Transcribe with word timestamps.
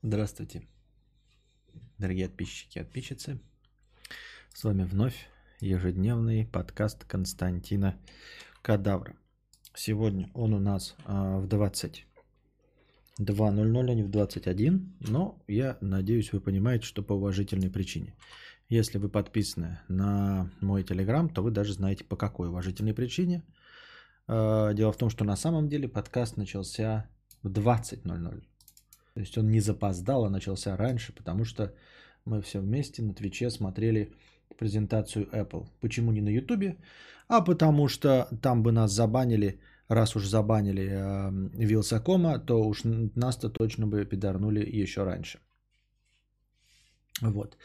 Здравствуйте, 0.00 0.62
дорогие 1.98 2.28
подписчики 2.28 2.78
и 2.78 2.84
подписчицы. 2.84 3.40
С 4.54 4.62
вами 4.62 4.84
вновь 4.84 5.26
ежедневный 5.60 6.46
подкаст 6.46 7.04
Константина 7.04 7.98
Кадавра. 8.62 9.16
Сегодня 9.74 10.30
он 10.34 10.54
у 10.54 10.60
нас 10.60 10.94
а, 11.04 11.40
в 11.40 11.46
22.00, 11.46 13.90
а 13.90 13.94
не 13.94 14.04
в 14.04 14.08
21, 14.08 14.94
но 15.00 15.42
я 15.48 15.76
надеюсь, 15.80 16.32
вы 16.32 16.40
понимаете, 16.40 16.86
что 16.86 17.02
по 17.02 17.14
уважительной 17.14 17.68
причине. 17.68 18.14
Если 18.68 18.98
вы 18.98 19.08
подписаны 19.08 19.80
на 19.88 20.48
мой 20.60 20.84
телеграм, 20.84 21.28
то 21.28 21.42
вы 21.42 21.50
даже 21.50 21.72
знаете 21.72 22.04
по 22.04 22.16
какой 22.16 22.50
уважительной 22.50 22.94
причине. 22.94 23.42
А, 24.28 24.72
дело 24.74 24.92
в 24.92 24.96
том, 24.96 25.10
что 25.10 25.24
на 25.24 25.34
самом 25.34 25.68
деле 25.68 25.88
подкаст 25.88 26.36
начался 26.36 27.10
в 27.42 27.48
20.00. 27.48 28.44
То 29.18 29.22
есть 29.22 29.36
он 29.36 29.50
не 29.50 29.60
запоздал, 29.60 30.24
а 30.24 30.30
начался 30.30 30.76
раньше, 30.76 31.12
потому 31.12 31.44
что 31.44 31.74
мы 32.24 32.40
все 32.40 32.60
вместе 32.60 33.02
на 33.02 33.14
Твиче 33.14 33.50
смотрели 33.50 34.12
презентацию 34.58 35.26
Apple. 35.32 35.66
Почему 35.80 36.12
не 36.12 36.20
на 36.20 36.28
Ютубе? 36.28 36.76
А 37.26 37.44
потому 37.44 37.88
что 37.88 38.28
там 38.42 38.62
бы 38.62 38.70
нас 38.70 38.92
забанили, 38.92 39.60
раз 39.88 40.14
уж 40.14 40.24
забанили 40.24 40.88
э, 40.88 41.30
Вилсакома, 41.66 42.38
то 42.38 42.62
уж 42.62 42.82
нас-то 43.16 43.50
точно 43.50 43.88
бы 43.88 44.04
пидорнули 44.04 44.64
еще 44.82 45.02
раньше. 45.02 45.40
Вот. 47.20 47.56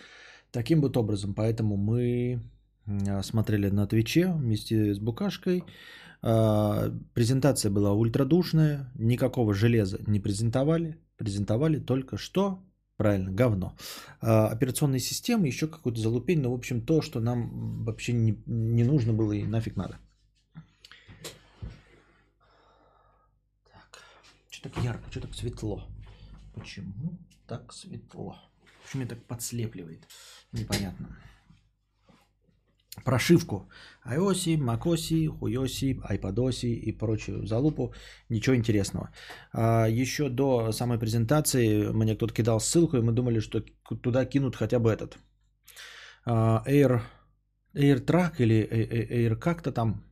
Таким 0.50 0.82
вот 0.82 0.98
образом, 0.98 1.36
поэтому 1.36 1.78
мы 1.78 2.42
смотрели 3.22 3.70
на 3.70 3.86
Твиче 3.86 4.32
вместе 4.32 4.96
с 4.96 4.98
Букашкой. 4.98 5.64
А, 6.26 6.90
презентация 7.14 7.70
была 7.70 7.92
ультрадушная, 7.92 8.90
никакого 8.96 9.54
железа 9.54 10.00
не 10.08 10.22
презентовали. 10.22 10.98
Презентовали 11.18 11.80
только 11.80 12.18
что, 12.18 12.64
правильно, 12.96 13.30
говно. 13.30 13.76
А, 14.22 14.48
операционные 14.48 15.02
системы, 15.02 15.48
еще 15.48 15.68
какую-то 15.68 16.00
залупень, 16.00 16.40
но, 16.40 16.52
в 16.52 16.56
общем, 16.56 16.82
то, 16.82 17.02
что 17.02 17.20
нам 17.20 17.84
вообще 17.84 18.14
не, 18.14 18.42
не 18.46 18.86
нужно 18.86 19.12
было 19.12 19.34
и 19.34 19.44
нафиг 19.44 19.76
надо. 19.76 19.98
Так, 23.66 24.00
что 24.50 24.70
так 24.70 24.82
ярко, 24.82 25.04
что 25.12 25.20
так 25.20 25.34
светло? 25.36 25.84
Почему 26.56 27.20
так 27.48 27.74
светло? 27.74 28.38
Почему 28.84 29.02
меня 29.02 29.10
так 29.10 29.26
подслепливает? 29.26 30.08
Непонятно 30.54 31.18
прошивку 33.04 33.70
iOS, 34.06 34.58
macOS, 34.58 35.28
хуёси, 35.28 36.00
iPadOS 36.10 36.68
и 36.68 36.92
прочую 36.92 37.46
залупу. 37.48 37.94
Ничего 38.30 38.56
интересного. 38.56 39.10
А, 39.54 39.88
еще 39.88 40.30
до 40.30 40.72
самой 40.72 41.00
презентации 41.00 41.92
мне 41.92 42.16
кто-то 42.16 42.34
кидал 42.34 42.60
ссылку, 42.60 42.98
и 42.98 43.02
мы 43.02 43.12
думали, 43.12 43.40
что 43.40 43.62
туда 44.02 44.26
кинут 44.26 44.56
хотя 44.56 44.80
бы 44.80 44.92
этот 44.92 45.18
а, 46.26 46.64
Air, 46.68 47.02
AirTrack 47.76 48.36
или 48.40 48.68
Air 49.12 49.36
как-то 49.36 49.72
там. 49.72 50.04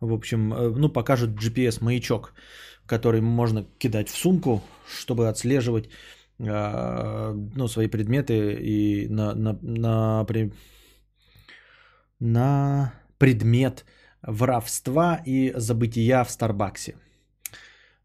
В 0.00 0.12
общем, 0.12 0.52
э, 0.52 0.68
ну, 0.76 0.88
покажут 0.88 1.30
GPS-маячок, 1.30 2.32
который 2.86 3.20
можно 3.20 3.64
кидать 3.78 4.08
в 4.08 4.16
сумку, 4.16 4.62
чтобы 4.86 5.28
отслеживать 5.28 5.88
а, 6.40 7.32
ну, 7.56 7.68
свои 7.68 7.88
предметы 7.88 8.52
и 8.60 9.08
на, 9.08 9.34
на, 9.34 9.58
на, 9.62 10.24
на 12.20 12.92
предмет 13.18 13.84
воровства 14.22 15.22
и 15.26 15.52
забытия 15.56 16.24
в 16.24 16.30
Старбаксе. 16.30 16.94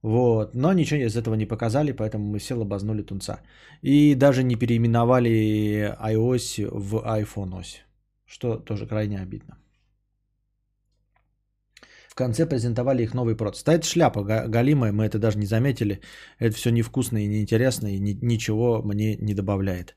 Вот. 0.04 0.56
Но 0.56 0.74
ничего 0.74 1.00
из 1.00 1.16
этого 1.16 1.36
не 1.36 1.46
показали, 1.46 1.94
поэтому 1.94 2.26
мы 2.26 2.40
все 2.40 2.56
лобазнули 2.56 3.04
тунца. 3.04 3.40
И 3.82 4.16
даже 4.16 4.44
не 4.44 4.56
переименовали 4.56 5.96
iOS 6.02 6.68
в 6.72 6.96
iPhone 6.96 7.52
OS, 7.52 7.78
что 8.26 8.58
тоже 8.58 8.86
крайне 8.86 9.20
обидно. 9.20 9.58
В 12.10 12.16
конце 12.16 12.46
презентовали 12.46 13.02
их 13.04 13.14
новый. 13.14 13.36
Да 13.66 13.74
это 13.74 13.86
шляпа 13.88 14.24
галимая, 14.24 14.92
мы 14.92 15.06
это 15.06 15.18
даже 15.18 15.40
не 15.40 15.48
заметили. 15.48 16.00
Это 16.38 16.56
все 16.56 16.70
невкусно 16.70 17.18
и 17.18 17.28
неинтересно, 17.28 17.88
и 17.88 18.00
ни, 18.00 18.14
ничего 18.22 18.84
мне 18.84 19.16
не 19.16 19.34
добавляет, 19.34 19.96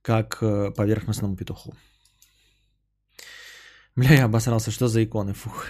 как 0.00 0.38
э, 0.42 0.70
поверхностному 0.70 1.36
петуху. 1.36 1.74
Бля, 3.96 4.14
я 4.14 4.24
обосрался, 4.24 4.70
что 4.70 4.88
за 4.88 5.04
иконы, 5.04 5.34
фух. 5.34 5.66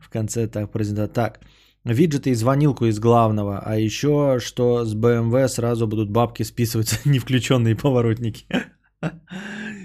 В 0.00 0.08
конце 0.10 0.46
так 0.48 0.72
презентация. 0.72 1.12
Так, 1.12 1.40
виджеты 1.84 2.30
и 2.30 2.34
звонилку 2.34 2.86
из 2.86 2.98
главного, 2.98 3.58
а 3.58 3.76
еще 3.76 4.38
что 4.40 4.84
с 4.84 4.94
BMW 4.94 5.48
сразу 5.48 5.86
будут 5.86 6.10
бабки 6.10 6.42
списываться, 6.42 6.96
не 7.08 7.18
включенные 7.18 7.76
поворотники. 7.76 8.46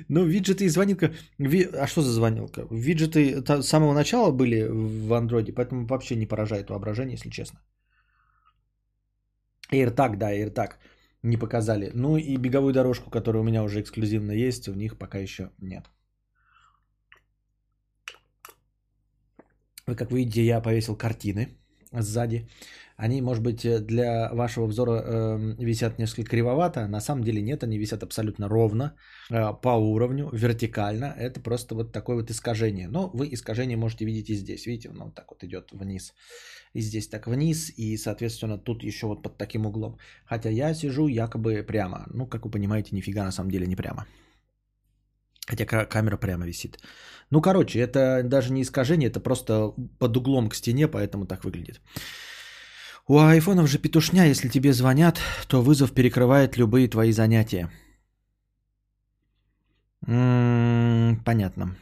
Ну, 0.10 0.26
виджеты 0.26 0.66
и 0.66 0.70
звонилка... 0.70 1.12
А 1.74 1.88
что 1.88 2.02
за 2.02 2.12
звонилка? 2.12 2.66
Виджеты 2.72 3.44
с 3.46 3.68
самого 3.68 3.94
начала 3.94 4.32
были 4.32 4.68
в 4.70 5.14
андроиде, 5.14 5.52
поэтому 5.52 5.86
вообще 5.86 6.16
не 6.16 6.26
поражает 6.26 6.70
воображение, 6.70 7.14
если 7.14 7.30
честно. 7.30 7.60
AirTag, 9.72 10.16
да, 10.16 10.32
AirTag 10.34 10.76
не 11.24 11.38
показали. 11.38 11.92
Ну 11.94 12.18
и 12.18 12.38
беговую 12.38 12.74
дорожку, 12.74 13.10
которая 13.10 13.42
у 13.42 13.46
меня 13.46 13.64
уже 13.64 13.82
эксклюзивно 13.82 14.32
есть, 14.32 14.70
у 14.70 14.74
них 14.74 14.98
пока 14.98 15.18
еще 15.18 15.50
нет. 15.60 15.90
Как 19.96 20.12
видите, 20.12 20.44
я 20.44 20.60
повесил 20.60 20.98
картины 20.98 21.48
сзади. 21.94 22.50
Они, 22.98 23.22
может 23.22 23.44
быть, 23.44 23.86
для 23.86 24.30
вашего 24.34 24.66
взора 24.66 25.02
э, 25.06 25.56
висят 25.60 26.00
несколько 26.00 26.32
кривовато. 26.32 26.88
На 26.88 27.00
самом 27.00 27.24
деле 27.24 27.42
нет, 27.42 27.64
они 27.64 27.78
висят 27.78 28.04
абсолютно 28.04 28.50
ровно, 28.50 28.96
э, 29.30 29.54
по 29.62 29.78
уровню, 29.78 30.30
вертикально. 30.34 31.14
Это 31.18 31.40
просто 31.40 31.76
вот 31.76 31.94
такое 31.94 32.18
вот 32.18 32.32
искажение. 32.32 32.90
Но 32.90 33.10
вы 33.14 33.30
искажение 33.32 33.78
можете 33.78 34.04
видеть 34.04 34.30
и 34.30 34.36
здесь. 34.36 34.66
Видите, 34.66 34.90
оно 34.90 35.06
вот 35.06 35.16
так 35.16 35.32
вот 35.32 35.44
идет 35.44 35.72
вниз. 35.72 36.14
И 36.74 36.82
здесь 36.82 37.08
так 37.08 37.28
вниз, 37.28 37.72
и, 37.78 37.96
соответственно, 37.98 38.58
тут 38.58 38.84
еще 38.84 39.08
вот 39.08 39.24
под 39.24 39.38
таким 39.38 39.66
углом. 39.66 39.98
Хотя 40.26 40.50
я 40.50 40.74
сижу 40.74 41.08
якобы 41.08 41.64
прямо. 41.64 42.08
Ну, 42.14 42.26
как 42.28 42.44
вы 42.46 42.52
понимаете, 42.52 42.96
нифига 42.96 43.24
на 43.24 43.32
самом 43.32 43.52
деле 43.52 43.68
не 43.68 43.76
прямо. 43.76 44.06
Хотя 45.48 45.66
камера 45.66 46.18
прямо 46.18 46.46
висит. 46.46 46.80
Ну, 47.30 47.42
короче, 47.42 47.80
это 47.80 48.22
даже 48.24 48.52
не 48.54 48.62
искажение, 48.62 49.10
это 49.10 49.20
просто 49.20 49.74
под 50.00 50.18
углом 50.18 50.50
к 50.50 50.56
стене, 50.56 50.88
поэтому 50.88 51.26
так 51.26 51.44
выглядит. 51.44 51.82
У 53.08 53.18
айфонов 53.18 53.70
же 53.70 53.80
петушня, 53.80 54.26
если 54.26 54.50
тебе 54.50 54.74
звонят, 54.74 55.20
то 55.48 55.62
вызов 55.62 55.94
перекрывает 55.94 56.58
любые 56.58 56.90
твои 56.90 57.14
занятия. 57.14 57.70
М-м, 60.06 61.24
понятно. 61.24 61.76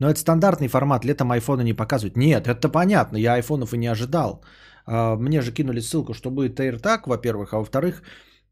Но 0.00 0.10
это 0.10 0.18
стандартный 0.18 0.68
формат, 0.68 1.04
летом 1.04 1.30
айфоны 1.30 1.62
не 1.62 1.74
показывают. 1.74 2.16
Нет, 2.16 2.48
это 2.48 2.68
понятно, 2.68 3.16
я 3.16 3.34
айфонов 3.34 3.72
и 3.72 3.78
не 3.78 3.86
ожидал. 3.86 4.44
А, 4.84 5.16
мне 5.16 5.40
же 5.42 5.52
кинули 5.52 5.80
ссылку, 5.80 6.14
что 6.14 6.30
будет 6.30 6.58
AirTag, 6.58 7.02
во-первых, 7.06 7.54
а 7.54 7.58
во-вторых, 7.58 8.02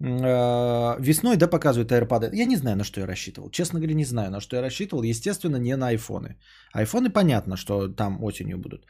весной, 0.00 1.36
да, 1.36 1.48
показывают 1.48 1.92
AirPods. 1.92 2.34
Я 2.34 2.46
не 2.46 2.56
знаю, 2.56 2.76
на 2.76 2.84
что 2.84 3.00
я 3.00 3.06
рассчитывал. 3.06 3.50
Честно 3.50 3.78
говоря, 3.78 3.94
не 3.94 4.04
знаю, 4.04 4.30
на 4.30 4.40
что 4.40 4.56
я 4.56 4.62
рассчитывал. 4.62 5.02
Естественно, 5.04 5.56
не 5.56 5.76
на 5.76 5.88
айфоны. 5.88 6.36
Айфоны 6.72 7.10
понятно, 7.10 7.56
что 7.56 7.88
там 7.88 8.22
осенью 8.22 8.58
будут. 8.58 8.86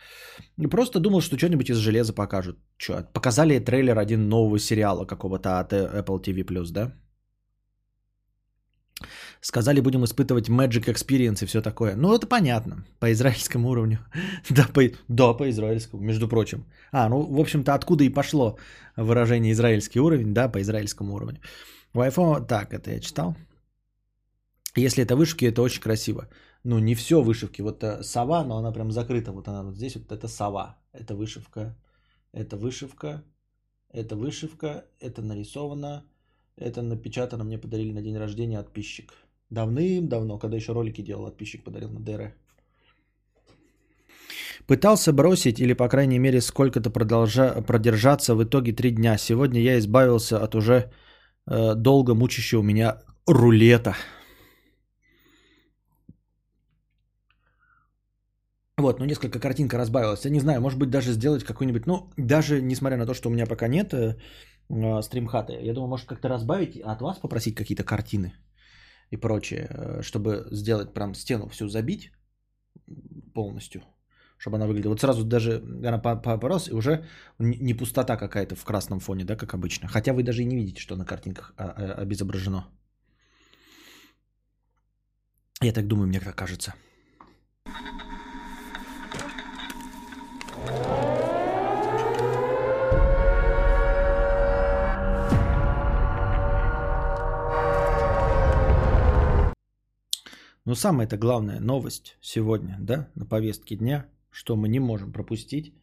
Просто 0.70 1.00
думал, 1.00 1.20
что 1.20 1.37
что-нибудь 1.37 1.70
из 1.70 1.76
железа 1.76 2.12
покажут. 2.12 2.59
Что, 2.76 3.06
показали 3.12 3.59
трейлер 3.59 3.98
один 3.98 4.28
нового 4.28 4.59
сериала 4.59 5.04
какого-то 5.04 5.60
от 5.60 5.72
Apple 5.72 6.20
TV+, 6.22 6.72
да? 6.72 6.92
Сказали, 9.44 9.81
будем 9.81 10.05
испытывать 10.05 10.49
Magic 10.49 10.87
Experience 10.87 11.43
и 11.43 11.47
все 11.47 11.60
такое. 11.60 11.97
Ну, 11.97 12.15
это 12.15 12.27
понятно, 12.27 12.82
по 12.99 13.12
израильскому 13.12 13.69
уровню. 13.69 13.99
да, 14.50 14.66
по, 14.72 14.82
да, 15.09 15.34
по 15.34 15.50
израильскому, 15.50 16.03
между 16.03 16.28
прочим. 16.28 16.65
А, 16.93 17.09
ну, 17.10 17.22
в 17.22 17.38
общем-то, 17.38 17.75
откуда 17.75 18.04
и 18.04 18.09
пошло 18.09 18.56
выражение 18.97 19.53
израильский 19.53 20.01
уровень, 20.01 20.33
да, 20.33 20.48
по 20.48 20.63
израильскому 20.63 21.15
уровню. 21.15 21.41
У 21.92 21.98
iPhone, 21.98 22.47
так, 22.47 22.72
это 22.72 22.91
я 22.91 23.01
читал. 23.01 23.36
Если 24.77 25.04
это 25.04 25.15
вышивки, 25.15 25.45
это 25.45 25.60
очень 25.60 25.83
красиво. 25.83 26.27
Ну, 26.65 26.78
не 26.78 26.95
все 26.95 27.21
вышивки. 27.21 27.60
Вот 27.60 27.84
э, 27.84 28.03
сова, 28.03 28.45
но 28.45 28.57
она 28.57 28.72
прям 28.72 28.91
закрыта. 28.91 29.33
Вот 29.33 29.48
она 29.48 29.63
вот 29.63 29.74
здесь, 29.74 29.97
вот 29.97 30.10
это 30.10 30.27
сова. 30.27 30.78
Это 30.95 31.15
вышивка. 31.15 31.77
Это 32.33 32.57
вышивка. 32.57 33.22
Это 33.92 34.16
вышивка. 34.16 34.84
Это 35.01 35.21
нарисовано. 35.21 36.03
Это 36.57 36.83
напечатано, 36.83 37.45
мне 37.45 37.59
подарили 37.59 37.92
на 37.92 38.01
день 38.01 38.16
рождения 38.16 38.63
подписчик. 38.63 39.13
Давным-давно, 39.50 40.38
когда 40.38 40.56
еще 40.56 40.72
ролики 40.72 41.02
делал, 41.02 41.26
подписчик 41.26 41.64
подарил 41.64 41.91
на 41.91 42.00
ДР. 42.00 42.34
Пытался 44.66 45.12
бросить 45.12 45.60
или, 45.60 45.74
по 45.74 45.88
крайней 45.88 46.18
мере, 46.18 46.41
сколько-то 46.41 46.91
продолжа... 46.91 47.62
продержаться 47.62 48.34
в 48.34 48.42
итоге 48.42 48.72
три 48.72 48.91
дня. 48.91 49.18
Сегодня 49.18 49.60
я 49.60 49.78
избавился 49.78 50.42
от 50.42 50.54
уже 50.54 50.91
э, 51.46 51.74
долго 51.74 52.14
мучащего 52.14 52.62
меня 52.62 53.02
рулета. 53.26 53.94
Вот, 58.78 58.98
ну 58.98 59.04
несколько 59.04 59.38
картинка 59.38 59.78
разбавилась. 59.78 60.24
Я 60.24 60.30
не 60.30 60.41
знаю, 60.41 60.60
может 60.60 60.78
быть 60.78 60.91
даже 60.91 61.12
сделать 61.12 61.44
какой-нибудь, 61.44 61.86
ну 61.86 62.10
даже 62.16 62.60
несмотря 62.62 62.96
на 62.96 63.06
то, 63.06 63.14
что 63.14 63.28
у 63.28 63.32
меня 63.32 63.46
пока 63.46 63.68
нет 63.68 63.92
э, 63.94 64.16
э, 64.70 65.02
стримхаты. 65.02 65.52
Я 65.52 65.74
думаю, 65.74 65.91
может 65.91 66.06
как-то 66.06 66.28
разбавить, 66.28 66.80
от 66.80 67.02
вас 67.02 67.18
попросить 67.18 67.54
какие-то 67.54 67.84
картины 67.84 68.32
и 69.15 69.16
прочее, 69.16 69.66
э, 69.71 70.03
чтобы 70.03 70.47
сделать 70.51 70.95
прям 70.95 71.15
стену 71.15 71.49
всю 71.49 71.69
забить 71.69 72.13
полностью, 73.34 73.83
чтобы 74.39 74.57
она 74.57 74.66
выглядела. 74.66 74.93
Вот 74.93 75.01
сразу 75.01 75.25
даже 75.25 75.63
она 75.87 75.99
порос, 76.41 76.69
и 76.69 76.75
уже 76.75 77.05
не 77.39 77.75
пустота 77.75 78.16
какая-то 78.16 78.55
в 78.55 78.65
красном 78.65 79.01
фоне, 79.01 79.25
да, 79.25 79.37
как 79.37 79.55
обычно. 79.55 79.89
Хотя 79.89 80.13
вы 80.13 80.22
даже 80.22 80.43
и 80.43 80.47
не 80.47 80.57
видите, 80.57 80.81
что 80.81 80.97
на 80.97 81.05
картинках 81.05 81.55
а, 81.57 81.65
а, 81.65 82.03
обезображено. 82.03 82.65
Я 85.63 85.72
так 85.72 85.87
думаю, 85.87 86.09
мне 86.09 86.21
так 86.21 86.34
кажется. 86.34 86.75
Но 100.65 100.75
самая-то 100.75 101.19
главная 101.19 101.61
новость 101.61 102.16
сегодня, 102.22 102.77
да, 102.81 103.09
на 103.15 103.27
повестке 103.27 103.77
дня, 103.77 104.07
что 104.31 104.57
мы 104.57 104.69
не 104.69 104.81
можем 104.81 105.13
пропустить, 105.13 105.75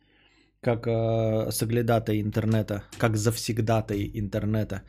как 0.59 0.87
э, 0.87 1.51
соглядатай 1.51 2.19
интернета, 2.19 2.83
как 2.97 3.15
завсегдатай 3.15 4.09
интернета 4.13 4.81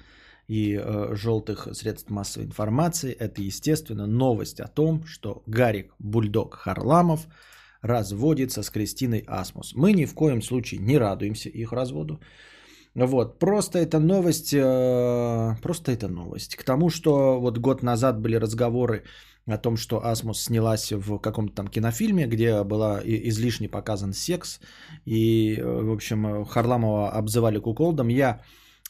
и 0.48 0.80
э, 0.82 1.14
желтых 1.14 1.68
средств 1.72 2.10
массовой 2.10 2.46
информации, 2.46 3.12
это, 3.12 3.42
естественно, 3.42 4.06
новость 4.06 4.60
о 4.60 4.68
том, 4.68 5.04
что 5.04 5.42
Гарик 5.46 5.92
Бульдог 5.98 6.54
Харламов 6.54 7.26
разводится 7.82 8.62
с 8.62 8.70
Кристиной 8.70 9.24
Асмус. 9.26 9.74
Мы 9.74 9.92
ни 9.92 10.06
в 10.06 10.14
коем 10.14 10.42
случае 10.42 10.80
не 10.80 10.98
радуемся 10.98 11.50
их 11.50 11.72
разводу. 11.72 12.20
Вот, 12.94 13.38
просто 13.38 13.78
это 13.78 13.98
новость, 13.98 14.54
э, 14.54 15.56
просто 15.62 15.92
это 15.92 16.08
новость. 16.08 16.56
К 16.56 16.64
тому, 16.64 16.90
что 16.90 17.40
вот 17.40 17.58
год 17.58 17.82
назад 17.82 18.20
были 18.20 18.36
разговоры 18.36 19.04
о 19.46 19.58
том, 19.58 19.76
что 19.76 20.04
Асмус 20.04 20.44
снялась 20.44 20.92
в 20.92 21.18
каком-то 21.18 21.54
там 21.54 21.68
кинофильме, 21.68 22.26
где 22.26 22.62
была 22.64 23.00
излишне 23.04 23.68
показан 23.68 24.12
секс, 24.12 24.60
и, 25.04 25.56
э, 25.56 25.82
в 25.82 25.90
общем, 25.92 26.44
Харламова 26.44 27.10
обзывали 27.10 27.58
куколдом. 27.58 28.08
Я 28.08 28.40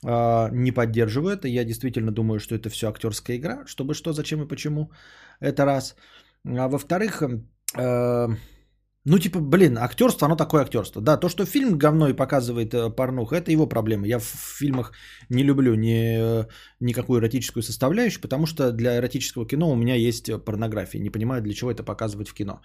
э, 0.05 0.49
не 0.53 0.73
поддерживаю 0.73 1.35
это, 1.35 1.49
я 1.49 1.65
действительно 1.65 2.13
думаю, 2.13 2.39
что 2.39 2.55
это 2.55 2.69
все 2.69 2.89
актерская 2.89 3.37
игра, 3.37 3.65
чтобы 3.67 3.95
что, 3.95 4.13
зачем 4.13 4.43
и 4.43 4.49
почему, 4.49 4.91
это 5.41 5.65
раз. 5.65 5.97
А 6.45 6.69
во-вторых, 6.69 7.23
э, 7.77 8.29
ну, 9.05 9.19
типа, 9.19 9.41
блин, 9.41 9.79
актерство, 9.79 10.27
оно 10.27 10.37
такое 10.37 10.63
актерство. 10.63 11.03
Да, 11.03 11.17
то, 11.17 11.29
что 11.29 11.45
фильм 11.45 11.77
говно 11.77 12.09
и 12.09 12.13
показывает 12.13 12.73
э, 12.73 12.89
порнух, 12.89 13.33
это 13.33 13.51
его 13.51 13.67
проблема. 13.67 14.07
Я 14.07 14.19
в 14.21 14.25
фильмах 14.59 14.93
не 15.29 15.43
люблю 15.43 15.75
ни, 15.75 16.43
э, 16.43 16.47
никакую 16.81 17.21
эротическую 17.21 17.63
составляющую, 17.65 18.23
потому 18.23 18.47
что 18.47 18.71
для 18.71 18.97
эротического 18.97 19.45
кино 19.45 19.71
у 19.71 19.75
меня 19.75 19.97
есть 19.97 20.31
порнография. 20.45 21.01
Не 21.01 21.11
понимаю, 21.11 21.43
для 21.43 21.53
чего 21.53 21.71
это 21.73 21.83
показывать 21.83 22.29
в 22.29 22.35
кино. 22.35 22.61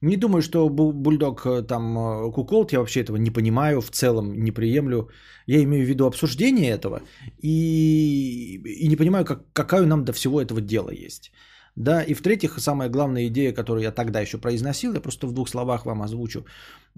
Не 0.00 0.16
думаю, 0.16 0.40
что 0.40 0.68
Бульдог 0.70 1.44
э, 1.44 1.62
там 1.62 2.32
куколт, 2.32 2.72
я 2.72 2.78
вообще 2.78 3.00
этого 3.00 3.18
не 3.18 3.30
понимаю, 3.30 3.82
в 3.82 3.90
целом 3.90 4.32
не 4.32 4.50
приемлю. 4.50 5.10
Я 5.46 5.62
имею 5.62 5.84
в 5.84 5.88
виду 5.88 6.06
обсуждение 6.06 6.70
этого 6.70 7.02
и, 7.42 8.62
и 8.64 8.88
не 8.88 8.96
понимаю, 8.96 9.26
как, 9.26 9.52
какая 9.52 9.84
нам 9.84 10.04
до 10.04 10.14
всего 10.14 10.40
этого 10.40 10.62
дела 10.62 10.90
есть. 10.90 11.32
Да, 11.76 12.02
и 12.02 12.14
в-третьих, 12.14 12.58
самая 12.58 12.90
главная 12.90 13.26
идея, 13.28 13.54
которую 13.54 13.82
я 13.82 13.92
тогда 13.92 14.20
еще 14.20 14.38
произносил, 14.38 14.92
я 14.92 15.00
просто 15.00 15.26
в 15.26 15.32
двух 15.32 15.48
словах 15.48 15.86
вам 15.86 16.02
озвучу. 16.02 16.44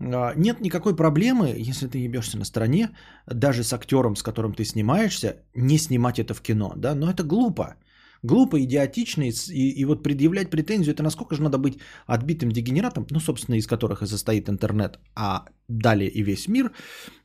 А, 0.00 0.34
нет 0.36 0.60
никакой 0.60 0.96
проблемы, 0.96 1.54
если 1.56 1.86
ты 1.86 1.98
ебешься 1.98 2.38
на 2.38 2.44
стороне, 2.44 2.90
даже 3.26 3.62
с 3.62 3.72
актером, 3.72 4.16
с 4.16 4.22
которым 4.22 4.52
ты 4.52 4.64
снимаешься, 4.64 5.36
не 5.54 5.78
снимать 5.78 6.18
это 6.18 6.34
в 6.34 6.40
кино, 6.40 6.72
да, 6.76 6.94
но 6.94 7.10
это 7.10 7.22
глупо. 7.22 7.76
Глупо, 8.22 8.58
идиотично, 8.58 9.24
и, 9.24 9.80
и 9.80 9.84
вот 9.84 10.02
предъявлять 10.02 10.50
претензию, 10.50 10.94
это 10.94 11.02
насколько 11.02 11.34
же 11.34 11.42
надо 11.42 11.58
быть 11.58 11.78
отбитым 12.06 12.50
дегенератом, 12.50 13.06
ну, 13.10 13.20
собственно, 13.20 13.56
из 13.56 13.66
которых 13.66 14.02
и 14.02 14.06
состоит 14.06 14.48
интернет, 14.48 14.98
а 15.14 15.44
далее 15.68 16.10
и 16.10 16.22
весь 16.22 16.48
мир, 16.48 16.72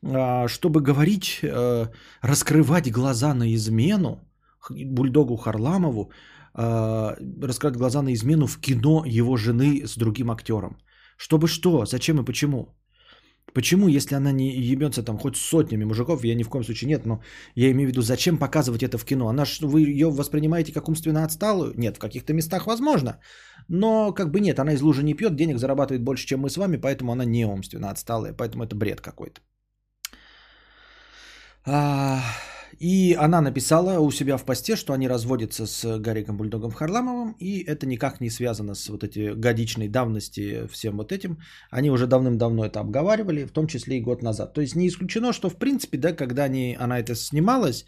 а, 0.03 0.47
чтобы 0.47 0.81
говорить, 0.81 1.39
э, 1.41 1.87
раскрывать 2.21 2.91
глаза 2.91 3.33
на 3.33 3.55
измену 3.55 4.19
бульдогу 4.69 5.37
Харламову, 5.37 6.11
э, 6.55 7.15
раскрывать 7.47 7.77
глаза 7.77 8.01
на 8.01 8.13
измену 8.13 8.47
в 8.47 8.59
кино 8.59 9.03
его 9.05 9.37
жены 9.37 9.85
с 9.85 9.97
другим 9.97 10.31
актером. 10.31 10.77
Чтобы 11.17 11.47
что? 11.47 11.85
Зачем 11.85 12.19
и 12.19 12.25
почему? 12.25 12.75
Почему, 13.53 13.87
если 13.87 14.15
она 14.15 14.31
не 14.31 14.49
ебется 14.49 15.03
там 15.03 15.17
хоть 15.17 15.37
сотнями 15.37 15.83
мужиков, 15.83 16.23
я 16.23 16.35
ни 16.35 16.43
в 16.43 16.49
коем 16.49 16.63
случае 16.63 16.87
нет, 16.87 17.05
но 17.05 17.21
я 17.55 17.71
имею 17.71 17.87
в 17.87 17.91
виду, 17.91 18.01
зачем 18.01 18.37
показывать 18.37 18.83
это 18.83 18.97
в 18.97 19.05
кино? 19.05 19.27
Она 19.27 19.45
ж, 19.45 19.61
вы 19.61 19.81
ее 19.81 20.09
воспринимаете 20.09 20.71
как 20.71 20.87
умственно 20.87 21.23
отсталую? 21.23 21.73
Нет, 21.77 21.97
в 21.97 21.99
каких-то 21.99 22.33
местах 22.33 22.67
возможно. 22.67 23.19
Но 23.67 24.13
как 24.13 24.31
бы 24.31 24.39
нет, 24.39 24.59
она 24.59 24.73
из 24.73 24.81
лужи 24.81 25.03
не 25.03 25.15
пьет, 25.15 25.35
денег 25.35 25.57
зарабатывает 25.57 26.03
больше, 26.03 26.27
чем 26.27 26.39
мы 26.41 26.49
с 26.49 26.57
вами, 26.57 26.77
поэтому 26.77 27.11
она 27.11 27.25
не 27.25 27.45
умственно 27.45 27.89
отсталая, 27.89 28.33
поэтому 28.33 28.63
это 28.63 28.75
бред 28.75 29.01
какой-то. 29.01 29.41
А... 31.65 32.21
И 32.79 33.13
она 33.19 33.41
написала 33.41 33.99
у 33.99 34.09
себя 34.11 34.37
в 34.37 34.45
посте, 34.45 34.77
что 34.77 34.93
они 34.93 35.09
разводятся 35.09 35.65
с 35.65 35.99
Гариком 35.99 36.37
Бульдогом 36.37 36.71
Харламовым, 36.71 37.35
и 37.37 37.61
это 37.61 37.85
никак 37.85 38.21
не 38.21 38.29
связано 38.29 38.73
с 38.73 38.87
вот 38.89 39.03
этой 39.03 39.35
годичной 39.35 39.89
давности 39.89 40.65
всем 40.67 40.97
вот 40.97 41.11
этим. 41.11 41.39
Они 41.69 41.91
уже 41.91 42.07
давным-давно 42.07 42.65
это 42.65 42.79
обговаривали, 42.79 43.43
в 43.43 43.51
том 43.51 43.67
числе 43.67 43.97
и 43.97 44.01
год 44.01 44.23
назад. 44.23 44.53
То 44.53 44.61
есть 44.61 44.75
не 44.75 44.87
исключено, 44.87 45.33
что 45.33 45.49
в 45.49 45.57
принципе, 45.57 45.97
да, 45.97 46.13
когда 46.13 46.45
они, 46.45 46.77
она 46.79 46.99
это 46.99 47.15
снималась, 47.15 47.85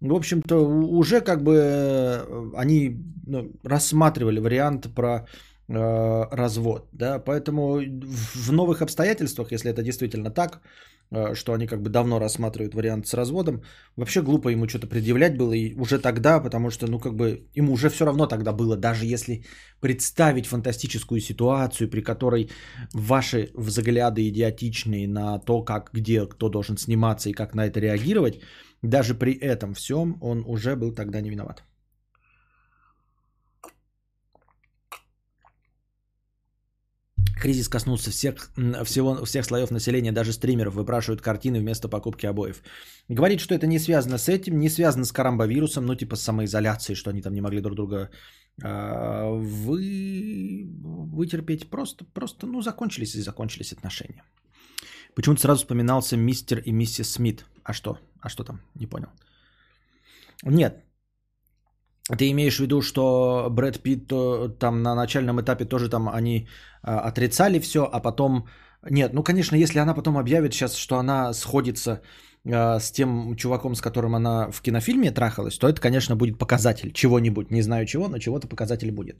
в 0.00 0.14
общем-то, 0.14 0.56
уже 0.56 1.20
как 1.20 1.42
бы 1.42 1.56
э, 1.60 2.50
они 2.54 3.02
ну, 3.26 3.50
рассматривали 3.64 4.38
вариант 4.38 4.86
про 4.94 5.26
развод, 5.68 6.88
да, 6.92 7.18
поэтому 7.18 7.78
в 7.78 8.52
новых 8.52 8.80
обстоятельствах, 8.80 9.52
если 9.52 9.70
это 9.70 9.82
действительно 9.82 10.30
так, 10.30 10.62
Э, 11.10 11.34
что 11.34 11.52
они 11.52 11.66
как 11.66 11.80
бы 11.82 11.90
давно 11.90 12.18
рассматривают 12.18 12.74
вариант 12.74 13.06
с 13.06 13.14
разводом. 13.14 13.62
Вообще 13.96 14.22
глупо 14.22 14.50
ему 14.50 14.68
что-то 14.68 14.86
предъявлять 14.86 15.36
было 15.36 15.54
и 15.54 15.74
уже 15.74 15.98
тогда, 15.98 16.40
потому 16.40 16.70
что, 16.70 16.86
ну, 16.86 16.98
как 16.98 17.14
бы, 17.14 17.46
ему 17.54 17.72
уже 17.72 17.88
все 17.88 18.04
равно 18.04 18.26
тогда 18.26 18.52
было, 18.52 18.76
даже 18.76 19.06
если 19.06 19.44
представить 19.80 20.46
фантастическую 20.46 21.20
ситуацию, 21.20 21.88
при 21.88 22.02
которой 22.02 22.50
ваши 22.92 23.50
взгляды 23.54 24.28
идиотичные 24.28 25.08
на 25.08 25.38
то, 25.38 25.62
как, 25.62 25.90
где, 25.94 26.26
кто 26.26 26.50
должен 26.50 26.76
сниматься 26.76 27.30
и 27.30 27.32
как 27.32 27.54
на 27.54 27.66
это 27.66 27.80
реагировать, 27.80 28.40
даже 28.82 29.14
при 29.14 29.32
этом 29.32 29.72
всем 29.74 30.18
он 30.20 30.44
уже 30.46 30.76
был 30.76 30.94
тогда 30.94 31.20
не 31.20 31.30
виноват. 31.30 31.64
Кризис 37.40 37.68
коснулся 37.68 38.10
всех, 38.10 38.50
всего, 38.84 39.24
всех 39.24 39.44
слоев 39.44 39.70
населения, 39.70 40.12
даже 40.12 40.32
стримеров 40.32 40.74
выпрашивают 40.74 41.22
картины 41.22 41.60
вместо 41.60 41.88
покупки 41.88 42.26
обоев. 42.26 42.62
Говорит, 43.08 43.40
что 43.40 43.54
это 43.54 43.66
не 43.66 43.78
связано 43.78 44.18
с 44.18 44.28
этим, 44.28 44.58
не 44.58 44.68
связано 44.68 45.04
с 45.04 45.12
карамбовирусом, 45.12 45.86
ну 45.86 45.94
типа 45.94 46.16
с 46.16 46.22
самоизоляцией, 46.22 46.96
что 46.96 47.10
они 47.10 47.22
там 47.22 47.34
не 47.34 47.40
могли 47.40 47.60
друг 47.60 47.76
друга 47.76 48.10
э, 48.62 49.30
вы, 49.38 50.68
вытерпеть. 51.12 51.70
Просто, 51.70 52.04
просто, 52.04 52.46
ну 52.46 52.62
закончились 52.62 53.14
и 53.14 53.22
закончились 53.22 53.72
отношения. 53.72 54.22
Почему-то 55.14 55.40
сразу 55.40 55.60
вспоминался 55.60 56.16
мистер 56.16 56.58
и 56.58 56.72
миссис 56.72 57.12
Смит. 57.12 57.44
А 57.64 57.72
что? 57.72 57.98
А 58.20 58.28
что 58.28 58.44
там? 58.44 58.60
Не 58.74 58.86
понял. 58.86 59.08
Нет, 60.44 60.84
ты 62.16 62.30
имеешь 62.30 62.56
в 62.56 62.60
виду, 62.60 62.80
что 62.82 63.48
Брэд 63.50 63.82
Питт 63.82 64.58
там 64.58 64.82
на 64.82 64.94
начальном 64.94 65.40
этапе 65.40 65.64
тоже 65.64 65.88
там 65.88 66.08
они 66.08 66.48
а, 66.82 67.00
отрицали 67.00 67.58
все, 67.58 67.84
а 67.84 68.00
потом... 68.00 68.46
Нет, 68.90 69.12
ну, 69.12 69.22
конечно, 69.22 69.56
если 69.56 69.80
она 69.80 69.94
потом 69.94 70.16
объявит 70.16 70.54
сейчас, 70.54 70.76
что 70.76 70.98
она 70.98 71.34
сходится 71.34 72.00
а, 72.46 72.78
с 72.80 72.90
тем 72.90 73.36
чуваком, 73.36 73.74
с 73.74 73.80
которым 73.80 74.14
она 74.14 74.50
в 74.50 74.62
кинофильме 74.62 75.10
трахалась, 75.10 75.58
то 75.58 75.68
это, 75.68 75.80
конечно, 75.80 76.16
будет 76.16 76.38
показатель 76.38 76.92
чего-нибудь. 76.92 77.50
Не 77.50 77.62
знаю 77.62 77.86
чего, 77.86 78.08
но 78.08 78.18
чего-то 78.18 78.48
показатель 78.48 78.90
будет 78.90 79.18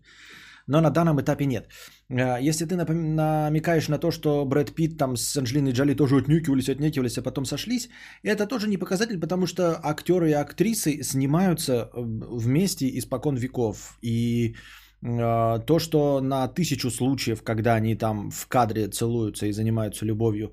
но 0.69 0.81
на 0.81 0.91
данном 0.91 1.21
этапе 1.21 1.47
нет. 1.47 1.69
А, 2.11 2.39
если 2.39 2.67
ты 2.67 2.77
намекаешь 2.77 3.89
на 3.89 3.99
то, 3.99 4.11
что 4.11 4.45
Брэд 4.45 4.75
Питт 4.75 4.99
там 4.99 5.17
с 5.17 5.37
Анджелиной 5.37 5.73
Джоли 5.73 5.95
тоже 5.95 6.17
отнюкивались, 6.17 6.69
отнюкивались, 6.69 7.19
а 7.19 7.23
потом 7.23 7.45
сошлись, 7.45 7.89
это 8.23 8.47
тоже 8.47 8.69
не 8.69 8.79
показатель, 8.79 9.19
потому 9.19 9.47
что 9.47 9.81
актеры 9.83 10.31
и 10.31 10.35
актрисы 10.35 11.03
снимаются 11.03 11.73
э, 11.73 11.89
вместе 11.95 12.87
испокон 12.99 13.37
веков. 13.37 13.99
И 14.03 14.55
а, 15.03 15.59
то, 15.59 15.79
что 15.79 16.21
на 16.21 16.49
тысячу 16.49 16.91
случаев, 16.91 17.43
когда 17.43 17.75
они 17.75 17.97
там 17.97 18.31
в 18.31 18.47
кадре 18.47 18.89
целуются 18.89 19.47
и 19.47 19.53
занимаются 19.53 20.05
любовью, 20.05 20.53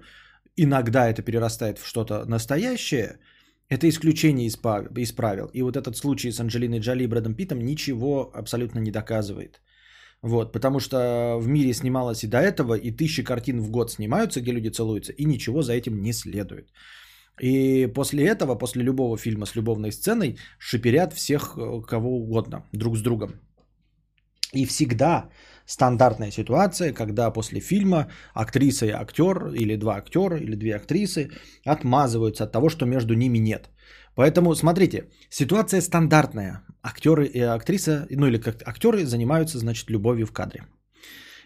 иногда 0.56 1.10
это 1.10 1.22
перерастает 1.24 1.78
в 1.78 1.86
что-то 1.86 2.26
настоящее, 2.26 3.20
это 3.68 3.90
исключение 3.90 4.48
из 4.48 5.12
правил. 5.12 5.50
И 5.54 5.62
вот 5.62 5.76
этот 5.76 5.98
случай 5.98 6.32
с 6.32 6.40
Анджелиной 6.40 6.80
Джоли 6.80 7.04
и 7.04 7.08
Брэдом 7.08 7.36
Питтом 7.36 7.60
ничего 7.60 8.32
абсолютно 8.34 8.80
не 8.80 8.92
доказывает. 8.92 9.60
Вот, 10.26 10.52
потому 10.52 10.80
что 10.80 11.38
в 11.40 11.48
мире 11.48 11.74
снималось 11.74 12.24
и 12.24 12.28
до 12.28 12.38
этого, 12.38 12.74
и 12.74 12.92
тысячи 12.92 13.24
картин 13.24 13.62
в 13.62 13.70
год 13.70 13.92
снимаются, 13.92 14.42
где 14.42 14.54
люди 14.54 14.70
целуются, 14.70 15.14
и 15.14 15.26
ничего 15.26 15.62
за 15.62 15.74
этим 15.74 16.02
не 16.02 16.14
следует. 16.14 16.72
И 17.42 17.88
после 17.94 18.26
этого, 18.26 18.56
после 18.56 18.84
любого 18.84 19.18
фильма 19.18 19.46
с 19.46 19.56
любовной 19.56 19.92
сценой, 19.92 20.38
шиперят 20.58 21.14
всех 21.14 21.58
э, 21.58 21.82
кого 21.88 22.18
угодно 22.18 22.64
друг 22.74 22.98
с 22.98 23.02
другом. 23.02 23.34
И 24.52 24.66
всегда 24.66 25.30
стандартная 25.68 26.32
ситуация, 26.32 26.92
когда 26.94 27.30
после 27.30 27.60
фильма 27.60 28.08
актриса 28.34 28.88
и 28.88 28.92
актер, 28.92 29.54
или 29.54 29.76
два 29.76 29.98
актера, 29.98 30.38
или 30.38 30.56
две 30.56 30.76
актрисы 30.76 31.30
отмазываются 31.66 32.46
от 32.46 32.52
того, 32.52 32.70
что 32.70 32.86
между 32.86 33.14
ними 33.14 33.38
нет. 33.38 33.70
Поэтому, 34.16 34.56
смотрите, 34.56 35.10
ситуация 35.30 35.82
стандартная. 35.82 36.64
Актеры 36.86 37.26
и 37.26 37.40
актриса, 37.40 38.08
ну 38.12 38.28
или 38.28 38.38
как 38.38 38.68
актеры 38.68 39.06
занимаются, 39.06 39.58
значит, 39.58 39.90
любовью 39.90 40.26
в 40.26 40.32
кадре. 40.32 40.62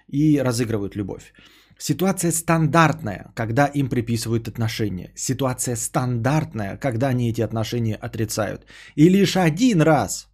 И 0.08 0.44
разыгрывают 0.44 0.96
любовь. 0.96 1.34
Ситуация 1.78 2.32
стандартная, 2.32 3.32
когда 3.36 3.68
им 3.68 3.90
приписывают 3.90 4.48
отношения. 4.48 5.14
Ситуация 5.16 5.76
стандартная, 5.76 6.78
когда 6.78 7.08
они 7.08 7.30
эти 7.30 7.42
отношения 7.42 7.96
отрицают. 7.96 8.66
И 8.96 9.10
лишь 9.10 9.38
один 9.38 9.82
раз 9.82 10.28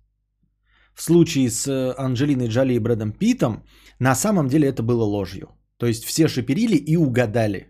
в 0.96 1.04
случае 1.04 1.50
с 1.50 1.68
э, 1.68 1.94
Анджелиной 1.98 2.48
Джоли 2.48 2.74
и 2.74 2.80
Брэдом 2.80 3.12
Питом 3.12 3.64
на 4.00 4.16
самом 4.16 4.48
деле 4.48 4.68
это 4.68 4.82
было 4.82 5.04
ложью. 5.04 5.48
То 5.78 5.86
есть 5.86 6.06
все 6.06 6.28
шиперили 6.28 6.78
и 6.78 6.98
угадали. 6.98 7.68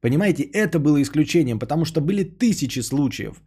Понимаете, 0.00 0.44
это 0.44 0.78
было 0.78 1.02
исключением, 1.02 1.58
потому 1.58 1.84
что 1.84 2.00
были 2.00 2.24
тысячи 2.24 2.80
случаев, 2.80 3.42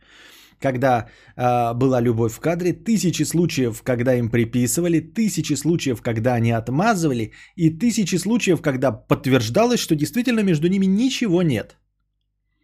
когда 0.60 1.08
э, 1.36 1.74
была 1.74 2.02
любовь 2.02 2.34
в 2.34 2.40
кадре, 2.40 2.74
тысячи 2.74 3.24
случаев, 3.24 3.82
когда 3.84 4.16
им 4.16 4.30
приписывали, 4.30 5.00
тысячи 5.00 5.56
случаев, 5.56 6.02
когда 6.02 6.34
они 6.36 6.52
отмазывали, 6.52 7.32
и 7.56 7.70
тысячи 7.70 8.18
случаев, 8.18 8.62
когда 8.62 8.92
подтверждалось, 8.92 9.80
что 9.80 9.96
действительно 9.96 10.44
между 10.44 10.68
ними 10.68 10.86
ничего 10.86 11.44
нет. 11.44 11.78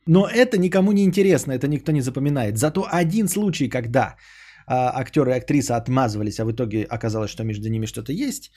Но 0.08 0.28
это 0.28 0.58
никому 0.58 0.92
не 0.92 1.04
интересно, 1.04 1.52
это 1.54 1.68
никто 1.68 1.92
не 1.92 2.02
запоминает. 2.02 2.58
Зато 2.58 2.88
один 2.92 3.28
случай, 3.28 3.70
когда 3.70 4.16
э, 4.68 4.74
актер 4.74 5.28
и 5.30 5.38
актриса 5.38 5.76
отмазывались, 5.76 6.40
а 6.40 6.46
в 6.46 6.52
итоге 6.52 6.84
оказалось, 6.84 7.32
что 7.32 7.44
между 7.44 7.70
ними 7.70 7.88
что-то 7.88 8.12
есть, 8.12 8.52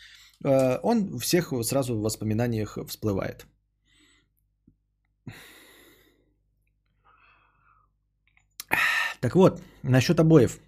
э, 0.44 0.78
он 0.82 1.18
всех 1.18 1.52
сразу 1.62 1.96
в 1.96 2.02
воспоминаниях 2.02 2.78
всплывает. 2.88 3.46
Так 9.24 9.36
вот, 9.36 9.62
насчет 9.82 10.20
обоев. 10.20 10.60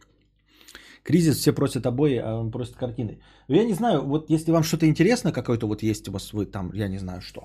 Кризис, 1.03 1.37
все 1.37 1.53
просят 1.53 1.85
обои, 1.85 2.17
а 2.17 2.37
он 2.37 2.51
просит 2.51 2.77
картины. 2.77 3.19
Я 3.49 3.65
не 3.65 3.75
знаю, 3.75 4.03
вот 4.03 4.31
если 4.31 4.51
вам 4.51 4.63
что-то 4.63 4.87
интересно, 4.87 5.31
какое-то 5.31 5.67
вот 5.67 5.83
есть 5.83 6.09
у 6.09 6.13
вас, 6.13 6.33
вы 6.33 6.47
там, 6.47 6.73
я 6.73 6.89
не 6.89 6.97
знаю 6.99 7.21
что, 7.21 7.45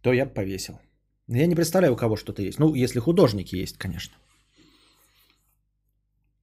то 0.00 0.12
я 0.12 0.26
бы 0.26 0.32
повесил. 0.32 0.80
Я 1.28 1.46
не 1.46 1.54
представляю, 1.54 1.92
у 1.92 1.96
кого 1.96 2.16
что-то 2.16 2.42
есть. 2.42 2.58
Ну, 2.58 2.74
если 2.74 2.98
художники 2.98 3.54
есть, 3.54 3.78
конечно. 3.78 4.16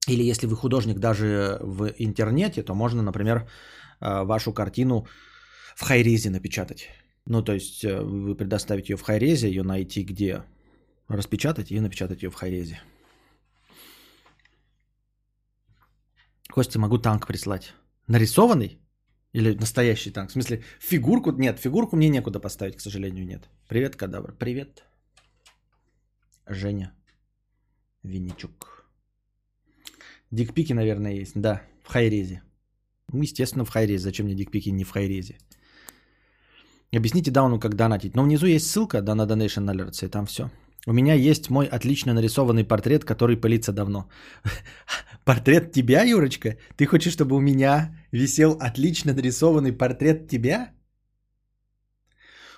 Или 0.08 0.22
если 0.22 0.46
вы 0.46 0.56
художник 0.56 0.98
даже 0.98 1.58
в 1.60 1.92
интернете, 1.98 2.62
то 2.62 2.74
можно, 2.74 3.02
например, 3.02 3.46
а, 4.00 4.24
вашу 4.24 4.54
картину 4.54 5.06
в 5.76 5.82
хайрезе 5.82 6.30
напечатать. 6.30 6.88
Ну, 7.26 7.42
то 7.42 7.52
есть 7.52 7.84
э, 7.84 8.00
вы 8.00 8.34
предоставите 8.34 8.94
ее 8.94 8.96
в 8.96 9.02
хайрезе, 9.02 9.48
ее 9.48 9.62
найти 9.64 10.02
где 10.02 10.44
распечатать 11.08 11.70
и 11.70 11.78
напечатать 11.78 12.22
ее 12.22 12.30
в 12.30 12.34
хайрезе. 12.36 12.80
Костя, 16.52 16.78
могу 16.78 16.98
танк 16.98 17.26
прислать. 17.26 17.72
Нарисованный? 18.08 18.78
Или 19.32 19.54
настоящий 19.54 20.10
танк? 20.10 20.28
В 20.28 20.32
смысле, 20.32 20.62
фигурку? 20.80 21.32
Нет, 21.32 21.58
фигурку 21.58 21.96
мне 21.96 22.10
некуда 22.10 22.40
поставить, 22.40 22.76
к 22.76 22.80
сожалению, 22.80 23.26
нет. 23.26 23.48
Привет, 23.68 23.96
кадавр. 23.96 24.34
Привет. 24.38 24.84
Женя. 26.46 26.92
Винничук. 28.02 28.84
Дикпики, 30.30 30.74
наверное, 30.74 31.22
есть. 31.22 31.40
Да, 31.40 31.62
в 31.84 31.88
хайрезе. 31.88 32.42
Ну, 33.12 33.22
естественно, 33.22 33.64
в 33.64 33.70
хайрезе. 33.70 34.04
Зачем 34.04 34.26
мне 34.26 34.34
дикпики 34.34 34.72
не 34.72 34.84
в 34.84 34.90
хайрезе? 34.90 35.38
Объясните 36.94 37.30
Дауну, 37.30 37.60
как 37.60 37.76
донатить. 37.76 38.14
Но 38.14 38.24
внизу 38.24 38.46
есть 38.46 38.66
ссылка 38.66 39.00
да, 39.00 39.14
на 39.14 39.22
Donation 39.22 39.64
Alerts, 39.74 40.04
и 40.04 40.08
там 40.08 40.26
все. 40.26 40.50
У 40.86 40.92
меня 40.92 41.14
есть 41.14 41.50
мой 41.50 41.66
отлично 41.66 42.12
нарисованный 42.12 42.64
портрет, 42.64 43.04
который 43.04 43.36
пылится 43.36 43.72
давно. 43.72 44.08
Портрет 45.24 45.72
тебя, 45.72 46.02
Юрочка? 46.02 46.56
Ты 46.76 46.86
хочешь, 46.86 47.12
чтобы 47.12 47.36
у 47.36 47.40
меня 47.40 47.96
висел 48.12 48.56
отлично 48.60 49.14
нарисованный 49.14 49.72
портрет 49.72 50.28
тебя? 50.28 50.72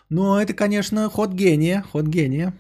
Ну, 0.09 0.37
это, 0.37 0.54
конечно, 0.54 1.11
ход 1.11 1.35
гения, 1.35 1.83
ход 1.83 2.07
гения. 2.07 2.54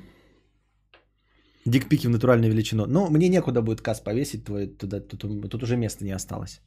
Дикпики 1.64 2.08
в 2.08 2.10
натуральную 2.10 2.52
величину. 2.52 2.86
Ну, 2.86 3.08
мне 3.10 3.28
некуда 3.28 3.62
будет 3.62 3.80
касс 3.80 4.00
повесить 4.00 4.44
твой, 4.44 4.66
туда, 4.66 5.00
тут, 5.00 5.50
тут 5.50 5.62
уже 5.62 5.76
места 5.76 6.04
не 6.04 6.14
осталось. 6.14 6.60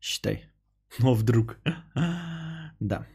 Считай. 0.00 0.44
Но 0.98 1.14
вдруг. 1.14 1.56
Да. 2.80 3.06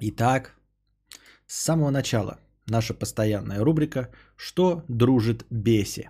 Итак, 0.00 0.57
с 1.48 1.64
самого 1.64 1.90
начала 1.90 2.38
наша 2.66 2.94
постоянная 2.94 3.64
рубрика 3.64 4.08
«Что 4.36 4.84
дружит 4.88 5.46
беси?». 5.50 6.08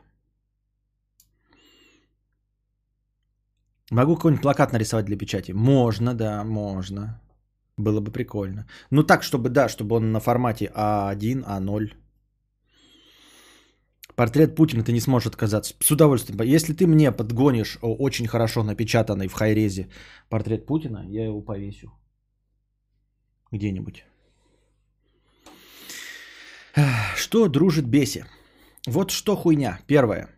Могу 3.91 4.17
какой-нибудь 4.17 4.43
плакат 4.43 4.73
нарисовать 4.73 5.07
для 5.07 5.17
печати? 5.17 5.53
Можно, 5.53 6.15
да, 6.15 6.45
можно. 6.45 7.21
Было 7.79 8.01
бы 8.01 8.13
прикольно. 8.13 8.67
Ну 8.91 9.03
так, 9.03 9.23
чтобы, 9.23 9.49
да, 9.49 9.69
чтобы 9.69 9.97
он 9.97 10.13
на 10.13 10.21
формате 10.21 10.71
А1, 10.75 11.45
А0. 11.45 11.93
Портрет 14.15 14.57
Путина 14.57 14.83
ты 14.83 14.93
не 14.93 15.01
сможешь 15.01 15.29
отказаться. 15.29 15.75
С 15.81 15.91
удовольствием. 15.91 16.43
Если 16.43 16.75
ты 16.75 16.87
мне 16.87 17.13
подгонишь 17.13 17.79
очень 17.81 18.27
хорошо 18.27 18.65
напечатанный 18.65 19.29
в 19.29 19.33
хайрезе 19.33 19.89
портрет 20.29 20.67
Путина, 20.67 21.05
я 21.09 21.25
его 21.25 21.41
повесю. 21.41 21.93
Где-нибудь. 23.53 24.05
Что 27.17 27.49
дружит 27.49 27.87
беси? 27.87 28.25
Вот 28.87 29.11
что 29.11 29.37
хуйня. 29.37 29.81
Первое. 29.87 30.29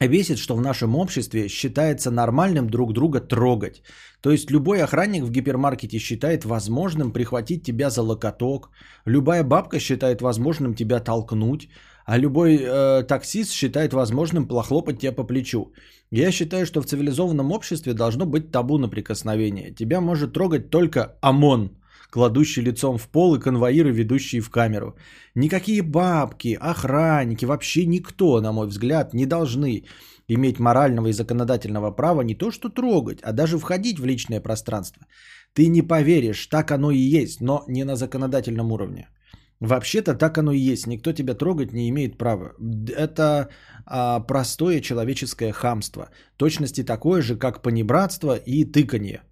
Бесит, 0.00 0.38
что 0.38 0.56
в 0.56 0.60
нашем 0.60 0.94
обществе 0.96 1.48
считается 1.48 2.10
нормальным 2.10 2.70
друг 2.70 2.92
друга 2.92 3.20
трогать. 3.20 3.82
То 4.20 4.30
есть 4.30 4.50
любой 4.50 4.82
охранник 4.82 5.24
в 5.24 5.30
гипермаркете 5.30 5.98
считает 5.98 6.44
возможным 6.44 7.12
прихватить 7.12 7.64
тебя 7.64 7.90
за 7.90 8.02
локоток, 8.02 8.70
любая 9.06 9.42
бабка 9.42 9.80
считает 9.80 10.22
возможным 10.22 10.74
тебя 10.74 11.00
толкнуть, 11.00 11.68
а 12.06 12.16
любой 12.16 12.58
э, 12.60 13.02
таксист 13.02 13.52
считает 13.52 13.92
возможным 13.92 14.46
плохлопать 14.46 15.00
тебя 15.00 15.12
по 15.12 15.24
плечу. 15.24 15.72
Я 16.10 16.30
считаю, 16.30 16.64
что 16.64 16.80
в 16.80 16.86
цивилизованном 16.86 17.52
обществе 17.52 17.92
должно 17.92 18.24
быть 18.24 18.52
табу 18.52 18.78
на 18.78 18.88
прикосновение. 18.88 19.74
Тебя 19.74 20.00
может 20.00 20.32
трогать 20.32 20.70
только 20.70 21.18
ОМОН, 21.22 21.70
кладущий 22.10 22.62
лицом 22.62 22.98
в 22.98 23.08
пол 23.08 23.34
и 23.34 23.40
конвоиры, 23.40 23.92
ведущие 23.92 24.40
в 24.40 24.50
камеру. 24.50 24.96
Никакие 25.34 25.82
бабки, 25.82 26.58
охранники, 26.60 27.46
вообще 27.46 27.86
никто, 27.86 28.40
на 28.40 28.52
мой 28.52 28.66
взгляд, 28.66 29.14
не 29.14 29.26
должны 29.26 29.84
иметь 30.28 30.58
морального 30.58 31.08
и 31.08 31.12
законодательного 31.12 31.90
права 31.90 32.22
не 32.22 32.34
то 32.34 32.50
что 32.50 32.68
трогать, 32.68 33.20
а 33.22 33.32
даже 33.32 33.58
входить 33.58 33.98
в 33.98 34.06
личное 34.06 34.40
пространство. 34.40 35.06
Ты 35.54 35.68
не 35.68 35.82
поверишь, 35.82 36.46
так 36.46 36.70
оно 36.70 36.90
и 36.90 36.98
есть, 36.98 37.40
но 37.40 37.64
не 37.68 37.84
на 37.84 37.96
законодательном 37.96 38.72
уровне. 38.72 39.08
Вообще-то 39.60 40.14
так 40.14 40.38
оно 40.38 40.52
и 40.52 40.72
есть. 40.72 40.86
Никто 40.86 41.12
тебя 41.12 41.34
трогать 41.34 41.72
не 41.72 41.88
имеет 41.88 42.16
права. 42.16 42.52
Это 42.96 43.48
а, 43.86 44.20
простое 44.20 44.80
человеческое 44.80 45.52
хамство. 45.52 46.10
Точности 46.36 46.84
такое 46.84 47.22
же, 47.22 47.36
как 47.36 47.62
понебратство 47.62 48.36
и 48.36 48.64
тыканье. 48.64 49.22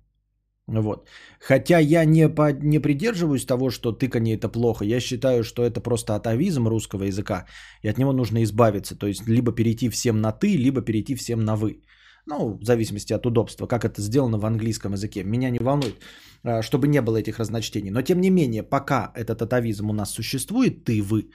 Вот. 0.68 1.08
Хотя 1.40 1.78
я 1.78 2.04
не, 2.04 2.28
по, 2.28 2.52
не 2.52 2.80
придерживаюсь 2.80 3.46
того, 3.46 3.70
что 3.70 3.92
тыканье 3.92 4.34
это 4.34 4.48
плохо. 4.48 4.84
Я 4.84 5.00
считаю, 5.00 5.44
что 5.44 5.62
это 5.62 5.80
просто 5.80 6.14
атовизм 6.16 6.66
русского 6.66 7.04
языка, 7.04 7.46
и 7.82 7.88
от 7.88 7.98
него 7.98 8.12
нужно 8.12 8.42
избавиться. 8.42 8.98
То 8.98 9.06
есть 9.06 9.28
либо 9.28 9.52
перейти 9.52 9.88
всем 9.88 10.20
на 10.20 10.32
ты, 10.32 10.56
либо 10.56 10.82
перейти 10.82 11.14
всем 11.14 11.44
на 11.44 11.56
вы. 11.56 11.82
Ну, 12.26 12.58
в 12.58 12.64
зависимости 12.64 13.12
от 13.12 13.26
удобства, 13.26 13.66
как 13.68 13.84
это 13.84 14.02
сделано 14.02 14.38
в 14.38 14.44
английском 14.44 14.92
языке. 14.92 15.22
Меня 15.24 15.50
не 15.50 15.60
волнует, 15.60 15.94
а, 16.42 16.62
чтобы 16.62 16.88
не 16.88 17.00
было 17.00 17.18
этих 17.18 17.38
разночтений. 17.38 17.90
Но 17.90 18.02
тем 18.02 18.20
не 18.20 18.30
менее, 18.30 18.64
пока 18.64 19.12
этот 19.14 19.42
атовизм 19.42 19.90
у 19.90 19.92
нас 19.92 20.10
существует, 20.10 20.84
ты, 20.84 21.00
вы, 21.02 21.30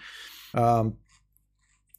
а, 0.54 0.92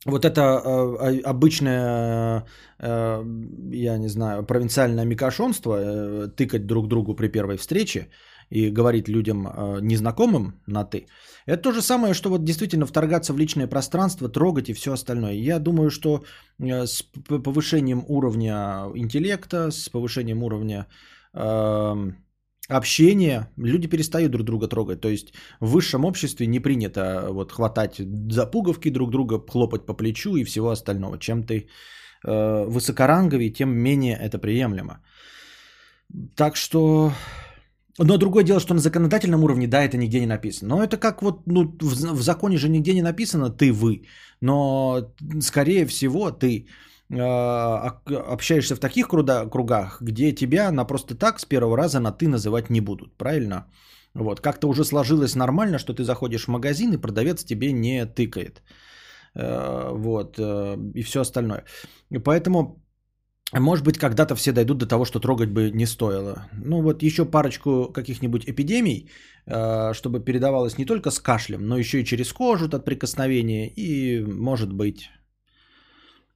вот 0.06 0.24
это 0.24 0.40
э, 0.40 1.20
обычное, 1.20 2.44
э, 2.78 3.24
я 3.70 3.98
не 3.98 4.08
знаю, 4.08 4.44
провинциальное 4.44 5.04
микошонство, 5.04 5.76
э, 5.78 6.28
тыкать 6.28 6.66
друг 6.66 6.88
другу 6.88 7.14
при 7.14 7.28
первой 7.28 7.56
встрече 7.56 8.08
и 8.50 8.70
говорить 8.70 9.08
людям 9.08 9.48
незнакомым 9.80 10.60
на 10.66 10.84
«ты», 10.84 11.06
это 11.46 11.62
то 11.62 11.72
же 11.72 11.82
самое, 11.82 12.14
что 12.14 12.30
вот 12.30 12.44
действительно 12.44 12.86
вторгаться 12.86 13.32
в 13.32 13.38
личное 13.38 13.66
пространство, 13.66 14.28
трогать 14.28 14.68
и 14.68 14.74
все 14.74 14.92
остальное. 14.92 15.32
Я 15.32 15.58
думаю, 15.58 15.90
что 15.90 16.24
с 16.60 17.02
повышением 17.28 18.04
уровня 18.08 18.90
интеллекта, 18.94 19.70
с 19.70 19.88
повышением 19.88 20.42
уровня... 20.42 20.86
Э, 21.34 22.12
общение, 22.68 23.48
люди 23.56 23.88
перестают 23.88 24.32
друг 24.32 24.44
друга 24.44 24.68
трогать. 24.68 25.00
То 25.00 25.08
есть 25.08 25.32
в 25.60 25.70
высшем 25.72 26.04
обществе 26.04 26.46
не 26.46 26.60
принято 26.60 27.28
вот 27.30 27.52
хватать 27.52 28.00
за 28.30 28.50
пуговки 28.50 28.90
друг 28.90 29.10
друга, 29.10 29.40
хлопать 29.48 29.86
по 29.86 29.94
плечу 29.94 30.36
и 30.36 30.44
всего 30.44 30.70
остального. 30.70 31.18
Чем 31.18 31.42
ты 31.42 31.68
э, 32.24 32.64
высокоранговый, 32.68 33.50
тем 33.50 33.70
менее 33.70 34.16
это 34.16 34.38
приемлемо. 34.38 35.00
Так 36.36 36.56
что... 36.56 37.12
Но 37.98 38.16
другое 38.16 38.44
дело, 38.44 38.60
что 38.60 38.74
на 38.74 38.80
законодательном 38.80 39.44
уровне, 39.44 39.66
да, 39.66 39.82
это 39.84 39.98
нигде 39.98 40.20
не 40.20 40.26
написано. 40.26 40.76
Но 40.76 40.82
это 40.82 40.96
как 40.96 41.22
вот, 41.22 41.42
ну, 41.46 41.76
в, 41.80 42.16
в 42.16 42.22
законе 42.22 42.56
же 42.56 42.68
нигде 42.68 42.94
не 42.94 43.02
написано 43.02 43.50
«ты, 43.50 43.70
вы». 43.70 44.06
Но, 44.40 45.12
скорее 45.40 45.86
всего, 45.86 46.30
ты 46.30 46.48
э, 46.48 46.66
общаешься 47.12 48.76
в 48.76 48.80
таких 48.80 49.08
кругах, 49.08 50.00
где 50.00 50.32
тебя 50.32 50.72
на 50.72 50.84
просто 50.84 51.14
так 51.14 51.40
с 51.40 51.44
первого 51.44 51.76
раза 51.76 52.00
на 52.00 52.12
«ты» 52.12 52.28
называть 52.28 52.70
не 52.70 52.80
будут, 52.80 53.16
правильно? 53.18 53.66
Вот, 54.14 54.40
как-то 54.40 54.68
уже 54.68 54.84
сложилось 54.84 55.34
нормально, 55.34 55.78
что 55.78 55.94
ты 55.94 56.04
заходишь 56.04 56.44
в 56.44 56.48
магазин, 56.48 56.92
и 56.92 57.00
продавец 57.00 57.44
тебе 57.44 57.72
не 57.72 58.06
тыкает. 58.06 58.62
Э, 59.34 59.90
вот, 59.92 60.38
э, 60.38 60.76
и 60.94 61.02
все 61.02 61.20
остальное. 61.20 61.64
Поэтому 62.24 62.82
может 63.60 63.84
быть, 63.84 63.98
когда-то 63.98 64.34
все 64.34 64.52
дойдут 64.52 64.78
до 64.78 64.86
того, 64.86 65.04
что 65.04 65.20
трогать 65.20 65.50
бы 65.50 65.70
не 65.70 65.86
стоило. 65.86 66.48
Ну 66.52 66.82
вот 66.82 67.02
еще 67.02 67.24
парочку 67.24 67.92
каких-нибудь 67.92 68.44
эпидемий, 68.46 69.10
э, 69.46 69.92
чтобы 69.92 70.20
передавалось 70.20 70.78
не 70.78 70.86
только 70.86 71.10
с 71.10 71.20
кашлем, 71.20 71.66
но 71.66 71.76
еще 71.76 72.00
и 72.00 72.04
через 72.04 72.32
кожу 72.32 72.66
от 72.66 72.84
прикосновения. 72.84 73.68
И 73.68 74.24
может 74.24 74.72
быть, 74.72 75.10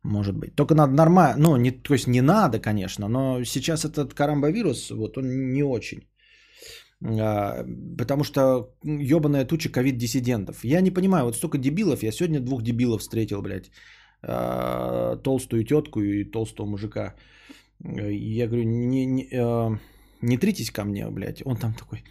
может 0.06 0.36
быть. 0.36 0.54
Только 0.54 0.74
надо 0.74 0.92
нормально, 0.92 1.36
ну, 1.38 1.56
не, 1.56 1.70
то 1.70 1.94
есть 1.94 2.06
не 2.06 2.22
надо, 2.22 2.58
конечно, 2.58 3.08
но 3.08 3.44
сейчас 3.44 3.84
этот 3.84 4.14
карамбовирус, 4.14 4.90
вот 4.90 5.18
он 5.18 5.52
не 5.52 5.62
очень. 5.62 6.08
А, 7.04 7.64
потому 7.98 8.24
что 8.24 8.74
ебаная 8.84 9.44
туча 9.44 9.68
ковид-диссидентов. 9.68 10.64
Я 10.64 10.80
не 10.80 10.90
понимаю, 10.90 11.24
вот 11.24 11.36
столько 11.36 11.58
дебилов, 11.58 12.02
я 12.02 12.12
сегодня 12.12 12.40
двух 12.40 12.62
дебилов 12.62 13.00
встретил, 13.00 13.42
блядь. 13.42 13.70
Э, 14.22 15.16
толстую 15.22 15.64
тетку 15.64 16.00
и 16.00 16.24
толстого 16.24 16.66
мужика. 16.66 17.14
Я 17.80 18.46
говорю, 18.46 18.64
не, 18.64 19.06
не, 19.06 19.28
э, 19.30 19.78
не 20.22 20.38
тритесь 20.38 20.70
ко 20.70 20.84
мне, 20.84 21.08
блядь. 21.10 21.42
Он 21.44 21.56
там 21.56 21.74
такой, 21.74 22.02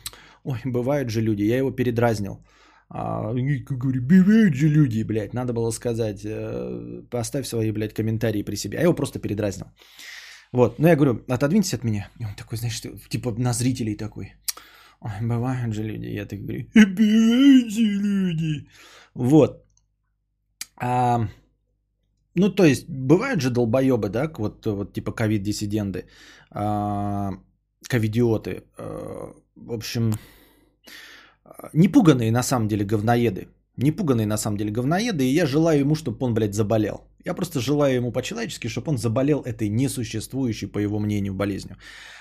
ой, 0.44 0.60
бывают 0.66 1.10
же 1.10 1.22
люди. 1.22 1.44
Я 1.44 1.58
его 1.58 1.72
передразнил. 1.72 2.46
А, 2.90 3.34
говорю, 3.34 4.02
бывают 4.02 4.54
же 4.54 4.68
люди, 4.68 5.04
блядь. 5.04 5.34
Надо 5.34 5.54
было 5.54 5.72
сказать, 5.72 6.22
э, 6.24 7.02
поставь 7.10 7.48
свои, 7.48 7.72
блядь, 7.72 7.94
комментарии 7.94 8.44
при 8.44 8.56
себе. 8.56 8.78
А 8.78 8.82
я 8.82 8.84
его 8.84 8.96
просто 8.96 9.20
передразнил. 9.20 9.68
Вот, 10.52 10.80
ну 10.80 10.88
я 10.88 10.96
говорю, 10.96 11.24
отодвиньтесь 11.28 11.74
от 11.74 11.84
меня. 11.84 12.10
И 12.20 12.26
он 12.26 12.36
такой, 12.36 12.58
знаешь, 12.58 12.82
типа 13.10 13.32
на 13.38 13.54
зрителей 13.54 13.98
такой. 13.98 14.34
Ой, 15.02 15.12
бывают 15.22 15.74
же 15.74 15.84
люди. 15.84 16.08
Я 16.08 16.26
так 16.26 16.40
говорю, 16.40 16.66
бывают 16.74 17.72
же 17.72 17.82
люди. 17.82 18.68
Вот. 19.14 19.66
А, 20.78 21.28
ну, 22.36 22.50
то 22.50 22.66
есть, 22.66 22.90
бывают 22.90 23.42
же 23.42 23.50
долбоебы, 23.50 24.10
да, 24.10 24.32
вот, 24.38 24.66
вот 24.66 24.94
типа 24.94 25.12
ковид-диссиденты, 25.12 26.06
а, 26.52 27.32
ковидиоты. 27.90 28.64
А, 28.78 29.34
в 29.56 29.72
общем, 29.72 30.14
непуганные 31.74 32.32
на 32.32 32.44
самом 32.44 32.68
деле 32.68 32.86
говноеды. 32.86 33.48
Непуганные 33.78 34.28
на 34.28 34.38
самом 34.38 34.58
деле 34.58 34.72
говноеды, 34.72 35.26
и 35.26 35.34
я 35.34 35.46
желаю 35.46 35.80
ему, 35.80 35.96
чтобы 35.96 36.26
он, 36.26 36.34
блядь, 36.34 36.54
заболел. 36.54 37.02
Я 37.26 37.34
просто 37.34 37.60
желаю 37.60 37.96
ему 37.96 38.12
по-человечески, 38.12 38.68
чтобы 38.68 38.92
он 38.92 38.98
заболел 38.98 39.42
этой 39.42 39.68
несуществующей, 39.68 40.68
по 40.68 40.80
его 40.80 41.00
мнению, 41.00 41.34
болезнью. 41.34 41.76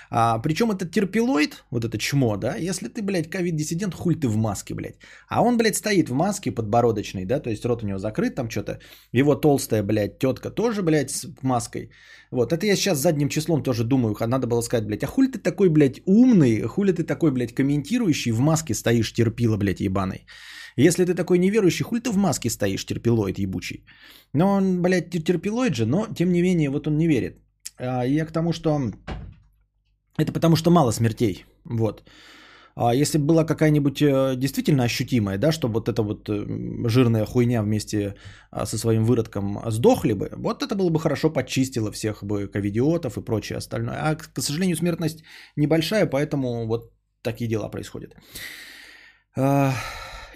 А, 0.09 0.39
причем 0.39 0.71
этот 0.71 0.91
терпилоид, 0.91 1.63
вот 1.71 1.85
это 1.85 1.97
чмо, 1.97 2.37
да, 2.37 2.55
если 2.55 2.87
ты, 2.87 3.01
блядь, 3.01 3.29
ковид-диссидент, 3.29 3.93
хуй 3.93 4.15
ты 4.15 4.27
в 4.27 4.35
маске, 4.35 4.73
блядь. 4.73 4.95
А 5.29 5.41
он, 5.41 5.57
блядь, 5.57 5.77
стоит 5.77 6.09
в 6.09 6.13
маске 6.13 6.51
подбородочной, 6.51 7.25
да, 7.25 7.39
то 7.39 7.49
есть 7.49 7.65
рот 7.65 7.83
у 7.83 7.87
него 7.87 7.99
закрыт, 7.99 8.35
там 8.35 8.49
что-то. 8.49 8.79
Его 9.13 9.35
толстая, 9.35 9.83
блядь, 9.83 10.19
тетка 10.19 10.49
тоже, 10.49 10.81
блядь, 10.81 11.11
с 11.11 11.27
маской. 11.41 11.91
Вот, 12.31 12.51
это 12.51 12.65
я 12.65 12.75
сейчас 12.75 12.97
задним 12.97 13.29
числом 13.29 13.63
тоже 13.63 13.83
думаю, 13.83 14.15
надо 14.19 14.47
было 14.47 14.61
сказать, 14.61 14.85
блядь, 14.87 15.03
а 15.03 15.07
хули 15.07 15.27
ты 15.27 15.39
такой, 15.39 15.69
блядь, 15.69 16.01
умный, 16.05 16.61
хули 16.61 16.91
ты 16.91 17.03
такой, 17.03 17.31
блядь, 17.31 17.53
комментирующий, 17.53 18.31
в 18.31 18.39
маске 18.39 18.73
стоишь 18.73 19.13
терпила, 19.13 19.57
блядь, 19.57 19.81
ебаный. 19.81 20.25
Если 20.77 21.05
ты 21.05 21.13
такой 21.13 21.37
неверующий, 21.37 21.83
хуй 21.83 22.01
ты 22.01 22.09
в 22.11 22.17
маске 22.17 22.49
стоишь, 22.49 22.85
терпилоид 22.85 23.39
ебучий. 23.39 23.85
Но 24.33 24.47
он, 24.47 24.81
блядь, 24.81 25.09
терпилоид 25.09 25.75
же, 25.75 25.85
но 25.85 26.07
тем 26.15 26.31
не 26.31 26.41
менее, 26.41 26.69
вот 26.69 26.87
он 26.87 26.97
не 26.97 27.07
верит. 27.07 27.39
А 27.77 28.05
я 28.05 28.25
к 28.25 28.31
тому, 28.31 28.53
что 28.53 28.91
это 30.17 30.31
потому, 30.33 30.55
что 30.55 30.71
мало 30.71 30.91
смертей. 30.91 31.45
Вот. 31.65 32.03
А 32.75 32.93
если 32.93 33.17
была 33.17 33.45
какая-нибудь 33.45 34.01
э, 34.01 34.35
действительно 34.35 34.83
ощутимая, 34.83 35.37
да, 35.37 35.51
что 35.51 35.69
вот 35.69 35.87
эта 35.87 36.03
вот 36.03 36.29
э, 36.29 36.45
жирная 36.89 37.25
хуйня 37.25 37.63
вместе 37.63 38.15
а, 38.51 38.65
со 38.65 38.77
своим 38.77 39.05
выродком 39.05 39.61
сдохли 39.71 40.11
бы, 40.11 40.29
вот 40.35 40.61
это 40.61 40.75
было 40.75 40.89
бы 40.89 40.99
хорошо 40.99 41.29
подчистило 41.29 41.89
всех 41.91 42.21
бы 42.21 42.47
ковидиотов 42.47 43.17
и 43.17 43.21
прочее 43.21 43.57
остальное. 43.57 43.95
А, 44.01 44.15
к 44.15 44.41
сожалению, 44.41 44.75
смертность 44.75 45.23
небольшая, 45.55 46.05
поэтому 46.05 46.67
вот 46.67 46.91
такие 47.21 47.49
дела 47.49 47.69
происходят. 47.69 48.15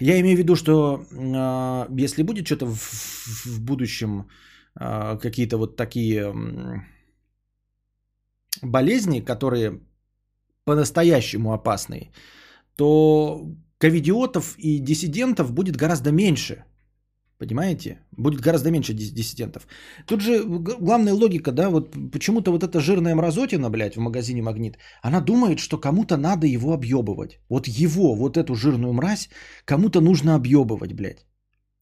Я 0.00 0.18
имею 0.20 0.36
в 0.36 0.38
виду, 0.38 0.56
что 0.56 1.04
э, 1.12 2.04
если 2.04 2.22
будет 2.22 2.46
что-то 2.46 2.66
в, 2.66 3.46
в 3.46 3.60
будущем, 3.60 4.28
э, 4.80 5.18
какие-то 5.18 5.58
вот 5.58 5.76
такие 5.76 6.22
э, 6.22 6.80
болезни, 8.62 9.20
которые 9.20 9.80
по-настоящему 10.64 11.52
опасные, 11.52 12.12
то 12.76 13.46
ковидиотов 13.78 14.54
и 14.58 14.78
диссидентов 14.78 15.52
будет 15.52 15.76
гораздо 15.76 16.12
меньше. 16.12 16.64
Понимаете? 17.40 18.00
Будет 18.12 18.40
гораздо 18.40 18.70
меньше 18.70 18.92
диссидентов. 18.92 19.66
Тут 20.06 20.20
же 20.20 20.44
главная 20.80 21.14
логика, 21.14 21.52
да, 21.52 21.70
вот 21.70 21.96
почему-то 22.12 22.52
вот 22.52 22.62
эта 22.62 22.80
жирная 22.80 23.14
мразотина, 23.14 23.70
блядь, 23.70 23.96
в 23.96 24.00
магазине 24.00 24.42
«Магнит», 24.42 24.76
она 25.02 25.20
думает, 25.20 25.58
что 25.58 25.80
кому-то 25.80 26.18
надо 26.18 26.46
его 26.46 26.74
объебывать. 26.74 27.40
Вот 27.48 27.66
его, 27.66 28.14
вот 28.14 28.36
эту 28.36 28.54
жирную 28.54 28.92
мразь, 28.92 29.30
кому-то 29.64 30.00
нужно 30.00 30.34
объебывать, 30.34 30.92
блядь. 30.92 31.26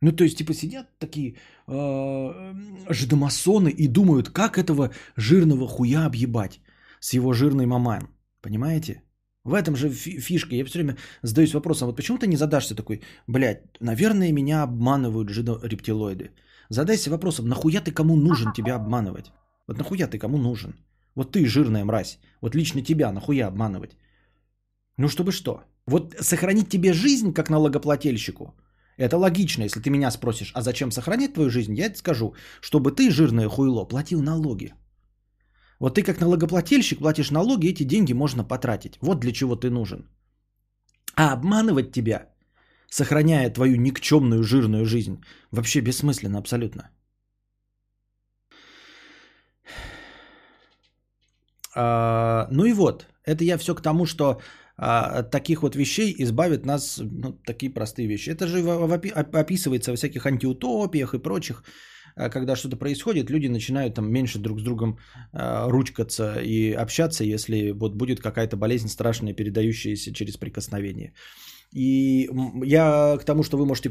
Ну, 0.00 0.12
то 0.12 0.22
есть, 0.22 0.38
типа, 0.38 0.54
сидят 0.54 0.86
такие 1.00 1.34
э, 1.66 2.54
жидомасоны 2.88 3.68
и 3.68 3.88
думают, 3.88 4.28
как 4.28 4.58
этого 4.58 4.90
жирного 5.16 5.66
хуя 5.66 6.06
объебать 6.06 6.60
с 7.00 7.14
его 7.14 7.32
жирной 7.32 7.66
маман. 7.66 8.08
Понимаете? 8.42 9.02
В 9.48 9.54
этом 9.54 9.76
же 9.76 9.88
фишка. 9.90 10.54
Я 10.54 10.64
все 10.64 10.78
время 10.78 10.96
задаюсь 11.22 11.54
вопросом, 11.54 11.86
вот 11.86 11.96
почему 11.96 12.18
ты 12.18 12.26
не 12.26 12.36
задашься 12.36 12.74
такой, 12.74 13.00
блядь, 13.26 13.62
наверное, 13.80 14.32
меня 14.32 14.62
обманывают 14.62 15.30
рептилоиды. 15.30 16.30
Задайся 16.70 17.10
вопросом, 17.10 17.48
нахуя 17.48 17.80
ты 17.80 17.92
кому 17.92 18.16
нужен 18.16 18.52
тебя 18.52 18.74
обманывать? 18.74 19.32
Вот 19.66 19.78
нахуя 19.78 20.06
ты 20.06 20.18
кому 20.18 20.38
нужен? 20.38 20.74
Вот 21.14 21.32
ты 21.32 21.46
жирная 21.46 21.84
мразь. 21.84 22.18
Вот 22.42 22.54
лично 22.54 22.82
тебя 22.82 23.10
нахуя 23.12 23.46
обманывать? 23.46 23.96
Ну, 24.98 25.08
чтобы 25.08 25.32
что? 25.32 25.62
Вот 25.86 26.14
сохранить 26.20 26.68
тебе 26.68 26.92
жизнь, 26.92 27.32
как 27.32 27.48
налогоплательщику, 27.48 28.54
это 28.98 29.16
логично, 29.16 29.64
если 29.64 29.80
ты 29.80 29.90
меня 29.90 30.10
спросишь, 30.10 30.52
а 30.54 30.60
зачем 30.60 30.90
сохранить 30.90 31.34
твою 31.34 31.48
жизнь, 31.48 31.74
я 31.74 31.86
это 31.86 31.98
скажу, 31.98 32.34
чтобы 32.60 32.92
ты, 32.92 33.10
жирное 33.10 33.48
хуйло, 33.48 33.88
платил 33.88 34.22
налоги. 34.22 34.74
Вот 35.80 35.94
ты 35.94 36.02
как 36.02 36.20
налогоплательщик 36.20 36.98
платишь 36.98 37.30
налоги, 37.30 37.68
эти 37.68 37.84
деньги 37.84 38.12
можно 38.12 38.44
потратить. 38.44 38.98
Вот 39.00 39.20
для 39.20 39.32
чего 39.32 39.56
ты 39.56 39.70
нужен. 39.70 40.08
А 41.14 41.32
обманывать 41.32 41.92
тебя, 41.92 42.28
сохраняя 42.90 43.50
твою 43.50 43.76
никчемную 43.76 44.42
жирную 44.42 44.84
жизнь, 44.84 45.22
вообще 45.52 45.80
бессмысленно 45.80 46.38
абсолютно. 46.38 46.90
А, 51.74 52.48
ну 52.50 52.64
и 52.64 52.72
вот, 52.72 53.06
это 53.24 53.44
я 53.44 53.58
все 53.58 53.74
к 53.74 53.82
тому, 53.82 54.06
что 54.06 54.40
а, 54.76 55.18
от 55.18 55.30
таких 55.30 55.62
вот 55.62 55.76
вещей 55.76 56.14
избавит 56.18 56.66
нас, 56.66 57.00
ну, 57.00 57.32
такие 57.46 57.70
простые 57.70 58.08
вещи. 58.08 58.30
Это 58.30 58.46
же 58.46 58.58
описывается 59.34 59.90
во 59.90 59.96
всяких 59.96 60.26
антиутопиях 60.26 61.14
и 61.14 61.22
прочих 61.22 61.62
когда 62.30 62.56
что-то 62.56 62.76
происходит, 62.76 63.30
люди 63.30 63.48
начинают 63.48 63.94
там 63.94 64.10
меньше 64.10 64.38
друг 64.38 64.60
с 64.60 64.62
другом 64.62 64.98
э, 65.32 65.68
ручкаться 65.70 66.40
и 66.40 66.72
общаться, 66.72 67.24
если 67.24 67.70
вот 67.70 67.94
будет 67.94 68.20
какая-то 68.20 68.56
болезнь 68.56 68.88
страшная, 68.88 69.34
передающаяся 69.34 70.12
через 70.12 70.36
прикосновение. 70.36 71.12
И 71.72 72.28
я 72.64 73.16
к 73.20 73.24
тому, 73.24 73.42
что 73.42 73.56
вы 73.56 73.66
можете 73.66 73.90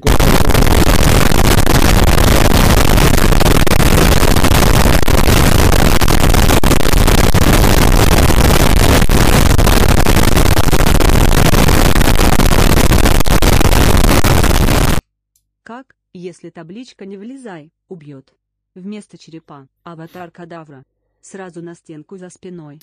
Как, 15.63 15.96
если 16.13 16.50
табличка 16.50 17.06
«Не 17.06 17.17
влезай» 17.17 17.72
убьет? 17.88 18.34
Вместо 18.76 19.17
черепа– 19.17 19.67
аватар 19.84 20.32
кадавра. 20.32 20.84
Сразу 21.22 21.62
на 21.62 21.76
стенку 21.76 22.17
за 22.17 22.30
спиной. 22.30 22.80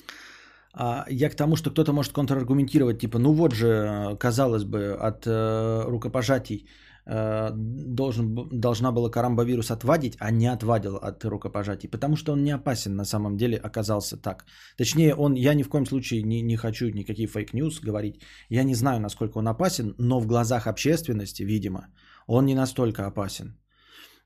А, 0.73 1.05
я 1.09 1.29
к 1.29 1.35
тому, 1.35 1.55
что 1.55 1.71
кто-то 1.71 1.93
может 1.93 2.11
контраргументировать, 2.11 2.99
типа, 2.99 3.17
ну 3.17 3.33
вот 3.33 3.53
же, 3.53 4.17
казалось 4.19 4.65
бы, 4.65 4.93
от 4.93 5.25
э, 5.25 5.83
рукопожатий 5.87 6.67
э, 7.05 7.51
должен, 7.53 8.35
должна 8.51 8.91
была 8.91 9.09
карамбовирус 9.09 9.71
отвадить, 9.71 10.17
а 10.19 10.31
не 10.31 10.47
отвадил 10.47 10.97
от 10.97 11.23
рукопожатий, 11.23 11.87
потому 11.87 12.17
что 12.17 12.33
он 12.33 12.43
не 12.43 12.51
опасен 12.51 12.95
на 12.95 13.05
самом 13.05 13.37
деле 13.37 13.57
оказался 13.57 14.17
так. 14.17 14.45
Точнее, 14.77 15.15
он, 15.15 15.35
я 15.35 15.53
ни 15.53 15.63
в 15.63 15.69
коем 15.69 15.85
случае 15.85 16.23
не, 16.23 16.41
не 16.41 16.57
хочу 16.57 16.89
никакие 16.89 17.27
fake 17.27 17.53
news 17.53 17.79
говорить, 17.79 18.21
я 18.49 18.63
не 18.63 18.75
знаю, 18.75 18.99
насколько 18.99 19.37
он 19.37 19.47
опасен, 19.47 19.95
но 19.97 20.19
в 20.19 20.27
глазах 20.27 20.67
общественности, 20.67 21.43
видимо, 21.43 21.87
он 22.27 22.45
не 22.45 22.55
настолько 22.55 23.05
опасен 23.05 23.57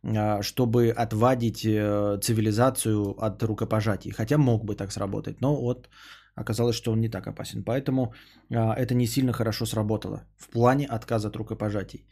а, 0.04 0.42
чтобы 0.42 0.90
отвадить 0.92 1.66
э, 1.66 2.20
цивилизацию 2.22 3.16
от 3.18 3.44
рукопожатий. 3.44 4.12
Хотя 4.12 4.38
мог 4.38 4.64
бы 4.64 4.76
так 4.76 4.92
сработать, 4.92 5.42
но 5.42 5.56
вот 5.56 5.90
оказалось, 6.36 6.76
что 6.76 6.92
он 6.92 7.00
не 7.02 7.10
так 7.10 7.28
опасен. 7.28 7.64
Поэтому 7.64 8.14
а, 8.50 8.74
это 8.76 8.96
не 8.96 9.08
сильно 9.08 9.34
хорошо 9.34 9.66
сработало 9.66 10.24
в 10.38 10.50
плане 10.50 10.86
отказа 10.86 11.28
от 11.28 11.36
рукопожатий. 11.36 12.08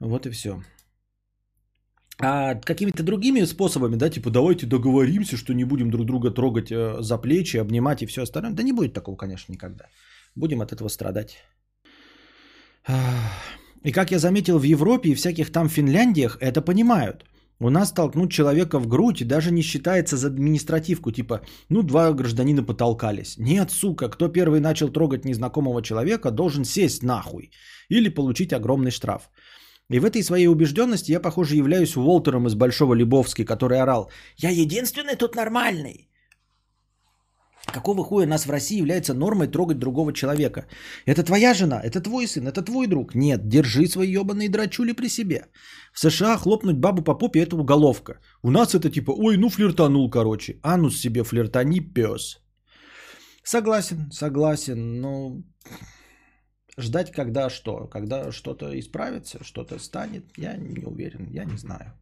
Вот 0.00 0.26
и 0.26 0.30
все. 0.30 0.62
А 2.18 2.54
какими-то 2.54 3.02
другими 3.02 3.46
способами, 3.46 3.96
да, 3.96 4.10
типа 4.10 4.30
давайте 4.30 4.66
договоримся, 4.66 5.36
что 5.36 5.54
не 5.54 5.64
будем 5.64 5.90
друг 5.90 6.06
друга 6.06 6.30
трогать 6.30 6.70
э, 6.70 7.02
за 7.02 7.18
плечи, 7.18 7.56
обнимать 7.56 8.02
и 8.02 8.06
все 8.06 8.22
остальное. 8.22 8.52
Да 8.52 8.62
не 8.62 8.72
будет 8.72 8.94
такого, 8.94 9.16
конечно, 9.16 9.52
никогда. 9.52 9.84
Будем 10.34 10.60
от 10.60 10.72
этого 10.72 10.88
страдать. 10.88 11.36
И 13.84 13.92
как 13.92 14.10
я 14.12 14.18
заметил, 14.18 14.58
в 14.58 14.62
Европе 14.64 15.10
и 15.10 15.14
всяких 15.14 15.50
там 15.50 15.68
Финляндиях 15.68 16.38
это 16.40 16.62
понимают. 16.62 17.24
У 17.60 17.70
нас 17.70 17.92
толкнуть 17.92 18.32
человека 18.32 18.80
в 18.80 18.88
грудь 18.88 19.26
даже 19.26 19.52
не 19.52 19.62
считается 19.62 20.16
за 20.16 20.28
административку, 20.28 21.12
типа, 21.12 21.40
ну, 21.68 21.82
два 21.82 22.12
гражданина 22.12 22.64
потолкались. 22.64 23.38
Нет, 23.38 23.70
сука, 23.70 24.08
кто 24.08 24.28
первый 24.28 24.60
начал 24.60 24.88
трогать 24.88 25.24
незнакомого 25.24 25.82
человека, 25.82 26.30
должен 26.30 26.64
сесть 26.64 27.02
нахуй 27.02 27.50
или 27.88 28.08
получить 28.08 28.52
огромный 28.52 28.90
штраф. 28.90 29.30
И 29.90 30.00
в 30.00 30.04
этой 30.04 30.22
своей 30.22 30.48
убежденности 30.48 31.12
я, 31.12 31.20
похоже, 31.20 31.56
являюсь 31.56 31.96
Уолтером 31.96 32.46
из 32.46 32.54
Большого 32.54 32.94
Лебовски, 32.94 33.44
который 33.44 33.80
орал 33.80 34.10
«Я 34.36 34.50
единственный 34.50 35.16
тут 35.16 35.36
нормальный!» 35.36 36.08
Какого 37.66 38.04
хуя 38.04 38.26
нас 38.26 38.46
в 38.46 38.50
России 38.50 38.78
является 38.78 39.14
нормой 39.14 39.48
трогать 39.48 39.78
другого 39.78 40.12
человека? 40.12 40.66
Это 41.06 41.22
твоя 41.22 41.54
жена, 41.54 41.80
это 41.80 42.00
твой 42.00 42.26
сын, 42.26 42.46
это 42.46 42.62
твой 42.62 42.86
друг. 42.86 43.14
Нет, 43.14 43.48
держи 43.48 43.86
свои 43.86 44.10
ебаные 44.10 44.48
драчули 44.48 44.92
при 44.92 45.08
себе. 45.08 45.46
В 45.92 45.98
США 46.00 46.36
хлопнуть 46.36 46.76
бабу 46.76 47.02
по 47.02 47.14
попе– 47.14 47.40
это 47.42 47.56
уголовка. 47.56 48.20
У 48.42 48.50
нас 48.50 48.74
это 48.74 48.90
типа, 48.90 49.12
ой, 49.12 49.36
ну 49.36 49.48
флиртанул, 49.48 50.10
короче. 50.10 50.58
Анус 50.62 51.00
себе 51.00 51.22
флиртани, 51.22 51.80
пес. 51.80 52.40
Согласен, 53.44 54.10
согласен, 54.10 55.00
но 55.00 55.42
ждать 56.76 57.12
когда 57.12 57.50
что? 57.50 57.86
Когда 57.86 58.32
что-то 58.32 58.78
исправится, 58.78 59.38
что-то 59.44 59.78
станет, 59.78 60.24
я 60.36 60.56
не 60.56 60.84
уверен, 60.84 61.28
я 61.30 61.44
не 61.44 61.56
знаю. 61.56 61.92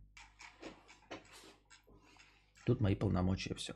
Тут 2.67 2.81
мои 2.81 2.95
полномочия, 2.95 3.55
все. 3.55 3.73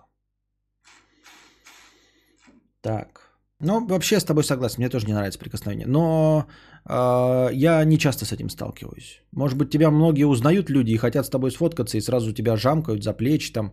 Так. 2.84 3.30
Ну, 3.60 3.86
вообще 3.86 4.20
с 4.20 4.24
тобой 4.24 4.44
согласен, 4.44 4.76
мне 4.78 4.90
тоже 4.90 5.06
не 5.06 5.14
нравится 5.14 5.38
прикосновение. 5.38 5.86
Но 5.86 6.46
э, 6.84 7.48
я 7.52 7.84
не 7.84 7.98
часто 7.98 8.26
с 8.26 8.32
этим 8.32 8.50
сталкиваюсь. 8.50 9.22
Может 9.32 9.56
быть, 9.56 9.70
тебя 9.70 9.90
многие 9.90 10.24
узнают 10.24 10.68
люди 10.68 10.92
и 10.92 10.98
хотят 10.98 11.24
с 11.24 11.30
тобой 11.30 11.50
сфоткаться, 11.50 11.96
и 11.96 12.02
сразу 12.02 12.34
тебя 12.34 12.56
жамкают 12.56 13.02
за 13.02 13.14
плечи 13.14 13.52
там, 13.52 13.72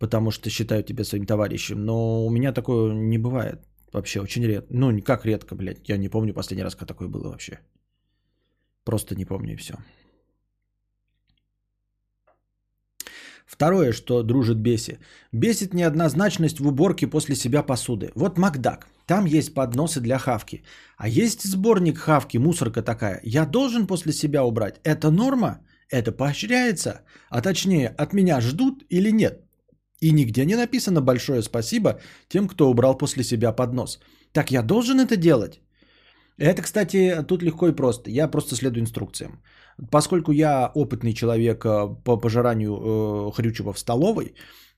потому 0.00 0.32
что 0.32 0.50
считают 0.50 0.86
тебя 0.86 1.04
своим 1.04 1.24
товарищем. 1.24 1.84
Но 1.84 2.26
у 2.26 2.30
меня 2.30 2.52
такое 2.52 2.92
не 2.94 3.18
бывает. 3.18 3.60
Вообще 3.92 4.20
очень 4.20 4.44
редко. 4.44 4.74
Ну, 4.74 5.02
как 5.02 5.24
редко, 5.24 5.54
блядь. 5.54 5.88
Я 5.88 5.98
не 5.98 6.08
помню 6.08 6.34
последний 6.34 6.64
раз, 6.64 6.74
как 6.74 6.88
такое 6.88 7.08
было 7.08 7.28
вообще. 7.28 7.60
Просто 8.84 9.14
не 9.14 9.24
помню 9.24 9.52
и 9.52 9.56
все. 9.56 9.76
Второе, 13.48 13.92
что 13.92 14.22
дружит 14.22 14.58
беси. 14.58 14.98
Бесит 15.32 15.74
неоднозначность 15.74 16.60
в 16.60 16.66
уборке 16.66 17.06
после 17.06 17.34
себя 17.34 17.62
посуды. 17.62 18.10
Вот 18.14 18.38
Макдак. 18.38 18.86
Там 19.06 19.24
есть 19.24 19.54
подносы 19.54 20.00
для 20.00 20.18
хавки. 20.18 20.62
А 20.98 21.08
есть 21.08 21.42
сборник 21.42 21.98
хавки, 21.98 22.38
мусорка 22.38 22.82
такая. 22.82 23.20
Я 23.24 23.46
должен 23.46 23.86
после 23.86 24.12
себя 24.12 24.44
убрать. 24.44 24.80
Это 24.84 25.10
норма? 25.10 25.60
Это 25.90 26.12
поощряется? 26.12 27.00
А 27.30 27.40
точнее, 27.40 27.88
от 27.88 28.12
меня 28.12 28.40
ждут 28.40 28.84
или 28.90 29.10
нет? 29.10 29.40
И 30.00 30.12
нигде 30.12 30.44
не 30.44 30.56
написано 30.56 31.00
большое 31.00 31.42
спасибо 31.42 32.00
тем, 32.28 32.48
кто 32.48 32.70
убрал 32.70 32.98
после 32.98 33.24
себя 33.24 33.52
поднос. 33.52 33.98
Так 34.32 34.50
я 34.50 34.62
должен 34.62 35.00
это 35.00 35.16
делать? 35.16 35.60
Это, 36.38 36.62
кстати, 36.62 37.24
тут 37.26 37.42
легко 37.42 37.68
и 37.68 37.72
просто. 37.72 38.10
Я 38.10 38.28
просто 38.28 38.54
следую 38.54 38.82
инструкциям. 38.82 39.42
Поскольку 39.90 40.32
я 40.32 40.70
опытный 40.74 41.12
человек 41.12 41.64
э, 41.64 41.88
по 42.04 42.16
пожиранию 42.16 42.74
э, 42.74 43.32
хрючева 43.32 43.72
в 43.72 43.78
столовой, 43.78 44.34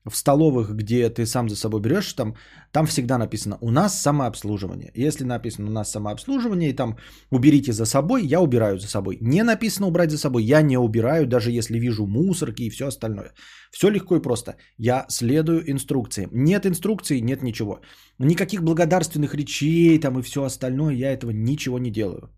в 0.09 0.15
столовых, 0.15 0.75
где 0.75 1.09
ты 1.09 1.25
сам 1.25 1.49
за 1.49 1.55
собой 1.55 1.81
берешь, 1.81 2.13
там, 2.13 2.35
там 2.71 2.85
всегда 2.85 3.17
написано 3.17 3.57
«у 3.61 3.71
нас 3.71 4.01
самообслуживание». 4.01 4.91
Если 4.95 5.23
написано 5.23 5.67
«у 5.67 5.71
нас 5.71 5.91
самообслуживание» 5.91 6.69
и 6.69 6.75
там 6.75 6.97
«уберите 7.31 7.71
за 7.71 7.85
собой», 7.85 8.25
я 8.25 8.41
убираю 8.41 8.79
за 8.79 8.87
собой. 8.87 9.17
Не 9.21 9.43
написано 9.43 9.87
«убрать 9.87 10.11
за 10.11 10.17
собой», 10.17 10.43
я 10.43 10.61
не 10.61 10.77
убираю, 10.77 11.27
даже 11.27 11.51
если 11.51 11.79
вижу 11.79 12.07
мусорки 12.07 12.63
и 12.63 12.69
все 12.69 12.87
остальное. 12.87 13.33
Все 13.71 13.89
легко 13.89 14.15
и 14.15 14.21
просто. 14.21 14.55
Я 14.77 15.05
следую 15.09 15.69
инструкциям. 15.71 16.29
Нет 16.33 16.65
инструкции, 16.65 17.19
нет 17.19 17.43
ничего. 17.43 17.81
Никаких 18.19 18.63
благодарственных 18.63 19.35
речей 19.35 19.99
там 19.99 20.19
и 20.19 20.23
все 20.23 20.43
остальное, 20.43 20.95
я 20.95 21.11
этого 21.11 21.31
ничего 21.31 21.79
не 21.79 21.91
делаю. 21.91 22.29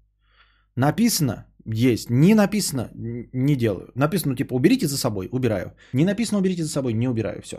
Написано, 0.75 1.45
есть. 1.65 2.09
Не 2.09 2.35
написано, 2.35 2.89
не 2.93 3.55
делаю. 3.55 3.91
Написано 3.95 4.35
типа 4.35 4.53
уберите 4.53 4.87
за 4.87 4.97
собой, 4.97 5.29
убираю. 5.31 5.73
Не 5.93 6.05
написано 6.05 6.39
уберите 6.39 6.63
за 6.63 6.69
собой, 6.69 6.93
не 6.93 7.07
убираю. 7.07 7.41
Все. 7.41 7.57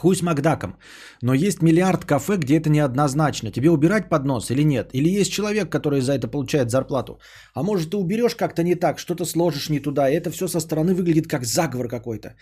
Хуй 0.00 0.16
с 0.16 0.22
Макдаком. 0.22 0.76
Но 1.22 1.34
есть 1.34 1.62
миллиард 1.62 2.04
кафе, 2.04 2.36
где 2.36 2.56
это 2.56 2.70
неоднозначно. 2.70 3.50
Тебе 3.50 3.70
убирать 3.70 4.08
поднос 4.08 4.50
или 4.50 4.64
нет? 4.64 4.90
Или 4.94 5.20
есть 5.20 5.32
человек, 5.32 5.68
который 5.70 6.00
за 6.00 6.12
это 6.12 6.28
получает 6.28 6.70
зарплату? 6.70 7.18
А 7.54 7.62
может 7.62 7.90
ты 7.90 7.96
уберешь 7.96 8.34
как-то 8.34 8.62
не 8.62 8.76
так, 8.76 8.98
что-то 8.98 9.24
сложишь 9.24 9.68
не 9.68 9.80
туда, 9.80 10.08
и 10.08 10.14
это 10.14 10.30
все 10.30 10.48
со 10.48 10.60
стороны 10.60 10.94
выглядит 10.94 11.26
как 11.26 11.44
заговор 11.44 11.88
какой-то. 11.88 12.34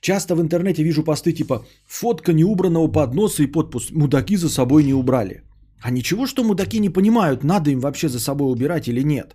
Часто 0.00 0.34
в 0.34 0.40
интернете 0.40 0.82
вижу 0.82 1.04
посты 1.04 1.32
типа 1.32 1.64
«Фотка 1.86 2.32
неубранного 2.32 2.88
подноса 2.88 3.42
и 3.42 3.52
подпуск. 3.52 3.90
Мудаки 3.92 4.36
за 4.36 4.48
собой 4.48 4.84
не 4.84 4.94
убрали». 4.94 5.42
А 5.82 5.90
ничего, 5.90 6.26
что 6.26 6.44
мудаки 6.44 6.80
не 6.80 6.90
понимают, 6.90 7.44
надо 7.44 7.70
им 7.70 7.80
вообще 7.80 8.08
за 8.08 8.20
собой 8.20 8.52
убирать 8.52 8.88
или 8.88 9.02
нет. 9.02 9.34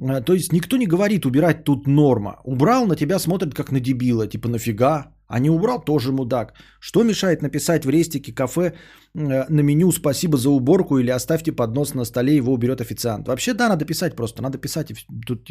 А, 0.00 0.20
то 0.20 0.34
есть 0.34 0.52
никто 0.52 0.76
не 0.76 0.86
говорит, 0.86 1.26
убирать 1.26 1.64
тут 1.64 1.86
норма. 1.86 2.40
Убрал, 2.44 2.86
на 2.86 2.96
тебя 2.96 3.18
смотрят 3.18 3.54
как 3.54 3.72
на 3.72 3.80
дебила, 3.80 4.26
типа 4.26 4.48
нафига? 4.48 5.12
А 5.28 5.38
не 5.38 5.50
убрал, 5.50 5.84
тоже 5.84 6.12
мудак. 6.12 6.52
Что 6.80 7.04
мешает 7.04 7.42
написать 7.42 7.84
в 7.84 7.90
рестике 7.90 8.34
кафе 8.34 8.60
э, 9.14 9.44
на 9.48 9.62
меню 9.62 9.90
«Спасибо 9.92 10.36
за 10.36 10.50
уборку» 10.50 10.98
или 10.98 11.10
«Оставьте 11.10 11.52
поднос 11.52 11.94
на 11.94 12.04
столе, 12.04 12.36
его 12.36 12.52
уберет 12.52 12.80
официант». 12.80 13.28
Вообще, 13.28 13.54
да, 13.54 13.68
надо 13.68 13.86
писать 13.86 14.14
просто, 14.14 14.42
надо 14.42 14.58
писать. 14.58 14.92
Тут... 15.26 15.50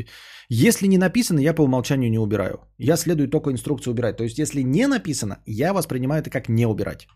Если 0.50 0.88
не 0.88 0.98
написано, 0.98 1.40
я 1.40 1.54
по 1.54 1.64
умолчанию 1.64 2.12
не 2.12 2.20
убираю. 2.20 2.60
Я 2.78 2.98
следую 2.98 3.28
только 3.28 3.50
инструкции 3.52 3.92
убирать. 3.92 4.18
То 4.18 4.24
есть, 4.24 4.38
если 4.38 4.62
не 4.62 4.88
написано, 4.88 5.40
я 5.48 5.74
воспринимаю 5.74 6.22
это 6.22 6.30
как 6.30 6.50
не 6.50 6.68
убирать. 6.68 7.08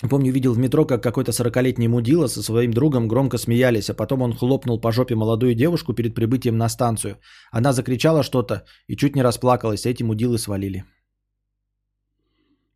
Помню, 0.00 0.32
видел 0.32 0.54
в 0.54 0.58
метро, 0.58 0.86
как 0.86 1.02
какой-то 1.02 1.32
40-летний 1.32 1.88
мудила 1.88 2.28
со 2.28 2.40
своим 2.40 2.72
другом 2.72 3.08
громко 3.08 3.36
смеялись, 3.36 3.90
а 3.90 3.94
потом 3.94 4.22
он 4.22 4.32
хлопнул 4.32 4.80
по 4.80 4.92
жопе 4.92 5.16
молодую 5.16 5.54
девушку 5.54 5.92
перед 5.92 6.14
прибытием 6.14 6.56
на 6.56 6.68
станцию. 6.68 7.16
Она 7.50 7.72
закричала 7.72 8.22
что-то 8.22 8.64
и 8.86 8.96
чуть 8.96 9.16
не 9.16 9.22
расплакалась, 9.22 9.86
а 9.86 9.90
эти 9.90 10.04
мудилы 10.04 10.38
свалили. 10.38 10.84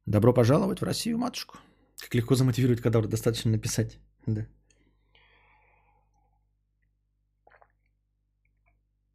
Добро 0.06 0.35
пожаловать 0.35 0.80
в 0.80 0.85
Россию, 0.85 1.18
матушку. 1.18 1.58
Как 2.00 2.14
легко 2.14 2.35
замотивировать 2.35 2.80
кадавр, 2.80 3.06
достаточно 3.06 3.52
написать. 3.52 4.00
Да. 4.26 4.46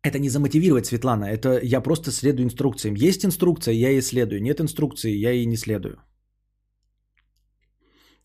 Это 0.01 0.19
не 0.19 0.29
замотивировать, 0.29 0.85
Светлана, 0.85 1.25
это 1.25 1.59
я 1.61 1.81
просто 1.81 2.11
следую 2.11 2.45
инструкциям. 2.45 2.95
Есть 2.95 3.25
инструкция, 3.25 3.73
я 3.73 3.89
ей 3.89 4.01
следую. 4.01 4.41
Нет 4.41 4.61
инструкции, 4.61 5.11
я 5.11 5.31
ей 5.31 5.45
не 5.45 5.57
следую. 5.57 5.97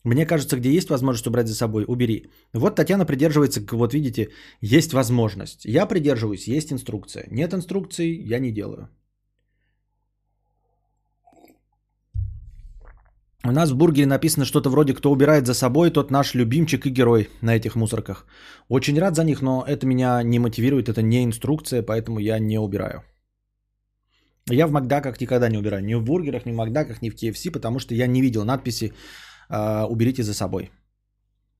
Мне 0.03 0.25
кажется, 0.25 0.57
где 0.57 0.69
есть 0.69 0.89
возможность 0.89 1.27
убрать 1.27 1.47
за 1.47 1.55
собой, 1.55 1.85
убери. 1.87 2.31
Вот 2.53 2.75
Татьяна 2.75 3.05
придерживается, 3.05 3.61
вот 3.71 3.93
видите, 3.93 4.29
есть 4.61 4.93
возможность. 4.93 5.65
Я 5.65 5.85
придерживаюсь, 5.85 6.47
есть 6.47 6.73
инструкция. 6.73 7.27
Нет 7.31 7.53
инструкции, 7.53 8.33
я 8.33 8.39
не 8.39 8.51
делаю. 8.51 8.89
У 13.45 13.51
нас 13.51 13.71
в 13.71 13.75
бургере 13.75 14.05
написано 14.05 14.45
что-то 14.45 14.69
вроде 14.69 14.93
«Кто 14.93 15.11
убирает 15.11 15.45
за 15.45 15.53
собой, 15.53 15.91
тот 15.91 16.11
наш 16.11 16.33
любимчик 16.33 16.85
и 16.85 16.89
герой» 16.89 17.27
на 17.41 17.55
этих 17.55 17.75
мусорках. 17.75 18.25
Очень 18.69 18.99
рад 18.99 19.15
за 19.15 19.23
них, 19.23 19.41
но 19.41 19.65
это 19.67 19.85
меня 19.85 20.23
не 20.23 20.39
мотивирует, 20.39 20.87
это 20.87 21.01
не 21.01 21.23
инструкция, 21.23 21.83
поэтому 21.83 22.19
я 22.19 22.39
не 22.39 22.57
убираю. 22.57 23.03
Я 24.49 24.67
в 24.67 24.71
Макдаках 24.71 25.19
никогда 25.19 25.49
не 25.49 25.57
убираю. 25.57 25.83
Ни 25.83 25.95
в 25.95 26.03
бургерах, 26.03 26.45
ни 26.45 26.51
в 26.51 26.55
Макдаках, 26.55 27.01
ни 27.01 27.09
в 27.09 27.15
KFC, 27.15 27.51
потому 27.51 27.79
что 27.79 27.93
я 27.95 28.07
не 28.07 28.21
видел 28.21 28.45
надписи 28.45 28.93
э, 29.49 29.85
«Уберите 29.89 30.23
за 30.23 30.33
собой». 30.33 30.71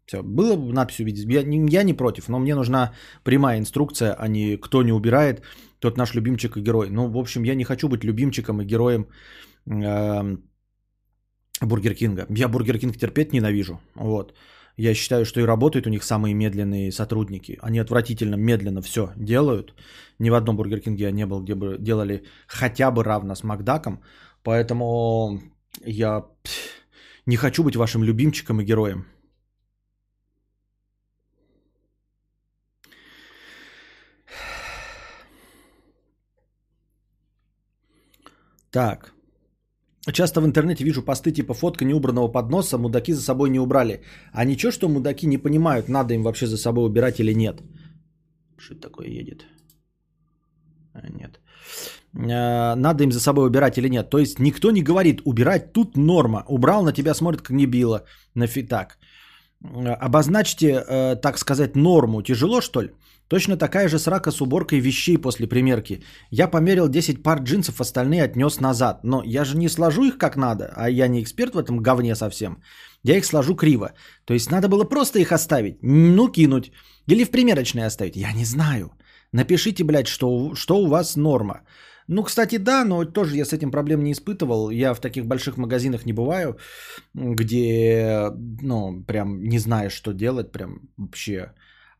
Все, 0.06 0.22
было 0.22 0.56
бы 0.56 0.74
надпись 0.74 1.00
увидеть. 1.00 1.26
Я, 1.26 1.42
я 1.80 1.84
не 1.84 1.94
против, 1.94 2.28
но 2.30 2.40
мне 2.40 2.56
нужна 2.56 2.94
прямая 3.24 3.58
инструкция, 3.60 4.14
а 4.20 4.28
не 4.28 4.58
кто 4.58 4.84
не 4.84 4.92
убирает, 4.92 5.42
тот 5.80 5.98
наш 5.98 6.14
любимчик 6.14 6.58
и 6.58 6.62
герой. 6.62 6.90
Ну, 6.90 7.08
в 7.08 7.18
общем, 7.18 7.44
я 7.44 7.56
не 7.56 7.64
хочу 7.64 7.88
быть 7.88 8.04
любимчиком 8.04 8.62
и 8.62 8.66
героем 8.66 9.08
э, 9.66 10.38
Бургер 11.62 11.96
Кинга. 11.96 12.26
Я 12.30 12.48
Бургер 12.48 12.78
Кинг 12.80 12.98
терпеть 12.98 13.34
ненавижу. 13.34 13.80
Вот. 13.96 14.34
Я 14.78 14.94
считаю, 14.96 15.26
что 15.26 15.40
и 15.40 15.46
работают 15.46 15.88
у 15.88 15.90
них 15.90 16.04
самые 16.04 16.34
медленные 16.34 16.92
сотрудники. 16.92 17.60
Они 17.62 17.80
отвратительно 17.80 18.36
медленно 18.36 18.82
все 18.82 19.14
делают. 19.16 19.74
Ни 20.20 20.30
в 20.30 20.34
одном 20.34 20.58
Бургер 20.58 20.80
Кинге 20.80 21.04
я 21.04 21.12
не 21.12 21.26
был, 21.26 21.42
где 21.42 21.56
бы 21.56 21.78
делали 21.80 22.24
хотя 22.48 22.92
бы 22.92 23.04
равно 23.04 23.36
с 23.36 23.44
Макдаком. 23.44 24.02
Поэтому 24.44 25.40
я 25.86 26.26
не 27.26 27.38
хочу 27.38 27.64
быть 27.64 27.76
вашим 27.76 28.04
любимчиком 28.04 28.62
и 28.62 28.66
героем. 28.66 29.06
Так. 38.72 39.14
Часто 40.12 40.42
в 40.42 40.46
интернете 40.46 40.84
вижу 40.84 41.04
посты 41.04 41.32
типа 41.32 41.54
фотка 41.54 41.86
неубранного 41.86 42.28
подноса, 42.28 42.78
мудаки 42.78 43.14
за 43.14 43.22
собой 43.22 43.50
не 43.50 43.60
убрали. 43.60 44.02
А 44.34 44.46
ничего, 44.46 44.72
что 44.72 44.90
мудаки 44.90 45.28
не 45.28 45.38
понимают, 45.38 45.90
надо 45.90 46.14
им 46.14 46.24
вообще 46.24 46.48
за 46.48 46.58
собой 46.58 46.86
убирать 46.86 47.20
или 47.20 47.34
нет. 47.34 47.62
Что 48.58 48.76
такое 48.76 49.08
едет? 49.08 49.46
А, 50.94 51.08
нет. 51.08 51.40
А, 52.16 52.76
надо 52.76 53.04
им 53.04 53.12
за 53.12 53.20
собой 53.20 53.48
убирать 53.48 53.78
или 53.78 53.90
нет. 53.90 54.10
То 54.10 54.20
есть 54.20 54.40
никто 54.40 54.72
не 54.72 54.84
говорит, 54.84 55.22
убирать 55.26 55.74
тут 55.74 55.98
норма. 55.98 56.44
Убрал, 56.48 56.84
на 56.84 56.94
тебя 56.94 57.14
смотрит 57.14 57.42
как 57.42 57.56
не 57.56 57.66
било. 57.66 58.04
Нафиг 58.36 58.70
так. 58.70 58.98
Обозначьте, 60.02 60.84
э, 60.88 61.16
так 61.16 61.38
сказать, 61.38 61.76
норму. 61.76 62.22
Тяжело, 62.22 62.62
что 62.62 62.82
ли? 62.82 62.90
Точно 63.30 63.58
такая 63.58 63.88
же 63.88 63.98
срака 63.98 64.32
с 64.32 64.42
уборкой 64.42 64.80
вещей 64.80 65.18
после 65.18 65.48
примерки. 65.48 66.04
Я 66.30 66.48
померил 66.48 66.90
10 66.90 67.24
пар 67.24 67.40
джинсов, 67.40 67.80
остальные 67.80 68.24
отнес 68.24 68.60
назад. 68.60 69.00
Но 69.04 69.24
я 69.26 69.46
же 69.46 69.58
не 69.58 69.70
сложу 69.70 70.04
их 70.04 70.18
как 70.18 70.36
надо, 70.36 70.74
а 70.76 70.90
я 70.90 71.08
не 71.08 71.22
эксперт 71.22 71.56
в 71.56 71.58
этом 71.58 71.78
говне 71.78 72.16
совсем. 72.16 72.62
Я 73.04 73.18
их 73.18 73.26
сложу 73.26 73.56
криво. 73.56 73.94
То 74.26 74.34
есть 74.34 74.52
надо 74.52 74.68
было 74.68 74.84
просто 74.84 75.20
их 75.20 75.32
оставить, 75.32 75.78
ну 75.82 76.28
кинуть. 76.28 76.72
Или 77.08 77.24
в 77.24 77.32
примерочной 77.32 77.86
оставить. 77.86 78.16
Я 78.16 78.34
не 78.34 78.46
знаю. 78.46 78.92
Напишите, 79.32 79.84
блядь, 79.84 80.08
что, 80.08 80.54
что 80.56 80.76
у 80.76 80.88
вас 80.88 81.16
норма. 81.16 81.62
Ну, 82.08 82.24
кстати, 82.24 82.58
да, 82.58 82.86
но 82.86 83.06
тоже 83.06 83.38
я 83.38 83.46
с 83.46 83.54
этим 83.54 83.72
проблем 83.72 84.04
не 84.04 84.12
испытывал. 84.12 84.70
Я 84.72 84.94
в 84.94 85.00
таких 85.00 85.26
больших 85.26 85.58
магазинах 85.58 86.06
не 86.06 86.14
бываю, 86.14 86.58
где, 87.14 88.30
ну, 88.62 89.04
прям 89.08 89.44
не 89.44 89.60
знаешь, 89.60 89.94
что 89.94 90.14
делать, 90.14 90.52
прям 90.52 90.90
вообще 90.98 91.54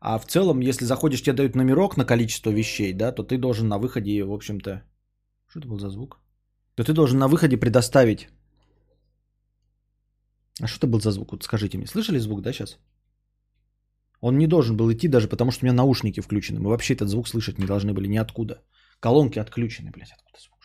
а 0.06 0.18
в 0.18 0.26
целом, 0.26 0.60
если 0.60 0.84
заходишь, 0.84 1.22
тебе 1.22 1.36
дают 1.36 1.56
номерок 1.56 1.96
на 1.96 2.04
количество 2.04 2.50
вещей, 2.50 2.92
да, 2.92 3.12
то 3.12 3.22
ты 3.22 3.38
должен 3.38 3.68
на 3.68 3.78
выходе, 3.78 4.22
в 4.24 4.32
общем-то... 4.32 4.82
Что 5.48 5.60
это 5.60 5.68
был 5.68 5.78
за 5.78 5.88
звук? 5.88 6.20
То 6.74 6.84
ты 6.84 6.92
должен 6.92 7.18
на 7.18 7.28
выходе 7.28 7.56
предоставить... 7.56 8.28
А 10.60 10.66
что 10.66 10.76
это 10.76 10.86
был 10.88 11.00
за 11.00 11.10
звук? 11.10 11.32
Вот 11.32 11.44
скажите 11.44 11.78
мне, 11.78 11.86
слышали 11.86 12.18
звук, 12.18 12.42
да, 12.42 12.52
сейчас? 12.52 12.78
Он 14.20 14.36
не 14.36 14.46
должен 14.46 14.76
был 14.76 14.92
идти 14.92 15.08
даже 15.08 15.26
потому, 15.26 15.50
что 15.50 15.64
у 15.64 15.66
меня 15.66 15.76
наушники 15.76 16.20
включены. 16.20 16.60
Мы 16.60 16.68
вообще 16.68 16.94
этот 16.94 17.08
звук 17.08 17.26
слышать 17.26 17.58
не 17.58 17.66
должны 17.66 17.94
были 17.94 18.06
ниоткуда. 18.06 18.62
Колонки 19.04 19.38
отключены, 19.38 19.90
блядь, 19.90 20.12
откуда 20.12 20.38
звук? 20.40 20.58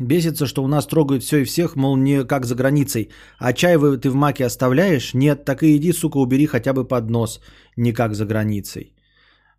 Бесится, 0.00 0.46
что 0.46 0.64
у 0.64 0.66
нас 0.66 0.86
трогают 0.86 1.22
все 1.22 1.36
и 1.36 1.44
всех, 1.44 1.76
мол, 1.76 1.96
не 1.96 2.24
как 2.24 2.44
за 2.46 2.54
границей. 2.56 3.10
А 3.38 3.52
чай 3.52 3.76
вы, 3.76 3.96
ты 3.96 4.10
в 4.10 4.14
маке 4.14 4.44
оставляешь? 4.44 5.14
Нет, 5.14 5.44
так 5.44 5.62
и 5.62 5.76
иди, 5.76 5.92
сука, 5.92 6.18
убери 6.18 6.46
хотя 6.46 6.72
бы 6.72 6.88
под 6.88 7.10
нос. 7.10 7.40
Не 7.76 7.92
как 7.92 8.14
за 8.14 8.26
границей. 8.26 8.96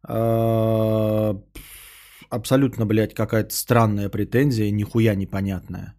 А, 0.05 1.41
абсолютно, 2.29 2.85
блядь, 2.85 3.13
какая-то 3.13 3.53
странная 3.53 4.09
претензия, 4.09 4.71
нихуя 4.71 5.15
непонятная. 5.15 5.93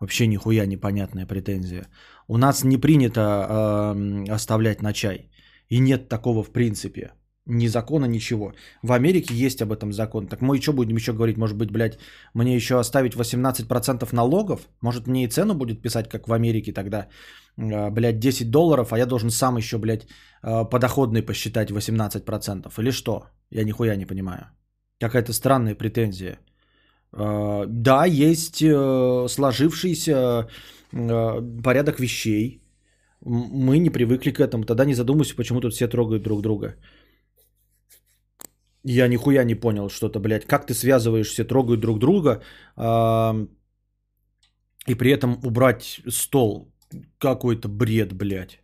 Вообще 0.00 0.26
нихуя 0.26 0.66
непонятная 0.66 1.26
претензия. 1.26 1.88
У 2.28 2.36
нас 2.36 2.62
не 2.62 2.76
принято 2.76 3.20
э, 3.20 4.34
оставлять 4.34 4.82
на 4.82 4.92
чай. 4.92 5.30
И 5.70 5.78
нет 5.78 6.10
такого 6.10 6.42
в 6.42 6.52
принципе. 6.52 7.12
Ни 7.48 7.68
закона, 7.68 8.06
ничего. 8.06 8.52
В 8.82 8.92
Америке 8.92 9.34
есть 9.34 9.62
об 9.62 9.70
этом 9.70 9.92
закон. 9.92 10.26
Так 10.26 10.40
мы 10.42 10.60
что 10.60 10.72
будем 10.72 10.96
еще 10.96 11.12
говорить? 11.12 11.36
Может 11.36 11.56
быть, 11.56 11.70
блядь, 11.70 11.98
мне 12.34 12.56
еще 12.56 12.80
оставить 12.80 13.14
18% 13.14 14.12
налогов? 14.12 14.68
Может, 14.82 15.06
мне 15.06 15.24
и 15.24 15.28
цену 15.28 15.54
будет 15.54 15.80
писать, 15.80 16.08
как 16.08 16.26
в 16.28 16.32
Америке 16.32 16.72
тогда? 16.72 17.06
А, 17.56 17.90
блядь, 17.90 18.18
10 18.18 18.50
долларов, 18.50 18.92
а 18.92 18.98
я 18.98 19.06
должен 19.06 19.30
сам 19.30 19.56
еще, 19.58 19.78
блядь, 19.78 20.08
а, 20.42 20.64
подоходный 20.64 21.22
посчитать 21.22 21.70
18%. 21.70 22.78
Или 22.78 22.90
что? 22.90 23.26
Я 23.50 23.64
нихуя 23.64 23.96
не 23.96 24.06
понимаю. 24.06 24.50
Какая-то 25.00 25.32
странная 25.32 25.76
претензия. 25.76 26.40
А, 27.12 27.64
да, 27.68 28.06
есть 28.06 28.60
э, 28.60 29.28
сложившийся 29.28 30.48
э, 30.92 31.42
порядок 31.62 32.00
вещей. 32.00 32.60
Мы 33.20 33.78
не 33.78 33.90
привыкли 33.90 34.32
к 34.32 34.40
этому. 34.40 34.64
Тогда 34.64 34.84
не 34.84 34.94
задумывайся, 34.94 35.36
почему 35.36 35.60
тут 35.60 35.74
все 35.74 35.86
трогают 35.86 36.24
друг 36.24 36.42
друга. 36.42 36.74
Я 38.88 39.08
нихуя 39.08 39.44
не 39.44 39.56
понял 39.56 39.88
что-то, 39.88 40.20
блядь. 40.20 40.46
Как 40.46 40.66
ты 40.66 40.74
связываешь, 40.74 41.28
все 41.28 41.44
трогают 41.44 41.80
друг 41.80 41.98
друга, 41.98 42.40
э, 42.76 43.46
и 44.86 44.94
при 44.94 45.10
этом 45.10 45.40
убрать 45.44 46.00
стол. 46.08 46.72
Какой-то 47.18 47.68
бред, 47.68 48.12
блядь. 48.12 48.60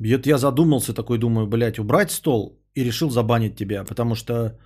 Это 0.00 0.28
я 0.28 0.38
задумался 0.38 0.94
такой, 0.94 1.18
думаю, 1.18 1.46
блядь, 1.46 1.78
убрать 1.78 2.10
стол 2.10 2.60
и 2.74 2.84
решил 2.84 3.10
забанить 3.10 3.56
тебя, 3.56 3.84
потому 3.84 4.16
что, 4.16 4.58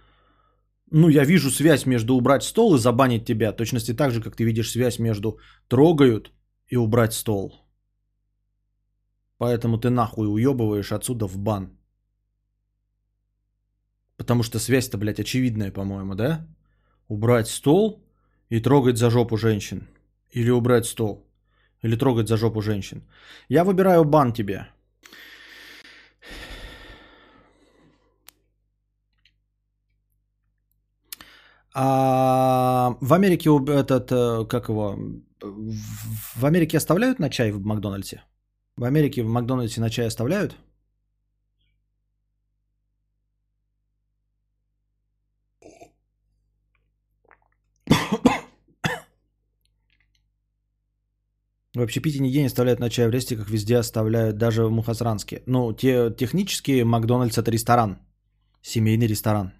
ну, 0.90 1.08
я 1.10 1.24
вижу 1.24 1.50
связь 1.50 1.84
между 1.84 2.14
убрать 2.14 2.42
стол 2.42 2.74
и 2.74 2.78
забанить 2.78 3.26
тебя, 3.26 3.52
точности 3.52 3.92
так 3.92 4.12
же, 4.12 4.22
как 4.22 4.36
ты 4.36 4.44
видишь 4.44 4.70
связь 4.70 4.98
между 4.98 5.38
трогают 5.68 6.32
и 6.72 6.76
убрать 6.76 7.12
стол. 7.12 7.52
Поэтому 9.38 9.78
ты 9.78 9.90
нахуй 9.90 10.26
уебываешь 10.26 10.92
отсюда 10.92 11.26
в 11.26 11.36
бан. 11.36 11.76
Потому 14.16 14.42
что 14.42 14.58
связь-то, 14.58 14.98
блядь, 14.98 15.20
очевидная, 15.20 15.70
по-моему, 15.70 16.14
да? 16.14 16.46
Убрать 17.08 17.48
стол 17.48 18.02
и 18.48 18.60
трогать 18.60 18.96
за 18.96 19.10
жопу 19.10 19.36
женщин. 19.36 19.88
Или 20.30 20.50
убрать 20.50 20.86
стол. 20.86 21.26
Или 21.82 21.96
трогать 21.96 22.28
за 22.28 22.36
жопу 22.36 22.62
женщин. 22.62 23.02
Я 23.48 23.64
выбираю 23.64 24.04
бан 24.04 24.32
тебе. 24.32 24.66
А 31.78 32.96
в 33.02 33.12
Америке 33.12 33.50
этот, 33.50 34.10
э, 34.10 34.46
как 34.48 34.68
его, 34.70 34.98
в 35.42 36.44
Америке 36.46 36.78
оставляют 36.78 37.18
на 37.18 37.28
чай 37.28 37.52
в 37.52 37.62
Макдональдсе? 37.66 38.22
В 38.78 38.84
Америке 38.84 39.22
в 39.22 39.28
Макдональдсе 39.28 39.82
на 39.82 39.90
чай 39.90 40.06
оставляют? 40.06 40.56
В 51.76 51.82
общепите 51.82 52.20
нигде 52.20 52.40
не 52.40 52.46
оставляют 52.46 52.80
на 52.80 52.88
чай 52.88 53.06
в 53.06 53.10
ресте, 53.10 53.36
как 53.36 53.50
везде 53.50 53.76
оставляют, 53.76 54.38
даже 54.38 54.64
в 54.64 54.70
Мухасранске. 54.70 55.42
Ну, 55.46 55.74
те, 55.74 56.10
технически 56.10 56.84
Макдональдс 56.84 57.36
это 57.36 57.50
ресторан. 57.50 57.98
Семейный 58.62 59.06
ресторан. 59.06 59.52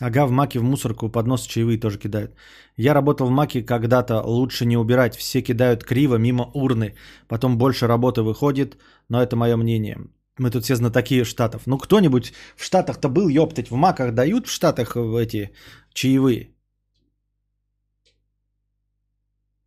Ага, 0.00 0.26
в 0.26 0.30
Маке 0.30 0.58
в 0.58 0.62
мусорку 0.62 1.10
под 1.10 1.26
нос 1.26 1.46
чаевые 1.46 1.78
тоже 1.78 1.98
кидают. 1.98 2.30
Я 2.78 2.94
работал 2.94 3.26
в 3.26 3.30
Маке 3.30 3.62
когда-то, 3.62 4.22
лучше 4.22 4.64
не 4.64 4.78
убирать. 4.78 5.16
Все 5.16 5.42
кидают 5.42 5.84
криво, 5.84 6.16
мимо 6.16 6.50
урны. 6.54 6.94
Потом 7.28 7.58
больше 7.58 7.86
работы 7.86 8.22
выходит, 8.22 8.78
но 9.10 9.22
это 9.22 9.36
мое 9.36 9.56
мнение. 9.56 9.98
Мы 10.38 10.50
тут 10.50 10.64
все 10.64 10.76
знатоки 10.76 11.24
штатов. 11.24 11.66
Ну, 11.66 11.76
кто-нибудь 11.76 12.32
в 12.56 12.64
штатах-то 12.64 13.10
был, 13.10 13.28
ёптать, 13.28 13.70
в 13.70 13.74
Маках 13.74 14.14
дают 14.14 14.46
в 14.46 14.50
штатах 14.50 14.96
эти 14.96 15.50
чаевые? 15.92 16.55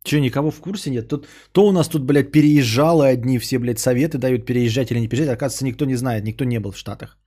Че, 0.02 0.20
никого 0.20 0.50
в 0.50 0.60
курсе 0.60 0.90
нет? 0.90 1.08
Тут, 1.08 1.26
то 1.52 1.66
у 1.66 1.72
нас 1.72 1.88
тут, 1.88 2.02
блядь, 2.02 2.32
переезжало 2.32 3.06
одни, 3.06 3.38
все, 3.38 3.58
блядь, 3.58 3.78
советы 3.78 4.18
дают 4.18 4.46
переезжать 4.46 4.90
или 4.90 5.00
не 5.00 5.08
переезжать. 5.08 5.36
Оказывается, 5.36 5.64
никто 5.64 5.84
не 5.84 5.96
знает, 5.96 6.24
никто 6.24 6.44
не 6.44 6.60
был 6.60 6.70
в 6.70 6.78
Штатах. 6.78 7.18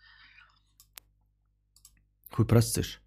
Хуй 2.31 2.47
простышь. 2.47 3.02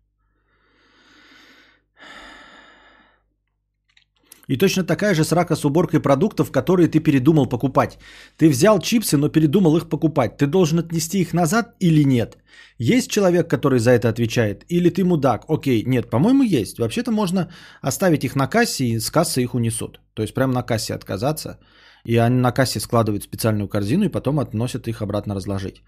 И 4.46 4.56
точно 4.56 4.84
такая 4.84 5.14
же 5.14 5.24
срака 5.24 5.56
с 5.56 5.64
уборкой 5.64 6.00
продуктов, 6.00 6.50
которые 6.50 6.88
ты 6.88 7.00
передумал 7.00 7.46
покупать. 7.46 7.98
Ты 8.36 8.48
взял 8.48 8.80
чипсы, 8.80 9.16
но 9.16 9.28
передумал 9.28 9.76
их 9.76 9.88
покупать. 9.88 10.36
Ты 10.36 10.46
должен 10.46 10.78
отнести 10.78 11.20
их 11.20 11.34
назад 11.34 11.74
или 11.80 12.04
нет? 12.04 12.38
Есть 12.78 13.10
человек, 13.10 13.48
который 13.48 13.78
за 13.78 13.90
это 13.90 14.08
отвечает? 14.08 14.64
Или 14.68 14.90
ты 14.90 15.04
мудак? 15.04 15.44
Окей, 15.48 15.82
нет, 15.86 16.10
по-моему, 16.10 16.42
есть. 16.42 16.78
Вообще-то 16.78 17.10
можно 17.10 17.48
оставить 17.82 18.24
их 18.24 18.36
на 18.36 18.46
кассе 18.46 18.84
и 18.84 19.00
с 19.00 19.10
кассы 19.10 19.42
их 19.42 19.54
унесут. 19.54 20.00
То 20.14 20.22
есть 20.22 20.34
прямо 20.34 20.52
на 20.52 20.62
кассе 20.62 20.94
отказаться 20.94 21.58
и 22.06 22.16
они 22.18 22.36
на 22.36 22.52
кассе 22.52 22.80
складывают 22.80 23.24
специальную 23.24 23.68
корзину 23.68 24.04
и 24.04 24.12
потом 24.12 24.38
относят 24.38 24.88
их 24.88 25.02
обратно 25.02 25.34
разложить. 25.34 25.82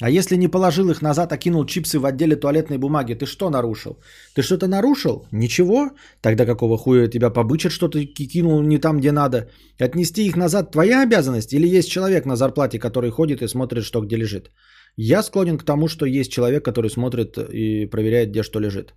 А 0.00 0.10
если 0.10 0.36
не 0.36 0.48
положил 0.48 0.90
их 0.90 1.02
назад, 1.02 1.32
а 1.32 1.36
кинул 1.36 1.66
чипсы 1.66 1.98
в 1.98 2.06
отделе 2.06 2.36
туалетной 2.36 2.78
бумаги, 2.78 3.14
ты 3.14 3.26
что 3.26 3.50
нарушил? 3.50 3.98
Ты 4.34 4.42
что-то 4.42 4.66
нарушил? 4.66 5.26
Ничего? 5.32 5.90
Тогда 6.22 6.46
какого 6.46 6.78
хуя 6.78 7.08
тебя 7.08 7.30
побычат, 7.30 7.72
что 7.72 7.88
ты 7.88 8.06
кинул 8.06 8.62
не 8.62 8.78
там, 8.78 8.98
где 8.98 9.12
надо? 9.12 9.50
Отнести 9.78 10.26
их 10.26 10.36
назад 10.36 10.72
твоя 10.72 11.02
обязанность? 11.02 11.52
Или 11.52 11.78
есть 11.78 11.90
человек 11.90 12.24
на 12.24 12.36
зарплате, 12.36 12.78
который 12.78 13.10
ходит 13.10 13.42
и 13.42 13.48
смотрит, 13.48 13.84
что 13.84 14.00
где 14.00 14.16
лежит? 14.16 14.50
Я 14.96 15.22
склонен 15.22 15.58
к 15.58 15.64
тому, 15.64 15.88
что 15.88 16.06
есть 16.06 16.32
человек, 16.32 16.64
который 16.64 16.90
смотрит 16.90 17.36
и 17.38 17.86
проверяет, 17.86 18.30
где 18.30 18.42
что 18.42 18.58
лежит. 18.58 18.94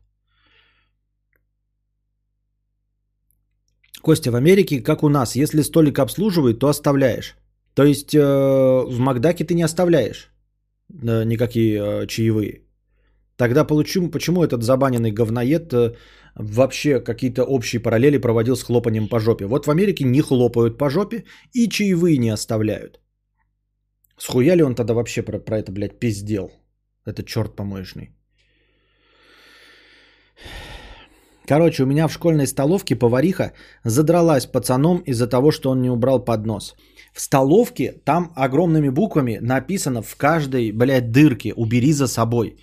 Костя, 4.01 4.31
в 4.31 4.35
Америке, 4.35 4.81
как 4.81 5.03
у 5.03 5.09
нас, 5.09 5.35
если 5.35 5.61
столик 5.61 5.99
обслуживает, 5.99 6.59
то 6.59 6.67
оставляешь. 6.67 7.35
То 7.73 7.83
есть 7.83 8.13
э, 8.13 8.19
в 8.19 8.99
Макдаке 8.99 9.45
ты 9.45 9.53
не 9.53 9.63
оставляешь 9.63 10.31
э, 10.89 11.23
никакие 11.23 11.79
э, 11.79 12.07
чаевые. 12.07 12.61
Тогда 13.37 13.63
получим, 13.63 14.11
почему 14.11 14.43
этот 14.43 14.63
забаненный 14.63 15.11
говноед 15.11 15.73
э, 15.73 15.95
вообще 16.35 16.99
какие-то 16.99 17.43
общие 17.43 17.81
параллели 17.81 18.17
проводил 18.17 18.55
с 18.55 18.63
хлопанием 18.63 19.07
по 19.07 19.19
жопе. 19.19 19.45
Вот 19.45 19.65
в 19.65 19.69
Америке 19.69 20.03
не 20.03 20.21
хлопают 20.21 20.77
по 20.77 20.89
жопе 20.89 21.23
и 21.53 21.69
чаевые 21.69 22.17
не 22.17 22.29
оставляют. 22.29 22.99
Схуя 24.17 24.55
ли 24.55 24.63
он 24.63 24.75
тогда 24.75 24.93
вообще 24.93 25.23
про, 25.23 25.39
про 25.39 25.57
это, 25.57 25.71
блядь, 25.71 25.99
пиздел? 25.99 26.51
Это 27.05 27.23
черт 27.23 27.55
помоечный. 27.55 28.11
Короче, 31.51 31.83
у 31.83 31.85
меня 31.85 32.07
в 32.07 32.13
школьной 32.13 32.47
столовке 32.47 32.95
повариха 32.95 33.51
задралась 33.83 34.45
пацаном 34.45 34.99
из-за 34.99 35.27
того, 35.27 35.51
что 35.51 35.69
он 35.69 35.81
не 35.81 35.89
убрал 35.89 36.23
поднос. 36.23 36.75
В 37.13 37.19
столовке 37.19 37.91
там 38.05 38.31
огромными 38.37 38.87
буквами 38.89 39.37
написано 39.41 40.01
в 40.01 40.15
каждой, 40.15 40.71
блядь, 40.71 41.11
дырке 41.11 41.53
«Убери 41.53 41.91
за 41.91 42.07
собой». 42.07 42.55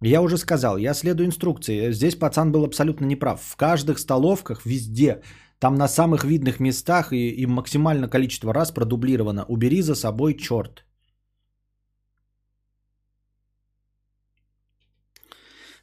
Я 0.00 0.22
уже 0.22 0.38
сказал, 0.38 0.78
я 0.78 0.94
следую 0.94 1.26
инструкции. 1.26 1.92
Здесь 1.92 2.14
пацан 2.14 2.52
был 2.52 2.64
абсолютно 2.64 3.04
неправ. 3.04 3.42
В 3.42 3.54
каждых 3.56 3.98
столовках, 3.98 4.64
везде, 4.64 5.20
там 5.58 5.74
на 5.74 5.86
самых 5.86 6.24
видных 6.24 6.58
местах 6.58 7.12
и, 7.12 7.28
и 7.28 7.46
максимально 7.46 8.08
количество 8.08 8.54
раз 8.54 8.70
продублировано 8.70 9.44
«Убери 9.44 9.82
за 9.82 9.94
собой, 9.94 10.38
черт». 10.38 10.86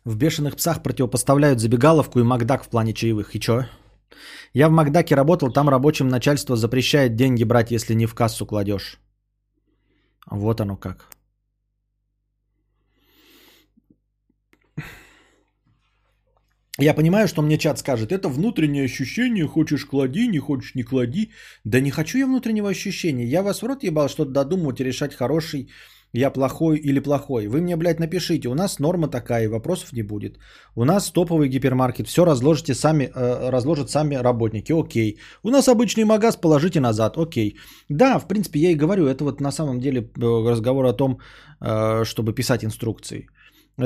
В 0.09 0.15
«Бешеных 0.15 0.55
псах» 0.55 0.81
противопоставляют 0.81 1.59
забегаловку 1.59 2.19
и 2.19 2.23
Макдак 2.23 2.63
в 2.63 2.69
плане 2.69 2.93
чаевых. 2.93 3.35
И 3.35 3.39
чё? 3.39 3.65
Я 4.53 4.67
в 4.67 4.71
Макдаке 4.71 5.15
работал, 5.15 5.51
там 5.51 5.69
рабочим 5.69 6.07
начальство 6.07 6.55
запрещает 6.55 7.15
деньги 7.15 7.43
брать, 7.43 7.69
если 7.69 7.93
не 7.93 8.07
в 8.07 8.15
кассу 8.15 8.47
кладешь. 8.47 8.97
Вот 10.25 10.61
оно 10.61 10.77
как. 10.77 11.11
Я 16.79 16.95
понимаю, 16.95 17.27
что 17.27 17.43
мне 17.43 17.59
чат 17.59 17.77
скажет, 17.77 18.11
это 18.11 18.29
внутреннее 18.29 18.85
ощущение, 18.85 19.45
хочешь 19.45 19.85
клади, 19.85 20.27
не 20.27 20.39
хочешь 20.39 20.73
не 20.73 20.81
клади. 20.81 21.33
Да 21.63 21.81
не 21.81 21.91
хочу 21.91 22.17
я 22.17 22.25
внутреннего 22.25 22.69
ощущения. 22.69 23.25
Я 23.25 23.43
вас 23.43 23.61
в 23.61 23.65
рот 23.67 23.83
ебал 23.83 24.09
что-то 24.09 24.31
додумывать 24.31 24.81
и 24.81 24.85
решать 24.85 25.13
хороший 25.13 25.69
я 26.13 26.31
плохой 26.31 26.77
или 26.77 26.99
плохой. 26.99 27.47
Вы 27.47 27.61
мне, 27.61 27.75
блядь, 27.75 27.99
напишите, 27.99 28.49
у 28.49 28.55
нас 28.55 28.79
норма 28.79 29.07
такая, 29.07 29.49
вопросов 29.49 29.93
не 29.93 30.03
будет. 30.03 30.39
У 30.75 30.85
нас 30.85 31.11
топовый 31.11 31.49
гипермаркет, 31.49 32.07
все 32.07 32.25
разложите 32.25 32.73
сами, 32.73 33.03
э, 33.03 33.49
разложат 33.51 33.89
сами 33.89 34.15
работники, 34.15 34.73
окей. 34.73 35.19
У 35.43 35.49
нас 35.49 35.67
обычный 35.67 36.05
магаз, 36.05 36.35
положите 36.35 36.79
назад, 36.79 37.17
окей. 37.17 37.57
Да, 37.89 38.19
в 38.19 38.27
принципе, 38.27 38.59
я 38.59 38.71
и 38.71 38.75
говорю, 38.75 39.05
это 39.05 39.23
вот 39.23 39.41
на 39.41 39.51
самом 39.51 39.79
деле 39.79 40.01
э, 40.01 40.49
разговор 40.49 40.85
о 40.85 40.93
том, 40.93 41.19
э, 41.61 42.05
чтобы 42.05 42.33
писать 42.33 42.63
инструкции. 42.63 43.27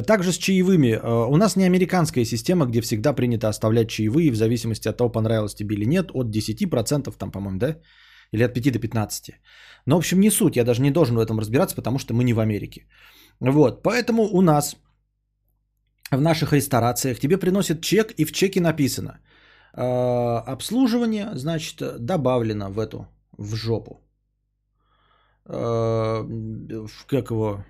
Также 0.01 0.31
с 0.31 0.37
чаевыми. 0.37 0.93
Э, 0.93 1.27
у 1.29 1.37
нас 1.37 1.55
не 1.55 1.65
американская 1.65 2.25
система, 2.25 2.65
где 2.65 2.81
всегда 2.81 3.13
принято 3.13 3.47
оставлять 3.47 3.89
чаевые 3.89 4.31
в 4.31 4.35
зависимости 4.35 4.87
от 4.87 4.97
того, 4.97 5.11
понравилось 5.11 5.55
тебе 5.55 5.75
или 5.75 5.85
нет, 5.85 6.11
от 6.13 6.27
10% 6.31 7.17
там, 7.17 7.31
по-моему, 7.31 7.59
да? 7.59 7.75
Или 8.31 8.43
от 8.43 8.53
5 8.53 8.71
до 8.71 8.79
15. 8.79 9.31
Но, 9.85 9.95
в 9.95 9.99
общем, 9.99 10.19
не 10.19 10.31
суть. 10.31 10.55
Я 10.55 10.63
даже 10.63 10.81
не 10.81 10.91
должен 10.91 11.15
в 11.15 11.25
этом 11.25 11.39
разбираться, 11.39 11.75
потому 11.75 11.99
что 11.99 12.13
мы 12.13 12.23
не 12.23 12.33
в 12.33 12.39
Америке. 12.39 12.85
Вот. 13.39 13.83
Поэтому 13.83 14.23
у 14.23 14.41
нас 14.41 14.75
в 16.11 16.21
наших 16.21 16.53
ресторациях 16.53 17.19
тебе 17.19 17.37
приносят 17.37 17.81
чек, 17.81 18.11
и 18.17 18.25
в 18.25 18.31
чеке 18.31 18.61
написано 18.61 19.19
э, 19.73 19.81
обслуживание, 20.53 21.31
значит, 21.35 21.81
добавлено 21.99 22.69
в 22.69 22.79
эту, 22.79 23.07
в 23.37 23.55
жопу. 23.55 24.01
Э, 25.45 26.23
как 27.07 27.31
его? 27.31 27.65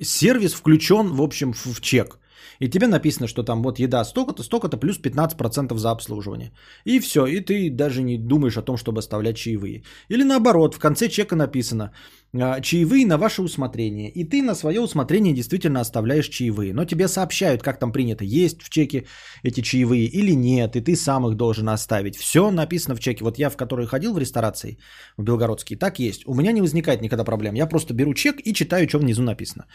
Сервис 0.00 0.54
включен, 0.54 1.08
в 1.08 1.22
общем, 1.22 1.52
в, 1.52 1.66
в 1.66 1.80
чек. 1.80 2.18
И 2.60 2.68
тебе 2.68 2.86
написано, 2.86 3.28
что 3.28 3.42
там 3.42 3.62
вот 3.62 3.78
еда 3.78 4.04
столько-то, 4.04 4.42
столько-то, 4.42 4.76
плюс 4.76 5.00
15% 5.00 5.76
за 5.76 5.90
обслуживание. 5.90 6.52
И 6.84 7.00
все, 7.00 7.26
и 7.26 7.40
ты 7.40 7.70
даже 7.70 8.02
не 8.02 8.18
думаешь 8.18 8.56
о 8.56 8.62
том, 8.62 8.76
чтобы 8.76 8.98
оставлять 8.98 9.36
чаевые. 9.36 9.82
Или 10.08 10.24
наоборот, 10.24 10.74
в 10.74 10.78
конце 10.78 11.08
чека 11.08 11.36
написано, 11.36 11.92
а, 12.34 12.60
чаевые 12.60 13.06
на 13.06 13.18
ваше 13.18 13.42
усмотрение. 13.42 14.10
И 14.10 14.24
ты 14.24 14.42
на 14.42 14.54
свое 14.54 14.80
усмотрение 14.80 15.34
действительно 15.34 15.80
оставляешь 15.80 16.28
чаевые. 16.28 16.74
Но 16.74 16.84
тебе 16.84 17.08
сообщают, 17.08 17.62
как 17.62 17.78
там 17.78 17.92
принято, 17.92 18.24
есть 18.24 18.62
в 18.62 18.68
чеке 18.70 19.06
эти 19.42 19.60
чаевые 19.60 20.06
или 20.06 20.34
нет, 20.34 20.76
и 20.76 20.80
ты 20.80 20.96
сам 20.96 21.26
их 21.26 21.36
должен 21.36 21.68
оставить. 21.68 22.16
Все 22.16 22.50
написано 22.50 22.96
в 22.96 23.00
чеке. 23.00 23.24
Вот 23.24 23.38
я, 23.38 23.50
в 23.50 23.56
который 23.56 23.86
ходил 23.86 24.12
в 24.12 24.18
ресторации, 24.18 24.78
в 25.16 25.22
Белгородский, 25.22 25.76
так 25.76 25.98
есть. 25.98 26.22
У 26.26 26.34
меня 26.34 26.52
не 26.52 26.60
возникает 26.60 27.00
никогда 27.00 27.24
проблем. 27.24 27.54
Я 27.54 27.66
просто 27.66 27.94
беру 27.94 28.14
чек 28.14 28.40
и 28.44 28.52
читаю, 28.52 28.88
что 28.88 28.98
внизу 28.98 29.22
написано. 29.22 29.66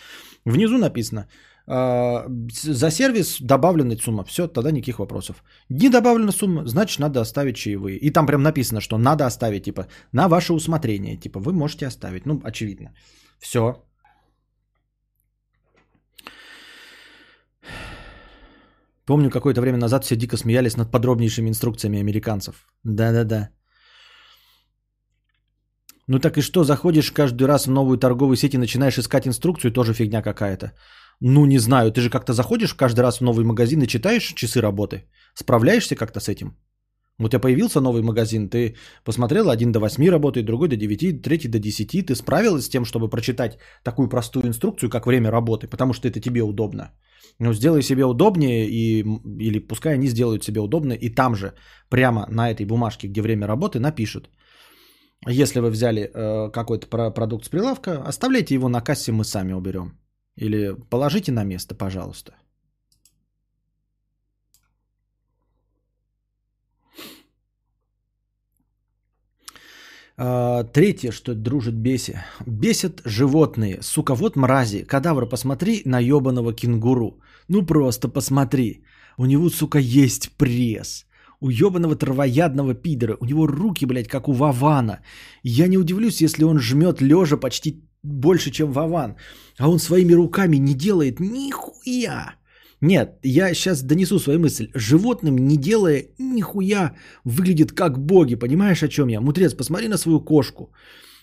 Внизу 0.45 0.77
написано, 0.77 1.27
за 1.67 2.91
сервис 2.91 3.37
добавлена 3.41 3.95
сумма. 3.95 4.23
Все, 4.23 4.47
тогда 4.47 4.71
никаких 4.71 4.99
вопросов. 4.99 5.43
Не 5.69 5.89
добавлена 5.89 6.31
сумма, 6.31 6.65
значит 6.65 6.99
надо 6.99 7.21
оставить 7.21 7.55
чаевые. 7.55 7.97
И 7.97 8.11
там 8.11 8.25
прям 8.25 8.41
написано, 8.41 8.81
что 8.81 8.97
надо 8.97 9.25
оставить, 9.25 9.63
типа, 9.63 9.87
на 10.13 10.27
ваше 10.27 10.53
усмотрение. 10.53 11.17
Типа, 11.17 11.39
вы 11.39 11.53
можете 11.53 11.87
оставить. 11.87 12.25
Ну, 12.25 12.41
очевидно. 12.43 12.93
Все. 13.39 13.75
Помню, 19.05 19.29
какое-то 19.29 19.61
время 19.61 19.77
назад 19.77 20.03
все 20.03 20.15
дико 20.15 20.37
смеялись 20.37 20.77
над 20.77 20.91
подробнейшими 20.91 21.49
инструкциями 21.49 21.99
американцев. 21.99 22.55
Да-да-да. 22.83 23.49
Ну 26.07 26.19
так 26.19 26.37
и 26.37 26.41
что, 26.41 26.63
заходишь 26.63 27.11
каждый 27.11 27.47
раз 27.47 27.67
в 27.67 27.71
новую 27.71 27.97
торговую 27.97 28.35
сеть 28.35 28.53
и 28.53 28.57
начинаешь 28.57 28.97
искать 28.97 29.27
инструкцию, 29.27 29.71
тоже 29.71 29.93
фигня 29.93 30.21
какая-то. 30.21 30.73
Ну, 31.23 31.45
не 31.45 31.59
знаю, 31.59 31.91
ты 31.91 32.01
же 32.01 32.09
как-то 32.09 32.33
заходишь 32.33 32.73
каждый 32.73 33.01
раз 33.01 33.19
в 33.19 33.23
новый 33.23 33.45
магазин 33.45 33.81
и 33.81 33.87
читаешь 33.87 34.33
часы 34.33 34.59
работы. 34.59 35.03
Справляешься 35.35 35.95
как-то 35.95 36.19
с 36.19 36.27
этим? 36.27 36.57
У 37.19 37.29
тебя 37.29 37.39
появился 37.39 37.79
новый 37.81 38.01
магазин, 38.01 38.49
ты 38.49 38.75
посмотрел, 39.05 39.49
один 39.51 39.71
до 39.71 39.79
8 39.79 40.09
работает, 40.09 40.45
другой 40.45 40.67
до 40.67 40.75
9, 40.75 41.21
третий 41.21 41.47
до 41.47 41.59
10. 41.59 42.07
Ты 42.07 42.15
справилась 42.15 42.65
с 42.65 42.69
тем, 42.69 42.85
чтобы 42.85 43.09
прочитать 43.09 43.59
такую 43.83 44.09
простую 44.09 44.47
инструкцию, 44.47 44.89
как 44.89 45.05
время 45.05 45.29
работы, 45.29 45.67
потому 45.67 45.93
что 45.93 46.07
это 46.07 46.19
тебе 46.19 46.41
удобно. 46.41 46.91
Ну, 47.39 47.53
сделай 47.53 47.83
себе 47.83 48.03
удобнее, 48.03 48.67
и, 48.67 49.05
или 49.39 49.59
пускай 49.59 49.93
они 49.93 50.07
сделают 50.07 50.43
себе 50.43 50.59
удобно, 50.59 50.93
и 50.93 51.09
там 51.09 51.35
же, 51.35 51.53
прямо 51.89 52.25
на 52.29 52.49
этой 52.49 52.65
бумажке, 52.65 53.07
где 53.07 53.21
время 53.21 53.47
работы, 53.47 53.79
напишут. 53.79 54.29
Если 55.27 55.59
вы 55.59 55.69
взяли 55.69 56.01
э, 56.01 56.51
какой-то 56.51 57.11
продукт 57.11 57.45
с 57.45 57.49
прилавка, 57.49 58.01
оставляйте 58.07 58.55
его 58.55 58.69
на 58.69 58.81
кассе, 58.81 59.11
мы 59.11 59.23
сами 59.23 59.53
уберем. 59.53 60.00
Или 60.41 60.75
положите 60.89 61.31
на 61.31 61.43
место, 61.43 61.75
пожалуйста. 61.75 62.31
А, 70.17 70.63
третье, 70.63 71.11
что 71.11 71.35
дружит 71.35 71.75
беси. 71.75 72.13
Бесят 72.47 73.01
животные. 73.05 73.79
Сука, 73.81 74.15
вот 74.15 74.35
мрази. 74.35 74.83
Кадавра, 74.83 75.27
посмотри 75.27 75.83
на 75.85 75.99
ебаного 75.99 76.53
кенгуру. 76.53 77.19
Ну 77.47 77.65
просто 77.65 78.09
посмотри. 78.09 78.83
У 79.17 79.25
него, 79.25 79.49
сука, 79.49 79.77
есть 79.79 80.31
пресс. 80.37 81.05
У 81.39 81.49
ебаного 81.49 81.95
травоядного 81.95 82.73
пидора. 82.73 83.17
У 83.19 83.25
него 83.25 83.45
руки, 83.47 83.85
блядь, 83.85 84.07
как 84.07 84.27
у 84.27 84.33
Вавана. 84.33 85.01
Я 85.43 85.67
не 85.67 85.77
удивлюсь, 85.77 86.21
если 86.21 86.43
он 86.43 86.59
жмет 86.59 87.01
лежа 87.01 87.37
почти 87.37 87.90
больше, 88.03 88.51
чем 88.51 88.71
Вован. 88.71 89.15
А 89.57 89.69
он 89.69 89.79
своими 89.79 90.13
руками 90.13 90.57
не 90.57 90.73
делает 90.73 91.19
нихуя. 91.19 92.35
Нет, 92.81 93.19
я 93.23 93.53
сейчас 93.53 93.83
донесу 93.83 94.19
свою 94.19 94.39
мысль. 94.39 94.69
Животным, 94.73 95.37
не 95.37 95.57
делая 95.57 96.05
нихуя, 96.17 96.95
выглядит 97.23 97.71
как 97.73 97.99
боги. 97.99 98.35
Понимаешь, 98.35 98.83
о 98.83 98.87
чем 98.87 99.09
я? 99.09 99.21
Мудрец, 99.21 99.53
посмотри 99.53 99.87
на 99.87 99.97
свою 99.97 100.19
кошку. 100.19 100.73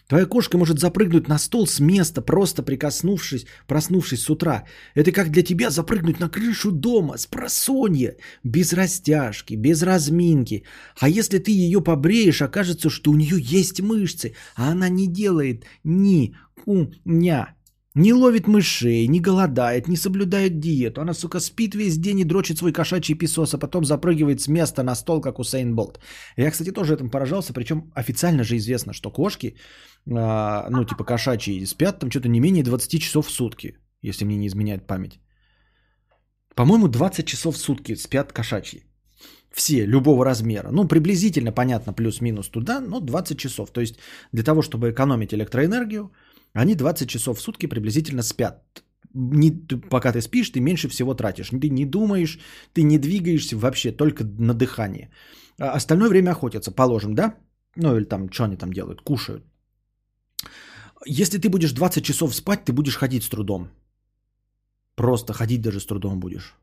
Твоя 0.09 0.25
кошка 0.25 0.57
может 0.57 0.79
запрыгнуть 0.79 1.29
на 1.29 1.39
стол 1.39 1.67
с 1.67 1.81
места, 1.81 2.23
просто 2.23 2.63
прикоснувшись, 2.63 3.47
проснувшись 3.67 4.23
с 4.23 4.31
утра. 4.31 4.65
Это 4.95 5.13
как 5.13 5.31
для 5.31 5.43
тебя 5.43 5.69
запрыгнуть 5.69 6.19
на 6.19 6.31
крышу 6.31 6.73
дома 6.73 7.19
с 7.19 7.27
просонья, 7.27 8.17
без 8.43 8.73
растяжки, 8.73 9.53
без 9.53 9.83
разминки. 9.83 10.65
А 10.99 11.11
если 11.11 11.39
ты 11.39 11.51
ее 11.51 11.83
побреешь, 11.83 12.41
окажется, 12.41 12.89
что 12.89 13.11
у 13.11 13.17
нее 13.17 13.37
есть 13.39 13.83
мышцы, 13.83 14.35
а 14.57 14.71
она 14.71 14.89
не 14.89 15.09
делает 15.09 15.67
ни 15.85 16.35
хуня. 16.65 17.55
Не 17.99 18.13
ловит 18.13 18.47
мышей, 18.47 19.09
не 19.09 19.21
голодает, 19.21 19.89
не 19.89 19.97
соблюдает 19.97 20.61
диету. 20.61 21.01
Она, 21.01 21.15
сука, 21.15 21.41
спит 21.41 21.75
весь 21.75 21.99
день 21.99 22.21
и 22.21 22.25
дрочит 22.25 22.59
свой 22.59 22.73
кошачий 22.73 23.19
песос, 23.19 23.55
а 23.55 23.59
потом 23.59 23.85
запрыгивает 23.85 24.41
с 24.41 24.49
места 24.49 24.83
на 24.83 24.95
стол, 24.95 25.21
как 25.21 25.39
у 25.39 25.45
Сейн 25.45 25.75
Болт. 25.75 25.99
Я, 26.37 26.51
кстати, 26.51 26.71
тоже 26.71 26.95
этим 26.95 27.11
поражался, 27.11 27.53
причем 27.53 27.91
официально 27.95 28.45
же 28.45 28.57
известно, 28.57 28.93
что 28.93 29.11
кошки, 29.11 29.57
а, 30.09 30.69
ну, 30.71 30.85
типа 30.85 31.05
кошачьи, 31.05 31.67
спят 31.67 31.99
там 31.99 32.11
что-то 32.11 32.29
не 32.29 32.41
менее 32.41 32.63
20 32.63 33.01
часов 33.03 33.27
в 33.27 33.33
сутки, 33.33 33.79
если 34.01 34.25
мне 34.25 34.37
не 34.37 34.47
изменяет 34.47 34.87
память. 34.87 35.19
По-моему, 36.55 36.87
20 36.87 37.27
часов 37.27 37.57
в 37.57 37.59
сутки 37.59 37.97
спят 37.97 38.33
кошачьи. 38.33 38.85
Все, 39.53 39.87
любого 39.87 40.25
размера. 40.25 40.71
Ну, 40.71 40.89
приблизительно, 40.89 41.53
понятно, 41.53 41.93
плюс-минус 41.93 42.49
туда, 42.49 42.81
но 42.81 43.01
20 43.01 43.39
часов. 43.39 43.73
То 43.73 43.81
есть 43.81 43.99
для 44.33 44.45
того, 44.45 44.63
чтобы 44.63 44.91
экономить 44.91 45.35
электроэнергию, 45.35 46.13
они 46.63 46.75
20 46.75 47.09
часов 47.09 47.39
в 47.39 47.41
сутки 47.41 47.67
приблизительно 47.67 48.23
спят. 48.23 48.85
Не, 49.15 49.51
пока 49.91 50.13
ты 50.13 50.21
спишь, 50.21 50.51
ты 50.51 50.61
меньше 50.61 50.89
всего 50.89 51.15
тратишь. 51.15 51.51
Ты 51.51 51.71
не 51.71 51.87
думаешь, 51.87 52.39
ты 52.73 52.83
не 52.83 52.99
двигаешься 52.99 53.57
вообще, 53.57 53.93
только 53.93 54.25
на 54.39 54.55
дыхание. 54.55 55.11
А 55.59 55.77
остальное 55.77 56.09
время 56.09 56.31
охотятся, 56.31 56.73
положим, 56.73 57.15
да? 57.15 57.35
Ну 57.77 57.97
или 57.97 58.05
там, 58.05 58.31
что 58.31 58.45
они 58.45 58.57
там 58.57 58.73
делают, 58.73 59.03
кушают. 59.03 59.45
Если 61.07 61.39
ты 61.39 61.49
будешь 61.49 61.73
20 61.73 62.05
часов 62.05 62.35
спать, 62.35 62.65
ты 62.65 62.73
будешь 62.73 62.97
ходить 62.97 63.23
с 63.23 63.29
трудом. 63.29 63.69
Просто 64.95 65.33
ходить 65.33 65.63
даже 65.63 65.81
с 65.81 65.87
трудом 65.87 66.19
будешь. 66.21 66.55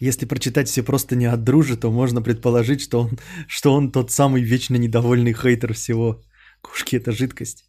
Если 0.00 0.26
прочитать 0.26 0.68
все 0.68 0.82
просто 0.82 1.14
не 1.14 1.26
от 1.26 1.44
дружи, 1.44 1.76
то 1.76 1.90
можно 1.90 2.22
предположить, 2.22 2.80
что 2.80 3.00
он, 3.00 3.18
что 3.46 3.74
он 3.74 3.92
тот 3.92 4.10
самый 4.10 4.42
вечно 4.42 4.76
недовольный 4.76 5.34
хейтер 5.34 5.74
всего. 5.74 6.22
Кушки 6.62 6.96
это 6.96 7.12
жидкость. 7.12 7.64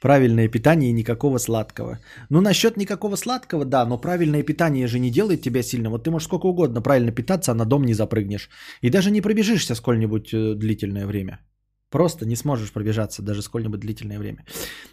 Правильное 0.00 0.48
питание 0.48 0.90
и 0.90 0.94
никакого 0.94 1.38
сладкого. 1.38 1.98
Ну, 2.30 2.40
насчет 2.40 2.76
никакого 2.76 3.16
сладкого, 3.16 3.64
да, 3.64 3.86
но 3.86 3.98
правильное 3.98 4.42
питание 4.42 4.86
же 4.86 4.98
не 4.98 5.10
делает 5.10 5.42
тебя 5.42 5.62
сильным. 5.62 5.92
Вот 5.92 6.04
ты 6.04 6.10
можешь 6.10 6.26
сколько 6.26 6.46
угодно 6.46 6.82
правильно 6.82 7.12
питаться, 7.12 7.52
а 7.52 7.54
на 7.54 7.64
дом 7.64 7.84
не 7.84 7.94
запрыгнешь. 7.94 8.50
И 8.82 8.90
даже 8.90 9.10
не 9.10 9.20
пробежишься 9.20 9.74
сколь-нибудь 9.74 10.32
э, 10.32 10.54
длительное 10.54 11.06
время. 11.06 11.38
Просто 11.94 12.26
не 12.26 12.36
сможешь 12.36 12.72
пробежаться 12.72 13.22
даже 13.22 13.42
сколь-нибудь 13.42 13.80
длительное 13.80 14.18
время. 14.18 14.44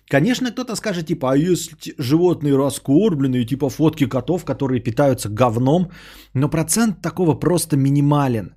Конечно, 0.07 0.51
кто-то 0.51 0.75
скажет, 0.75 1.07
типа, 1.07 1.31
а 1.31 1.35
если 1.35 1.75
животные 1.97 2.55
раскормленные, 2.55 3.45
типа 3.45 3.69
фотки 3.69 4.09
котов, 4.09 4.45
которые 4.45 4.83
питаются 4.83 5.29
говном, 5.29 5.89
но 6.35 6.49
процент 6.49 7.01
такого 7.01 7.39
просто 7.39 7.75
минимален. 7.75 8.55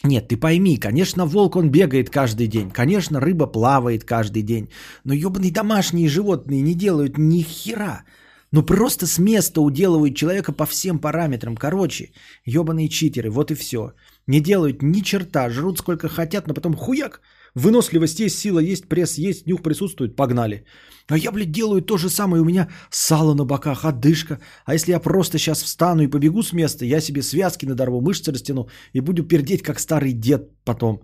Нет, 0.05 0.29
ты 0.29 0.37
пойми, 0.37 0.79
конечно, 0.79 1.27
волк 1.27 1.57
он 1.57 1.71
бегает 1.71 2.11
каждый 2.11 2.47
день, 2.47 2.71
конечно, 2.71 3.21
рыба 3.21 3.47
плавает 3.47 4.05
каждый 4.05 4.43
день, 4.43 4.71
но 5.05 5.13
ебаные 5.13 5.53
домашние 5.53 6.09
животные 6.09 6.63
не 6.63 6.75
делают 6.75 7.19
ни 7.19 7.43
хера. 7.43 8.05
Ну 8.53 8.63
просто 8.65 9.07
с 9.07 9.19
места 9.19 9.61
уделывают 9.61 10.17
человека 10.17 10.53
по 10.53 10.67
всем 10.67 10.99
параметрам. 10.99 11.57
Короче, 11.57 12.13
ебаные 12.45 12.89
читеры, 12.89 13.31
вот 13.31 13.51
и 13.51 13.55
все. 13.55 13.93
Не 14.27 14.41
делают 14.41 14.83
ни 14.83 15.03
черта, 15.03 15.51
жрут 15.51 15.79
сколько 15.79 16.09
хотят, 16.09 16.49
но 16.49 16.55
потом 16.55 16.75
хуяк. 16.75 17.21
Выносливость 17.55 18.21
есть, 18.21 18.39
сила 18.39 18.61
есть, 18.61 18.89
пресс 18.89 19.19
есть, 19.19 19.47
нюх 19.47 19.63
присутствует, 19.63 20.17
погнали. 20.17 20.65
А 21.09 21.17
я, 21.17 21.33
блядь, 21.33 21.53
делаю 21.53 21.83
то 21.83 21.97
же 21.97 22.09
самое, 22.09 22.43
у 22.43 22.45
меня 22.45 22.69
сало 22.91 23.35
на 23.35 23.45
боках, 23.45 23.85
одышка. 23.85 24.41
А 24.65 24.75
если 24.75 24.93
я 24.93 25.01
просто 25.01 25.39
сейчас 25.39 25.63
встану 25.63 26.03
и 26.03 26.11
побегу 26.11 26.43
с 26.43 26.53
места, 26.53 26.85
я 26.85 27.01
себе 27.01 27.23
связки 27.23 27.67
надорву, 27.67 28.01
мышцы 28.01 28.33
растяну 28.33 28.69
и 28.93 29.01
буду 29.01 29.25
пердеть, 29.25 29.63
как 29.63 29.81
старый 29.81 30.13
дед 30.13 30.51
потом. 30.65 31.03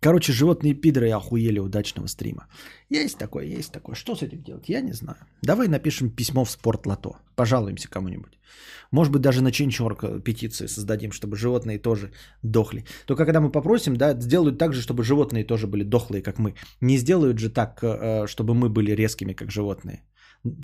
Короче, 0.00 0.32
животные 0.32 0.74
пидоры 0.74 1.10
охуели 1.10 1.58
удачного 1.58 2.08
стрима. 2.08 2.46
Есть 2.90 3.18
такое, 3.18 3.58
есть 3.58 3.72
такое. 3.72 3.96
Что 3.96 4.14
с 4.14 4.22
этим 4.22 4.42
делать? 4.42 4.68
Я 4.68 4.80
не 4.80 4.92
знаю. 4.92 5.18
Давай 5.42 5.68
напишем 5.68 6.10
письмо 6.10 6.44
в 6.44 6.50
спортлото. 6.50 7.10
Пожалуемся 7.34 7.88
кому-нибудь. 7.88 8.38
Может 8.92 9.12
быть, 9.12 9.22
даже 9.22 9.42
на 9.42 9.50
Ченчорк 9.50 10.22
петиции 10.22 10.68
создадим, 10.68 11.10
чтобы 11.10 11.36
животные 11.36 11.78
тоже 11.78 12.12
дохли. 12.42 12.84
Только 13.06 13.24
когда 13.24 13.40
мы 13.40 13.50
попросим, 13.50 13.96
да, 13.96 14.14
сделают 14.20 14.58
так 14.58 14.72
же, 14.72 14.82
чтобы 14.82 15.02
животные 15.02 15.44
тоже 15.44 15.66
были 15.66 15.82
дохлые, 15.82 16.22
как 16.22 16.38
мы. 16.38 16.54
Не 16.80 16.98
сделают 16.98 17.38
же 17.38 17.50
так, 17.50 17.82
э, 17.82 18.26
чтобы 18.28 18.54
мы 18.54 18.68
были 18.68 18.92
резкими, 18.92 19.32
как 19.32 19.50
животные. 19.50 20.02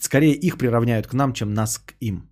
Скорее 0.01 0.35
их 0.35 0.59
приравняют 0.59 1.07
к 1.07 1.15
нам, 1.15 1.33
чем 1.33 1.55
нас 1.55 1.79
к 1.79 1.95
им. 2.01 2.29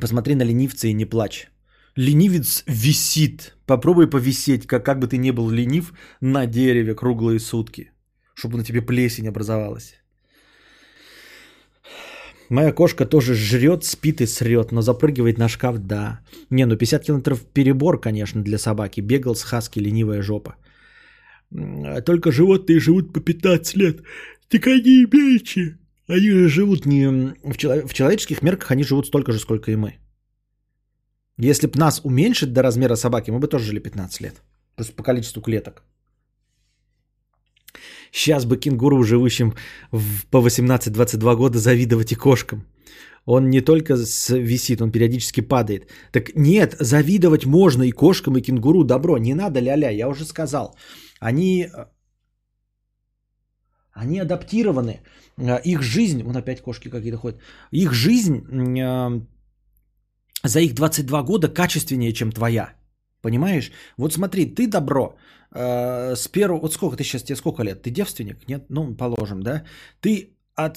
Посмотри 0.00 0.34
на 0.34 0.44
ленивца 0.44 0.88
и 0.88 0.94
не 0.94 1.04
плачь. 1.04 1.51
Ленивец 1.96 2.64
висит. 2.66 3.56
Попробуй 3.66 4.06
повисеть, 4.06 4.66
как, 4.66 4.84
как 4.84 4.98
бы 4.98 5.06
ты 5.08 5.18
не 5.18 5.32
был 5.32 5.50
ленив, 5.50 5.92
на 6.20 6.46
дереве 6.46 6.94
круглые 6.94 7.38
сутки. 7.38 7.90
Чтобы 8.34 8.56
на 8.56 8.64
тебе 8.64 8.80
плесень 8.80 9.28
образовалась. 9.28 9.94
Моя 12.48 12.72
кошка 12.72 13.06
тоже 13.06 13.34
жрет, 13.34 13.84
спит 13.84 14.20
и 14.20 14.26
срет, 14.26 14.72
но 14.72 14.82
запрыгивает 14.82 15.38
на 15.38 15.48
шкаф, 15.48 15.78
да. 15.78 16.20
Не, 16.50 16.66
ну 16.66 16.76
50 16.76 17.04
километров 17.04 17.40
перебор, 17.54 18.00
конечно, 18.00 18.42
для 18.42 18.58
собаки. 18.58 19.00
Бегал 19.00 19.34
с 19.34 19.42
хаски, 19.42 19.80
ленивая 19.80 20.22
жопа. 20.22 20.56
Только 22.04 22.32
животные 22.32 22.80
живут 22.80 23.12
по 23.12 23.20
15 23.20 23.76
лет. 23.76 24.02
Так 24.48 24.66
они 24.66 25.06
меньше. 25.12 25.78
Они 26.08 26.30
же 26.30 26.48
живут 26.48 26.86
не... 26.86 27.34
В, 27.42 27.56
чело... 27.56 27.86
в 27.86 27.94
человеческих 27.94 28.42
мерках 28.42 28.70
они 28.70 28.84
живут 28.84 29.06
столько 29.06 29.32
же, 29.32 29.38
сколько 29.38 29.70
и 29.70 29.76
мы. 29.76 29.98
Если 31.38 31.66
бы 31.66 31.78
нас 31.78 32.00
уменьшить 32.04 32.52
до 32.52 32.62
размера 32.62 32.96
собаки, 32.96 33.30
мы 33.30 33.38
бы 33.38 33.48
тоже 33.48 33.64
жили 33.64 33.80
15 33.80 34.20
лет. 34.20 34.42
Просто 34.76 34.94
по 34.94 35.02
количеству 35.02 35.42
клеток. 35.42 35.82
Сейчас 38.12 38.44
бы 38.44 38.56
кенгуру, 38.56 39.02
живущим 39.02 39.54
в, 39.90 40.26
по 40.30 40.46
18-22 40.46 41.36
года, 41.36 41.58
завидовать 41.58 42.12
и 42.12 42.14
кошкам. 42.14 42.66
Он 43.24 43.50
не 43.50 43.60
только 43.60 43.94
висит, 44.28 44.82
он 44.82 44.90
периодически 44.90 45.40
падает. 45.40 45.88
Так 46.12 46.34
нет, 46.36 46.76
завидовать 46.80 47.46
можно 47.46 47.84
и 47.84 47.92
кошкам, 47.92 48.36
и 48.36 48.42
кенгуру. 48.42 48.84
Добро, 48.84 49.18
не 49.18 49.34
надо 49.34 49.60
ля-ля, 49.60 49.90
я 49.90 50.08
уже 50.08 50.24
сказал. 50.24 50.76
Они, 51.20 51.68
они 53.92 54.18
адаптированы. 54.20 55.00
Их 55.64 55.82
жизнь, 55.82 56.22
вон 56.22 56.36
опять 56.36 56.60
кошки 56.60 56.88
какие-то 56.90 57.18
ходят. 57.18 57.40
Их 57.70 57.92
жизнь 57.92 58.44
за 60.44 60.60
их 60.60 60.74
22 60.74 61.22
года 61.22 61.48
качественнее, 61.48 62.12
чем 62.12 62.32
твоя. 62.32 62.74
Понимаешь? 63.22 63.70
Вот 63.96 64.12
смотри, 64.12 64.46
ты 64.46 64.66
добро. 64.66 65.16
Э, 65.54 66.14
с 66.16 66.28
первого... 66.28 66.60
Вот 66.60 66.72
сколько 66.72 66.96
ты 66.96 67.04
сейчас, 67.04 67.22
тебе 67.22 67.36
сколько 67.36 67.62
лет? 67.62 67.82
Ты 67.82 67.90
девственник? 67.90 68.48
Нет? 68.48 68.64
Ну, 68.68 68.94
положим, 68.94 69.42
да? 69.42 69.62
Ты 70.00 70.32
от, 70.54 70.76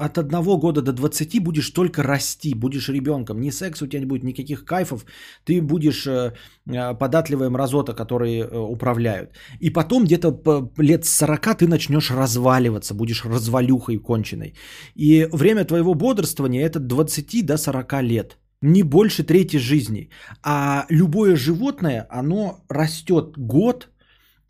от 0.00 0.18
одного 0.18 0.58
года 0.58 0.82
до 0.82 0.92
20 0.92 1.42
будешь 1.42 1.70
только 1.70 2.02
расти, 2.02 2.54
будешь 2.54 2.88
ребенком. 2.88 3.40
Ни 3.40 3.50
секс 3.50 3.82
у 3.82 3.86
тебя 3.86 4.00
не 4.00 4.06
будет, 4.06 4.24
никаких 4.24 4.64
кайфов. 4.64 5.06
Ты 5.44 5.62
будешь 5.62 6.06
э, 6.06 6.32
э 6.66 6.94
податливая 6.94 7.50
мразота, 7.50 7.94
которые 7.94 8.42
э, 8.42 8.58
управляют. 8.58 9.30
И 9.60 9.70
потом 9.70 10.04
где-то 10.04 10.70
лет 10.78 11.04
40 11.04 11.58
ты 11.58 11.68
начнешь 11.68 12.10
разваливаться, 12.10 12.94
будешь 12.94 13.24
развалюхой 13.24 13.98
конченой. 13.98 14.54
И 14.94 15.28
время 15.32 15.64
твоего 15.64 15.94
бодрствования 15.94 16.66
это 16.66 16.78
20 16.80 17.46
до 17.46 17.56
40 17.56 18.02
лет 18.02 18.38
не 18.62 18.82
больше 18.82 19.24
третьей 19.24 19.60
жизни. 19.60 20.10
А 20.42 20.86
любое 20.88 21.36
животное, 21.36 22.06
оно 22.10 22.64
растет 22.68 23.36
год 23.36 23.88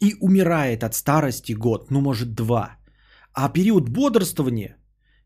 и 0.00 0.14
умирает 0.20 0.84
от 0.84 0.94
старости 0.94 1.52
год, 1.52 1.90
ну 1.90 2.00
может 2.00 2.34
два. 2.34 2.76
А 3.32 3.48
период 3.48 3.88
бодрствования, 3.88 4.76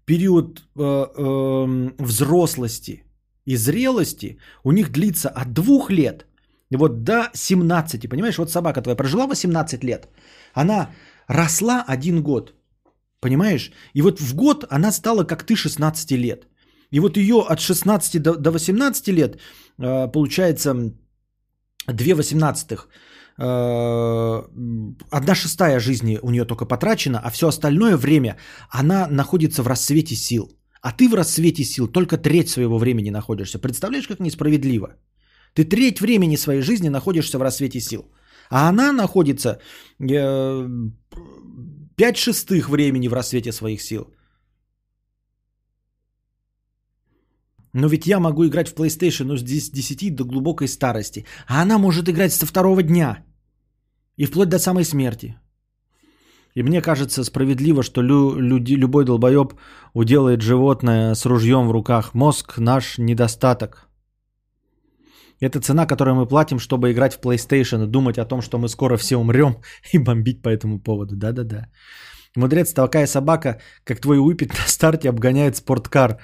период 0.04 0.60
э, 0.60 0.82
э, 0.82 1.90
взрослости 1.98 3.02
и 3.46 3.56
зрелости 3.56 4.38
у 4.64 4.72
них 4.72 4.90
длится 4.90 5.28
от 5.28 5.52
двух 5.52 5.90
лет 5.90 6.26
вот 6.70 7.04
до 7.04 7.30
17. 7.34 8.08
Понимаешь, 8.08 8.38
вот 8.38 8.50
собака 8.50 8.82
твоя 8.82 8.96
прожила 8.96 9.26
18 9.26 9.84
лет, 9.84 10.08
она 10.54 10.90
росла 11.28 11.84
один 11.86 12.22
год. 12.22 12.54
Понимаешь? 13.20 13.72
И 13.94 14.02
вот 14.02 14.20
в 14.20 14.34
год 14.34 14.64
она 14.70 14.92
стала 14.92 15.24
как 15.24 15.44
ты 15.44 15.56
16 15.56 16.12
лет. 16.12 16.46
И 16.96 17.00
вот 17.00 17.16
ее 17.16 17.44
от 17.48 17.60
16 17.60 18.22
до, 18.22 18.34
до 18.36 18.50
18 18.50 19.08
лет 19.08 19.36
э, 19.78 20.12
получается 20.12 20.74
2 21.88 22.14
18 22.14 22.70
э, 22.72 22.78
одна 25.10 25.34
шестая 25.34 25.80
жизни 25.80 26.18
у 26.22 26.30
нее 26.30 26.44
только 26.46 26.64
потрачена, 26.64 27.20
а 27.24 27.30
все 27.30 27.46
остальное 27.48 27.96
время 27.96 28.36
она 28.70 29.08
находится 29.10 29.62
в 29.62 29.66
рассвете 29.66 30.14
сил. 30.14 30.48
А 30.80 30.92
ты 30.92 31.08
в 31.08 31.14
рассвете 31.14 31.64
сил 31.64 31.88
только 31.88 32.16
треть 32.16 32.48
своего 32.48 32.78
времени 32.78 33.10
находишься. 33.10 33.58
Представляешь, 33.58 34.08
как 34.08 34.20
несправедливо? 34.20 34.88
Ты 35.52 35.64
треть 35.64 36.00
времени 36.00 36.36
своей 36.36 36.62
жизни 36.62 36.88
находишься 36.88 37.38
в 37.38 37.42
рассвете 37.42 37.80
сил. 37.80 38.02
А 38.50 38.68
она 38.68 38.92
находится 38.92 39.58
э, 40.00 40.68
5 41.96 42.16
шестых 42.16 42.68
времени 42.70 43.08
в 43.08 43.12
рассвете 43.12 43.52
своих 43.52 43.82
сил. 43.82 44.15
Но 47.76 47.88
ведь 47.88 48.06
я 48.06 48.20
могу 48.20 48.46
играть 48.46 48.68
в 48.68 48.74
PlayStation 48.74 49.36
с 49.36 49.42
10 49.42 50.16
до 50.16 50.24
глубокой 50.24 50.66
старости. 50.66 51.26
А 51.46 51.62
она 51.62 51.78
может 51.78 52.08
играть 52.08 52.32
со 52.32 52.46
второго 52.46 52.82
дня. 52.82 53.18
И 54.16 54.26
вплоть 54.26 54.48
до 54.48 54.58
самой 54.58 54.84
смерти. 54.84 55.36
И 56.56 56.62
мне 56.62 56.80
кажется 56.80 57.24
справедливо, 57.24 57.82
что 57.82 58.02
лю, 58.02 58.40
люди, 58.40 58.76
любой 58.76 59.04
долбоеб 59.04 59.52
уделает 59.92 60.40
животное 60.40 61.14
с 61.14 61.26
ружьем 61.26 61.68
в 61.68 61.72
руках. 61.72 62.14
Мозг 62.14 62.58
наш 62.58 62.96
недостаток. 62.98 63.88
Это 65.42 65.60
цена, 65.60 65.86
которую 65.86 66.14
мы 66.14 66.26
платим, 66.26 66.58
чтобы 66.58 66.90
играть 66.90 67.12
в 67.12 67.20
PlayStation 67.20 67.84
и 67.84 67.86
думать 67.86 68.18
о 68.18 68.24
том, 68.24 68.40
что 68.40 68.58
мы 68.58 68.68
скоро 68.68 68.96
все 68.96 69.18
умрем 69.18 69.56
и 69.92 69.98
бомбить 69.98 70.42
по 70.42 70.48
этому 70.48 70.80
поводу. 70.80 71.14
Да-да-да. 71.14 71.66
Мудрец, 72.36 72.72
такая 72.72 73.06
собака, 73.06 73.60
как 73.84 74.00
твой 74.00 74.18
выпит 74.18 74.48
на 74.54 74.66
старте 74.66 75.10
обгоняет 75.10 75.56
спорткар. 75.56 76.16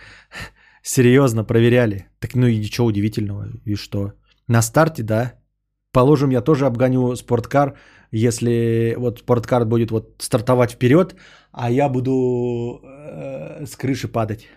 Серьезно, 0.83 1.45
проверяли. 1.45 2.07
Так 2.19 2.35
ну 2.35 2.47
и 2.47 2.59
ничего 2.59 2.87
удивительного. 2.87 3.47
И 3.65 3.77
что? 3.77 4.13
На 4.49 4.63
старте, 4.63 5.03
да. 5.03 5.33
Положим, 5.93 6.31
я 6.31 6.41
тоже 6.41 6.67
обгоню 6.67 7.17
спорткар, 7.17 7.75
если 8.11 8.95
вот 8.99 9.19
спорткар 9.19 9.65
будет 9.65 9.91
вот 9.91 10.15
стартовать 10.19 10.73
вперед, 10.73 11.15
а 11.53 11.71
я 11.71 11.89
буду 11.89 12.81
э, 12.83 13.67
с 13.67 13.77
крыши 13.77 14.09
падать. 14.09 14.49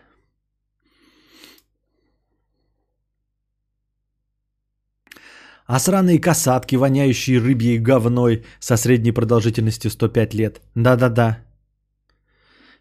А 5.68 5.80
сраные 5.80 6.20
касатки, 6.20 6.76
воняющие 6.76 7.40
рыбьей 7.40 7.80
говной 7.80 8.46
со 8.60 8.78
средней 8.78 9.12
продолжительностью 9.12 9.92
105 9.92 10.34
лет. 10.36 10.62
Да-да-да. 10.76 11.40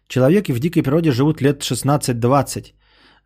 Человеки 0.07 0.51
в 0.51 0.59
дикой 0.59 0.83
природе 0.83 1.11
живут 1.11 1.41
лет 1.41 1.61
16-20. 1.61 2.73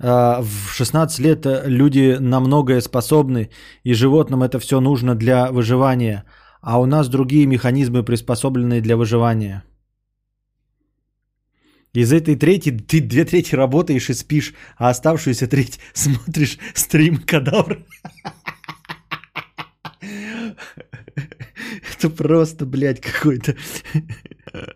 А, 0.02 0.42
в 0.42 0.72
16 0.72 1.20
лет 1.20 1.46
э, 1.46 1.64
люди 1.66 2.18
на 2.20 2.40
многое 2.40 2.80
способны, 2.80 3.50
и 3.84 3.94
животным 3.94 4.44
это 4.44 4.60
все 4.60 4.80
нужно 4.80 5.14
для 5.14 5.52
выживания. 5.52 6.24
А 6.62 6.80
у 6.80 6.86
нас 6.86 7.10
другие 7.10 7.46
механизмы, 7.46 8.04
приспособленные 8.04 8.82
для 8.82 8.96
выживания. 8.96 9.64
Из 11.94 12.14
этой 12.14 12.36
трети 12.36 12.72
ты 12.72 13.02
две 13.02 13.26
трети 13.26 13.56
работаешь 13.56 14.10
и 14.10 14.14
спишь, 14.14 14.54
а 14.78 14.90
оставшуюся 14.90 15.48
треть 15.48 15.80
смотришь 15.94 16.60
стрим 16.74 17.18
кадавр. 17.18 17.86
Это 21.98 22.10
просто, 22.10 22.66
блядь, 22.66 23.02
какой-то... 23.02 23.58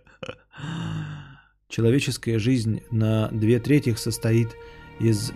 Человеческая 1.69 2.37
жизнь 2.39 2.81
на 2.91 3.29
две 3.29 3.59
трети 3.59 3.95
состоит 3.95 4.49
из 4.99 5.33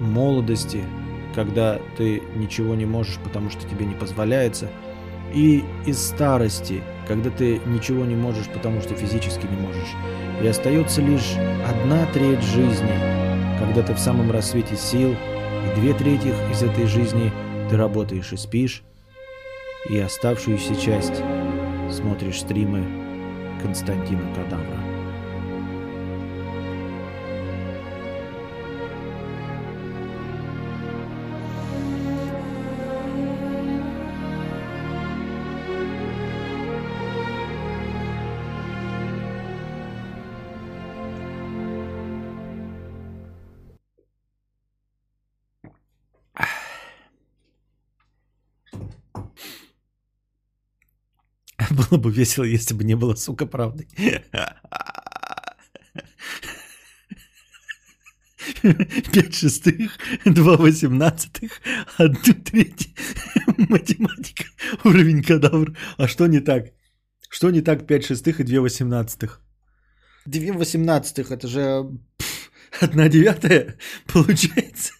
молодости, 0.00 0.84
когда 1.34 1.80
ты 1.96 2.22
ничего 2.36 2.74
не 2.74 2.86
можешь, 2.86 3.18
потому 3.22 3.50
что 3.50 3.68
тебе 3.68 3.84
не 3.84 3.94
позволяется, 3.94 4.68
и 5.32 5.64
из 5.86 5.98
старости, 5.98 6.82
когда 7.06 7.30
ты 7.30 7.60
ничего 7.66 8.04
не 8.04 8.16
можешь, 8.16 8.48
потому 8.48 8.80
что 8.80 8.94
физически 8.94 9.46
не 9.46 9.60
можешь. 9.60 9.94
И 10.42 10.46
остается 10.46 11.02
лишь 11.02 11.34
одна 11.66 12.06
треть 12.06 12.42
жизни, 12.42 12.92
когда 13.58 13.82
ты 13.82 13.94
в 13.94 13.98
самом 13.98 14.30
рассвете 14.30 14.76
сил, 14.76 15.12
и 15.12 15.80
две 15.80 15.92
трети 15.92 16.28
из 16.50 16.62
этой 16.62 16.86
жизни 16.86 17.32
ты 17.68 17.76
работаешь 17.76 18.32
и 18.32 18.36
спишь, 18.36 18.82
и 19.90 19.98
оставшуюся 19.98 20.76
часть 20.76 21.22
смотришь 21.90 22.40
стримы 22.40 22.84
Константина 23.62 24.22
Кадавра. 24.34 24.77
Было 51.78 51.98
бы 51.98 52.10
весело, 52.10 52.44
если 52.44 52.74
бы 52.74 52.82
не 52.82 52.96
было, 52.96 53.14
сука, 53.14 53.46
правды. 53.46 53.86
Пять 59.12 59.34
шестых, 59.34 59.92
два 60.24 60.56
восемнадцатых, 60.56 61.60
одну 61.96 62.34
треть. 62.34 62.94
Математика, 63.68 64.44
уровень 64.82 65.22
кадавр. 65.22 65.76
А 65.96 66.08
что 66.08 66.26
не 66.26 66.40
так? 66.40 66.72
Что 67.30 67.50
не 67.50 67.60
так 67.60 67.86
пять 67.86 68.06
шестых 68.06 68.40
и 68.40 68.44
две 68.44 68.60
восемнадцатых? 68.60 69.40
Две 70.26 70.52
восемнадцатых, 70.52 71.30
это 71.30 71.46
же 71.46 71.86
одна 72.80 73.08
девятая 73.08 73.76
получается. 74.06 74.92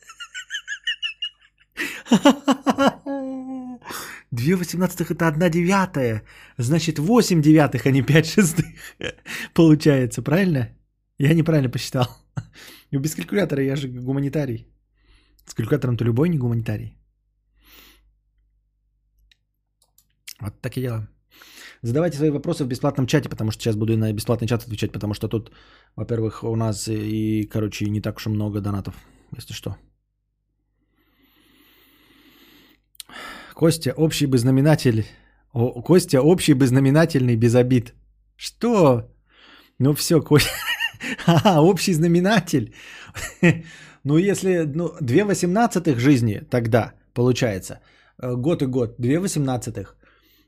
Две 4.31 4.57
восемнадцатых 4.57 5.11
это 5.11 5.27
одна 5.27 5.49
девятая. 5.49 6.23
Значит, 6.59 6.99
восемь 6.99 7.43
девятых, 7.43 7.87
а 7.87 7.91
не 7.91 8.03
пять 8.03 8.27
шестых. 8.27 8.67
Получается, 9.55 10.23
правильно? 10.23 10.69
Я 11.19 11.35
неправильно 11.35 11.71
посчитал. 11.71 12.07
Ну, 12.91 13.01
без 13.01 13.15
калькулятора 13.15 13.63
я 13.63 13.77
же 13.77 13.89
гуманитарий. 13.89 14.67
С 15.45 15.53
калькулятором-то 15.53 16.05
любой 16.05 16.29
не 16.31 16.39
гуманитарий. 16.39 16.97
Вот 20.41 20.61
так 20.63 20.77
и 20.77 20.81
дела. 20.81 21.09
Задавайте 21.83 22.17
свои 22.17 22.31
вопросы 22.31 22.65
в 22.65 22.69
бесплатном 22.69 23.07
чате, 23.07 23.29
потому 23.29 23.51
что 23.51 23.63
сейчас 23.63 23.77
буду 23.77 23.93
и 23.93 23.97
на 23.97 24.13
бесплатный 24.13 24.49
чат 24.49 24.63
отвечать, 24.63 24.93
потому 24.93 25.15
что 25.15 25.29
тут, 25.29 25.53
во-первых, 25.97 26.45
у 26.45 26.57
нас 26.57 26.89
и, 26.89 27.47
короче, 27.53 27.91
не 27.91 28.01
так 28.01 28.17
уж 28.17 28.27
и 28.27 28.31
много 28.31 28.61
донатов, 28.61 28.95
если 29.37 29.53
что. 29.53 29.77
Костя, 33.59 33.93
общий 33.97 34.27
бы 34.27 34.39
знаменатель. 34.39 35.05
О, 35.53 35.83
Костя, 35.83 36.23
общий 36.23 36.55
бы 36.55 36.67
знаменательный 36.67 37.37
без 37.37 37.57
обид. 37.57 37.93
Что? 38.37 39.03
Ну 39.81 39.95
все, 39.95 40.21
Костя. 40.21 40.51
А, 41.27 41.61
общий 41.61 41.95
знаменатель. 41.95 42.73
Ну, 44.05 44.17
если 44.17 44.65
ну, 44.75 44.93
две 45.01 45.25
восемнадцатых 45.25 45.99
жизни 45.99 46.41
тогда 46.51 46.93
получается. 47.15 47.81
Э, 48.23 48.37
год 48.37 48.63
и 48.63 48.67
год. 48.67 48.95
Две 48.99 49.19
восемнадцатых. 49.19 49.97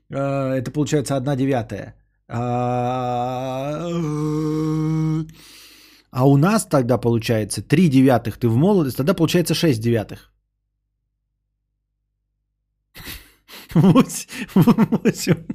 Э, 0.09 0.55
это 0.55 0.71
получается 0.71 1.17
одна 1.17 1.35
девятая. 1.35 1.95
А, 2.29 3.89
а 6.11 6.27
у 6.27 6.37
нас 6.37 6.65
тогда 6.65 6.97
получается 6.97 7.61
три 7.61 7.89
девятых 7.89 8.37
ты 8.37 8.47
в 8.47 8.55
молодость, 8.55 8.97
тогда 8.97 9.13
получается 9.13 9.53
шесть 9.53 9.81
девятых. 9.81 10.31
8, 13.73 15.45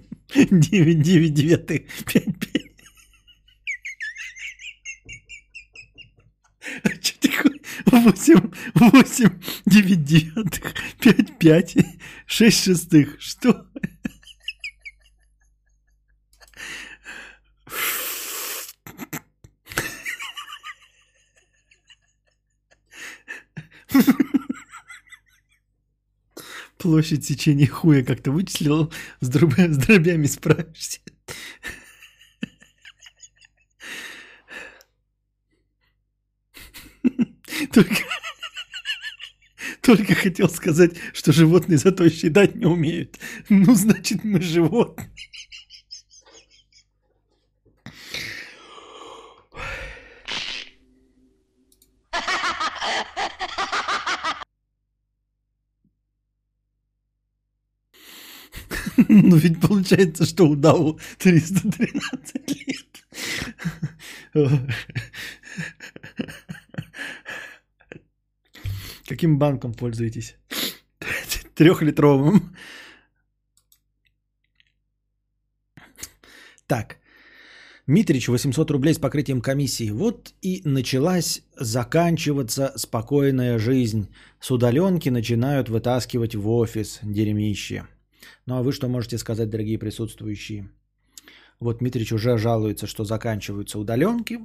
9, 0.50 1.02
9, 1.02 1.34
9, 1.34 1.66
5, 1.66 2.38
5. 2.38 2.62
А 6.82 6.88
что 7.00 7.28
такое? 7.28 7.60
8, 7.86 8.50
8, 8.74 9.40
9 9.66 10.04
девятых, 10.04 10.74
5, 11.00 11.38
5, 11.38 11.76
6 12.26 12.64
шестых. 12.64 13.16
Что? 13.20 13.66
Ha 23.92 24.25
Площадь 26.86 27.24
сечения 27.24 27.66
хуя 27.66 28.04
как-то 28.04 28.30
вычислил, 28.30 28.92
с, 29.18 29.28
дробь, 29.28 29.58
с 29.58 29.76
дробями 29.76 30.26
справишься. 30.26 31.00
Только, 37.72 37.96
только 39.82 40.14
хотел 40.14 40.48
сказать, 40.48 40.92
что 41.12 41.32
животные 41.32 41.78
зато 41.78 42.08
считать 42.08 42.54
не 42.54 42.66
умеют. 42.66 43.18
Ну, 43.48 43.74
значит, 43.74 44.22
мы 44.22 44.40
животные. 44.40 45.10
Ну 59.22 59.36
ведь 59.36 59.60
получается, 59.60 60.26
что 60.26 60.46
удаву 60.48 61.00
313 61.18 62.66
лет. 62.66 62.86
Каким 69.08 69.38
банком 69.38 69.72
пользуетесь? 69.72 70.36
Трехлитровым. 71.54 72.54
Так. 76.66 76.98
Митрич 77.86 78.28
800 78.28 78.70
рублей 78.70 78.94
с 78.94 78.98
покрытием 78.98 79.40
комиссии. 79.40 79.90
Вот 79.90 80.34
и 80.42 80.60
началась 80.64 81.42
заканчиваться 81.56 82.72
спокойная 82.76 83.58
жизнь. 83.58 84.08
С 84.40 84.50
удаленки 84.50 85.08
начинают 85.08 85.68
вытаскивать 85.68 86.34
в 86.34 86.50
офис 86.50 86.98
дерьмище. 87.02 87.86
Ну 88.46 88.56
а 88.56 88.62
вы 88.62 88.72
что 88.72 88.88
можете 88.88 89.18
сказать, 89.18 89.50
дорогие 89.50 89.78
присутствующие? 89.78 90.70
Вот 91.58 91.80
Митрич 91.80 92.12
уже 92.12 92.38
жалуется, 92.38 92.86
что 92.86 93.04
заканчиваются 93.04 93.78
удаленки, 93.78 94.40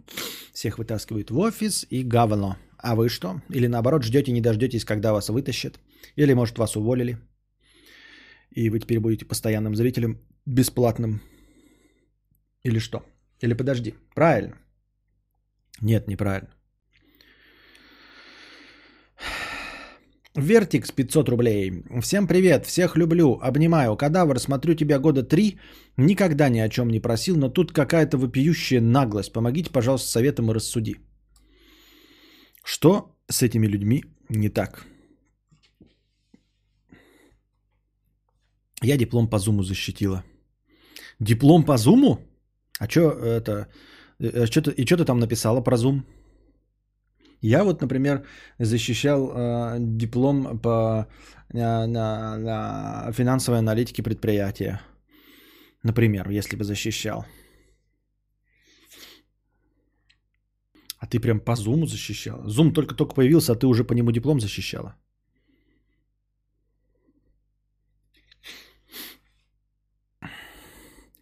всех 0.54 0.80
вытаскивают 0.80 1.30
в 1.30 1.38
офис 1.38 1.86
и 1.90 2.04
говно. 2.04 2.58
А 2.78 2.96
вы 2.96 3.10
что? 3.10 3.42
Или 3.50 3.68
наоборот, 3.68 4.04
ждете, 4.04 4.32
не 4.32 4.42
дождетесь, 4.42 4.86
когда 4.86 5.14
вас 5.14 5.30
вытащат? 5.30 5.80
Или, 6.16 6.34
может, 6.34 6.58
вас 6.58 6.76
уволили? 6.76 7.18
И 8.50 8.70
вы 8.70 8.80
теперь 8.80 9.00
будете 9.00 9.26
постоянным 9.26 9.76
зрителем, 9.76 10.20
бесплатным? 10.46 11.22
Или 12.64 12.80
что? 12.80 13.06
Или 13.40 13.54
подожди, 13.54 13.94
правильно? 14.16 14.58
Нет, 15.82 16.08
неправильно. 16.08 16.50
Вертикс 20.36 20.92
500 20.92 21.30
рублей. 21.30 21.84
Всем 22.02 22.28
привет, 22.28 22.66
всех 22.66 22.96
люблю, 22.96 23.38
обнимаю. 23.42 23.98
Кадавр, 23.98 24.40
смотрю 24.40 24.76
тебя 24.76 24.98
года 24.98 25.24
три, 25.24 25.60
никогда 25.98 26.50
ни 26.50 26.60
о 26.60 26.70
чем 26.70 26.90
не 26.90 27.02
просил, 27.02 27.36
но 27.36 27.50
тут 27.50 27.74
какая-то 27.74 28.18
вопиющая 28.18 28.82
наглость. 28.82 29.34
Помогите, 29.34 29.70
пожалуйста, 29.70 30.10
советом 30.10 30.50
и 30.50 30.54
рассуди. 30.54 30.96
Что 32.64 33.14
с 33.30 33.42
этими 33.42 33.68
людьми 33.68 34.04
не 34.30 34.50
так? 34.50 34.86
Я 38.84 38.98
диплом 38.98 39.30
по 39.30 39.38
зуму 39.38 39.64
защитила. 39.64 40.24
Диплом 41.20 41.66
по 41.66 41.78
зуму? 41.78 42.20
А 42.80 42.90
что 42.90 43.12
это? 43.12 43.68
Э, 44.20 44.46
ты, 44.48 44.72
и 44.72 44.86
что 44.86 44.98
ты 44.98 45.06
там 45.06 45.20
написала 45.20 45.62
про 45.62 45.78
зум? 45.78 46.06
Я 47.42 47.64
вот, 47.64 47.82
например, 47.82 48.26
защищал 48.60 49.32
э, 49.34 49.78
диплом 49.80 50.60
по 50.60 51.08
на, 51.54 51.88
на, 51.88 52.38
на 52.38 53.12
финансовой 53.12 53.60
аналитике 53.60 54.04
предприятия. 54.04 54.80
Например, 55.84 56.30
если 56.30 56.56
бы 56.56 56.64
защищал. 56.64 57.26
А 61.00 61.08
ты 61.08 61.20
прям 61.20 61.40
по 61.40 61.56
зуму 61.56 61.88
защищала? 61.88 62.48
Зум 62.48 62.74
только-только 62.74 63.16
появился, 63.16 63.54
а 63.54 63.56
ты 63.56 63.66
уже 63.66 63.84
по 63.84 63.94
нему 63.94 64.12
диплом 64.12 64.40
защищала? 64.40 64.96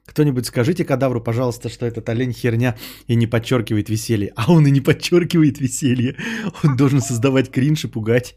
Кто-нибудь 0.09 0.45
скажите 0.45 0.85
кадавру, 0.85 1.21
пожалуйста, 1.23 1.69
что 1.69 1.85
этот 1.85 2.09
олень 2.09 2.33
херня 2.33 2.75
и 3.07 3.15
не 3.15 3.27
подчеркивает 3.27 3.89
веселье. 3.89 4.31
А 4.35 4.51
он 4.51 4.65
и 4.65 4.71
не 4.71 4.81
подчеркивает 4.81 5.59
веселье. 5.59 6.15
Он 6.63 6.75
должен 6.75 7.01
создавать 7.01 7.51
кринж 7.51 7.85
и 7.85 7.87
пугать. 7.87 8.35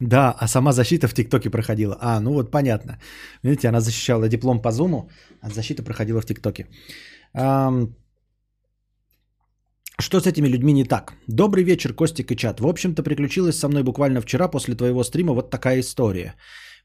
Да, 0.00 0.34
а 0.40 0.48
сама 0.48 0.72
защита 0.72 1.06
в 1.08 1.12
ТикТоке 1.12 1.50
проходила. 1.50 1.98
А, 2.00 2.20
ну 2.20 2.32
вот 2.32 2.50
понятно. 2.50 2.98
Видите, 3.42 3.68
она 3.68 3.80
защищала 3.80 4.28
диплом 4.28 4.62
по 4.62 4.72
Зуму, 4.72 5.10
а 5.42 5.50
защита 5.50 5.82
проходила 5.82 6.22
в 6.22 6.24
ТикТоке. 6.24 6.66
Что 10.00 10.18
с 10.18 10.26
этими 10.26 10.48
людьми 10.48 10.72
не 10.72 10.84
так? 10.84 11.12
Добрый 11.26 11.62
вечер, 11.62 11.92
Костик 11.92 12.32
и 12.32 12.36
чат. 12.36 12.60
В 12.60 12.66
общем-то, 12.66 13.02
приключилась 13.02 13.58
со 13.58 13.68
мной 13.68 13.82
буквально 13.82 14.22
вчера 14.22 14.48
после 14.48 14.74
твоего 14.74 15.04
стрима 15.04 15.34
вот 15.34 15.50
такая 15.50 15.80
история. 15.80 16.34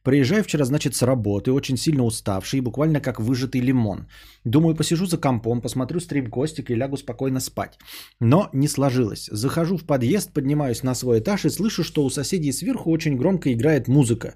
Приезжаю 0.06 0.44
вчера, 0.44 0.66
значит, 0.66 0.96
с 0.96 1.02
работы, 1.02 1.52
очень 1.52 1.78
сильно 1.78 2.04
уставший, 2.04 2.62
буквально 2.62 3.02
как 3.02 3.20
выжатый 3.20 3.62
лимон. 3.62 4.06
Думаю, 4.44 4.76
посижу 4.76 5.08
за 5.08 5.18
компом, 5.18 5.62
посмотрю 5.62 6.00
стрим 6.00 6.30
Костика 6.30 6.74
и 6.74 6.76
лягу 6.76 6.98
спокойно 6.98 7.40
спать. 7.40 7.80
Но 8.20 8.50
не 8.54 8.68
сложилось. 8.68 9.30
Захожу 9.32 9.78
в 9.78 9.84
подъезд, 9.84 10.32
поднимаюсь 10.32 10.84
на 10.84 10.96
свой 10.96 11.20
этаж 11.20 11.46
и 11.46 11.50
слышу, 11.50 11.84
что 11.84 12.06
у 12.06 12.12
соседей 12.12 12.52
сверху 12.52 12.92
очень 12.92 13.18
громко 13.18 13.52
играет 13.52 13.88
музыка. 13.88 14.36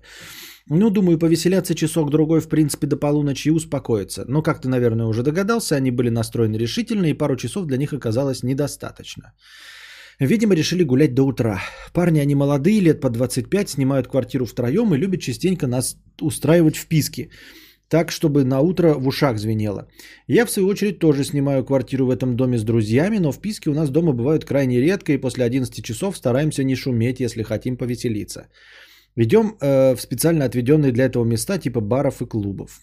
Ну, 0.69 0.89
думаю, 0.89 1.19
повеселяться 1.19 1.75
часок-другой, 1.75 2.41
в 2.41 2.49
принципе, 2.49 2.87
до 2.87 2.97
полуночи 2.97 3.49
и 3.49 3.51
успокоиться. 3.51 4.25
Но, 4.27 4.41
как 4.41 4.61
ты, 4.61 4.69
наверное, 4.69 5.05
уже 5.05 5.21
догадался, 5.21 5.75
они 5.75 5.91
были 5.91 6.09
настроены 6.09 6.57
решительно, 6.57 7.05
и 7.05 7.17
пару 7.17 7.35
часов 7.35 7.65
для 7.65 7.77
них 7.77 7.93
оказалось 7.93 8.43
недостаточно. 8.43 9.33
Видимо, 10.19 10.55
решили 10.55 10.83
гулять 10.83 11.13
до 11.13 11.23
утра. 11.23 11.61
Парни, 11.93 12.19
они 12.19 12.35
молодые, 12.35 12.81
лет 12.81 12.99
по 12.99 13.09
25, 13.09 13.69
снимают 13.69 14.07
квартиру 14.07 14.45
втроем 14.45 14.93
и 14.93 14.97
любят 14.97 15.21
частенько 15.21 15.67
нас 15.67 15.97
устраивать 16.21 16.75
вписки. 16.75 17.29
Так, 17.87 18.11
чтобы 18.11 18.43
на 18.43 18.59
утро 18.59 18.93
в 18.93 19.07
ушах 19.07 19.39
звенело. 19.39 19.87
Я, 20.27 20.45
в 20.45 20.51
свою 20.51 20.67
очередь, 20.67 20.99
тоже 20.99 21.23
снимаю 21.23 21.65
квартиру 21.65 22.05
в 22.05 22.11
этом 22.11 22.35
доме 22.35 22.57
с 22.57 22.63
друзьями, 22.63 23.17
но 23.19 23.31
вписки 23.31 23.69
у 23.69 23.73
нас 23.73 23.89
дома 23.89 24.13
бывают 24.13 24.45
крайне 24.45 24.81
редко, 24.81 25.13
и 25.13 25.17
после 25.17 25.45
11 25.45 25.83
часов 25.83 26.17
стараемся 26.17 26.63
не 26.63 26.75
шуметь, 26.75 27.19
если 27.19 27.41
хотим 27.41 27.77
повеселиться. 27.77 28.47
Идем 29.15 29.55
э, 29.61 29.95
в 29.95 30.01
специально 30.01 30.45
отведенные 30.45 30.91
для 30.91 31.05
этого 31.05 31.23
места 31.23 31.57
типа 31.57 31.81
баров 31.81 32.21
и 32.21 32.25
клубов. 32.25 32.81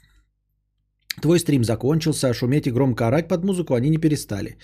Твой 1.22 1.38
стрим 1.38 1.64
закончился, 1.64 2.28
а 2.28 2.34
шуметь 2.34 2.66
и 2.66 2.70
громко 2.70 3.06
орать 3.06 3.28
под 3.28 3.44
музыку 3.44 3.74
они 3.74 3.90
не 3.90 3.98
перестали. 3.98 4.56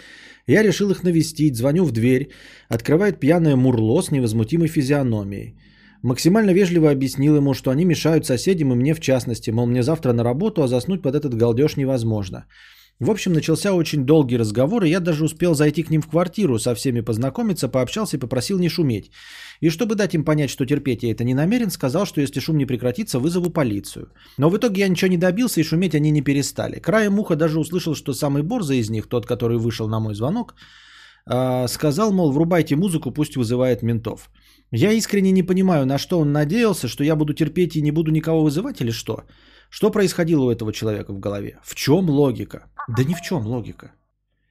Я 0.46 0.62
решил 0.62 0.90
их 0.90 1.03
навестить, 1.03 1.57
звоню 1.57 1.84
в 1.84 1.92
дверь, 1.92 2.30
открывает 2.68 3.20
пьяное 3.20 3.57
мурло 3.57 4.03
с 4.03 4.11
невозмутимой 4.11 4.68
физиономией. 4.68 5.55
Максимально 6.03 6.50
вежливо 6.50 6.90
объяснил 6.90 7.36
ему, 7.36 7.55
что 7.55 7.70
они 7.70 7.84
мешают 7.84 8.26
соседям 8.26 8.72
и 8.72 8.74
мне 8.74 8.94
в 8.94 9.00
частности, 9.00 9.50
мол, 9.50 9.66
мне 9.66 9.82
завтра 9.82 10.12
на 10.12 10.24
работу, 10.24 10.62
а 10.62 10.68
заснуть 10.68 11.03
под 11.03 11.14
этот 11.14 11.34
галдеж 11.34 11.76
невозможно. 11.76 12.46
В 13.03 13.11
общем, 13.11 13.32
начался 13.32 13.72
очень 13.72 14.07
долгий 14.07 14.38
разговор, 14.38 14.84
и 14.84 14.88
я 14.88 15.00
даже 15.00 15.24
успел 15.24 15.55
зайти 15.55 15.82
к 15.82 15.90
ним 15.90 16.03
в 16.03 16.09
квартиру, 16.09 16.59
со 16.61 16.72
всеми 16.76 17.00
познакомиться, 17.00 17.68
пообщался 17.68 18.16
и 18.16 18.20
попросил 18.20 18.61
не 18.61 18.68
шуметь. 18.68 19.11
И 19.61 19.70
чтобы 19.70 19.96
дать 19.96 20.14
им 20.14 20.24
понять, 20.24 20.50
что 20.50 20.66
терпеть 20.66 21.03
я 21.03 21.11
это 21.11 21.24
не 21.24 21.34
намерен, 21.34 21.70
сказал, 21.70 22.07
что 22.07 22.20
если 22.20 22.38
шум 22.40 22.59
не 22.59 22.66
прекратится, 22.66 23.18
вызову 23.18 23.50
полицию. 23.50 24.07
Но 24.38 24.50
в 24.50 24.57
итоге 24.57 24.82
я 24.82 24.88
ничего 24.88 25.11
не 25.11 25.18
добился, 25.18 25.61
и 25.61 25.64
шуметь 25.64 25.96
они 25.96 26.12
не 26.12 26.22
перестали. 26.22 26.78
Краем 26.78 27.18
уха 27.18 27.34
даже 27.34 27.59
услышал, 27.59 27.96
что 27.96 28.14
самый 28.14 28.44
борзый 28.44 28.78
из 28.78 28.88
них, 28.88 29.09
тот, 29.09 29.26
который 29.26 29.59
вышел 29.59 29.88
на 29.88 29.98
мой 29.98 30.14
звонок, 30.14 30.55
а, 31.26 31.66
сказал, 31.66 32.12
мол, 32.12 32.30
врубайте 32.30 32.76
музыку, 32.76 33.11
пусть 33.11 33.36
вызывает 33.36 33.82
ментов. 33.82 34.30
Я 34.70 34.92
искренне 34.92 35.32
не 35.32 35.42
понимаю, 35.42 35.86
на 35.86 35.98
что 35.98 36.20
он 36.20 36.30
надеялся, 36.32 36.86
что 36.86 37.03
я 37.03 37.16
буду 37.16 37.34
терпеть 37.34 37.74
и 37.74 37.82
не 37.82 37.90
буду 37.90 38.12
никого 38.12 38.44
вызывать 38.44 38.80
или 38.80 38.92
что. 38.92 39.24
Что 39.73 39.91
происходило 39.91 40.45
у 40.45 40.51
этого 40.51 40.70
человека 40.70 41.14
в 41.14 41.18
голове? 41.18 41.59
В 41.64 41.75
чем 41.75 42.11
логика? 42.11 42.64
Да 42.89 43.05
ни 43.05 43.14
в 43.14 43.23
чем 43.23 43.47
логика. 43.47 43.93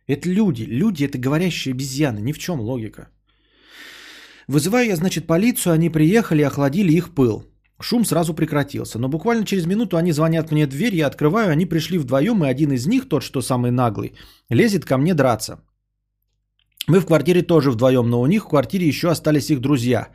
Это 0.07 0.27
люди. 0.27 0.63
Люди 0.63 1.05
это 1.05 1.19
говорящие 1.19 1.73
обезьяны. 1.73 2.19
Ни 2.21 2.31
в 2.31 2.39
чем 2.39 2.59
логика. 2.59 3.07
Вызываю 4.47 4.87
я, 4.87 4.95
значит, 4.95 5.27
полицию, 5.27 5.73
они 5.73 5.91
приехали, 5.91 6.41
охладили 6.41 6.93
их 6.93 7.13
пыл. 7.13 7.45
Шум 7.79 8.03
сразу 8.03 8.33
прекратился, 8.33 8.97
но 8.99 9.09
буквально 9.09 9.45
через 9.45 9.65
минуту 9.65 9.95
они 9.95 10.11
звонят 10.11 10.51
мне 10.51 10.65
в 10.65 10.69
дверь, 10.69 10.95
я 10.95 11.07
открываю, 11.07 11.51
они 11.51 11.67
пришли 11.67 11.99
вдвоем, 11.99 12.43
и 12.43 12.47
один 12.47 12.71
из 12.71 12.87
них, 12.87 13.07
тот, 13.07 13.21
что 13.21 13.41
самый 13.41 13.71
наглый, 13.71 14.13
лезет 14.49 14.85
ко 14.85 14.97
мне 14.97 15.13
драться. 15.13 15.59
Мы 16.87 16.99
в 16.99 17.05
квартире 17.05 17.43
тоже 17.43 17.69
вдвоем, 17.69 18.09
но 18.09 18.21
у 18.21 18.25
них 18.25 18.45
в 18.45 18.49
квартире 18.49 18.87
еще 18.87 19.09
остались 19.09 19.51
их 19.51 19.59
друзья. 19.59 20.09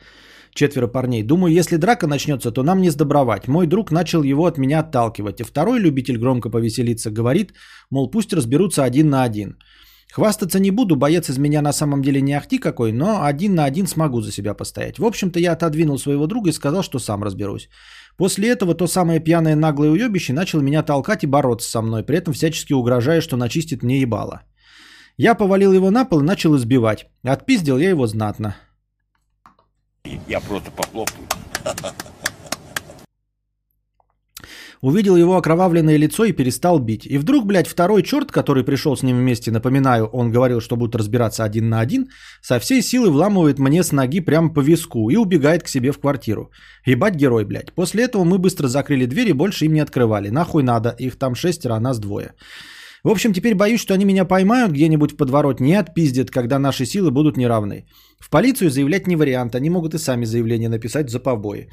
Четверо 0.56 0.88
парней. 0.88 1.22
Думаю, 1.22 1.54
если 1.54 1.76
драка 1.76 2.06
начнется, 2.06 2.50
то 2.50 2.62
нам 2.62 2.80
не 2.80 2.90
сдобровать. 2.90 3.48
Мой 3.48 3.66
друг 3.66 3.92
начал 3.92 4.24
его 4.24 4.46
от 4.46 4.58
меня 4.58 4.80
отталкивать. 4.80 5.40
И 5.40 5.44
второй 5.44 5.78
любитель 5.78 6.18
громко 6.18 6.50
повеселиться 6.50 7.10
говорит, 7.10 7.52
мол, 7.90 8.10
пусть 8.10 8.32
разберутся 8.32 8.84
один 8.84 9.10
на 9.10 9.22
один. 9.22 9.58
Хвастаться 10.12 10.58
не 10.58 10.70
буду, 10.70 10.96
боец 10.96 11.28
из 11.28 11.38
меня 11.38 11.62
на 11.62 11.72
самом 11.72 12.02
деле 12.02 12.20
не 12.20 12.32
ахти 12.32 12.58
какой, 12.58 12.92
но 12.92 13.24
один 13.24 13.54
на 13.54 13.64
один 13.64 13.86
смогу 13.86 14.22
за 14.22 14.32
себя 14.32 14.54
постоять. 14.54 14.98
В 14.98 15.04
общем-то, 15.04 15.38
я 15.38 15.52
отодвинул 15.52 15.98
своего 15.98 16.26
друга 16.26 16.50
и 16.50 16.52
сказал, 16.52 16.82
что 16.82 16.98
сам 16.98 17.22
разберусь. 17.22 17.68
После 18.16 18.48
этого 18.48 18.74
то 18.74 18.86
самое 18.86 19.20
пьяное 19.20 19.56
наглое 19.56 19.90
уебище 19.90 20.32
начал 20.32 20.62
меня 20.62 20.82
толкать 20.82 21.24
и 21.24 21.26
бороться 21.26 21.68
со 21.68 21.82
мной, 21.82 22.02
при 22.02 22.16
этом 22.16 22.32
всячески 22.32 22.72
угрожая, 22.72 23.20
что 23.20 23.36
начистит 23.36 23.82
мне 23.82 24.00
ебало. 24.00 24.42
Я 25.18 25.34
повалил 25.34 25.72
его 25.72 25.90
на 25.90 26.04
пол 26.04 26.20
и 26.20 26.24
начал 26.24 26.56
избивать. 26.56 27.06
Отпиздил 27.22 27.78
я 27.78 27.90
его 27.90 28.06
знатно. 28.06 28.54
Я 30.26 30.40
просто 30.40 30.70
похлопаю. 30.70 31.26
Увидел 34.82 35.16
его 35.16 35.36
окровавленное 35.36 35.96
лицо 35.96 36.24
и 36.24 36.32
перестал 36.32 36.78
бить. 36.78 37.06
И 37.06 37.18
вдруг, 37.18 37.46
блядь, 37.46 37.66
второй 37.66 38.02
черт, 38.02 38.30
который 38.30 38.62
пришел 38.62 38.96
с 38.96 39.02
ним 39.02 39.16
вместе, 39.18 39.50
напоминаю, 39.50 40.06
он 40.06 40.30
говорил, 40.30 40.60
что 40.60 40.76
будут 40.76 40.94
разбираться 40.94 41.44
один 41.44 41.68
на 41.68 41.80
один, 41.80 42.08
со 42.42 42.58
всей 42.58 42.82
силы 42.82 43.10
вламывает 43.10 43.58
мне 43.58 43.82
с 43.82 43.92
ноги 43.92 44.20
прямо 44.20 44.52
по 44.52 44.60
виску 44.60 45.10
и 45.10 45.16
убегает 45.16 45.62
к 45.62 45.68
себе 45.68 45.92
в 45.92 45.98
квартиру. 45.98 46.50
Ебать 46.84 47.14
герой, 47.14 47.44
блядь. 47.44 47.72
После 47.74 48.04
этого 48.04 48.24
мы 48.24 48.38
быстро 48.38 48.68
закрыли 48.68 49.06
дверь 49.06 49.28
и 49.28 49.32
больше 49.32 49.64
им 49.64 49.72
не 49.72 49.80
открывали. 49.80 50.28
Нахуй 50.28 50.62
надо, 50.62 50.94
их 50.98 51.18
там 51.18 51.34
шестеро, 51.34 51.74
а 51.74 51.80
нас 51.80 51.98
двое. 51.98 52.34
В 53.06 53.08
общем, 53.08 53.32
теперь 53.32 53.54
боюсь, 53.54 53.80
что 53.80 53.94
они 53.94 54.04
меня 54.04 54.24
поймают 54.24 54.72
где-нибудь 54.72 55.12
в 55.12 55.16
подворот, 55.16 55.60
не 55.60 55.76
отпиздят, 55.76 56.30
когда 56.30 56.58
наши 56.58 56.86
силы 56.86 57.12
будут 57.12 57.36
неравны. 57.36 57.86
В 58.18 58.30
полицию 58.30 58.70
заявлять 58.70 59.06
не 59.06 59.16
вариант, 59.16 59.54
они 59.54 59.70
могут 59.70 59.94
и 59.94 59.98
сами 59.98 60.24
заявление 60.26 60.68
написать 60.68 61.08
за 61.08 61.20
побои. 61.20 61.68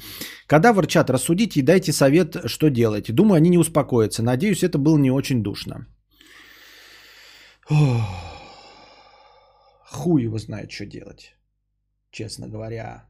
Когда 0.46 0.72
ворчат, 0.72 1.10
рассудите 1.10 1.58
и 1.58 1.62
дайте 1.64 1.92
совет, 1.92 2.36
что 2.46 2.70
делать. 2.70 3.12
Думаю, 3.12 3.38
они 3.38 3.50
не 3.50 3.58
успокоятся. 3.58 4.22
Надеюсь, 4.22 4.62
это 4.62 4.78
было 4.78 4.96
не 4.96 5.10
очень 5.10 5.42
душно. 5.42 5.88
Хуй 9.90 10.22
его 10.22 10.38
знает, 10.38 10.70
что 10.70 10.86
делать, 10.86 11.34
честно 12.12 12.46
говоря. 12.46 13.08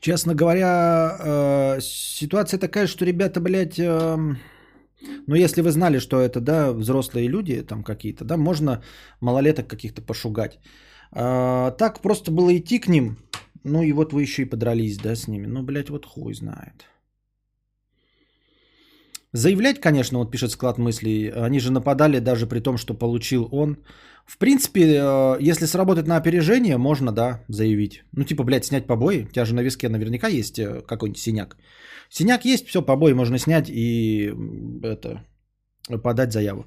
Честно 0.00 0.34
говоря, 0.34 1.16
э, 1.20 1.80
ситуация 1.80 2.58
такая, 2.58 2.88
что 2.88 3.04
ребята, 3.04 3.40
блядь... 3.40 3.78
Э, 3.78 4.16
но 5.26 5.36
если 5.36 5.62
вы 5.62 5.70
знали, 5.70 5.98
что 5.98 6.16
это, 6.16 6.40
да, 6.40 6.72
взрослые 6.72 7.28
люди 7.28 7.62
там 7.62 7.82
какие-то, 7.82 8.24
да, 8.24 8.36
можно 8.36 8.82
малолеток 9.20 9.68
каких-то 9.68 10.02
пошугать. 10.02 10.58
А, 11.12 11.70
так 11.72 12.00
просто 12.00 12.30
было 12.30 12.56
идти 12.56 12.78
к 12.78 12.88
ним, 12.88 13.16
ну 13.64 13.82
и 13.82 13.92
вот 13.92 14.12
вы 14.12 14.22
еще 14.22 14.42
и 14.42 14.50
подрались, 14.50 14.98
да, 14.98 15.14
с 15.14 15.28
ними. 15.28 15.46
Ну, 15.46 15.62
блядь, 15.62 15.90
вот 15.90 16.06
хуй 16.06 16.34
знает. 16.34 16.86
Заявлять, 19.32 19.80
конечно, 19.80 20.18
вот 20.18 20.30
пишет 20.30 20.50
склад 20.50 20.78
мыслей, 20.78 21.30
они 21.30 21.60
же 21.60 21.70
нападали 21.70 22.20
даже 22.20 22.46
при 22.46 22.60
том, 22.60 22.78
что 22.78 22.94
получил 22.94 23.48
он. 23.52 23.76
В 24.24 24.38
принципе, 24.38 24.80
э, 24.80 25.36
если 25.40 25.66
сработать 25.66 26.06
на 26.06 26.16
опережение, 26.16 26.78
можно, 26.78 27.12
да, 27.12 27.44
заявить. 27.48 28.04
Ну, 28.12 28.24
типа, 28.24 28.44
блядь, 28.44 28.64
снять 28.64 28.86
побои. 28.86 29.26
У 29.28 29.32
тебя 29.32 29.44
же 29.44 29.54
на 29.54 29.62
виске 29.62 29.88
наверняка 29.88 30.28
есть 30.28 30.58
э, 30.58 30.80
какой-нибудь 30.86 31.20
синяк. 31.20 31.56
Синяк 32.10 32.44
есть, 32.44 32.66
все, 32.68 32.82
побои 32.82 33.12
можно 33.12 33.38
снять 33.38 33.68
и 33.68 34.32
это 34.82 35.24
подать 36.02 36.32
заяву. 36.32 36.64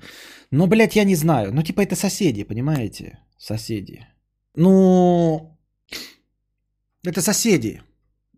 Но, 0.51 0.67
блядь, 0.67 0.95
я 0.95 1.03
не 1.03 1.15
знаю. 1.15 1.51
Ну, 1.53 1.63
типа, 1.63 1.81
это 1.81 1.95
соседи, 1.95 2.43
понимаете? 2.43 3.19
Соседи. 3.37 4.07
Ну, 4.55 5.57
это 7.03 7.21
соседи. 7.21 7.81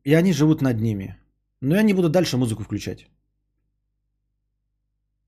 И 0.03 0.13
они 0.13 0.33
живут 0.33 0.61
над 0.61 0.81
ними. 0.81 1.15
Но 1.61 1.75
я 1.75 1.83
не 1.83 1.93
буду 1.93 2.09
дальше 2.09 2.37
музыку 2.37 2.63
включать. 2.63 3.07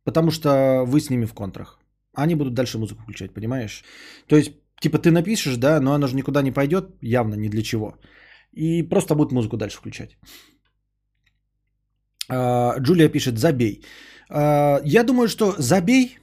Потому 0.04 0.32
что 0.32 0.84
вы 0.86 1.00
с 1.00 1.10
ними 1.10 1.26
в 1.26 1.34
контрах. 1.34 1.80
Они 2.14 2.36
будут 2.36 2.54
дальше 2.54 2.78
музыку 2.78 3.02
включать, 3.02 3.34
понимаешь? 3.34 3.84
То 4.28 4.36
есть, 4.36 4.52
типа, 4.80 5.00
ты 5.00 5.12
напишешь, 5.12 5.58
да, 5.58 5.80
но 5.80 5.94
она 5.94 6.08
же 6.08 6.16
никуда 6.16 6.42
не 6.42 6.52
пойдет, 6.52 6.90
явно 7.02 7.36
ни 7.36 7.50
для 7.50 7.64
чего. 7.64 7.98
И 8.52 8.84
просто 8.84 9.16
будут 9.16 9.32
музыку 9.32 9.58
дальше 9.58 9.78
включать. 9.78 10.18
А, 12.30 12.76
Джулия 12.80 13.10
пишет, 13.10 13.38
забей. 13.38 13.84
А, 14.30 14.82
я 14.86 15.04
думаю, 15.04 15.28
что 15.28 15.56
забей, 15.58 16.18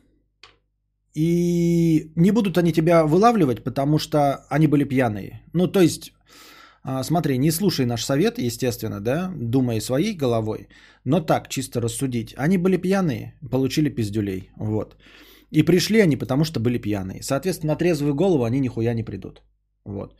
и 1.15 2.13
не 2.17 2.31
будут 2.31 2.59
они 2.59 2.73
тебя 2.73 3.05
вылавливать, 3.05 3.65
потому 3.65 3.99
что 3.99 4.47
они 4.49 4.67
были 4.67 4.85
пьяные. 4.85 5.43
Ну, 5.53 5.67
то 5.67 5.81
есть, 5.81 6.13
а, 6.83 7.03
смотри, 7.03 7.39
не 7.39 7.51
слушай 7.51 7.87
наш 7.87 8.05
совет, 8.05 8.39
естественно, 8.39 9.01
да, 9.01 9.33
думай 9.37 9.81
своей 9.81 10.17
головой, 10.17 10.69
но 11.05 11.21
так, 11.21 11.49
чисто 11.49 11.81
рассудить. 11.81 12.35
Они 12.37 12.59
были 12.59 12.77
пьяные, 12.77 13.35
получили 13.51 13.91
пиздюлей, 13.91 14.51
вот. 14.57 14.97
И 15.51 15.65
пришли 15.65 16.01
они, 16.01 16.17
потому 16.17 16.45
что 16.45 16.61
были 16.61 16.79
пьяные. 16.79 17.23
Соответственно, 17.23 17.73
на 17.73 17.79
трезвую 17.79 18.15
голову 18.15 18.45
они 18.45 18.61
нихуя 18.61 18.95
не 18.95 19.03
придут. 19.03 19.43
Вот. 19.85 20.15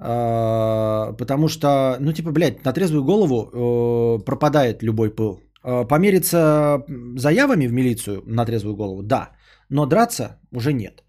А, 0.00 1.12
потому 1.12 1.48
что, 1.48 1.96
ну, 2.00 2.12
типа, 2.12 2.30
блядь, 2.30 2.64
на 2.64 2.72
трезвую 2.72 3.04
голову 3.04 3.34
э, 3.42 4.24
пропадает 4.24 4.82
любой 4.82 5.10
пыл. 5.10 5.40
Э, 5.64 5.84
помериться 5.88 6.84
заявами 7.16 7.66
в 7.66 7.72
милицию 7.72 8.22
на 8.26 8.44
трезвую 8.44 8.76
голову, 8.76 9.02
да. 9.02 9.30
Но 9.68 9.86
драться 9.86 10.38
уже 10.52 10.72
нет. 10.72 11.02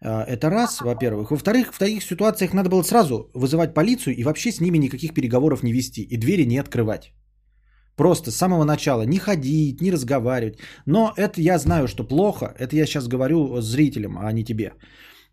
Э, 0.00 0.22
это 0.22 0.50
раз, 0.50 0.80
во-первых. 0.80 1.30
Во-вторых, 1.30 1.74
в 1.74 1.78
таких 1.78 2.02
ситуациях 2.02 2.54
надо 2.54 2.70
было 2.70 2.82
сразу 2.82 3.30
вызывать 3.34 3.74
полицию 3.74 4.16
и 4.16 4.24
вообще 4.24 4.52
с 4.52 4.60
ними 4.60 4.78
никаких 4.78 5.12
переговоров 5.14 5.62
не 5.62 5.72
вести 5.72 6.02
и 6.02 6.16
двери 6.16 6.46
не 6.46 6.58
открывать. 6.58 7.12
Просто 7.96 8.30
с 8.30 8.36
самого 8.36 8.64
начала 8.64 9.02
не 9.02 9.18
ходить, 9.18 9.80
не 9.80 9.92
разговаривать. 9.92 10.58
Но 10.86 11.12
это 11.16 11.40
я 11.40 11.58
знаю, 11.58 11.88
что 11.88 12.04
плохо. 12.04 12.54
Это 12.58 12.74
я 12.74 12.86
сейчас 12.86 13.06
говорю 13.06 13.60
зрителям, 13.60 14.18
а 14.18 14.32
не 14.32 14.44
тебе. 14.44 14.72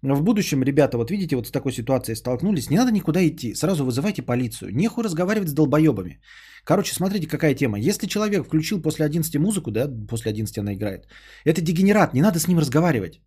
В 0.04 0.24
будущем, 0.24 0.64
ребята, 0.64 0.98
вот 0.98 1.12
видите, 1.12 1.36
вот 1.36 1.48
с 1.48 1.52
такой 1.52 1.72
ситуацией 1.72 2.16
столкнулись, 2.16 2.70
не 2.70 2.78
надо 2.78 2.92
никуда 2.92 3.20
идти, 3.28 3.54
сразу 3.54 3.86
вызывайте 3.86 4.24
полицию. 4.24 4.76
Нехуй 4.76 5.04
разговаривать 5.04 5.50
с 5.50 5.54
долбоебами. 5.54 6.20
Короче, 6.64 6.94
смотрите, 6.94 7.28
какая 7.28 7.54
тема. 7.54 7.78
Если 7.78 8.08
человек 8.08 8.46
включил 8.46 8.82
после 8.82 9.06
11 9.06 9.38
музыку, 9.38 9.72
да, 9.72 9.88
после 10.10 10.32
11 10.32 10.58
она 10.58 10.74
играет, 10.74 11.08
это 11.46 11.62
дегенерат, 11.62 12.14
не 12.14 12.22
надо 12.22 12.40
с 12.40 12.48
ним 12.48 12.60
разговаривать. 12.60 13.22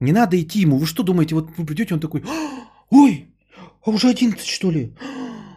Не 0.00 0.12
надо 0.12 0.40
идти 0.40 0.60
ему. 0.60 0.78
Вы 0.78 0.86
что 0.86 1.02
думаете, 1.02 1.34
вот 1.34 1.50
вы 1.58 1.66
придете, 1.66 1.94
он 1.94 2.00
такой, 2.00 2.22
ой, 2.90 3.26
а 3.84 3.90
уже 3.90 4.08
11 4.08 4.46
что 4.46 4.70
ли? 4.70 4.94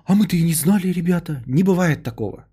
А 0.05 0.15
мы-то 0.15 0.35
и 0.35 0.43
не 0.43 0.53
знали, 0.53 0.87
ребята. 0.87 1.41
Не 1.47 1.63
бывает 1.63 2.03
такого. 2.03 2.47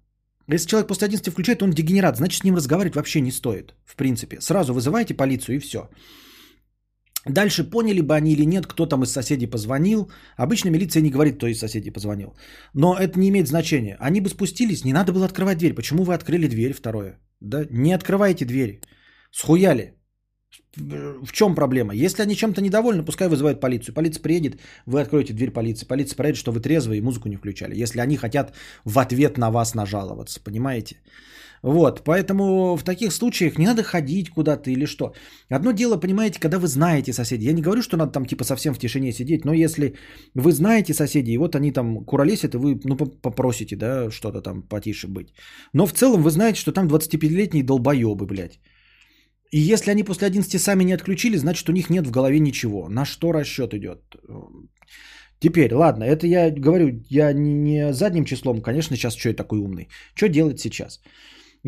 Если 0.47 0.69
человек 0.69 0.89
после 0.89 1.07
11 1.07 1.33
включает, 1.33 1.63
он 1.63 1.71
дегенерат, 1.71 2.17
значит 2.17 2.41
с 2.41 2.45
ним 2.45 2.55
разговаривать 2.55 2.95
вообще 2.95 3.21
не 3.21 3.33
стоит, 3.33 3.75
в 3.85 3.97
принципе. 3.97 4.41
Сразу 4.41 4.75
вызывайте 4.75 5.15
полицию 5.15 5.57
и 5.57 5.61
все. 5.61 5.89
Дальше 7.29 7.65
поняли 7.65 8.01
бы 8.01 8.15
они 8.15 8.33
или 8.33 8.45
нет, 8.45 8.67
кто 8.67 8.87
там 8.87 9.03
из 9.03 9.13
соседей 9.13 9.47
позвонил. 9.47 10.11
Обычно 10.37 10.71
милиция 10.71 11.03
не 11.03 11.11
говорит, 11.11 11.37
кто 11.37 11.47
из 11.47 11.59
соседей 11.59 11.91
позвонил. 11.91 12.37
Но 12.75 12.97
это 12.97 13.19
не 13.19 13.29
имеет 13.29 13.49
значения. 13.49 13.97
Они 14.01 14.21
бы 14.21 14.29
спустились, 14.29 14.85
не 14.85 14.93
надо 14.93 15.13
было 15.13 15.25
открывать 15.25 15.59
дверь. 15.59 15.75
Почему 15.75 16.05
вы 16.05 16.15
открыли 16.15 16.49
дверь 16.49 16.73
второе? 16.73 17.19
Да? 17.41 17.67
Не 17.71 17.95
открывайте 17.95 18.45
двери. 18.45 18.81
Схуяли. 19.33 19.95
В 20.77 21.33
чем 21.33 21.55
проблема? 21.55 21.95
Если 21.95 22.23
они 22.23 22.37
чем-то 22.37 22.61
недовольны, 22.61 23.03
пускай 23.05 23.29
вызывают 23.29 23.61
полицию. 23.61 23.95
Полиция 23.95 24.23
приедет, 24.23 24.61
вы 24.87 25.01
откроете 25.01 25.33
дверь 25.33 25.51
полиции. 25.51 25.87
Полиция 25.87 26.17
проверит, 26.17 26.39
что 26.39 26.53
вы 26.53 26.61
трезвые 26.61 26.99
и 26.99 27.03
музыку 27.03 27.29
не 27.29 27.37
включали. 27.37 27.83
Если 27.83 28.01
они 28.01 28.17
хотят 28.17 28.55
в 28.85 28.99
ответ 28.99 29.39
на 29.39 29.51
вас 29.51 29.75
нажаловаться, 29.75 30.41
понимаете? 30.45 30.97
Вот, 31.67 32.05
поэтому 32.05 32.77
в 32.77 32.85
таких 32.85 33.13
случаях 33.13 33.59
не 33.59 33.67
надо 33.67 33.83
ходить 33.83 34.31
куда-то 34.31 34.71
или 34.71 34.87
что. 34.87 35.15
Одно 35.51 35.73
дело, 35.73 36.01
понимаете, 36.01 36.39
когда 36.39 36.59
вы 36.59 36.69
знаете 36.69 37.13
соседей. 37.13 37.47
Я 37.47 37.53
не 37.53 37.63
говорю, 37.63 37.83
что 37.83 37.97
надо 37.97 38.13
там 38.13 38.25
типа 38.25 38.45
совсем 38.45 38.75
в 38.75 38.79
тишине 38.79 39.13
сидеть, 39.13 39.45
но 39.45 39.53
если 39.53 39.97
вы 40.37 40.53
знаете 40.53 40.95
соседей, 40.95 41.33
и 41.33 41.39
вот 41.39 41.57
они 41.57 41.73
там 41.73 42.05
куролесят, 42.05 42.55
и 42.55 42.59
вы 42.59 42.81
ну, 42.85 42.97
попросите, 42.97 43.77
да, 43.77 44.11
что-то 44.13 44.43
там 44.43 44.63
потише 44.63 45.09
быть. 45.09 45.35
Но 45.73 45.87
в 45.87 45.93
целом 45.93 46.23
вы 46.23 46.31
знаете, 46.31 46.61
что 46.61 46.71
там 46.71 46.87
25-летние 46.87 47.65
долбоебы, 47.65 48.27
блядь. 48.27 48.61
И 49.51 49.59
если 49.59 49.91
они 49.91 50.05
после 50.05 50.29
11 50.29 50.61
сами 50.61 50.85
не 50.85 50.95
отключили, 50.95 51.37
значит 51.37 51.69
у 51.69 51.73
них 51.73 51.91
нет 51.91 52.07
в 52.07 52.13
голове 52.13 52.39
ничего. 52.39 52.89
На 52.89 53.05
что 53.05 53.33
расчет 53.33 53.75
идет? 53.75 54.15
Теперь, 55.41 55.75
ладно, 55.75 56.05
это 56.05 56.29
я 56.29 56.51
говорю, 56.51 57.03
я 57.11 57.33
не, 57.33 57.93
задним 57.93 58.25
числом, 58.25 58.63
конечно, 58.63 58.97
сейчас 58.97 59.17
что 59.17 59.31
я 59.31 59.35
такой 59.35 59.59
умный. 59.59 59.89
Что 60.15 60.29
делать 60.29 60.61
сейчас? 60.61 61.01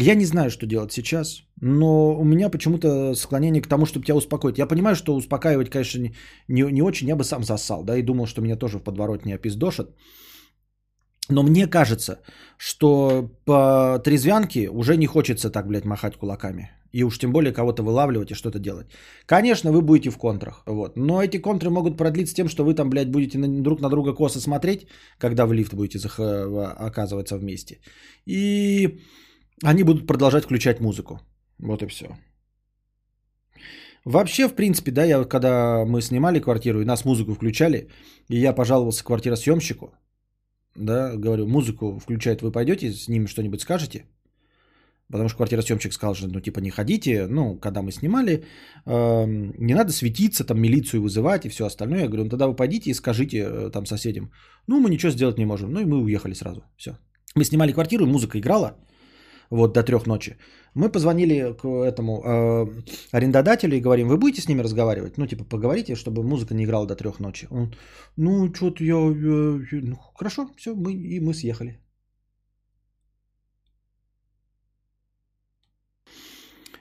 Я 0.01 0.15
не 0.15 0.25
знаю, 0.25 0.51
что 0.51 0.67
делать 0.67 0.93
сейчас, 0.93 1.43
но 1.61 2.15
у 2.15 2.25
меня 2.25 2.51
почему-то 2.51 3.15
склонение 3.15 3.61
к 3.61 3.67
тому, 3.67 3.85
чтобы 3.85 4.07
тебя 4.07 4.17
успокоить. 4.17 4.59
Я 4.59 4.67
понимаю, 4.67 4.95
что 4.95 5.17
успокаивать, 5.17 5.71
конечно, 5.71 5.99
не, 5.99 6.15
не, 6.49 6.63
не 6.73 6.83
очень, 6.83 7.09
я 7.09 7.17
бы 7.17 7.25
сам 7.25 7.43
засал, 7.43 7.83
да, 7.85 7.97
и 7.97 8.03
думал, 8.03 8.27
что 8.27 8.41
меня 8.41 8.57
тоже 8.57 8.79
в 8.79 8.85
подворот 8.85 9.25
не 9.25 9.33
опиздошат. 9.35 9.89
Но 11.31 11.43
мне 11.43 11.67
кажется, 11.67 12.21
что 12.59 13.31
по 13.45 13.99
трезвянке 14.05 14.71
уже 14.71 14.97
не 14.97 15.07
хочется 15.07 15.51
так, 15.51 15.67
блядь, 15.67 15.85
махать 15.85 16.17
кулаками. 16.17 16.71
И 16.93 17.05
уж 17.05 17.19
тем 17.19 17.33
более 17.33 17.53
кого-то 17.53 17.83
вылавливать 17.83 18.31
и 18.31 18.35
что-то 18.35 18.59
делать. 18.59 18.87
Конечно, 19.27 19.73
вы 19.73 19.83
будете 19.83 20.11
в 20.11 20.17
контрах. 20.19 20.63
Вот. 20.67 20.97
Но 20.97 21.23
эти 21.23 21.39
контры 21.39 21.71
могут 21.71 21.99
продлиться 21.99 22.35
тем, 22.35 22.49
что 22.49 22.65
вы 22.65 22.75
там, 22.75 22.89
блядь, 22.89 23.11
будете 23.11 23.39
на- 23.39 23.63
друг 23.63 23.81
на 23.81 23.91
друга 23.91 24.15
косо 24.15 24.41
смотреть, 24.41 24.87
когда 25.19 25.45
в 25.47 25.53
лифт 25.53 25.75
будете 25.75 25.99
зах- 25.99 26.73
оказываться 26.79 27.37
вместе. 27.37 27.81
И 28.27 29.01
они 29.63 29.83
будут 29.83 30.07
продолжать 30.07 30.45
включать 30.45 30.81
музыку. 30.81 31.21
Вот 31.59 31.83
и 31.83 31.87
все. 31.87 32.07
Вообще, 34.05 34.49
в 34.49 34.55
принципе, 34.55 34.91
да, 34.91 35.05
я 35.05 35.25
когда 35.25 35.85
мы 35.85 36.01
снимали 36.01 36.41
квартиру 36.41 36.81
и 36.81 36.85
нас 36.85 37.05
музыку 37.05 37.35
включали, 37.35 37.89
и 38.29 38.39
я 38.39 38.53
пожаловался 38.55 39.05
квартиросъемщику, 39.05 39.93
да, 40.77 41.17
говорю, 41.17 41.47
музыку 41.47 41.99
включает, 41.99 42.41
вы 42.43 42.53
пойдете 42.53 42.93
с 42.93 43.09
ним 43.09 43.27
что-нибудь 43.27 43.61
скажете? 43.61 44.05
Потому 45.11 45.29
что 45.29 45.37
квартиросъемщик 45.37 45.93
сказал, 45.93 46.15
что 46.15 46.29
ну 46.29 46.41
типа 46.41 46.61
не 46.61 46.71
ходите, 46.71 47.27
ну, 47.27 47.59
когда 47.59 47.83
мы 47.83 47.93
снимали, 47.93 48.45
эм, 48.87 49.55
не 49.59 49.75
надо 49.75 49.91
светиться, 49.91 50.45
там 50.45 50.61
милицию 50.61 51.03
вызывать 51.03 51.47
и 51.47 51.49
все 51.49 51.65
остальное. 51.65 52.01
Я 52.01 52.09
говорю, 52.09 52.25
ну 52.25 52.31
тогда 52.31 52.47
вы 52.47 52.55
пойдите 52.55 52.91
и 52.91 52.95
скажите 52.95 53.39
э, 53.39 53.71
там 53.71 53.87
соседям, 53.87 54.31
ну 54.67 54.81
мы 54.81 54.91
ничего 54.91 55.11
сделать 55.11 55.39
не 55.39 55.47
можем. 55.47 55.73
Ну 55.73 55.81
и 55.81 55.87
мы 55.87 56.03
уехали 56.03 56.35
сразу, 56.35 56.63
все. 56.77 56.99
Мы 57.35 57.45
снимали 57.45 57.73
квартиру, 57.73 58.07
музыка 58.07 58.39
играла, 58.39 58.77
вот 59.51 59.75
до 59.75 59.83
трех 59.83 60.07
ночи. 60.07 60.37
Мы 60.75 60.93
позвонили 60.93 61.55
к 61.55 61.65
этому 61.65 62.23
э, 62.23 62.67
арендодателю 63.13 63.77
и 63.77 63.81
говорим, 63.81 64.09
вы 64.09 64.17
будете 64.17 64.43
с 64.43 64.49
ними 64.49 64.63
разговаривать? 64.63 65.19
Ну, 65.19 65.27
типа, 65.27 65.45
поговорите, 65.45 65.97
чтобы 65.97 66.23
музыка 66.23 66.55
не 66.55 66.65
играла 66.65 66.87
до 66.87 66.97
трех 66.97 67.21
ночи. 67.21 67.47
Он, 67.51 67.75
ну, 68.17 68.53
что-то 68.55 68.85
я... 68.85 68.95
э, 68.95 69.61
э, 69.73 69.81
ну, 69.83 69.97
хорошо, 70.15 70.51
все, 70.57 70.75
мы, 70.75 70.93
и 70.93 71.21
мы 71.21 71.35
съехали. 71.35 71.79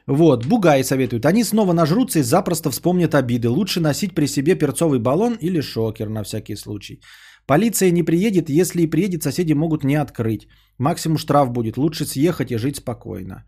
Вот, 0.07 0.45
Бугай 0.45 0.83
советует. 0.83 1.25
Они 1.25 1.43
снова 1.43 1.73
нажрутся 1.73 2.19
и 2.19 2.23
запросто 2.23 2.71
вспомнят 2.71 3.13
обиды. 3.13 3.49
Лучше 3.49 3.81
носить 3.81 4.15
при 4.15 4.27
себе 4.27 4.55
перцовый 4.55 4.99
баллон 4.99 5.37
или 5.41 5.61
шокер 5.61 6.09
на 6.09 6.23
всякий 6.23 6.55
случай. 6.55 7.01
Полиция 7.47 7.91
не 7.91 8.03
приедет, 8.03 8.49
если 8.49 8.81
и 8.81 8.89
приедет, 8.89 9.23
соседи 9.23 9.53
могут 9.53 9.83
не 9.83 9.95
открыть. 9.95 10.47
Максимум 10.77 11.17
штраф 11.17 11.49
будет. 11.51 11.77
Лучше 11.77 12.05
съехать 12.05 12.51
и 12.51 12.57
жить 12.57 12.75
спокойно. 12.75 13.45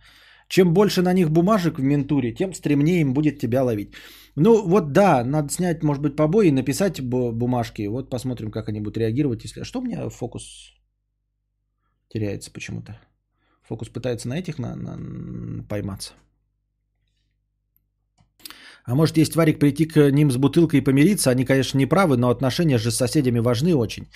Чем 0.47 0.74
больше 0.74 1.02
на 1.02 1.14
них 1.14 1.30
бумажек 1.30 1.78
в 1.78 1.84
ментуре, 1.84 2.34
тем 2.34 2.54
стремнее 2.54 3.02
им 3.02 3.14
будет 3.14 3.39
тебя 3.39 3.64
ловить. 3.64 3.93
Ну 4.36 4.68
вот 4.68 4.93
да, 4.93 5.24
надо 5.24 5.52
снять, 5.52 5.84
может 5.84 6.02
быть, 6.02 6.16
побои 6.16 6.50
написать 6.52 7.00
бу- 7.02 7.32
бумажки. 7.32 7.88
Вот 7.88 8.10
посмотрим, 8.10 8.52
как 8.52 8.70
они 8.70 8.80
будут 8.80 8.97
реагировать. 8.97 9.43
Если... 9.43 9.62
А 9.62 9.66
что 9.66 9.80
у 9.80 9.84
меня 9.84 10.10
фокус 10.10 10.74
теряется 12.08 12.52
почему-то? 12.52 13.00
Фокус 13.64 13.89
пытается 13.89 14.30
на 14.30 14.39
этих 14.39 14.60
на, 14.60 14.76
на- 14.76 15.64
пойматься. 15.68 16.14
А 18.90 18.96
может, 18.96 19.18
есть 19.18 19.36
Варик 19.36 19.60
прийти 19.60 19.86
к 19.86 20.12
ним 20.12 20.32
с 20.32 20.38
бутылкой 20.38 20.80
и 20.80 20.84
помириться? 20.84 21.30
Они, 21.30 21.46
конечно, 21.46 21.78
не 21.78 21.86
правы, 21.86 22.18
но 22.18 22.30
отношения 22.30 22.80
же 22.80 22.90
с 22.90 22.96
соседями 22.96 23.40
важны 23.40 23.76
очень. 23.76 24.08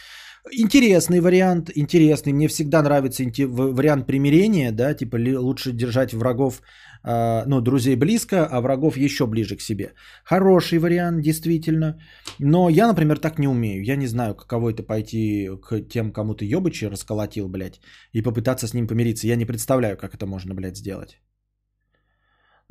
Интересный 0.51 1.19
вариант, 1.19 1.69
интересный. 1.76 2.34
Мне 2.34 2.47
всегда 2.47 2.82
нравится 2.82 3.24
вариант 3.24 4.07
примирения, 4.07 4.71
да, 4.71 4.95
типа 4.95 5.17
лучше 5.39 5.74
держать 5.74 6.13
врагов, 6.13 6.61
а, 7.03 7.43
ну, 7.45 7.61
друзей 7.61 7.95
близко, 7.95 8.47
а 8.47 8.61
врагов 8.61 8.97
еще 8.97 9.28
ближе 9.28 9.57
к 9.57 9.61
себе. 9.61 9.93
Хороший 10.26 10.80
вариант, 10.80 11.21
действительно. 11.21 11.99
Но 12.39 12.67
я, 12.69 12.88
например, 12.88 13.19
так 13.19 13.38
не 13.38 13.47
умею. 13.47 13.84
Я 13.84 13.95
не 13.95 14.07
знаю, 14.07 14.34
каково 14.34 14.71
это 14.71 14.82
пойти 14.82 15.49
к 15.61 15.82
тем, 15.82 16.11
кому 16.11 16.34
ты 16.34 16.45
ебычи 16.45 16.86
расколотил, 16.86 17.47
блядь, 17.47 17.80
и 18.11 18.24
попытаться 18.24 18.67
с 18.67 18.74
ним 18.74 18.88
помириться. 18.88 19.28
Я 19.28 19.36
не 19.36 19.45
представляю, 19.45 19.97
как 19.97 20.15
это 20.15 20.26
можно, 20.26 20.55
блядь, 20.55 20.78
сделать. 20.78 21.19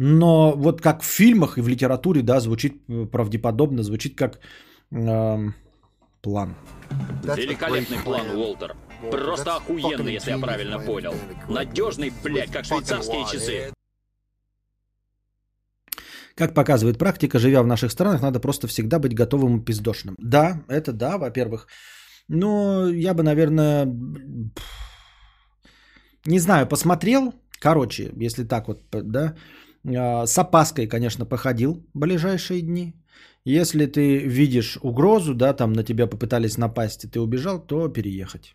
Но 0.05 0.53
вот 0.57 0.81
как 0.81 1.03
в 1.03 1.07
фильмах 1.07 1.59
и 1.59 1.61
в 1.61 1.69
литературе, 1.69 2.23
да, 2.23 2.41
звучит 2.41 2.83
э, 2.89 3.07
правдеподобно, 3.07 3.85
звучит 3.85 4.19
как 4.19 4.41
эм, 4.91 5.55
план. 6.21 6.57
Великолепный 7.23 7.99
план, 7.99 8.27
Уолтер. 8.37 8.75
Просто 9.13 9.57
охуенный, 9.57 10.15
если 10.15 10.33
я 10.33 10.39
правильно 10.39 10.81
понял. 10.81 11.15
Надежный, 11.49 12.13
блядь, 12.25 12.51
как 12.51 12.65
швейцарские 12.65 13.25
часы. 13.33 13.73
Как 16.35 16.53
показывает 16.53 16.99
практика, 16.99 17.39
живя 17.39 17.63
в 17.63 17.67
наших 17.67 17.93
странах, 17.93 18.23
надо 18.23 18.41
просто 18.41 18.67
всегда 18.67 18.99
быть 18.99 19.15
готовым 19.15 19.59
и 19.59 19.65
пиздошным. 19.65 20.17
Да, 20.19 20.65
это 20.69 20.93
да, 20.93 21.17
во-первых. 21.17 21.69
Но 22.27 22.89
я 22.89 23.15
бы, 23.15 23.23
наверное, 23.23 23.87
не 26.27 26.41
знаю, 26.41 26.67
посмотрел. 26.67 27.35
Короче, 27.61 28.11
если 28.17 28.43
так 28.43 28.67
вот, 28.67 28.83
да, 28.91 29.37
с 29.85 30.39
опаской, 30.39 30.87
конечно, 30.87 31.27
походил 31.27 31.85
ближайшие 31.95 32.63
дни. 32.63 32.95
Если 33.45 33.87
ты 33.87 34.19
видишь 34.19 34.79
угрозу, 34.83 35.35
да, 35.35 35.53
там 35.53 35.73
на 35.73 35.83
тебя 35.83 36.07
попытались 36.07 36.59
напасть, 36.59 37.05
и 37.05 37.09
ты 37.09 37.21
убежал, 37.21 37.67
то 37.67 37.89
переехать. 37.89 38.55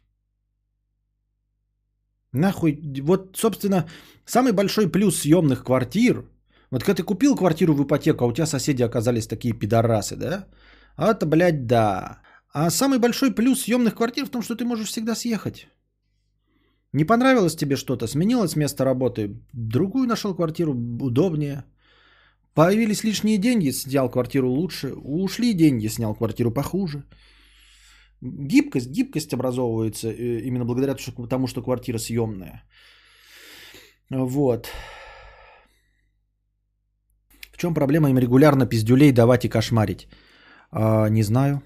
Нахуй, 2.32 2.80
вот, 3.02 3.38
собственно, 3.38 3.86
самый 4.26 4.54
большой 4.54 4.92
плюс 4.92 5.22
съемных 5.22 5.64
квартир, 5.64 6.26
вот 6.72 6.84
когда 6.84 6.96
ты 6.96 7.04
купил 7.04 7.36
квартиру 7.36 7.74
в 7.74 7.84
ипотеку, 7.84 8.24
а 8.24 8.28
у 8.28 8.34
тебя 8.34 8.46
соседи 8.46 8.84
оказались 8.84 9.28
такие 9.28 9.54
пидорасы, 9.54 10.16
да? 10.16 10.48
А 10.96 11.12
это, 11.12 11.26
блядь, 11.26 11.68
да. 11.68 12.22
А 12.54 12.70
самый 12.70 13.00
большой 13.00 13.36
плюс 13.36 13.62
съемных 13.62 13.96
квартир 13.96 14.26
в 14.26 14.30
том, 14.30 14.42
что 14.42 14.56
ты 14.56 14.66
можешь 14.66 14.90
всегда 14.90 15.16
съехать. 15.16 15.68
Не 16.94 17.06
понравилось 17.06 17.56
тебе 17.56 17.76
что-то, 17.76 18.08
сменилось 18.08 18.56
место 18.56 18.86
работы, 18.86 19.30
другую 19.54 20.08
нашел 20.08 20.36
квартиру 20.36 20.74
удобнее. 21.02 21.64
Появились 22.54 23.04
лишние 23.04 23.38
деньги, 23.38 23.72
снял 23.72 24.10
квартиру 24.10 24.50
лучше. 24.50 24.94
Ушли 24.96 25.54
деньги, 25.54 25.90
снял 25.90 26.16
квартиру 26.16 26.52
похуже. 26.52 27.04
Гибкость, 28.22 28.90
гибкость 28.90 29.34
образовывается 29.34 30.08
э, 30.08 30.42
именно 30.42 30.66
благодаря 30.66 30.96
тому, 31.30 31.48
что 31.48 31.62
квартира 31.62 32.00
съемная. 32.00 32.64
Вот. 34.10 34.70
В 37.52 37.58
чем 37.58 37.74
проблема 37.74 38.10
им 38.10 38.18
регулярно 38.18 38.66
пиздюлей 38.66 39.12
давать 39.12 39.46
и 39.46 39.50
кошмарить? 39.50 40.08
А, 40.72 41.10
не 41.10 41.24
знаю. 41.24 41.62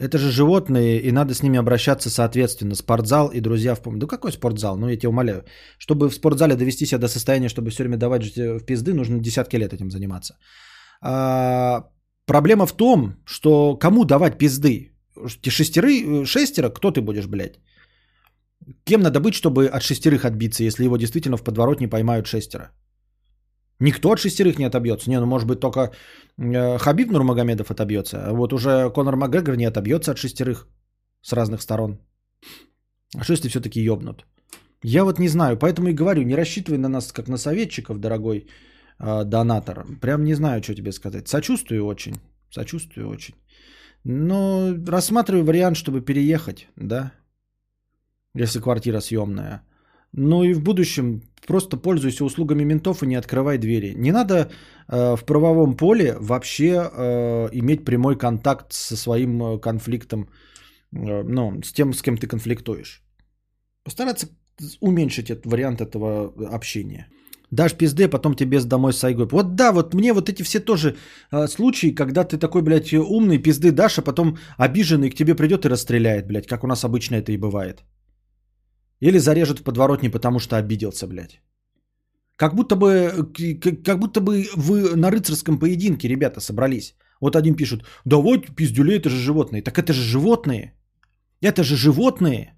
Это 0.00 0.18
же 0.18 0.30
животные, 0.30 1.00
и 1.00 1.12
надо 1.12 1.34
с 1.34 1.42
ними 1.42 1.58
обращаться 1.58 2.10
соответственно. 2.10 2.74
Спортзал 2.74 3.28
и 3.28 3.40
друзья 3.40 3.74
в 3.74 3.82
помощь. 3.82 4.00
Да 4.00 4.06
какой 4.06 4.32
спортзал? 4.32 4.76
Ну, 4.76 4.88
я 4.88 4.96
тебя 4.96 5.08
умоляю. 5.10 5.44
Чтобы 5.78 6.08
в 6.08 6.14
спортзале 6.14 6.56
довести 6.56 6.86
себя 6.86 6.98
до 6.98 7.08
состояния, 7.08 7.48
чтобы 7.48 7.70
все 7.70 7.84
время 7.84 7.96
давать 7.96 8.36
в 8.36 8.64
пизды, 8.64 8.92
нужно 8.92 9.20
десятки 9.20 9.56
лет 9.56 9.72
этим 9.72 9.90
заниматься. 9.90 10.34
А, 11.00 11.84
проблема 12.26 12.66
в 12.66 12.72
том, 12.72 13.14
что 13.24 13.76
кому 13.76 14.04
давать 14.04 14.38
пизды? 14.38 14.90
Те 15.42 15.50
шестеры, 15.50 16.24
шестеро, 16.26 16.70
кто 16.70 16.90
ты 16.90 17.00
будешь, 17.00 17.26
блядь? 17.26 17.60
Кем 18.84 19.00
надо 19.00 19.20
быть, 19.20 19.34
чтобы 19.34 19.66
от 19.66 19.82
шестерых 19.82 20.24
отбиться, 20.24 20.64
если 20.64 20.84
его 20.84 20.96
действительно 20.96 21.36
в 21.36 21.44
подворотне 21.44 21.88
поймают 21.88 22.26
шестеро? 22.26 22.72
Никто 23.80 24.12
от 24.12 24.18
шестерых 24.18 24.58
не 24.58 24.66
отобьется. 24.66 25.10
Не, 25.10 25.20
ну 25.20 25.26
может 25.26 25.48
быть 25.48 25.60
только 25.60 25.80
э, 26.38 26.78
Хабиб 26.78 27.10
Нурмагомедов 27.10 27.70
отобьется. 27.70 28.24
А 28.26 28.32
вот 28.32 28.52
уже 28.52 28.90
Конор 28.90 29.16
Макгрегор 29.16 29.56
не 29.56 29.66
отобьется 29.66 30.12
от 30.12 30.18
шестерых 30.18 30.68
с 31.22 31.32
разных 31.32 31.62
сторон. 31.62 31.98
А 33.16 33.24
что 33.24 33.32
если 33.32 33.48
все-таки 33.48 33.80
ебнут? 33.80 34.26
Я 34.82 35.04
вот 35.04 35.18
не 35.18 35.28
знаю, 35.28 35.58
поэтому 35.58 35.88
и 35.88 35.94
говорю, 35.94 36.22
не 36.22 36.36
рассчитывай 36.36 36.78
на 36.78 36.88
нас 36.88 37.12
как 37.12 37.28
на 37.28 37.38
советчиков, 37.38 37.98
дорогой 37.98 38.46
э, 38.98 39.24
донатор. 39.24 39.86
Прям 40.00 40.24
не 40.24 40.34
знаю, 40.34 40.62
что 40.62 40.74
тебе 40.74 40.92
сказать. 40.92 41.28
Сочувствую 41.28 41.86
очень, 41.86 42.14
сочувствую 42.50 43.08
очень. 43.08 43.34
Но 44.04 44.74
рассматриваю 44.86 45.44
вариант, 45.44 45.76
чтобы 45.76 46.02
переехать, 46.02 46.68
да, 46.76 47.12
если 48.34 48.60
квартира 48.60 49.00
съемная. 49.00 49.62
Ну 50.12 50.44
и 50.44 50.54
в 50.54 50.62
будущем 50.62 51.22
просто 51.46 51.76
пользуйся 51.76 52.24
услугами 52.24 52.64
ментов 52.64 53.02
и 53.02 53.06
не 53.06 53.16
открывай 53.18 53.58
двери. 53.58 53.94
Не 53.96 54.12
надо 54.12 54.34
э, 54.88 55.16
в 55.16 55.24
правовом 55.24 55.76
поле 55.76 56.16
вообще 56.20 56.90
э, 56.92 57.48
иметь 57.52 57.84
прямой 57.84 58.18
контакт 58.18 58.72
со 58.72 58.96
своим 58.96 59.42
э, 59.42 59.58
конфликтом, 59.58 60.28
э, 60.92 61.22
ну, 61.22 61.60
с 61.62 61.72
тем, 61.72 61.92
с 61.92 62.02
кем 62.02 62.16
ты 62.16 62.26
конфликтуешь. 62.26 63.02
Постараться 63.84 64.28
уменьшить 64.80 65.30
этот 65.30 65.46
вариант 65.46 65.80
этого 65.80 66.32
общения. 66.54 67.08
Дашь 67.50 67.74
пизды, 67.74 68.08
потом 68.08 68.34
тебе 68.34 68.60
домой 68.60 68.92
с 68.92 68.98
сайгой. 68.98 69.26
Вот 69.30 69.54
да, 69.54 69.72
вот 69.72 69.94
мне 69.94 70.12
вот 70.12 70.28
эти 70.28 70.42
все 70.42 70.60
тоже 70.60 70.96
э, 71.30 71.46
случаи, 71.48 71.94
когда 71.94 72.24
ты 72.24 72.38
такой, 72.38 72.62
блядь, 72.62 72.92
умный, 72.92 73.38
пизды 73.38 73.70
дашь, 73.70 73.98
а 73.98 74.02
потом 74.02 74.38
обиженный 74.58 75.10
к 75.10 75.14
тебе 75.14 75.34
придет 75.34 75.64
и 75.64 75.68
расстреляет, 75.68 76.26
блядь, 76.26 76.46
как 76.46 76.64
у 76.64 76.66
нас 76.66 76.84
обычно 76.84 77.16
это 77.16 77.32
и 77.32 77.36
бывает. 77.36 77.84
Или 79.00 79.18
зарежут 79.18 79.58
в 79.58 79.62
подворотне, 79.62 80.10
потому 80.10 80.38
что 80.38 80.56
обиделся, 80.56 81.06
блядь. 81.06 81.40
Как 82.36 82.54
будто 82.54 82.76
бы, 82.76 83.28
как, 83.60 83.82
как 83.82 83.98
будто 83.98 84.20
бы 84.20 84.46
вы 84.56 84.96
на 84.96 85.10
рыцарском 85.10 85.58
поединке, 85.58 86.08
ребята, 86.08 86.40
собрались. 86.40 86.94
Вот 87.20 87.36
один 87.36 87.54
пишет, 87.54 87.84
да 88.04 88.16
вот 88.16 88.54
пиздюлей, 88.56 88.96
это 88.96 89.08
же 89.08 89.16
животные. 89.16 89.62
Так 89.62 89.78
это 89.78 89.92
же 89.92 90.02
животные. 90.02 90.74
Это 91.40 91.62
же 91.62 91.76
животные. 91.76 92.54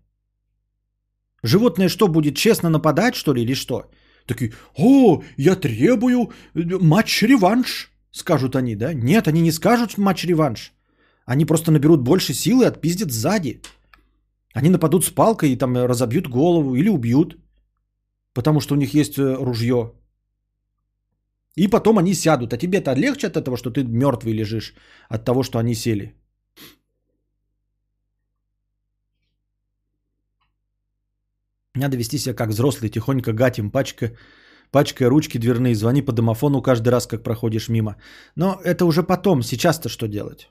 Животное 1.42 1.88
что, 1.88 2.08
будет 2.08 2.36
честно 2.36 2.70
нападать, 2.70 3.14
что 3.14 3.34
ли, 3.34 3.42
или 3.42 3.54
что? 3.54 3.90
Такие, 4.26 4.52
о, 4.76 5.22
я 5.36 5.56
требую 5.56 6.30
э, 6.54 6.78
матч-реванш, 6.80 7.90
скажут 8.10 8.56
они, 8.56 8.74
да? 8.74 8.94
Нет, 8.94 9.28
они 9.28 9.42
не 9.42 9.52
скажут 9.52 9.98
матч-реванш. 9.98 10.72
Они 11.26 11.44
просто 11.44 11.70
наберут 11.70 12.00
больше 12.00 12.34
силы 12.34 12.64
и 12.64 12.68
отпиздят 12.68 13.12
сзади. 13.12 13.60
Они 14.56 14.70
нападут 14.70 15.04
с 15.04 15.10
палкой 15.10 15.50
и 15.50 15.56
там 15.56 15.76
разобьют 15.76 16.28
голову 16.28 16.76
или 16.76 16.88
убьют. 16.88 17.36
Потому 18.32 18.60
что 18.60 18.74
у 18.74 18.78
них 18.78 18.94
есть 18.94 19.18
э, 19.18 19.44
ружье. 19.44 19.92
И 21.56 21.68
потом 21.68 21.98
они 21.98 22.14
сядут. 22.14 22.52
А 22.52 22.56
тебе-то 22.56 22.94
легче 22.94 23.26
от 23.26 23.36
этого, 23.36 23.56
что 23.56 23.70
ты 23.70 23.84
мертвый 23.84 24.32
лежишь, 24.32 24.74
от 25.10 25.24
того, 25.24 25.42
что 25.42 25.58
они 25.58 25.74
сели. 25.74 26.14
Надо 31.74 31.98
вести 31.98 32.18
себя 32.18 32.34
как 32.34 32.48
взрослый, 32.48 32.90
тихонько 32.90 33.32
гатим, 33.34 33.70
пачка, 33.70 34.16
пачкая 34.70 35.10
ручки 35.10 35.38
дверные, 35.38 35.74
звони 35.74 36.00
по 36.00 36.12
домофону 36.12 36.62
каждый 36.62 36.88
раз, 36.88 37.06
как 37.06 37.22
проходишь 37.22 37.68
мимо. 37.68 37.96
Но 38.36 38.58
это 38.64 38.86
уже 38.86 39.02
потом, 39.02 39.42
сейчас-то 39.42 39.88
что 39.90 40.08
делать? 40.08 40.48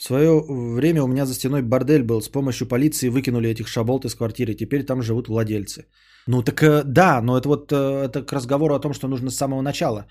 В 0.00 0.02
свое 0.02 0.42
время 0.48 1.02
у 1.02 1.06
меня 1.06 1.26
за 1.26 1.34
стеной 1.34 1.62
бордель 1.62 2.02
был. 2.02 2.22
С 2.22 2.28
помощью 2.28 2.66
полиции 2.66 3.10
выкинули 3.10 3.50
этих 3.50 3.68
шаболт 3.68 4.04
из 4.04 4.14
квартиры. 4.14 4.54
Теперь 4.54 4.82
там 4.82 5.02
живут 5.02 5.28
владельцы. 5.28 5.84
Ну 6.26 6.42
так 6.42 6.62
э, 6.62 6.84
да, 6.84 7.20
но 7.20 7.36
это 7.36 7.48
вот 7.48 7.72
э, 7.72 8.06
это 8.06 8.22
к 8.22 8.32
разговору 8.32 8.74
о 8.74 8.80
том, 8.80 8.94
что 8.94 9.08
нужно 9.08 9.30
с 9.30 9.36
самого 9.36 9.60
начала 9.62 10.06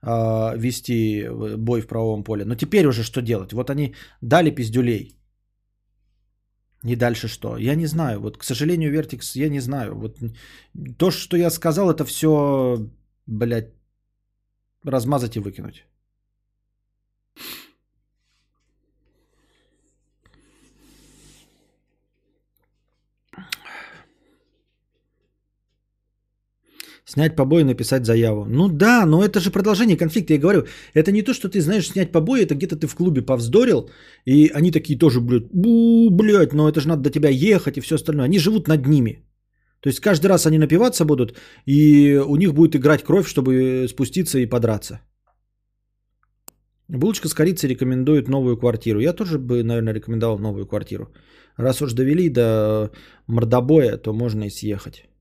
э, 0.00 0.56
вести 0.56 1.26
бой 1.56 1.80
в 1.80 1.86
правовом 1.88 2.22
поле. 2.22 2.44
Но 2.44 2.54
теперь 2.54 2.86
уже 2.86 3.02
что 3.02 3.20
делать? 3.20 3.52
Вот 3.52 3.68
они 3.70 3.96
дали 4.20 4.54
пиздюлей. 4.54 5.18
И 6.84 6.96
дальше 6.96 7.26
что? 7.28 7.56
Я 7.56 7.74
не 7.74 7.86
знаю. 7.86 8.20
Вот, 8.20 8.38
к 8.38 8.44
сожалению, 8.44 8.92
Вертикс, 8.92 9.34
я 9.34 9.48
не 9.48 9.60
знаю. 9.60 9.96
Вот 9.96 10.18
то, 10.98 11.10
что 11.10 11.36
я 11.36 11.50
сказал, 11.50 11.90
это 11.90 12.04
все, 12.04 12.76
блядь, 13.26 13.74
размазать 14.84 15.36
и 15.36 15.40
выкинуть. 15.40 15.84
Снять 27.12 27.36
побои 27.36 27.64
написать 27.64 28.06
заяву. 28.06 28.46
Ну 28.46 28.68
да, 28.68 29.04
но 29.06 29.22
это 29.22 29.38
же 29.38 29.50
продолжение 29.50 29.98
конфликта. 29.98 30.32
Я 30.32 30.40
говорю, 30.40 30.64
это 30.94 31.12
не 31.12 31.22
то, 31.22 31.34
что 31.34 31.48
ты 31.48 31.60
знаешь 31.60 31.88
снять 31.88 32.12
побои, 32.12 32.42
это 32.42 32.54
где-то 32.54 32.76
ты 32.76 32.86
в 32.86 32.94
клубе 32.94 33.20
повздорил, 33.20 33.90
и 34.24 34.50
они 34.54 34.70
такие 34.70 34.98
тоже, 34.98 35.20
блядь, 35.20 35.50
бу, 35.52 36.10
блядь, 36.10 36.54
но 36.54 36.70
это 36.70 36.80
же 36.80 36.88
надо 36.88 37.02
до 37.02 37.10
тебя 37.10 37.28
ехать 37.28 37.76
и 37.76 37.80
все 37.80 37.96
остальное. 37.96 38.24
Они 38.24 38.38
живут 38.38 38.68
над 38.68 38.86
ними. 38.86 39.26
То 39.80 39.88
есть 39.88 40.00
каждый 40.00 40.28
раз 40.28 40.46
они 40.46 40.58
напиваться 40.58 41.04
будут, 41.04 41.36
и 41.66 42.16
у 42.26 42.36
них 42.36 42.54
будет 42.54 42.76
играть 42.76 43.04
кровь, 43.04 43.28
чтобы 43.28 43.86
спуститься 43.88 44.38
и 44.38 44.46
подраться. 44.46 45.00
Булочка 46.88 47.28
с 47.28 47.34
корицей 47.34 47.68
рекомендует 47.68 48.28
новую 48.28 48.56
квартиру. 48.56 49.00
Я 49.00 49.12
тоже 49.12 49.38
бы, 49.38 49.62
наверное, 49.62 49.94
рекомендовал 49.94 50.38
новую 50.38 50.66
квартиру. 50.66 51.12
Раз 51.58 51.82
уж 51.82 51.92
довели 51.92 52.30
до 52.30 52.90
мордобоя, 53.26 53.98
то 53.98 54.14
можно 54.14 54.44
и 54.44 54.50
съехать. 54.50 55.11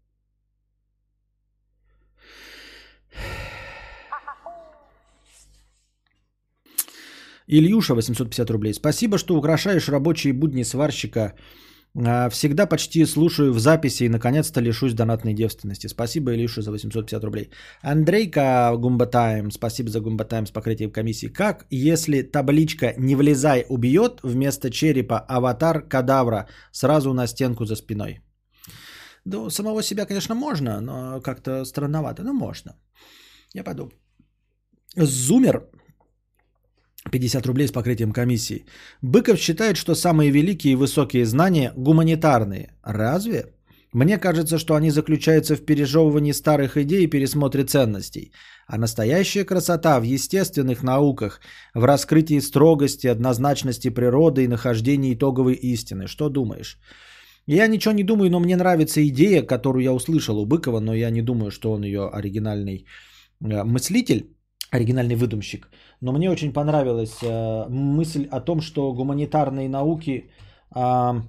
Ильюша, 7.52 7.96
850 7.96 8.50
рублей. 8.50 8.74
Спасибо, 8.74 9.18
что 9.18 9.36
украшаешь 9.36 9.90
рабочие 9.90 10.34
будни 10.34 10.64
сварщика. 10.64 11.34
А, 11.96 12.30
всегда 12.30 12.66
почти 12.66 13.06
слушаю 13.06 13.54
в 13.54 13.60
записи 13.60 14.04
и 14.04 14.10
наконец-то 14.10 14.62
лишусь 14.62 14.94
донатной 14.94 15.34
девственности. 15.34 15.88
Спасибо, 15.88 16.32
Илюша, 16.32 16.62
за 16.62 16.72
850 16.72 17.24
рублей. 17.24 17.50
Андрейка 17.82 18.74
Гумбатайм, 18.78 19.52
спасибо 19.52 19.90
за 19.90 20.00
Гумбатайм 20.00 20.46
с 20.46 20.52
покрытием 20.52 20.92
комиссии. 20.92 21.28
Как, 21.28 21.66
если 21.70 22.22
табличка 22.22 22.94
«Не 22.98 23.16
влезай» 23.16 23.66
убьет, 23.70 24.22
вместо 24.24 24.70
черепа 24.70 25.20
аватар 25.20 25.82
кадавра 25.82 26.48
сразу 26.72 27.14
на 27.14 27.28
стенку 27.28 27.66
за 27.66 27.76
спиной? 27.76 28.22
Ну, 29.26 29.50
самого 29.50 29.84
себя, 29.84 30.06
конечно, 30.06 30.36
можно, 30.36 30.80
но 30.80 31.22
как-то 31.22 31.66
странновато. 31.66 32.24
Ну, 32.24 32.34
можно. 32.34 32.76
Я 33.54 33.64
подумал. 33.64 33.92
Зумер 34.96 35.70
50 37.10 37.48
рублей 37.48 37.68
с 37.68 37.72
покрытием 37.72 38.12
комиссии. 38.12 38.66
Быков 39.02 39.40
считает, 39.40 39.78
что 39.78 39.96
самые 39.96 40.32
великие 40.32 40.74
и 40.74 40.76
высокие 40.76 41.26
знания 41.26 41.74
гуманитарные. 41.76 42.74
Разве? 42.84 43.46
Мне 43.94 44.18
кажется, 44.18 44.58
что 44.58 44.76
они 44.76 44.92
заключаются 44.92 45.56
в 45.56 45.66
пережевывании 45.66 46.34
старых 46.34 46.78
идей 46.78 47.04
и 47.04 47.10
пересмотре 47.10 47.64
ценностей. 47.64 48.32
А 48.68 48.78
настоящая 48.78 49.44
красота 49.44 50.00
в 50.00 50.04
естественных 50.04 50.84
науках, 50.84 51.42
в 51.74 51.84
раскрытии 51.84 52.40
строгости, 52.40 53.08
однозначности 53.08 53.90
природы 53.90 54.44
и 54.44 54.48
нахождении 54.48 55.14
итоговой 55.14 55.56
истины. 55.56 56.08
Что 56.08 56.30
думаешь? 56.30 56.80
Я 57.48 57.68
ничего 57.68 57.94
не 57.94 58.04
думаю, 58.04 58.30
но 58.30 58.40
мне 58.40 58.56
нравится 58.56 59.06
идея, 59.08 59.42
которую 59.42 59.84
я 59.84 59.94
услышал 59.94 60.40
у 60.40 60.46
Быкова, 60.46 60.80
но 60.80 60.94
я 60.94 61.10
не 61.10 61.22
думаю, 61.22 61.52
что 61.52 61.72
он 61.72 61.84
ее 61.84 62.08
оригинальный 62.08 62.86
э, 63.44 63.64
мыслитель 63.64 64.30
оригинальный 64.72 65.16
выдумщик. 65.16 65.70
Но 66.02 66.12
мне 66.14 66.32
очень 66.32 66.54
понравилась 66.54 67.18
э, 67.22 67.66
мысль 67.70 68.28
о 68.32 68.40
том, 68.42 68.62
что 68.62 68.94
гуманитарные 68.94 69.70
науки 69.70 70.32
э, 70.76 71.22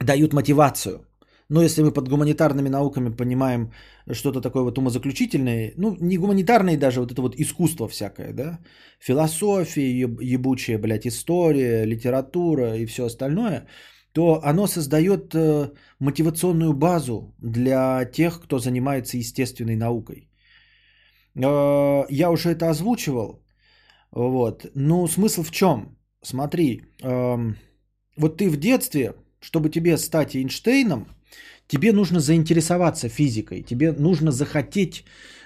дают 0.00 0.32
мотивацию. 0.32 1.06
Но 1.50 1.62
если 1.62 1.82
мы 1.82 1.92
под 1.92 2.08
гуманитарными 2.08 2.70
науками 2.70 3.10
понимаем 3.10 3.70
что-то 4.12 4.40
такое 4.40 4.62
вот 4.62 4.78
умозаключительное, 4.78 5.74
ну, 5.76 5.96
не 6.00 6.16
гуманитарные 6.16 6.78
даже, 6.78 7.00
вот 7.00 7.12
это 7.12 7.20
вот 7.20 7.36
искусство 7.36 7.86
всякое, 7.86 8.32
да, 8.32 8.58
философия, 8.98 9.90
ебучая, 10.20 10.78
блядь, 10.78 11.06
история, 11.06 11.84
литература 11.86 12.76
и 12.76 12.86
все 12.86 13.04
остальное, 13.04 13.66
то 14.12 14.40
оно 14.42 14.66
создает 14.66 15.34
э, 15.34 15.70
мотивационную 15.98 16.72
базу 16.72 17.34
для 17.38 18.04
тех, 18.06 18.40
кто 18.40 18.58
занимается 18.58 19.18
естественной 19.18 19.76
наукой. 19.76 20.30
Э, 21.36 22.04
я 22.10 22.30
уже 22.30 22.50
это 22.50 22.70
озвучивал. 22.70 23.42
Вот. 24.10 24.66
Но 24.74 25.06
смысл 25.08 25.42
в 25.42 25.50
чем? 25.50 25.98
Смотри, 26.22 26.82
эм, 27.02 27.56
вот 28.16 28.38
ты 28.38 28.48
в 28.48 28.56
детстве, 28.56 29.14
чтобы 29.40 29.70
тебе 29.70 29.98
стать 29.98 30.34
Эйнштейном, 30.34 31.06
тебе 31.66 31.92
нужно 31.92 32.20
заинтересоваться 32.20 33.08
физикой, 33.08 33.62
тебе 33.62 33.92
нужно 33.92 34.30
захотеть 34.30 35.04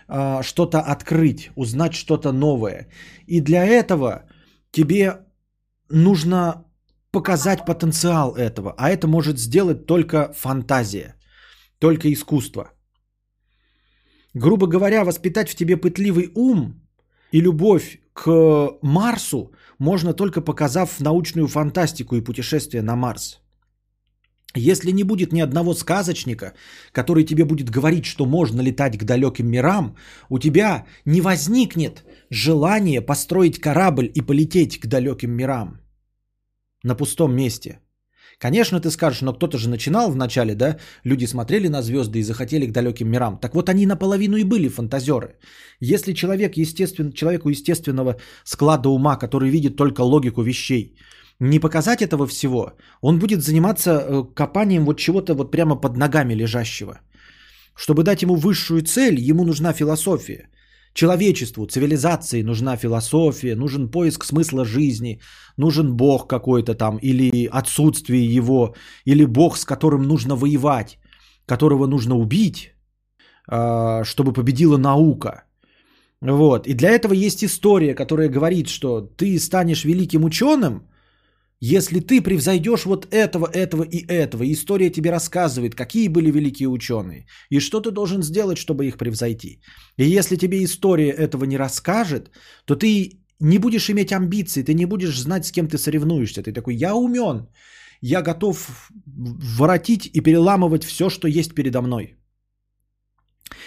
э, 0.09 0.43
что-то 0.43 0.81
открыть, 0.81 1.51
узнать 1.57 1.95
что-то 1.95 2.33
новое. 2.33 2.89
И 3.27 3.41
для 3.41 3.65
этого 3.65 4.25
тебе 4.71 5.25
нужно 5.91 6.65
показать 7.11 7.65
потенциал 7.65 8.37
этого, 8.37 8.75
а 8.77 8.91
это 8.91 9.09
может 9.09 9.39
сделать 9.39 9.87
только 9.87 10.33
фантазия, 10.35 11.17
только 11.79 12.13
искусство– 12.13 12.73
Грубо 14.35 14.67
говоря, 14.67 15.05
воспитать 15.05 15.49
в 15.49 15.55
тебе 15.55 15.77
пытливый 15.77 16.31
ум 16.35 16.75
и 17.33 17.41
любовь 17.41 18.01
к 18.13 18.79
Марсу 18.83 19.53
можно 19.79 20.13
только 20.13 20.41
показав 20.41 21.01
научную 21.01 21.49
фантастику 21.49 22.17
и 22.17 22.25
путешествие 22.25 22.83
на 22.83 22.97
Марс. 22.97 23.41
Если 24.55 24.93
не 24.93 25.05
будет 25.05 25.33
ни 25.33 25.41
одного 25.41 25.75
сказочника, 25.75 26.55
который 26.93 27.25
тебе 27.25 27.45
будет 27.45 27.71
говорить, 27.71 28.07
что 28.07 28.27
можно 28.27 28.63
летать 28.63 28.99
к 28.99 29.05
далеким 29.05 29.47
мирам, 29.47 29.97
у 30.31 30.39
тебя 30.39 30.87
не 31.05 31.21
возникнет 31.21 32.05
желание 32.31 33.01
построить 33.01 33.61
корабль 33.61 34.11
и 34.15 34.21
полететь 34.21 34.81
к 34.81 34.87
далеким 34.87 35.31
мирам 35.33 35.81
на 36.83 36.95
пустом 36.95 37.35
месте– 37.35 37.81
Конечно, 38.41 38.81
ты 38.81 38.91
скажешь, 38.91 39.23
но 39.23 39.33
кто-то 39.33 39.59
же 39.59 39.69
начинал 39.69 40.11
в 40.11 40.17
начале, 40.17 40.55
да? 40.55 40.77
Люди 41.05 41.27
смотрели 41.27 41.69
на 41.69 41.83
звезды 41.83 42.19
и 42.21 42.23
захотели 42.23 42.67
к 42.67 42.73
далеким 42.73 43.11
мирам. 43.11 43.39
Так 43.41 43.55
вот 43.55 43.69
они 43.69 43.87
наполовину 43.87 44.37
и 44.37 44.45
были 44.45 44.69
фантазеры. 44.69 45.37
Если 45.81 46.15
человек, 46.15 46.57
естествен, 46.57 47.13
человеку 47.13 47.49
естественного 47.49 48.17
склада 48.45 48.89
ума, 48.89 49.17
который 49.17 49.51
видит 49.51 49.77
только 49.77 50.03
логику 50.03 50.43
вещей, 50.43 50.97
не 51.41 51.59
показать 51.59 52.01
этого 52.01 52.27
всего, 52.27 52.73
он 53.01 53.19
будет 53.19 53.43
заниматься 53.43 53.91
э, 53.91 54.23
копанием 54.35 54.85
вот 54.85 54.99
чего-то 54.99 55.35
вот 55.35 55.51
прямо 55.51 55.75
под 55.81 55.97
ногами 55.97 56.35
лежащего. 56.35 57.01
Чтобы 57.75 58.05
дать 58.05 58.23
ему 58.23 58.37
высшую 58.37 58.83
цель, 58.83 59.19
ему 59.19 59.45
нужна 59.45 59.73
философия. 59.73 60.49
Человечеству, 60.99 61.67
цивилизации 61.67 62.43
нужна 62.43 62.77
философия, 62.77 63.55
нужен 63.55 63.89
поиск 63.89 64.25
смысла 64.25 64.65
жизни, 64.65 65.21
нужен 65.57 65.97
Бог 65.97 66.29
какой-то 66.29 66.75
там, 66.75 66.99
или 67.03 67.47
отсутствие 67.53 68.27
его, 68.39 68.75
или 69.05 69.25
Бог, 69.25 69.57
с 69.57 69.65
которым 69.65 70.03
нужно 70.03 70.35
воевать, 70.35 70.99
которого 71.47 71.87
нужно 71.87 72.17
убить, 72.17 72.75
а, 73.47 74.03
чтобы 74.03 74.33
победила 74.33 74.77
наука. 74.77 75.45
Вот. 76.21 76.67
И 76.67 76.75
для 76.75 76.91
этого 76.91 77.15
есть 77.15 77.45
история, 77.45 77.95
которая 77.95 78.29
говорит, 78.29 78.67
что 78.69 79.01
ты 79.01 79.39
станешь 79.39 79.85
великим 79.85 80.25
ученым, 80.25 80.89
Если 81.61 82.01
ты 82.01 82.23
превзойдешь 82.23 82.87
вот 82.87 83.07
этого, 83.11 83.47
этого 83.47 83.83
и 83.83 84.07
этого, 84.07 84.45
история 84.45 84.91
тебе 84.91 85.11
рассказывает, 85.11 85.75
какие 85.75 86.09
были 86.09 86.31
великие 86.31 86.69
ученые, 86.69 87.27
и 87.51 87.61
что 87.61 87.81
ты 87.81 87.91
должен 87.91 88.23
сделать, 88.23 88.59
чтобы 88.59 88.87
их 88.87 88.97
превзойти. 88.97 89.61
И 89.97 90.05
если 90.19 90.37
тебе 90.37 90.63
история 90.63 91.11
этого 91.11 91.45
не 91.45 91.59
расскажет, 91.59 92.31
то 92.65 92.77
ты 92.77 93.19
не 93.41 93.59
будешь 93.59 93.91
иметь 93.91 94.13
амбиций, 94.13 94.63
ты 94.63 94.75
не 94.75 94.87
будешь 94.87 95.19
знать, 95.19 95.47
с 95.47 95.53
кем 95.53 95.69
ты 95.69 95.79
соревнуешься. 95.79 96.43
Ты 96.43 96.53
такой, 96.53 96.77
я 96.77 96.95
умен, 96.95 97.49
я 98.01 98.23
готов 98.23 98.91
воротить 99.07 100.07
и 100.07 100.21
переламывать 100.21 100.85
все, 100.85 101.11
что 101.11 101.29
есть 101.29 101.55
передо 101.55 101.83
мной. 101.83 102.15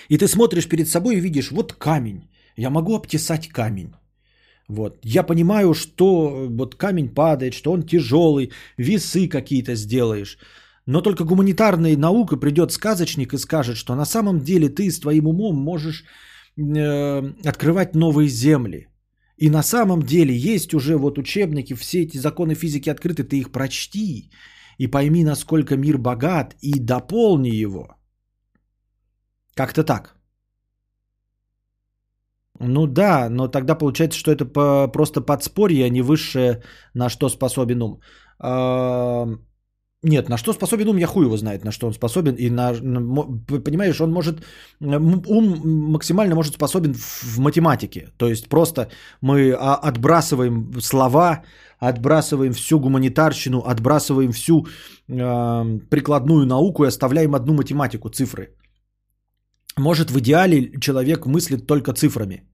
И 0.10 0.18
ты 0.18 0.28
смотришь 0.28 0.70
перед 0.70 0.88
собой 0.88 1.16
и 1.16 1.22
видишь, 1.22 1.52
вот 1.52 1.74
камень, 1.74 2.30
я 2.56 2.70
могу 2.70 2.96
обтесать 2.96 3.50
камень. 3.50 3.94
Вот. 4.68 5.00
Я 5.04 5.24
понимаю, 5.24 5.74
что 5.74 6.48
вот 6.50 6.76
камень 6.76 7.10
падает, 7.10 7.54
что 7.54 7.72
он 7.72 7.84
тяжелый, 7.84 8.52
весы 8.78 9.28
какие-то 9.28 9.76
сделаешь. 9.76 10.38
Но 10.86 11.02
только 11.02 11.24
гуманитарная 11.24 11.98
наука 11.98 12.38
придет 12.38 12.72
сказочник 12.72 13.34
и 13.34 13.38
скажет, 13.38 13.78
что 13.78 13.96
на 13.96 14.06
самом 14.06 14.40
деле 14.40 14.70
ты 14.70 14.90
с 14.90 15.00
твоим 15.00 15.28
умом 15.28 15.56
можешь 15.56 16.04
э, 16.58 17.50
открывать 17.50 17.96
новые 17.96 18.30
земли. 18.30 18.88
И 19.38 19.50
на 19.50 19.64
самом 19.64 20.04
деле 20.04 20.36
есть 20.36 20.74
уже 20.74 20.98
вот 20.98 21.18
учебники, 21.18 21.74
все 21.74 22.04
эти 22.04 22.18
законы 22.18 22.56
физики 22.56 22.90
открыты, 22.90 23.24
ты 23.24 23.40
их 23.40 23.52
прочти 23.52 24.32
и 24.78 24.88
пойми, 24.88 25.24
насколько 25.24 25.78
мир 25.78 25.98
богат, 25.98 26.56
и 26.62 26.80
дополни 26.80 27.50
его. 27.50 27.96
Как-то 29.56 29.84
так. 29.84 30.21
Ну 32.64 32.88
да, 32.88 33.30
но 33.30 33.48
тогда 33.48 33.76
получается, 33.76 34.20
что 34.20 34.32
это 34.32 34.46
по, 34.46 34.88
просто 34.88 35.22
подспорье, 35.22 35.86
а 35.86 35.90
не 35.90 36.02
высшее, 36.02 36.62
на 36.94 37.10
что 37.10 37.30
способен 37.30 37.82
ум. 37.82 38.00
А, 38.40 39.28
нет, 40.04 40.30
на 40.30 40.38
что 40.38 40.54
способен 40.54 40.88
ум, 40.88 40.98
я 40.98 41.08
хуй 41.08 41.26
его 41.26 41.38
знает, 41.38 41.64
на 41.64 41.72
что 41.72 41.88
он 41.88 41.94
способен. 41.94 42.36
И 42.36 42.50
на, 42.50 42.74
понимаешь, 43.64 44.02
он 44.02 44.12
может, 44.12 44.44
ум 44.80 45.92
максимально 45.92 46.36
может 46.36 46.54
способен 46.54 46.94
в, 46.94 47.24
в 47.24 47.40
математике. 47.40 48.10
То 48.18 48.28
есть 48.28 48.50
просто 48.50 48.90
мы 49.22 49.54
а, 49.54 49.76
отбрасываем 49.76 50.80
слова, 50.82 51.44
отбрасываем 51.80 52.54
всю 52.54 52.80
гуманитарщину, 52.80 53.62
отбрасываем 53.62 54.32
всю 54.32 54.66
э, 55.08 55.80
прикладную 55.90 56.46
науку 56.46 56.84
и 56.84 56.88
оставляем 56.88 57.34
одну 57.34 57.54
математику, 57.54 58.10
цифры. 58.10 58.56
Может, 59.78 60.12
в 60.12 60.20
идеале 60.20 60.72
человек 60.80 61.26
мыслит 61.26 61.66
только 61.66 61.94
цифрами. 61.94 62.51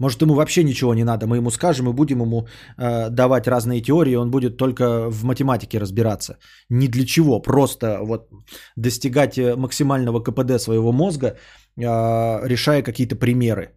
Может, 0.00 0.22
ему 0.22 0.34
вообще 0.34 0.62
ничего 0.64 0.94
не 0.94 1.04
надо. 1.04 1.26
Мы 1.26 1.38
ему 1.38 1.50
скажем 1.50 1.88
и 1.88 1.92
будем 1.92 2.20
ему 2.20 2.46
э, 2.76 3.10
давать 3.10 3.48
разные 3.48 3.82
теории, 3.82 4.16
он 4.16 4.30
будет 4.30 4.56
только 4.56 5.10
в 5.10 5.24
математике 5.24 5.78
разбираться. 5.78 6.38
Ни 6.70 6.86
для 6.86 7.04
чего. 7.04 7.42
Просто 7.42 7.98
вот 8.02 8.30
достигать 8.76 9.38
э, 9.38 9.56
максимального 9.56 10.20
КПД 10.20 10.60
своего 10.60 10.92
мозга, 10.92 11.26
э, 11.26 12.48
решая 12.48 12.82
какие-то 12.82 13.16
примеры. 13.16 13.74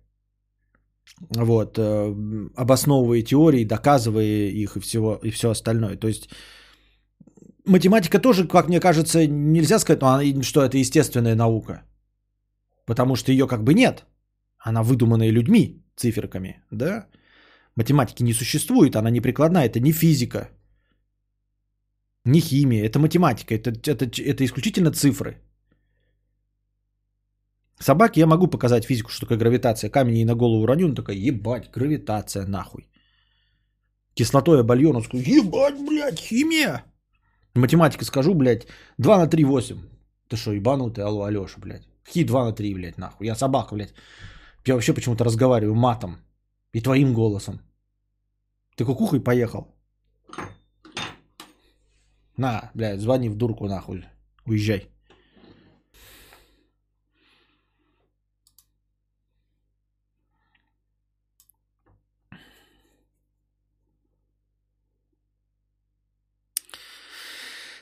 Вот, 1.30 1.78
э, 1.78 2.16
обосновывая 2.56 3.24
теории, 3.24 3.66
доказывая 3.66 4.50
их 4.50 4.78
и, 4.78 4.80
всего, 4.80 5.20
и 5.24 5.32
все 5.32 5.50
остальное. 5.50 5.98
То 5.98 6.08
есть 6.08 6.30
математика 7.66 8.20
тоже, 8.20 8.48
как 8.48 8.68
мне 8.68 8.80
кажется, 8.80 9.28
нельзя 9.28 9.80
сказать, 9.80 10.02
ну, 10.36 10.44
что 10.44 10.62
это 10.62 10.78
естественная 10.78 11.36
наука. 11.36 11.84
Потому 12.86 13.16
что 13.16 13.32
ее 13.32 13.48
как 13.48 13.64
бы 13.64 13.74
нет. 13.74 14.06
Она 14.60 14.84
выдуманная 14.84 15.32
людьми, 15.32 15.82
циферками, 16.02 16.62
да? 16.72 17.08
Математики 17.76 18.24
не 18.24 18.34
существует, 18.34 18.96
она 18.96 19.10
не 19.10 19.22
прикладная, 19.22 19.66
это 19.66 19.80
не 19.80 19.92
физика, 19.92 20.50
не 22.26 22.40
химия, 22.40 22.86
это 22.86 23.00
математика, 23.00 23.56
это, 23.56 23.72
это, 23.72 24.06
это 24.06 24.44
исключительно 24.44 24.92
цифры. 24.92 25.38
Собаке 27.80 28.20
я 28.20 28.28
могу 28.28 28.48
показать 28.48 28.86
физику, 28.86 29.10
что 29.10 29.26
такое 29.26 29.38
гравитация. 29.38 29.90
Камень 29.90 30.18
ей 30.18 30.26
на 30.26 30.36
голову 30.36 30.64
уроню, 30.64 30.88
он 30.88 30.96
такой, 30.96 31.18
ебать, 31.18 31.72
гравитация, 31.72 32.46
нахуй. 32.46 32.88
Кислотой 34.14 34.60
обольен, 34.60 34.96
он 34.96 35.04
скажет, 35.04 35.28
ебать, 35.28 35.80
блядь, 35.88 36.20
химия. 36.20 36.84
Математика 37.56 38.06
скажу, 38.06 38.34
блядь, 38.34 38.68
2 38.98 39.18
на 39.18 39.28
3, 39.28 39.44
8. 39.44 39.78
Ты 40.30 40.38
что, 40.38 40.52
ебанутый, 40.54 41.04
алло, 41.04 41.24
Алеша, 41.24 41.60
блядь. 41.60 41.88
Какие 42.06 42.24
2 42.24 42.46
на 42.46 42.54
3, 42.54 42.74
блядь, 42.74 42.98
нахуй. 42.98 43.28
Я 43.28 43.36
собака, 43.36 43.76
блядь. 43.76 43.94
Я 44.66 44.76
вообще 44.76 44.94
почему-то 44.94 45.24
разговариваю 45.24 45.76
матом. 45.76 46.18
И 46.74 46.82
твоим 46.82 47.14
голосом. 47.14 47.60
Ты 48.76 48.86
кукухой 48.86 49.20
поехал? 49.20 49.68
На, 52.38 52.72
блядь, 52.74 53.02
звони 53.02 53.30
в 53.30 53.36
дурку 53.36 53.68
нахуй. 53.68 54.06
Уезжай. 54.46 54.88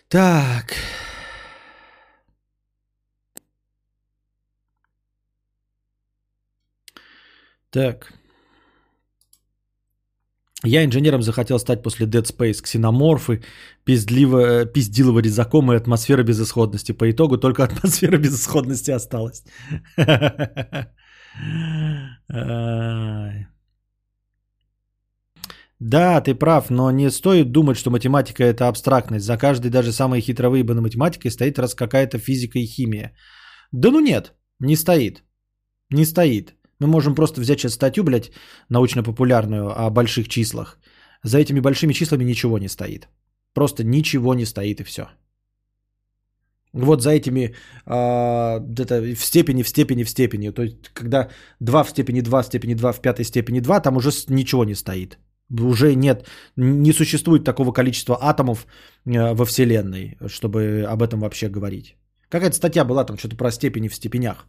Так. 0.09 0.73
Так. 7.71 8.13
Я 10.65 10.83
инженером 10.83 11.21
захотел 11.21 11.59
стать 11.59 11.83
после 11.83 12.05
Dead 12.05 12.23
Space. 12.23 12.61
Ксеноморфы, 12.61 13.41
пиздливо, 13.85 14.65
пиздилово 14.65 15.19
резаком 15.19 15.71
и 15.71 15.75
атмосфера 15.75 16.23
безысходности. 16.23 16.91
По 16.91 17.09
итогу 17.09 17.37
только 17.37 17.63
атмосфера 17.65 18.17
безысходности 18.17 18.91
осталась. 18.91 19.43
Да, 25.81 26.19
ты 26.19 26.35
прав, 26.35 26.69
но 26.69 26.91
не 26.91 27.09
стоит 27.09 27.51
думать, 27.51 27.77
что 27.77 27.89
математика 27.89 28.43
это 28.43 28.67
абстрактность. 28.67 29.25
За 29.25 29.37
каждой 29.37 29.71
даже 29.71 29.93
самой 29.93 30.19
хитро 30.19 30.49
выебанной 30.49 30.81
математикой 30.81 31.31
стоит 31.31 31.57
раз 31.57 31.73
какая-то 31.73 32.17
физика 32.19 32.59
и 32.59 32.65
химия. 32.65 33.15
Да 33.71 33.89
ну 33.89 34.01
нет, 34.01 34.33
не 34.59 34.75
стоит. 34.75 35.23
Не 35.89 36.03
стоит. 36.03 36.58
Мы 36.79 36.87
можем 36.87 37.15
просто 37.15 37.41
взять 37.41 37.59
сейчас 37.59 37.73
статью, 37.73 38.03
блядь, 38.03 38.31
научно-популярную 38.69 39.69
о 39.69 39.89
больших 39.89 40.27
числах. 40.27 40.79
За 41.23 41.37
этими 41.37 41.59
большими 41.59 41.93
числами 41.93 42.23
ничего 42.23 42.57
не 42.57 42.69
стоит. 42.69 43.09
Просто 43.53 43.83
ничего 43.83 44.33
не 44.33 44.45
стоит 44.45 44.79
и 44.79 44.83
все. 44.83 45.09
Вот 46.73 47.01
за 47.01 47.09
этими 47.09 47.55
э, 47.85 48.81
это 48.83 49.01
в 49.15 49.25
степени, 49.25 49.63
в 49.63 49.69
степени, 49.69 50.03
в 50.03 50.09
степени. 50.09 50.51
То 50.51 50.61
есть, 50.61 50.89
когда 50.93 51.29
2 51.59 51.83
в 51.83 51.89
степени 51.89 52.21
2 52.21 52.41
в 52.41 52.45
степени 52.45 52.75
2 52.75 52.91
в 52.93 53.01
пятой 53.01 53.25
степени 53.25 53.59
2, 53.59 53.79
там 53.79 53.97
уже 53.97 54.11
ничего 54.29 54.65
не 54.65 54.75
стоит. 54.75 55.17
Уже 55.51 55.95
нет, 55.95 56.27
не 56.55 56.93
существует 56.93 57.43
такого 57.43 57.71
количества 57.73 58.17
атомов 58.21 58.67
э, 59.05 59.33
во 59.33 59.45
Вселенной, 59.45 60.17
чтобы 60.27 60.85
об 60.87 61.01
этом 61.01 61.19
вообще 61.19 61.49
говорить. 61.49 61.95
Какая-то 62.29 62.55
статья 62.55 62.85
была 62.85 63.03
там 63.03 63.17
что-то 63.17 63.35
про 63.35 63.51
степени 63.51 63.87
в 63.87 63.95
степенях 63.95 64.45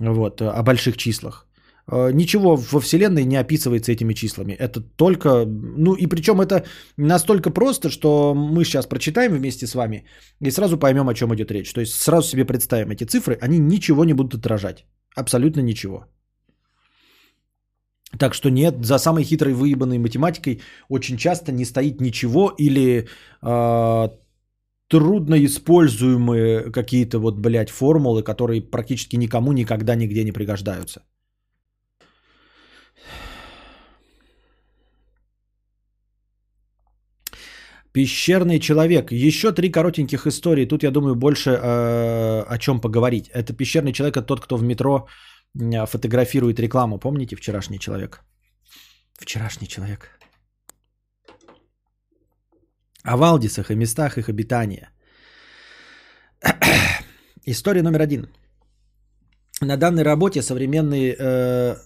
вот, 0.00 0.40
э, 0.40 0.44
о 0.48 0.62
больших 0.62 0.96
числах. 0.96 1.46
Э, 1.90 2.12
ничего 2.12 2.56
во 2.56 2.80
Вселенной 2.80 3.24
не 3.24 3.36
описывается 3.36 3.92
этими 3.92 4.14
числами. 4.14 4.52
Это 4.52 4.80
только, 4.80 5.44
ну 5.46 5.94
и 5.94 6.06
причем 6.06 6.40
это 6.40 6.64
настолько 6.96 7.50
просто, 7.50 7.90
что 7.90 8.34
мы 8.34 8.64
сейчас 8.64 8.86
прочитаем 8.86 9.32
вместе 9.32 9.66
с 9.66 9.74
вами 9.74 10.04
и 10.40 10.50
сразу 10.50 10.78
поймем, 10.78 11.08
о 11.08 11.14
чем 11.14 11.34
идет 11.34 11.50
речь. 11.50 11.72
То 11.72 11.80
есть 11.80 11.94
сразу 11.94 12.28
себе 12.28 12.44
представим 12.44 12.90
эти 12.90 13.04
цифры, 13.04 13.38
они 13.40 13.58
ничего 13.58 14.04
не 14.04 14.14
будут 14.14 14.34
отражать. 14.34 14.84
Абсолютно 15.16 15.60
ничего. 15.60 16.04
Так 18.18 18.34
что 18.34 18.50
нет, 18.50 18.84
за 18.84 18.98
самой 18.98 19.24
хитрой 19.24 19.54
выебанной 19.54 19.98
математикой 19.98 20.60
очень 20.88 21.16
часто 21.16 21.52
не 21.52 21.64
стоит 21.64 22.00
ничего 22.00 22.50
или 22.58 23.08
э, 23.42 24.08
трудно 24.92 25.36
используемые 25.36 26.70
какие-то 26.70 27.18
вот, 27.18 27.38
блядь, 27.38 27.70
формулы, 27.70 28.22
которые 28.22 28.60
практически 28.60 29.16
никому 29.16 29.52
никогда 29.52 29.94
нигде 29.94 30.24
не 30.24 30.32
пригождаются. 30.32 31.00
Пещерный 37.92 38.58
человек. 38.60 39.12
Еще 39.12 39.52
три 39.52 39.72
коротеньких 39.72 40.26
истории. 40.26 40.68
Тут, 40.68 40.82
я 40.82 40.90
думаю, 40.90 41.14
больше 41.14 41.50
э, 41.50 42.42
о 42.54 42.58
чем 42.58 42.80
поговорить. 42.80 43.30
Это 43.34 43.54
пещерный 43.54 43.92
человек, 43.92 44.16
это 44.16 44.26
тот, 44.26 44.40
кто 44.40 44.56
в 44.56 44.62
метро 44.62 45.06
фотографирует 45.86 46.60
рекламу. 46.60 46.98
Помните 46.98 47.36
вчерашний 47.36 47.78
человек? 47.78 48.20
Вчерашний 49.18 49.68
человек 49.68 50.21
о 53.04 53.16
Валдисах 53.16 53.70
и 53.70 53.74
местах 53.74 54.18
их 54.18 54.28
обитания. 54.28 54.90
История 57.46 57.82
номер 57.82 58.02
один. 58.02 58.26
На 59.60 59.76
данной 59.76 60.02
работе 60.02 60.42
современные 60.42 61.14
э, 61.18 61.76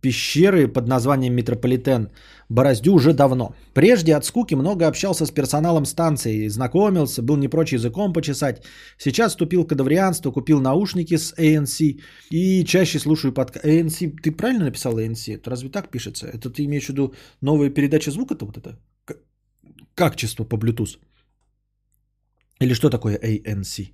пещеры 0.00 0.68
под 0.68 0.88
названием 0.88 1.34
Метрополитен 1.34 2.10
бороздю 2.48 2.94
уже 2.94 3.12
давно. 3.12 3.54
Прежде 3.74 4.14
от 4.14 4.24
скуки 4.24 4.54
много 4.54 4.86
общался 4.86 5.26
с 5.26 5.30
персоналом 5.30 5.84
станции, 5.84 6.48
знакомился, 6.48 7.22
был 7.22 7.36
не 7.36 7.48
прочь 7.48 7.72
языком 7.72 8.12
почесать. 8.12 8.62
Сейчас 8.98 9.32
вступил 9.32 9.64
в 9.64 9.66
кадаврианство, 9.66 10.32
купил 10.32 10.60
наушники 10.60 11.16
с 11.16 11.34
ANC 11.38 12.00
и 12.30 12.64
чаще 12.64 12.98
слушаю 12.98 13.32
подкаст. 13.32 13.64
ANC, 13.64 14.20
ты 14.22 14.30
правильно 14.32 14.64
написал 14.64 14.98
ANC? 14.98 15.34
Это 15.34 15.50
разве 15.50 15.70
так 15.70 15.90
пишется? 15.90 16.26
Это 16.26 16.50
ты 16.50 16.64
имеешь 16.64 16.86
в 16.86 16.90
виду 16.90 17.14
новая 17.40 17.70
передача 17.70 18.10
звука-то 18.10 18.46
вот 18.46 18.58
это? 18.58 18.78
К- 19.94 20.10
Качество 20.10 20.44
по 20.44 20.56
Bluetooth? 20.56 20.98
Или 22.60 22.74
что 22.74 22.90
такое 22.90 23.18
ANC? 23.18 23.92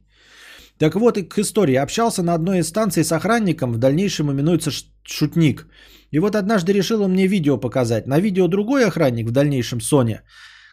Так 0.78 0.94
вот, 0.94 1.18
и 1.18 1.22
к 1.28 1.38
истории. 1.38 1.74
Общался 1.74 2.22
на 2.22 2.34
одной 2.34 2.58
из 2.58 2.68
станций 2.68 3.04
с 3.04 3.12
охранником, 3.12 3.72
в 3.72 3.78
дальнейшем 3.78 4.30
именуется 4.30 4.70
Шутник. 5.04 5.66
И 6.12 6.18
вот 6.18 6.34
однажды 6.34 6.72
решил 6.72 7.02
он 7.02 7.12
мне 7.12 7.26
видео 7.26 7.60
показать. 7.60 8.06
На 8.06 8.20
видео 8.20 8.48
другой 8.48 8.86
охранник, 8.86 9.28
в 9.28 9.32
дальнейшем 9.32 9.80
Соня, 9.80 10.22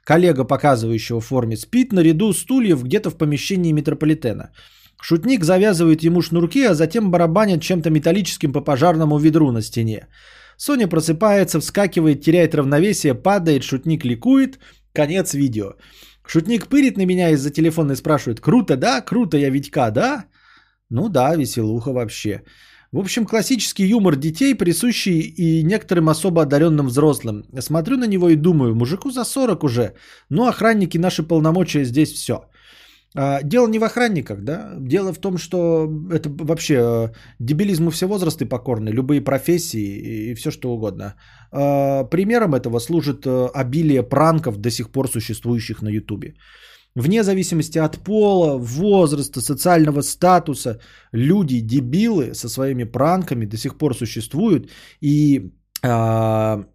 коллега, 0.05 0.45
показывающего 0.45 1.19
в 1.19 1.25
форме, 1.25 1.57
спит 1.57 1.91
на 1.93 2.03
ряду 2.03 2.33
стульев 2.33 2.83
где-то 2.83 3.09
в 3.09 3.17
помещении 3.17 3.73
метрополитена. 3.73 4.51
Шутник 5.01 5.43
завязывает 5.43 6.03
ему 6.03 6.21
шнурки, 6.21 6.63
а 6.63 6.73
затем 6.73 7.11
барабанит 7.11 7.61
чем-то 7.61 7.89
металлическим 7.89 8.51
по 8.53 8.61
пожарному 8.61 9.19
ведру 9.19 9.51
на 9.51 9.61
стене. 9.61 10.07
Соня 10.57 10.87
просыпается, 10.87 11.59
вскакивает, 11.59 12.21
теряет 12.21 12.55
равновесие, 12.55 13.13
падает, 13.13 13.63
шутник 13.63 14.05
ликует. 14.05 14.59
Конец 14.97 15.33
видео. 15.35 15.75
Шутник 16.25 16.67
пырит 16.67 16.97
на 16.97 17.05
меня 17.05 17.29
из-за 17.29 17.51
телефона 17.51 17.91
и 17.91 17.95
спрашивает, 17.95 18.39
круто, 18.39 18.75
да? 18.75 19.01
Круто, 19.01 19.37
я 19.37 19.51
Витька, 19.51 19.91
да? 19.91 20.25
Ну 20.89 21.09
да, 21.09 21.35
веселуха 21.35 21.93
вообще. 21.93 22.41
В 22.91 22.97
общем, 22.97 23.25
классический 23.25 23.85
юмор 23.85 24.15
детей, 24.15 24.55
присущий 24.55 25.19
и 25.19 25.63
некоторым 25.63 26.09
особо 26.09 26.41
одаренным 26.41 26.87
взрослым. 26.87 27.43
Смотрю 27.59 27.97
на 27.97 28.07
него 28.07 28.29
и 28.29 28.35
думаю, 28.35 28.73
мужику 28.73 29.11
за 29.11 29.23
40 29.23 29.63
уже, 29.63 29.93
но 30.29 30.47
охранники 30.47 30.97
наши 30.97 31.21
полномочия 31.21 31.85
здесь 31.85 32.11
все. 32.13 32.33
А, 33.15 33.41
Дело 33.43 33.67
не 33.67 33.79
в 33.79 33.83
охранниках, 33.83 34.41
да? 34.41 34.73
Дело 34.79 35.13
в 35.13 35.19
том, 35.19 35.37
что 35.37 35.87
это 36.11 36.29
вообще 36.29 36.75
э, 36.75 37.11
дебилизму 37.39 37.89
все 37.89 38.07
возрасты 38.07 38.45
покорны, 38.45 38.89
любые 38.89 39.21
профессии 39.21 40.31
и 40.31 40.35
все 40.35 40.51
что 40.51 40.73
угодно. 40.73 41.15
А, 41.51 42.03
Примером 42.03 42.55
этого 42.55 42.79
служит 42.79 43.25
э, 43.25 43.49
обилие 43.53 44.03
пранков, 44.03 44.57
до 44.57 44.69
сих 44.69 44.91
пор 44.91 45.07
существующих 45.09 45.81
на 45.81 45.89
Ютубе. 45.89 46.35
Вне 46.95 47.23
зависимости 47.23 47.77
от 47.77 47.97
пола, 47.97 48.57
возраста, 48.57 49.39
социального 49.41 50.01
статуса, 50.01 50.79
люди, 51.13 51.59
дебилы 51.59 52.33
со 52.33 52.49
своими 52.49 52.85
пранками 52.85 53.45
до 53.45 53.57
сих 53.57 53.77
пор 53.77 53.95
существуют. 53.95 54.71
И 55.01 55.51
а, 55.83 56.65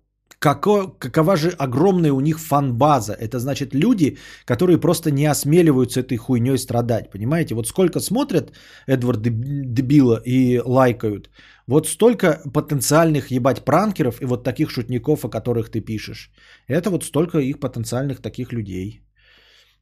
како- 0.42 0.88
какова 0.98 1.36
же 1.36 1.50
огромная 1.58 2.12
у 2.12 2.20
них 2.20 2.38
фан-база. 2.38 3.12
Это 3.12 3.38
значит 3.38 3.74
люди, 3.74 4.16
которые 4.44 4.80
просто 4.80 5.10
не 5.10 5.30
осмеливаются 5.30 6.00
этой 6.00 6.16
хуйней 6.16 6.58
страдать. 6.58 7.10
Понимаете? 7.10 7.54
Вот 7.54 7.66
сколько 7.68 8.00
смотрят 8.00 8.52
Эдвард 8.88 9.22
Деб- 9.22 9.74
Дебила 9.74 10.20
и 10.26 10.60
лайкают, 10.64 11.30
вот 11.68 11.86
столько 11.86 12.42
потенциальных 12.52 13.30
ебать 13.30 13.64
пранкеров 13.64 14.20
и 14.20 14.26
вот 14.26 14.44
таких 14.44 14.70
шутников, 14.70 15.24
о 15.24 15.30
которых 15.30 15.70
ты 15.70 15.80
пишешь. 15.80 16.30
Это 16.68 16.90
вот 16.90 17.04
столько 17.04 17.38
их 17.38 17.60
потенциальных 17.60 18.20
таких 18.20 18.52
людей. 18.52 19.00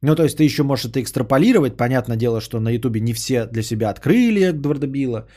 Ну, 0.03 0.15
то 0.15 0.23
есть 0.23 0.37
ты 0.37 0.43
еще 0.43 0.63
можешь 0.63 0.85
это 0.85 0.99
экстраполировать. 1.01 1.77
Понятное 1.77 2.17
дело, 2.17 2.41
что 2.41 2.59
на 2.59 2.69
Ютубе 2.69 3.01
не 3.01 3.13
все 3.13 3.45
для 3.45 3.63
себя 3.63 3.89
открыли 3.89 4.49
Эдварда 4.49 4.87
Билла. 4.87 5.27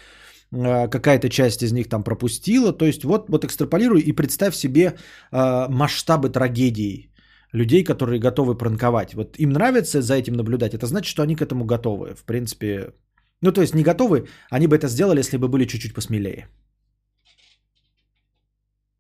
А, 0.55 0.89
Какая-то 0.89 1.29
часть 1.29 1.63
из 1.63 1.73
них 1.73 1.89
там 1.89 2.03
пропустила. 2.03 2.73
То 2.73 2.87
есть 2.87 3.05
вот, 3.05 3.29
вот 3.29 3.45
экстраполируй 3.45 4.01
и 4.01 4.13
представь 4.13 4.55
себе 4.55 4.95
а, 5.31 5.69
масштабы 5.69 6.31
трагедии 6.31 7.11
людей, 7.53 7.85
которые 7.85 8.21
готовы 8.21 8.59
пранковать. 8.59 9.15
Вот 9.15 9.39
им 9.39 9.51
нравится 9.51 10.03
за 10.03 10.15
этим 10.15 10.35
наблюдать. 10.35 10.75
Это 10.75 10.87
значит, 10.87 11.11
что 11.11 11.23
они 11.23 11.37
к 11.37 11.43
этому 11.43 11.65
готовы. 11.65 12.15
В 12.15 12.25
принципе, 12.25 12.93
ну 13.43 13.53
то 13.53 13.61
есть 13.61 13.75
не 13.75 13.83
готовы, 13.83 14.29
они 14.51 14.67
бы 14.67 14.77
это 14.77 14.89
сделали, 14.89 15.21
если 15.21 15.39
бы 15.39 15.49
были 15.49 15.67
чуть-чуть 15.67 15.95
посмелее. 15.95 16.49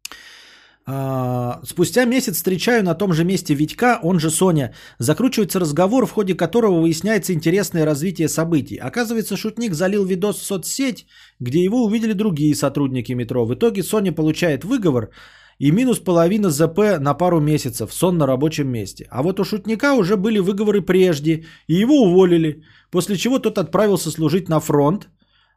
А, 0.06 0.73
Спустя 0.86 2.04
месяц 2.04 2.36
встречаю 2.36 2.84
на 2.84 2.94
том 2.94 3.14
же 3.14 3.24
месте 3.24 3.54
Витька, 3.54 3.98
он 4.02 4.20
же 4.20 4.30
Соня. 4.30 4.74
Закручивается 4.98 5.58
разговор, 5.58 6.04
в 6.04 6.12
ходе 6.12 6.34
которого 6.34 6.80
выясняется 6.80 7.32
интересное 7.32 7.86
развитие 7.86 8.28
событий. 8.28 8.76
Оказывается, 8.76 9.36
шутник 9.36 9.74
залил 9.74 10.04
видос 10.04 10.36
в 10.38 10.44
соцсеть, 10.44 11.06
где 11.40 11.64
его 11.64 11.84
увидели 11.84 12.12
другие 12.12 12.54
сотрудники 12.54 13.12
метро. 13.14 13.46
В 13.46 13.54
итоге 13.54 13.82
Соня 13.82 14.12
получает 14.12 14.64
выговор 14.64 15.10
и 15.58 15.70
минус 15.70 16.00
половина 16.00 16.50
ЗП 16.50 16.98
на 17.00 17.14
пару 17.14 17.40
месяцев, 17.40 17.92
сон 17.92 18.18
на 18.18 18.26
рабочем 18.26 18.68
месте. 18.68 19.06
А 19.10 19.22
вот 19.22 19.40
у 19.40 19.44
шутника 19.44 19.94
уже 19.94 20.16
были 20.16 20.38
выговоры 20.38 20.82
прежде, 20.82 21.46
и 21.66 21.74
его 21.74 22.02
уволили. 22.02 22.62
После 22.90 23.16
чего 23.16 23.38
тот 23.38 23.56
отправился 23.56 24.10
служить 24.10 24.48
на 24.50 24.60
фронт, 24.60 25.08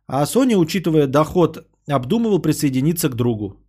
а 0.07 0.25
Соня, 0.25 0.57
учитывая 0.57 1.07
доход, 1.07 1.67
обдумывал 1.89 2.39
присоединиться 2.39 3.09
к 3.09 3.15
другу. 3.15 3.66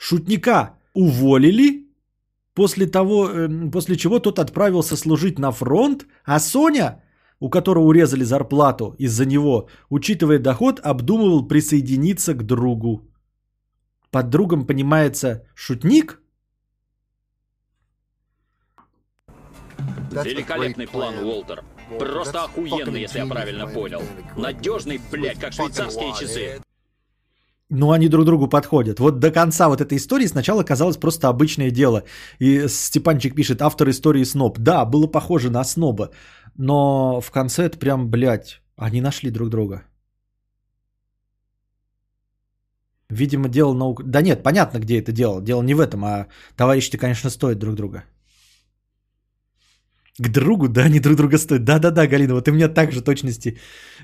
Шутника 0.00 0.78
уволили, 0.94 1.86
после, 2.54 2.86
того, 2.86 3.28
э, 3.28 3.70
после 3.70 3.96
чего 3.96 4.18
тот 4.18 4.38
отправился 4.38 4.96
служить 4.96 5.38
на 5.38 5.52
фронт, 5.52 6.06
а 6.24 6.40
Соня, 6.40 7.02
у 7.38 7.50
которого 7.50 7.84
урезали 7.84 8.24
зарплату 8.24 8.94
из-за 8.98 9.26
него, 9.26 9.68
учитывая 9.90 10.38
доход, 10.38 10.80
обдумывал 10.82 11.46
присоединиться 11.46 12.32
к 12.32 12.46
другу. 12.46 13.10
Под 14.10 14.30
другом 14.30 14.66
понимается 14.66 15.46
шутник? 15.54 16.22
Великолепный 20.24 20.88
план, 20.88 21.14
Уолтер. 21.18 21.62
Просто 21.98 22.44
охуенный, 22.44 23.02
если 23.02 23.18
я 23.18 23.26
правильно 23.26 23.66
понял. 23.66 24.02
Надежный, 24.34 24.98
блядь, 25.12 25.38
как 25.38 25.52
швейцарские 25.52 26.14
часы. 26.18 26.62
Ну, 27.70 27.92
они 27.92 28.08
друг 28.08 28.24
другу 28.24 28.48
подходят. 28.48 28.98
Вот 28.98 29.20
до 29.20 29.30
конца 29.30 29.68
вот 29.68 29.80
этой 29.80 29.96
истории 29.96 30.26
сначала 30.26 30.64
казалось 30.64 30.96
просто 30.96 31.28
обычное 31.28 31.70
дело. 31.70 32.02
И 32.40 32.68
Степанчик 32.68 33.34
пишет, 33.34 33.62
автор 33.62 33.88
истории 33.88 34.24
сноб. 34.24 34.58
Да, 34.58 34.84
было 34.84 35.06
похоже 35.06 35.50
на 35.50 35.64
сноба. 35.64 36.10
Но 36.56 37.20
в 37.20 37.30
конце 37.30 37.62
это 37.62 37.78
прям, 37.78 38.10
блядь, 38.10 38.60
они 38.76 39.00
нашли 39.00 39.30
друг 39.30 39.50
друга. 39.50 39.84
Видимо, 43.08 43.48
дело 43.48 43.72
наук... 43.74 44.02
Да 44.04 44.20
нет, 44.20 44.42
понятно, 44.42 44.78
где 44.78 44.98
это 44.98 45.12
дело. 45.12 45.40
Дело 45.40 45.62
не 45.62 45.74
в 45.74 45.80
этом, 45.80 46.04
а 46.04 46.26
товарищи, 46.56 46.98
конечно, 46.98 47.30
стоят 47.30 47.58
друг 47.58 47.76
друга. 47.76 48.02
К 50.18 50.28
другу, 50.28 50.68
да, 50.68 50.84
они 50.84 51.00
друг 51.00 51.16
друга 51.16 51.38
стоят. 51.38 51.64
Да-да-да, 51.64 52.06
Галина, 52.06 52.34
вот 52.34 52.48
у 52.48 52.52
меня 52.52 52.68
так 52.68 52.92
же 52.92 53.02
точности 53.02 53.58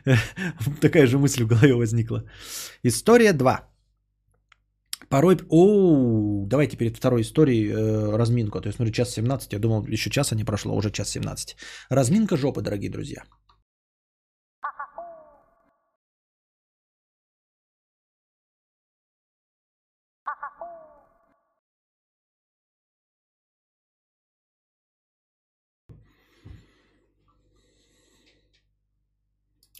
такая 0.81 1.07
же 1.07 1.19
мысль 1.19 1.45
в 1.45 1.49
голове 1.49 1.75
возникла. 1.75 2.25
История 2.85 3.33
2. 3.33 3.69
Порой... 5.09 5.37
О, 5.51 6.47
давайте 6.47 6.77
перед 6.77 6.97
второй 6.97 7.23
историей 7.23 7.69
э, 7.69 8.17
разминку. 8.17 8.59
А 8.59 8.61
То 8.61 8.69
есть, 8.69 8.77
смотри, 8.77 8.93
час 8.93 9.13
17. 9.15 9.53
Я 9.53 9.59
думал, 9.59 9.87
еще 9.87 10.11
часа 10.11 10.37
не 10.37 10.45
прошло, 10.45 10.73
а 10.73 10.77
уже 10.77 10.91
час 10.91 11.11
17. 11.11 11.57
Разминка 11.91 12.37
жопы, 12.37 12.63
дорогие 12.63 12.91
друзья. 12.91 13.23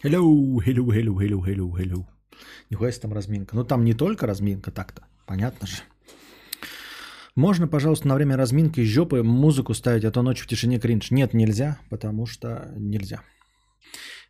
Hello, 0.03 0.59
hello, 0.63 0.91
hello, 0.91 1.17
hello, 1.17 1.43
hello, 1.43 1.75
hello. 1.75 2.05
Нихуя 2.69 2.91
себе 2.91 3.01
там 3.01 3.13
разминка. 3.13 3.55
Ну 3.55 3.63
там 3.63 3.83
не 3.83 3.95
только 3.95 4.27
разминка 4.27 4.69
так-то, 4.69 5.07
понятно 5.25 5.65
же. 5.65 5.77
Можно, 7.35 7.67
пожалуйста, 7.67 8.07
на 8.07 8.13
время 8.13 8.37
разминки 8.37 8.81
из 8.81 8.89
жопы 8.89 9.23
музыку 9.23 9.73
ставить, 9.73 10.05
а 10.05 10.11
то 10.11 10.21
ночью 10.21 10.45
в 10.45 10.49
тишине 10.49 10.79
кринж. 10.79 11.09
Нет, 11.09 11.33
нельзя, 11.33 11.79
потому 11.89 12.27
что 12.27 12.71
нельзя. 12.77 13.23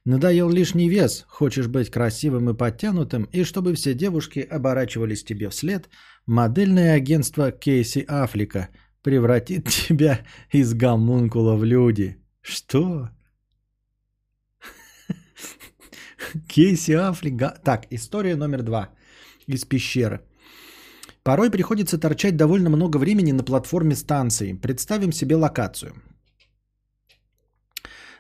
Надоел 0.06 0.50
лишний 0.50 0.88
вес, 0.88 1.26
хочешь 1.28 1.68
быть 1.68 1.92
красивым 1.92 2.50
и 2.50 2.54
подтянутым, 2.54 3.26
и 3.26 3.44
чтобы 3.44 3.74
все 3.74 3.94
девушки 3.94 4.40
оборачивались 4.40 5.26
тебе 5.26 5.50
вслед, 5.50 5.90
модельное 6.26 6.94
агентство 6.94 7.52
Кейси 7.52 8.06
Афлика 8.08 8.70
превратит 9.02 9.68
тебя 9.90 10.22
из 10.50 10.74
гомункула 10.74 11.58
в 11.58 11.66
люди. 11.66 12.24
Что? 12.40 13.10
Кейси 16.48 16.92
Аффлек. 16.92 17.36
га- 17.36 17.56
Так, 17.64 17.88
история 17.92 18.36
номер 18.36 18.64
два 18.64 18.90
из 19.48 19.66
пещеры. 19.66 20.22
Порой 21.24 21.50
приходится 21.52 21.98
торчать 21.98 22.38
довольно 22.38 22.70
много 22.70 22.98
времени 22.98 23.34
на 23.34 23.44
платформе 23.44 23.96
станции. 23.96 24.54
Представим 24.54 25.12
себе 25.12 25.36
локацию. 25.36 25.94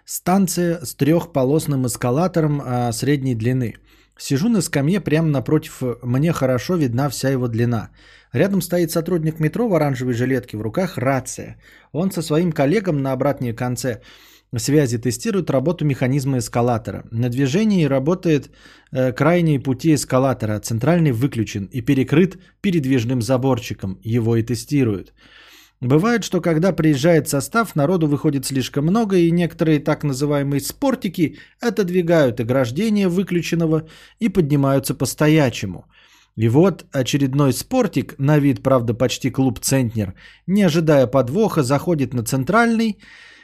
Станция 0.05 0.85
с 0.85 0.95
трехполосным 0.95 1.85
эскалатором 1.85 2.61
а, 2.61 2.91
средней 2.93 3.35
длины. 3.35 3.75
Сижу 4.17 4.49
на 4.49 4.61
скамье 4.61 4.99
прямо 4.99 5.27
напротив, 5.27 5.81
мне 6.03 6.31
хорошо 6.33 6.75
видна 6.75 7.09
вся 7.09 7.29
его 7.29 7.47
длина. 7.47 7.89
Рядом 8.33 8.61
стоит 8.61 8.91
сотрудник 8.91 9.39
метро 9.39 9.67
в 9.67 9.73
оранжевой 9.73 10.13
жилетке, 10.13 10.57
в 10.57 10.61
руках 10.61 10.97
рация. 10.97 11.57
Он 11.91 12.11
со 12.11 12.21
своим 12.21 12.51
коллегом 12.51 13.01
на 13.01 13.11
обратной 13.11 13.53
конце 13.53 14.01
связи 14.55 14.97
тестирует 14.97 15.49
работу 15.49 15.85
механизма 15.85 16.37
эскалатора. 16.37 17.05
На 17.11 17.29
движении 17.29 17.83
работает 17.85 18.49
э, 18.91 19.11
крайние 19.11 19.59
пути 19.59 19.93
эскалатора, 19.93 20.59
центральный 20.59 21.11
выключен 21.11 21.65
и 21.65 21.81
перекрыт 21.81 22.37
передвижным 22.61 23.21
заборчиком. 23.21 23.99
Его 24.03 24.37
и 24.37 24.43
тестируют. 24.43 25.13
Бывает, 25.81 26.23
что 26.23 26.41
когда 26.41 26.71
приезжает 26.71 27.27
состав, 27.27 27.75
народу 27.75 28.07
выходит 28.07 28.45
слишком 28.45 28.85
много, 28.85 29.17
и 29.17 29.31
некоторые 29.31 29.79
так 29.79 30.03
называемые 30.03 30.59
спортики 30.59 31.37
отодвигают 31.59 32.39
ограждение 32.39 33.09
выключенного 33.09 33.87
и 34.19 34.29
поднимаются 34.29 34.95
по-стоячему. 34.95 35.85
И 36.35 36.49
вот 36.49 36.85
очередной 36.91 37.51
спортик, 37.53 38.15
на 38.17 38.39
вид, 38.39 38.63
правда, 38.63 38.93
почти 38.93 39.29
клуб 39.29 39.59
«Центнер», 39.59 40.13
не 40.47 40.63
ожидая 40.63 41.05
подвоха, 41.07 41.63
заходит 41.63 42.13
на 42.13 42.23
центральный. 42.23 42.97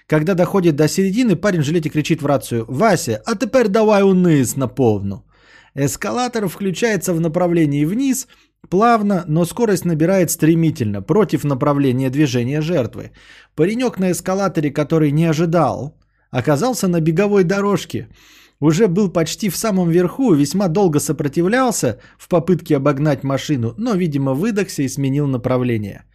Когда 0.08 0.34
доходит 0.34 0.76
до 0.76 0.88
середины, 0.88 1.36
парень 1.36 1.62
в 1.62 1.66
жилете 1.66 1.90
кричит 1.90 2.22
в 2.22 2.26
рацию 2.26 2.66
«Вася, 2.68 3.22
а 3.26 3.36
теперь 3.36 3.68
давай 3.68 4.04
униз 4.04 4.56
на 4.56 4.68
полну». 4.68 5.26
Эскалатор 5.76 6.48
включается 6.48 7.14
в 7.14 7.20
направлении 7.20 7.86
вниз, 7.86 8.28
Плавно, 8.70 9.26
но 9.28 9.46
скорость 9.46 9.86
набирает 9.86 10.32
стремительно, 10.32 11.02
против 11.02 11.44
направления 11.44 12.10
движения 12.10 12.62
жертвы. 12.62 13.12
Паренек 13.56 14.00
на 14.00 14.12
эскалаторе, 14.12 14.72
который 14.72 15.12
не 15.12 15.26
ожидал, 15.26 15.98
оказался 16.32 16.88
на 16.88 17.02
беговой 17.02 17.44
дорожке. 17.44 18.08
Уже 18.60 18.88
был 18.88 19.12
почти 19.12 19.50
в 19.50 19.58
самом 19.58 19.90
верху, 19.90 20.34
весьма 20.34 20.70
долго 20.70 21.00
сопротивлялся 21.00 22.00
в 22.18 22.30
попытке 22.30 22.78
обогнать 22.78 23.24
машину, 23.24 23.74
но, 23.78 23.94
видимо, 23.96 24.34
выдохся 24.34 24.84
и 24.84 24.88
сменил 24.88 25.28
направление. 25.28 26.06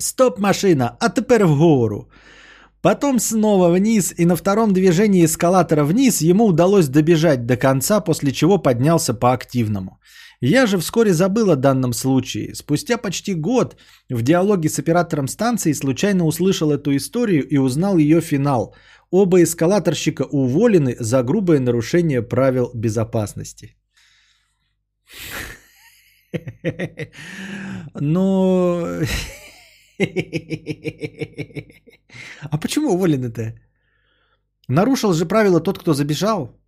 «Стоп, 0.00 0.38
машина! 0.38 0.96
А 1.00 1.10
теперь 1.10 1.44
в 1.44 1.58
гору!» 1.58 2.08
Потом 2.82 3.18
снова 3.18 3.70
вниз, 3.70 4.14
и 4.16 4.24
на 4.24 4.36
втором 4.36 4.72
движении 4.72 5.24
эскалатора 5.24 5.84
вниз 5.84 6.20
ему 6.22 6.46
удалось 6.46 6.88
добежать 6.88 7.46
до 7.46 7.56
конца, 7.56 8.00
после 8.00 8.30
чего 8.32 8.58
поднялся 8.58 9.14
по 9.14 9.32
активному. 9.32 9.98
Я 10.40 10.66
же 10.66 10.78
вскоре 10.78 11.12
забыл 11.12 11.50
о 11.50 11.56
данном 11.56 11.92
случае. 11.92 12.54
Спустя 12.54 12.96
почти 12.96 13.34
год 13.34 13.76
в 14.08 14.22
диалоге 14.22 14.68
с 14.68 14.78
оператором 14.78 15.26
станции 15.26 15.72
случайно 15.72 16.24
услышал 16.24 16.70
эту 16.70 16.96
историю 16.96 17.48
и 17.48 17.58
узнал 17.58 17.98
ее 17.98 18.20
финал. 18.20 18.76
Оба 19.10 19.42
эскалаторщика 19.42 20.22
уволены 20.30 20.96
за 21.00 21.24
грубое 21.24 21.58
нарушение 21.58 22.22
правил 22.22 22.70
безопасности. 22.72 23.76
Но... 28.00 29.00
А 32.50 32.58
почему 32.58 32.90
уволены-то? 32.90 33.54
Нарушил 34.68 35.12
же 35.12 35.26
правила 35.26 35.60
тот, 35.60 35.78
кто 35.78 35.94
забежал. 35.94 36.58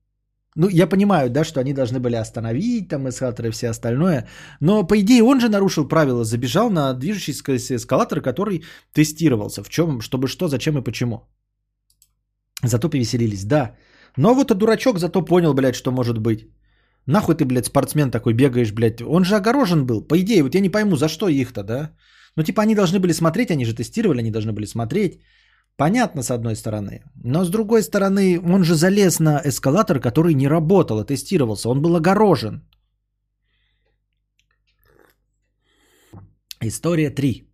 Ну, 0.57 0.69
я 0.69 0.89
понимаю, 0.89 1.31
да, 1.31 1.45
что 1.45 1.61
они 1.61 1.73
должны 1.73 2.01
были 2.01 2.17
остановить 2.17 2.89
там 2.89 3.09
эскалаторы 3.09 3.49
и 3.49 3.53
все 3.53 3.69
остальное. 3.69 4.27
Но, 4.61 4.87
по 4.87 4.99
идее, 5.01 5.23
он 5.23 5.41
же 5.41 5.49
нарушил 5.49 5.89
правила, 5.89 6.25
забежал 6.25 6.71
на 6.71 6.93
движущийся 6.95 7.77
эскалатор, 7.77 8.21
который 8.21 8.65
тестировался. 8.93 9.63
В 9.63 9.69
чем, 9.69 10.01
чтобы 10.01 10.27
что, 10.29 10.49
зачем 10.49 10.77
и 10.79 10.83
почему. 10.83 11.21
Зато 12.65 12.89
повеселились, 12.89 13.45
да. 13.45 13.77
Но 14.17 14.35
вот 14.35 14.51
и 14.51 14.55
дурачок 14.55 14.99
зато 14.99 15.23
понял, 15.23 15.55
блядь, 15.55 15.77
что 15.77 15.93
может 15.93 16.19
быть. 16.19 16.49
Нахуй 17.07 17.37
ты, 17.37 17.45
блядь, 17.45 17.67
спортсмен 17.67 18.11
такой 18.11 18.35
бегаешь, 18.35 18.73
блядь. 18.73 19.03
Он 19.03 19.25
же 19.25 19.37
огорожен 19.37 19.87
был. 19.87 20.03
По 20.03 20.19
идее, 20.19 20.43
вот 20.43 20.55
я 20.55 20.61
не 20.61 20.69
пойму, 20.69 20.97
за 20.97 21.09
что 21.09 21.29
их-то, 21.29 21.63
да? 21.63 21.91
Ну, 22.37 22.43
типа, 22.43 22.63
они 22.63 22.75
должны 22.75 22.99
были 22.99 23.13
смотреть, 23.13 23.51
они 23.51 23.65
же 23.65 23.75
тестировали, 23.75 24.21
они 24.21 24.31
должны 24.31 24.53
были 24.53 24.67
смотреть. 24.67 25.21
Понятно, 25.77 26.23
с 26.23 26.31
одной 26.31 26.57
стороны. 26.57 27.03
Но 27.25 27.45
с 27.45 27.51
другой 27.51 27.83
стороны, 27.83 28.39
он 28.39 28.65
же 28.65 28.75
залез 28.75 29.21
на 29.21 29.41
эскалатор, 29.45 30.01
который 30.01 30.35
не 30.35 30.49
работал, 30.49 30.99
а 30.99 31.05
тестировался. 31.05 31.69
Он 31.69 31.81
был 31.81 31.97
огорожен. 31.97 32.63
История 36.63 37.11
3. 37.11 37.47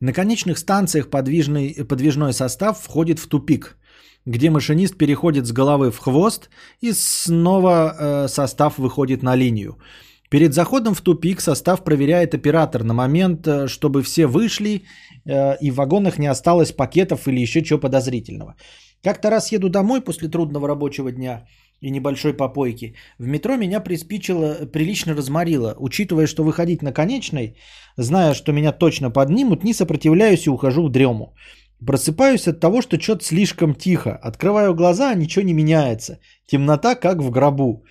На 0.00 0.12
конечных 0.12 0.58
станциях 0.58 1.10
подвижный, 1.10 1.84
подвижной 1.84 2.32
состав 2.32 2.78
входит 2.78 3.18
в 3.18 3.28
тупик, 3.28 3.76
где 4.26 4.50
машинист 4.50 4.96
переходит 4.96 5.46
с 5.46 5.52
головы 5.52 5.90
в 5.90 5.98
хвост 5.98 6.48
и 6.80 6.92
снова 6.92 7.70
э, 7.70 8.28
состав 8.28 8.78
выходит 8.78 9.22
на 9.22 9.36
линию. 9.36 9.76
Перед 10.32 10.54
заходом 10.54 10.94
в 10.94 11.02
тупик 11.02 11.40
состав 11.40 11.84
проверяет 11.84 12.34
оператор 12.34 12.84
на 12.84 12.94
момент, 12.94 13.46
э, 13.46 13.68
чтобы 13.68 14.02
все 14.02 14.26
вышли 14.26 14.82
э, 15.26 15.56
и 15.60 15.70
в 15.70 15.74
вагонах 15.74 16.18
не 16.18 16.30
осталось 16.30 16.72
пакетов 16.72 17.28
или 17.28 17.42
еще 17.42 17.62
чего 17.62 17.80
подозрительного. 17.80 18.54
Как-то 19.02 19.30
раз 19.30 19.52
еду 19.52 19.68
домой 19.68 20.00
после 20.00 20.28
трудного 20.28 20.68
рабочего 20.68 21.12
дня 21.12 21.44
и 21.82 21.90
небольшой 21.90 22.32
попойки. 22.32 22.94
В 23.18 23.26
метро 23.26 23.56
меня 23.56 23.80
приспичило, 23.80 24.54
прилично 24.72 25.14
разморило. 25.14 25.74
Учитывая, 25.78 26.26
что 26.26 26.44
выходить 26.44 26.82
на 26.82 26.92
конечной, 26.92 27.56
зная, 27.98 28.32
что 28.32 28.52
меня 28.52 28.72
точно 28.72 29.10
поднимут, 29.10 29.64
не 29.64 29.74
сопротивляюсь 29.74 30.46
и 30.46 30.50
ухожу 30.50 30.84
в 30.84 30.90
дрему. 30.90 31.34
Просыпаюсь 31.86 32.48
от 32.48 32.58
того, 32.58 32.80
что 32.80 32.98
что-то 32.98 33.22
слишком 33.22 33.74
тихо. 33.74 34.18
Открываю 34.22 34.74
глаза, 34.74 35.10
а 35.10 35.14
ничего 35.14 35.44
не 35.44 35.52
меняется. 35.52 36.20
Темнота, 36.46 36.94
как 36.94 37.18
в 37.18 37.30
гробу. 37.30 37.84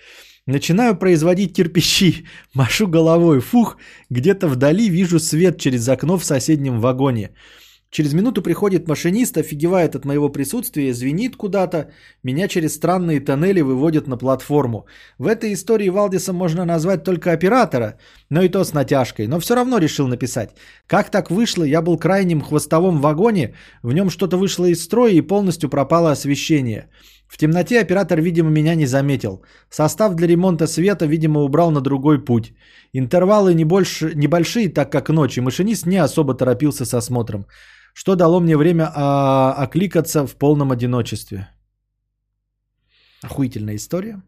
Начинаю 0.47 0.97
производить 0.97 1.55
кирпичи, 1.55 2.26
машу 2.53 2.88
головой, 2.88 3.41
фух, 3.41 3.77
где-то 4.09 4.47
вдали 4.47 4.89
вижу 4.89 5.19
свет 5.19 5.59
через 5.59 5.88
окно 5.88 6.18
в 6.18 6.26
соседнем 6.26 6.80
вагоне. 6.80 7.30
Через 7.91 8.13
минуту 8.13 8.41
приходит 8.41 8.88
машинист, 8.88 9.38
офигевает 9.38 9.95
от 9.95 10.05
моего 10.05 10.30
присутствия, 10.30 10.93
звенит 10.93 11.35
куда-то, 11.35 11.91
меня 12.23 12.47
через 12.47 12.73
странные 12.73 13.19
тоннели 13.19 13.59
выводят 13.61 14.07
на 14.07 14.18
платформу. 14.18 14.85
В 15.19 15.27
этой 15.27 15.51
истории 15.53 15.89
Валдиса 15.89 16.31
можно 16.31 16.63
назвать 16.63 17.03
только 17.03 17.34
оператора, 17.34 17.99
но 18.30 18.41
и 18.41 18.49
то 18.49 18.63
с 18.63 18.73
натяжкой, 18.73 19.27
но 19.27 19.39
все 19.39 19.55
равно 19.55 19.77
решил 19.77 20.07
написать. 20.07 20.55
Как 20.88 21.11
так 21.11 21.30
вышло, 21.30 21.65
я 21.65 21.81
был 21.81 21.97
крайним 21.97 22.41
хвостовом 22.41 23.01
вагоне, 23.01 23.55
в 23.84 23.91
нем 23.93 24.09
что-то 24.09 24.38
вышло 24.38 24.65
из 24.65 24.81
строя 24.81 25.11
и 25.11 25.22
полностью 25.22 25.69
пропало 25.69 26.11
освещение. 26.11 26.88
В 27.31 27.37
темноте 27.37 27.79
оператор, 27.79 28.19
видимо, 28.19 28.49
меня 28.49 28.75
не 28.75 28.85
заметил. 28.85 29.41
Состав 29.69 30.15
для 30.15 30.27
ремонта 30.27 30.67
света, 30.67 31.05
видимо, 31.05 31.39
убрал 31.39 31.71
на 31.71 31.81
другой 31.81 32.25
путь. 32.25 32.53
Интервалы 32.93 33.53
не 33.53 33.63
больше, 33.63 34.11
небольшие, 34.15 34.67
так 34.67 34.91
как 34.91 35.09
ночь, 35.09 35.37
и 35.37 35.41
машинист 35.41 35.85
не 35.85 36.03
особо 36.03 36.33
торопился 36.33 36.85
с 36.85 36.93
осмотром. 36.93 37.45
Что 37.93 38.15
дало 38.15 38.41
мне 38.41 38.57
время 38.57 38.91
а, 38.93 39.53
окликаться 39.63 40.27
в 40.27 40.35
полном 40.35 40.71
одиночестве. 40.71 41.47
Охуительная 43.23 43.75
история. 43.75 44.21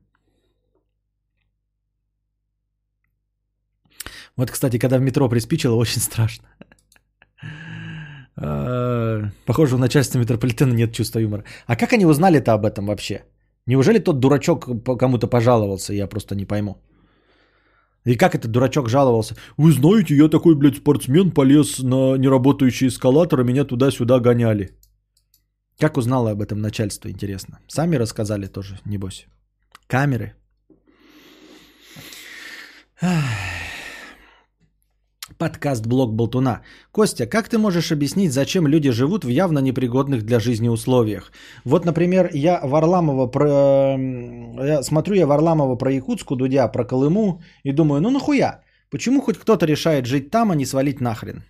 Вот, 4.37 4.49
кстати, 4.49 4.79
когда 4.79 4.97
в 4.97 5.01
метро 5.01 5.29
приспичило, 5.29 5.75
очень 5.75 6.01
страшно. 6.01 6.47
Э, 8.37 9.29
похоже, 9.45 9.75
у 9.75 9.77
начальства 9.77 10.19
метрополитена 10.19 10.73
нет 10.73 10.93
чувства 10.93 11.19
юмора. 11.19 11.43
А 11.67 11.75
как 11.75 11.93
они 11.93 12.05
узнали-то 12.05 12.53
об 12.53 12.65
этом 12.65 12.85
вообще? 12.85 13.23
Неужели 13.67 13.99
тот 13.99 14.19
дурачок 14.19 14.67
кому-то 14.99 15.27
пожаловался, 15.27 15.93
я 15.93 16.07
просто 16.07 16.35
не 16.35 16.45
пойму. 16.45 16.77
И 18.05 18.15
как 18.17 18.35
этот 18.35 18.51
дурачок 18.51 18.89
жаловался? 18.89 19.35
Вы 19.57 19.71
знаете, 19.71 20.15
я 20.15 20.27
такой, 20.27 20.55
блядь, 20.55 20.77
спортсмен, 20.77 21.31
полез 21.31 21.79
на 21.79 22.17
неработающий 22.17 22.87
эскалатор, 22.87 23.39
а 23.39 23.43
меня 23.43 23.63
туда-сюда 23.63 24.19
гоняли. 24.19 24.71
Как 25.79 25.97
узнало 25.97 26.31
об 26.31 26.41
этом 26.41 26.59
начальство, 26.61 27.09
интересно? 27.09 27.59
Сами 27.67 27.95
рассказали 27.95 28.47
тоже, 28.47 28.79
небось. 28.85 29.25
Камеры. 29.87 30.33
Ах. 33.01 33.62
Подкаст 35.37 35.87
«Блог 35.87 36.13
Болтуна». 36.13 36.61
Костя, 36.91 37.25
как 37.25 37.47
ты 37.47 37.57
можешь 37.57 37.91
объяснить, 37.91 38.33
зачем 38.33 38.67
люди 38.67 38.91
живут 38.91 39.23
в 39.23 39.29
явно 39.29 39.59
непригодных 39.59 40.23
для 40.23 40.39
жизни 40.39 40.67
условиях? 40.67 41.31
Вот, 41.63 41.85
например, 41.85 42.29
я 42.33 42.59
Варламова 42.63 43.27
про... 43.27 43.97
Я 44.65 44.83
смотрю 44.83 45.15
я 45.15 45.25
Варламова 45.25 45.77
про 45.77 45.91
Якутску, 45.91 46.35
Дудя 46.35 46.67
про 46.67 46.83
Колыму 46.83 47.41
и 47.63 47.71
думаю, 47.71 48.01
ну 48.01 48.09
нахуя? 48.09 48.63
Почему 48.89 49.21
хоть 49.21 49.37
кто-то 49.37 49.65
решает 49.65 50.05
жить 50.05 50.29
там, 50.29 50.51
а 50.51 50.55
не 50.55 50.65
свалить 50.65 50.99
нахрен? 50.99 51.43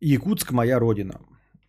Якутск 0.00 0.52
моя 0.52 0.80
родина. 0.80 1.20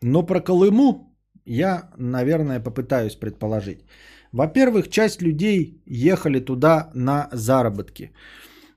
Но 0.02 0.24
про 0.24 0.40
Колыму 0.40 1.16
я, 1.46 1.92
наверное, 1.98 2.60
попытаюсь 2.60 3.16
предположить. 3.16 3.86
Во-первых, 4.34 4.90
часть 4.90 5.22
людей 5.22 5.82
ехали 5.86 6.40
туда 6.40 6.90
на 6.94 7.30
заработки. 7.32 8.12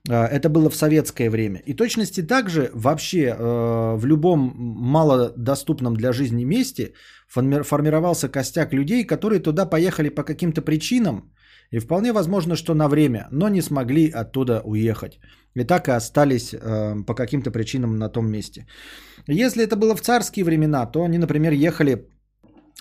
Э, 0.09 0.27
Это 0.27 0.49
было 0.49 0.69
в 0.69 0.75
советское 0.75 1.29
время. 1.29 1.61
И 1.65 1.73
точности 1.73 2.27
также 2.27 2.69
вообще 2.73 3.17
э, 3.17 3.97
в 3.97 4.05
любом 4.05 4.53
малодоступном 4.55 5.95
для 5.95 6.13
жизни 6.13 6.45
месте 6.45 6.93
форми- 7.27 7.63
формировался 7.63 8.29
костяк 8.29 8.73
людей, 8.73 9.03
которые 9.03 9.39
туда 9.39 9.65
поехали 9.65 10.09
по 10.09 10.23
каким-то 10.23 10.61
причинам, 10.61 11.31
и 11.71 11.79
вполне 11.79 12.13
возможно, 12.13 12.55
что 12.55 12.73
на 12.73 12.87
время, 12.87 13.27
но 13.31 13.49
не 13.49 13.61
смогли 13.61 14.09
оттуда 14.09 14.61
уехать. 14.63 15.19
И 15.55 15.63
так 15.63 15.87
и 15.87 15.91
остались 15.91 16.53
э, 16.53 17.03
по 17.05 17.15
каким-то 17.15 17.51
причинам 17.51 17.97
на 17.97 18.09
том 18.09 18.29
месте. 18.29 18.67
Если 19.27 19.63
это 19.63 19.75
было 19.75 19.95
в 19.95 20.01
царские 20.01 20.45
времена, 20.45 20.85
то 20.85 21.03
они, 21.03 21.17
например, 21.17 21.53
ехали 21.53 22.07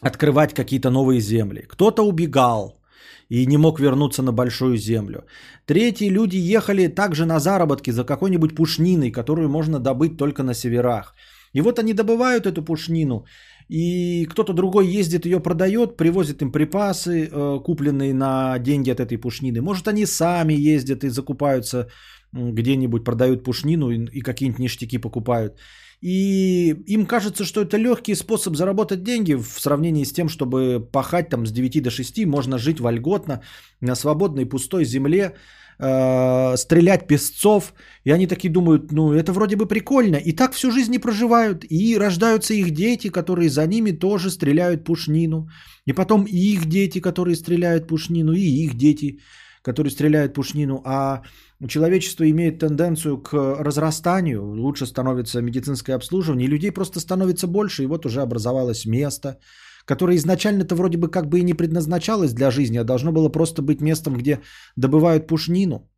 открывать 0.03 0.55
какие-то 0.55 0.91
новые 0.91 1.21
земли. 1.21 1.65
Кто-то 1.69 2.03
убегал 2.03 2.81
и 3.29 3.47
не 3.47 3.57
мог 3.57 3.81
вернуться 3.81 4.23
на 4.23 4.33
большую 4.33 4.77
землю. 4.77 5.25
Третьи 5.67 6.09
люди 6.09 6.37
ехали 6.37 6.89
также 6.89 7.25
на 7.25 7.41
заработки 7.41 7.91
за 7.91 8.05
какой-нибудь 8.05 8.55
пушниной, 8.55 9.11
которую 9.11 9.49
можно 9.49 9.79
добыть 9.79 10.17
только 10.17 10.43
на 10.43 10.55
северах. 10.55 11.15
И 11.53 11.61
вот 11.61 11.79
они 11.79 11.95
добывают 11.95 12.47
эту 12.47 12.63
пушнину, 12.63 13.25
и 13.69 14.27
кто-то 14.27 14.53
другой 14.53 14.87
ездит 14.87 15.27
ее 15.27 15.41
продает, 15.41 15.97
привозит 15.97 16.43
им 16.43 16.53
припасы, 16.53 17.29
э, 17.33 17.61
купленные 17.65 18.15
на 18.15 18.59
деньги 18.59 18.91
от 18.91 19.01
этой 19.01 19.19
пушнины. 19.19 19.61
Может, 19.61 19.89
они 19.89 20.07
сами 20.07 20.53
ездят 20.53 21.03
и 21.05 21.09
закупаются 21.09 21.89
где-нибудь, 22.33 23.05
продают 23.05 23.45
пушнину 23.45 23.91
и 23.91 24.21
какие-нибудь 24.21 24.61
ништяки 24.61 24.99
покупают. 24.99 25.59
И 26.03 26.75
им 26.87 27.07
кажется, 27.07 27.45
что 27.45 27.63
это 27.63 27.79
легкий 27.79 28.15
способ 28.15 28.57
заработать 28.57 29.03
деньги 29.03 29.35
в 29.35 29.61
сравнении 29.61 30.05
с 30.05 30.13
тем, 30.13 30.29
чтобы 30.29 30.81
пахать 30.93 31.29
там 31.29 31.47
с 31.47 31.51
9 31.51 31.83
до 31.83 31.91
6, 31.91 32.27
можно 32.27 32.59
жить 32.59 32.81
вольготно 32.81 33.43
на 33.81 33.95
свободной 33.95 34.47
пустой 34.47 34.85
земле, 34.85 35.35
э, 35.79 36.57
стрелять 36.57 37.07
песцов. 37.07 37.73
И 38.05 38.13
они 38.13 38.27
такие 38.27 38.53
думают, 38.53 38.93
ну 38.93 39.13
это 39.13 39.33
вроде 39.33 39.57
бы 39.57 39.67
прикольно. 39.67 40.17
И 40.17 40.33
так 40.33 40.53
всю 40.53 40.71
жизнь 40.71 40.93
не 40.93 40.99
проживают. 40.99 41.65
И 41.71 41.97
рождаются 41.99 42.55
их 42.55 42.71
дети, 42.71 43.09
которые 43.09 43.49
за 43.49 43.67
ними 43.67 43.93
тоже 43.93 44.31
стреляют 44.31 44.85
пушнину. 44.85 45.49
И 45.87 45.93
потом 45.93 46.25
и 46.25 46.37
их 46.37 46.67
дети, 46.67 47.01
которые 47.01 47.37
стреляют 47.37 47.89
пушнину, 47.89 48.33
и 48.33 48.65
их 48.65 48.75
дети, 48.75 49.19
которые 49.63 49.91
стреляют 49.91 50.35
пушнину. 50.35 50.83
А 50.85 51.23
человечество 51.69 52.29
имеет 52.31 52.59
тенденцию 52.59 53.19
к 53.19 53.33
разрастанию, 53.59 54.45
лучше 54.45 54.87
становится 54.87 55.41
медицинское 55.41 55.95
обслуживание, 55.95 56.47
и 56.47 56.51
людей 56.51 56.71
просто 56.71 57.01
становится 57.01 57.47
больше, 57.47 57.83
и 57.83 57.87
вот 57.87 58.07
уже 58.07 58.21
образовалось 58.21 58.87
место, 58.87 59.39
которое 59.85 60.17
изначально-то 60.17 60.75
вроде 60.75 60.99
бы 60.99 61.09
как 61.09 61.29
бы 61.29 61.39
и 61.39 61.45
не 61.45 61.55
предназначалось 61.55 62.33
для 62.33 62.51
жизни, 62.51 62.79
а 62.79 62.85
должно 62.85 63.13
было 63.13 63.29
просто 63.29 63.63
быть 63.63 63.81
местом, 63.81 64.17
где 64.17 64.41
добывают 64.77 65.27
пушнину. 65.27 65.89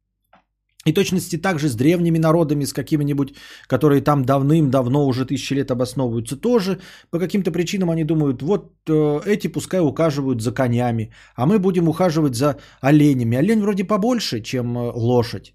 И 0.86 0.92
точности 0.92 1.36
также 1.36 1.68
с 1.68 1.74
древними 1.74 2.18
народами, 2.18 2.64
с 2.64 2.72
какими-нибудь, 2.72 3.34
которые 3.66 4.00
там 4.00 4.24
давным-давно 4.24 5.06
уже 5.06 5.26
тысячи 5.26 5.54
лет 5.54 5.70
обосновываются, 5.70 6.36
тоже 6.36 6.78
по 7.10 7.18
каким-то 7.18 7.50
причинам 7.50 7.90
они 7.90 8.04
думают, 8.04 8.42
вот 8.42 8.72
э, 8.88 9.20
эти 9.26 9.48
пускай 9.48 9.80
ухаживают 9.80 10.40
за 10.40 10.52
конями, 10.52 11.12
а 11.36 11.46
мы 11.46 11.58
будем 11.58 11.88
ухаживать 11.88 12.36
за 12.36 12.56
оленями. 12.80 13.36
Олень 13.36 13.60
вроде 13.60 13.84
побольше, 13.84 14.40
чем 14.40 14.76
э, 14.76 14.92
лошадь. 14.94 15.52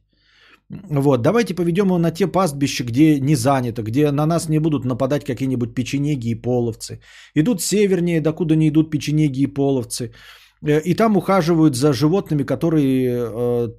Вот, 0.69 1.21
давайте 1.21 1.55
поведем 1.55 1.85
его 1.85 1.97
на 1.97 2.11
те 2.11 2.27
пастбища, 2.27 2.83
где 2.83 3.19
не 3.19 3.35
занято, 3.35 3.81
где 3.81 4.11
на 4.11 4.25
нас 4.25 4.49
не 4.49 4.59
будут 4.59 4.85
нападать 4.85 5.23
какие-нибудь 5.23 5.73
печенеги 5.73 6.29
и 6.29 6.41
половцы. 6.41 6.99
Идут 7.35 7.61
севернее, 7.61 8.21
докуда 8.21 8.55
не 8.55 8.69
идут 8.69 8.91
печенеги 8.91 9.41
и 9.41 9.47
половцы. 9.47 10.11
Э, 10.61 10.81
И 10.81 10.95
там 10.95 11.17
ухаживают 11.17 11.75
за 11.75 11.93
животными, 11.93 12.43
которые 12.43 13.07
э, 13.07 13.69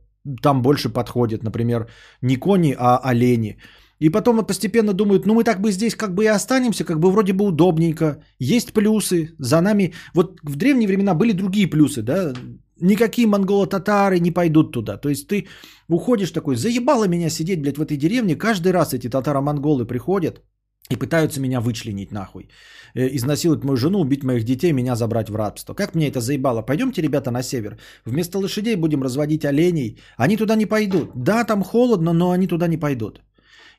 там 0.42 0.62
больше 0.62 0.88
подходят. 0.88 1.42
Например, 1.42 1.88
не 2.22 2.36
кони, 2.36 2.74
а 2.78 2.98
олени. 2.98 3.58
И 4.00 4.10
потом 4.10 4.44
постепенно 4.46 4.92
думают, 4.92 5.26
ну 5.26 5.34
мы 5.34 5.44
так 5.44 5.60
бы 5.60 5.72
здесь 5.72 5.94
как 5.94 6.14
бы 6.14 6.24
и 6.24 6.34
останемся, 6.34 6.84
как 6.84 6.98
бы 6.98 7.10
вроде 7.10 7.32
бы 7.32 7.44
удобненько. 7.44 8.22
Есть 8.38 8.72
плюсы, 8.72 9.34
за 9.38 9.60
нами... 9.60 9.94
Вот 10.14 10.40
в 10.42 10.56
древние 10.56 10.88
времена 10.88 11.14
были 11.14 11.32
другие 11.32 11.70
плюсы, 11.70 12.02
да, 12.02 12.32
никакие 12.80 13.26
монголо-татары 13.26 14.18
не 14.18 14.30
пойдут 14.30 14.72
туда. 14.72 14.96
То 14.96 15.08
есть 15.08 15.28
ты 15.28 15.46
уходишь 15.88 16.32
такой, 16.32 16.56
заебало 16.56 17.08
меня 17.08 17.30
сидеть, 17.30 17.60
блядь, 17.60 17.78
в 17.78 17.82
этой 17.82 17.96
деревне. 17.96 18.36
Каждый 18.36 18.72
раз 18.72 18.94
эти 18.94 19.08
татаро-монголы 19.08 19.86
приходят 19.86 20.42
и 20.90 20.96
пытаются 20.96 21.40
меня 21.40 21.60
вычленить 21.60 22.12
нахуй. 22.12 22.48
Э, 22.94 23.08
Изнасиловать 23.16 23.64
мою 23.64 23.76
жену, 23.76 24.00
убить 24.00 24.24
моих 24.24 24.44
детей, 24.44 24.72
меня 24.72 24.96
забрать 24.96 25.30
в 25.30 25.36
рабство. 25.36 25.74
Как 25.74 25.94
мне 25.94 26.08
это 26.08 26.20
заебало? 26.20 26.62
Пойдемте, 26.62 27.02
ребята, 27.02 27.30
на 27.30 27.42
север. 27.42 27.78
Вместо 28.04 28.38
лошадей 28.38 28.76
будем 28.76 29.02
разводить 29.02 29.44
оленей. 29.44 29.98
Они 30.16 30.36
туда 30.36 30.56
не 30.56 30.66
пойдут. 30.66 31.10
Да, 31.14 31.44
там 31.44 31.62
холодно, 31.62 32.12
но 32.12 32.30
они 32.30 32.46
туда 32.46 32.68
не 32.68 32.76
пойдут. 32.76 33.22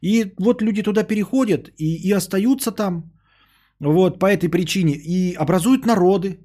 И 0.01 0.33
вот 0.39 0.61
люди 0.61 0.83
туда 0.83 1.03
переходят 1.03 1.69
и, 1.77 1.95
и 1.95 2.11
остаются 2.11 2.71
там. 2.71 3.11
Вот 3.79 4.19
по 4.19 4.25
этой 4.25 4.49
причине. 4.49 4.93
И 4.95 5.35
образуют 5.35 5.85
народы. 5.85 6.39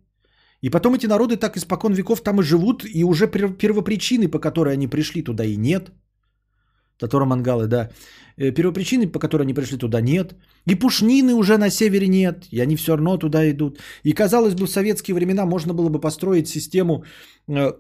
И 0.63 0.71
потом 0.71 0.95
эти 0.95 1.07
народы 1.07 1.37
так 1.37 1.57
испокон 1.57 1.95
веков 1.95 2.21
там 2.21 2.41
и 2.41 2.43
живут, 2.43 2.85
и 2.85 3.03
уже 3.05 3.27
пер- 3.27 3.57
первопричины, 3.57 4.29
по 4.29 4.39
которой 4.39 4.75
они 4.75 4.89
пришли 4.89 5.23
туда, 5.23 5.45
и 5.45 5.57
нет. 5.57 5.91
Татаро-монгалы, 7.01 7.67
да. 7.67 7.91
Э, 8.37 8.53
Первопричины, 8.53 9.13
по 9.13 9.19
которой 9.19 9.43
они 9.43 9.55
пришли 9.55 9.79
туда, 9.79 10.01
нет. 10.01 10.35
И 10.69 10.75
пушнины 10.75 11.35
уже 11.35 11.57
на 11.57 11.71
севере 11.71 12.09
нет, 12.09 12.47
и 12.53 12.61
они 12.61 12.77
все 12.77 12.93
равно 12.93 13.19
туда 13.19 13.51
идут. 13.51 13.79
И, 14.05 14.13
казалось 14.13 14.55
бы, 14.55 14.67
в 14.67 14.71
советские 14.71 15.15
времена 15.15 15.47
можно 15.47 15.75
было 15.75 15.89
бы 15.89 16.01
построить 16.01 16.49
систему 16.49 17.05
э, 17.49 17.73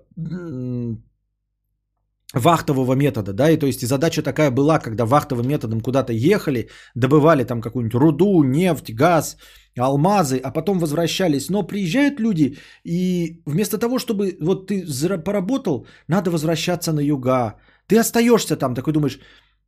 вахтового 2.34 2.94
метода, 2.94 3.32
да, 3.32 3.51
и 3.51 3.59
то 3.59 3.66
есть 3.66 3.82
и 3.82 3.86
задача 3.86 4.22
такая 4.22 4.51
была, 4.51 4.78
когда 4.78 5.05
вахтовым 5.05 5.48
методом 5.48 5.80
куда-то 5.80 6.12
ехали, 6.12 6.68
добывали 6.94 7.44
там 7.44 7.60
какую-нибудь 7.60 8.01
руду, 8.01 8.44
нефть, 8.44 8.94
газ, 8.94 9.36
алмазы, 9.78 10.40
а 10.44 10.52
потом 10.52 10.78
возвращались. 10.78 11.51
Но 11.51 11.66
приезжают 11.66 12.20
люди, 12.20 12.56
и 12.84 13.42
вместо 13.47 13.78
того, 13.78 13.98
чтобы 13.98 14.36
вот 14.40 14.68
ты 14.68 14.84
поработал, 15.24 15.86
надо 16.09 16.30
возвращаться 16.30 16.92
на 16.92 17.01
юга. 17.01 17.56
Ты 17.90 17.98
остаешься 17.98 18.56
там, 18.56 18.74
такой 18.74 18.92
думаешь, 18.92 19.18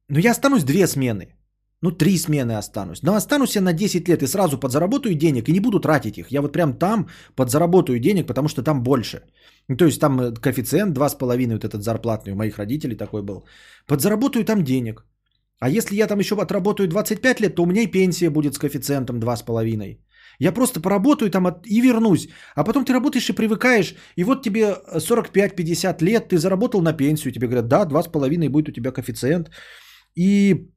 ну 0.09 0.19
я 0.19 0.31
останусь 0.31 0.65
две 0.65 0.87
смены, 0.87 1.35
ну 1.83 1.91
три 1.91 2.19
смены 2.19 2.53
останусь. 2.57 3.03
Но 3.03 3.15
останусь 3.15 3.57
я 3.57 3.63
на 3.63 3.73
10 3.73 4.09
лет 4.09 4.23
и 4.23 4.29
сразу 4.29 4.61
подзаработаю 4.61 5.15
денег 5.15 5.49
и 5.49 5.53
не 5.53 5.61
буду 5.61 5.81
тратить 5.81 6.19
их. 6.19 6.31
Я 6.31 6.41
вот 6.41 6.53
прям 6.53 6.79
там 6.79 7.09
подзаработаю 7.35 7.99
денег, 7.99 8.27
потому 8.27 8.49
что 8.49 8.63
там 8.63 8.83
больше. 8.83 9.23
Ну, 9.69 9.77
то 9.77 9.87
есть 9.87 10.01
там 10.01 10.21
э, 10.21 10.35
коэффициент 10.35 10.97
2,5, 10.97 11.53
вот 11.53 11.65
этот 11.65 11.83
зарплатный 11.83 12.33
у 12.33 12.37
моих 12.37 12.59
родителей 12.59 12.97
такой 12.97 13.23
был. 13.23 13.45
Подзаработаю 13.87 14.45
там 14.45 14.63
денег. 14.63 15.05
А 15.59 15.69
если 15.69 15.97
я 15.97 16.07
там 16.07 16.21
еще 16.21 16.37
отработаю 16.37 16.89
25 16.89 17.41
лет, 17.41 17.55
то 17.57 17.63
у 17.63 17.67
меня 17.67 17.83
и 17.83 17.91
пенсия 17.91 18.31
будет 18.31 18.55
с 18.55 18.59
коэффициентом 18.59 19.19
2,5. 19.19 19.99
Я 20.39 20.53
просто 20.53 20.81
поработаю 20.81 21.31
там 21.31 21.49
и 21.65 21.81
вернусь. 21.81 22.29
А 22.55 22.65
потом 22.65 22.85
ты 22.85 22.93
работаешь 22.93 23.29
и 23.29 23.33
привыкаешь. 23.33 23.95
И 24.17 24.25
вот 24.25 24.43
тебе 24.43 24.77
45-50 24.95 26.03
лет, 26.03 26.29
ты 26.29 26.39
заработал 26.39 26.83
на 26.83 26.93
пенсию. 26.93 27.33
Тебе 27.33 27.47
говорят, 27.47 27.69
да, 27.69 27.85
2,5 27.85 28.49
будет 28.49 28.69
у 28.69 28.73
тебя 28.73 28.93
коэффициент. 28.93 29.51
И 30.17 30.69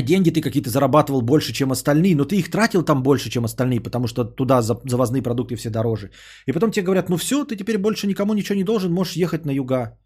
деньги 0.00 0.30
ты 0.30 0.40
какие-то 0.40 0.70
зарабатывал 0.70 1.22
больше, 1.22 1.52
чем 1.52 1.70
остальные, 1.70 2.16
но 2.16 2.24
ты 2.24 2.36
их 2.36 2.50
тратил 2.50 2.82
там 2.82 3.02
больше, 3.02 3.30
чем 3.30 3.44
остальные, 3.44 3.80
потому 3.80 4.06
что 4.06 4.24
туда 4.24 4.62
за- 4.62 4.80
завозные 4.84 5.22
продукты 5.22 5.56
все 5.56 5.70
дороже. 5.70 6.10
И 6.46 6.52
потом 6.52 6.70
тебе 6.70 6.84
говорят, 6.84 7.08
ну 7.08 7.16
все, 7.16 7.44
ты 7.44 7.56
теперь 7.56 7.78
больше 7.78 8.06
никому 8.06 8.34
ничего 8.34 8.56
не 8.56 8.64
должен, 8.64 8.92
можешь 8.92 9.16
ехать 9.16 9.44
на 9.44 9.50
юга. 9.50 9.98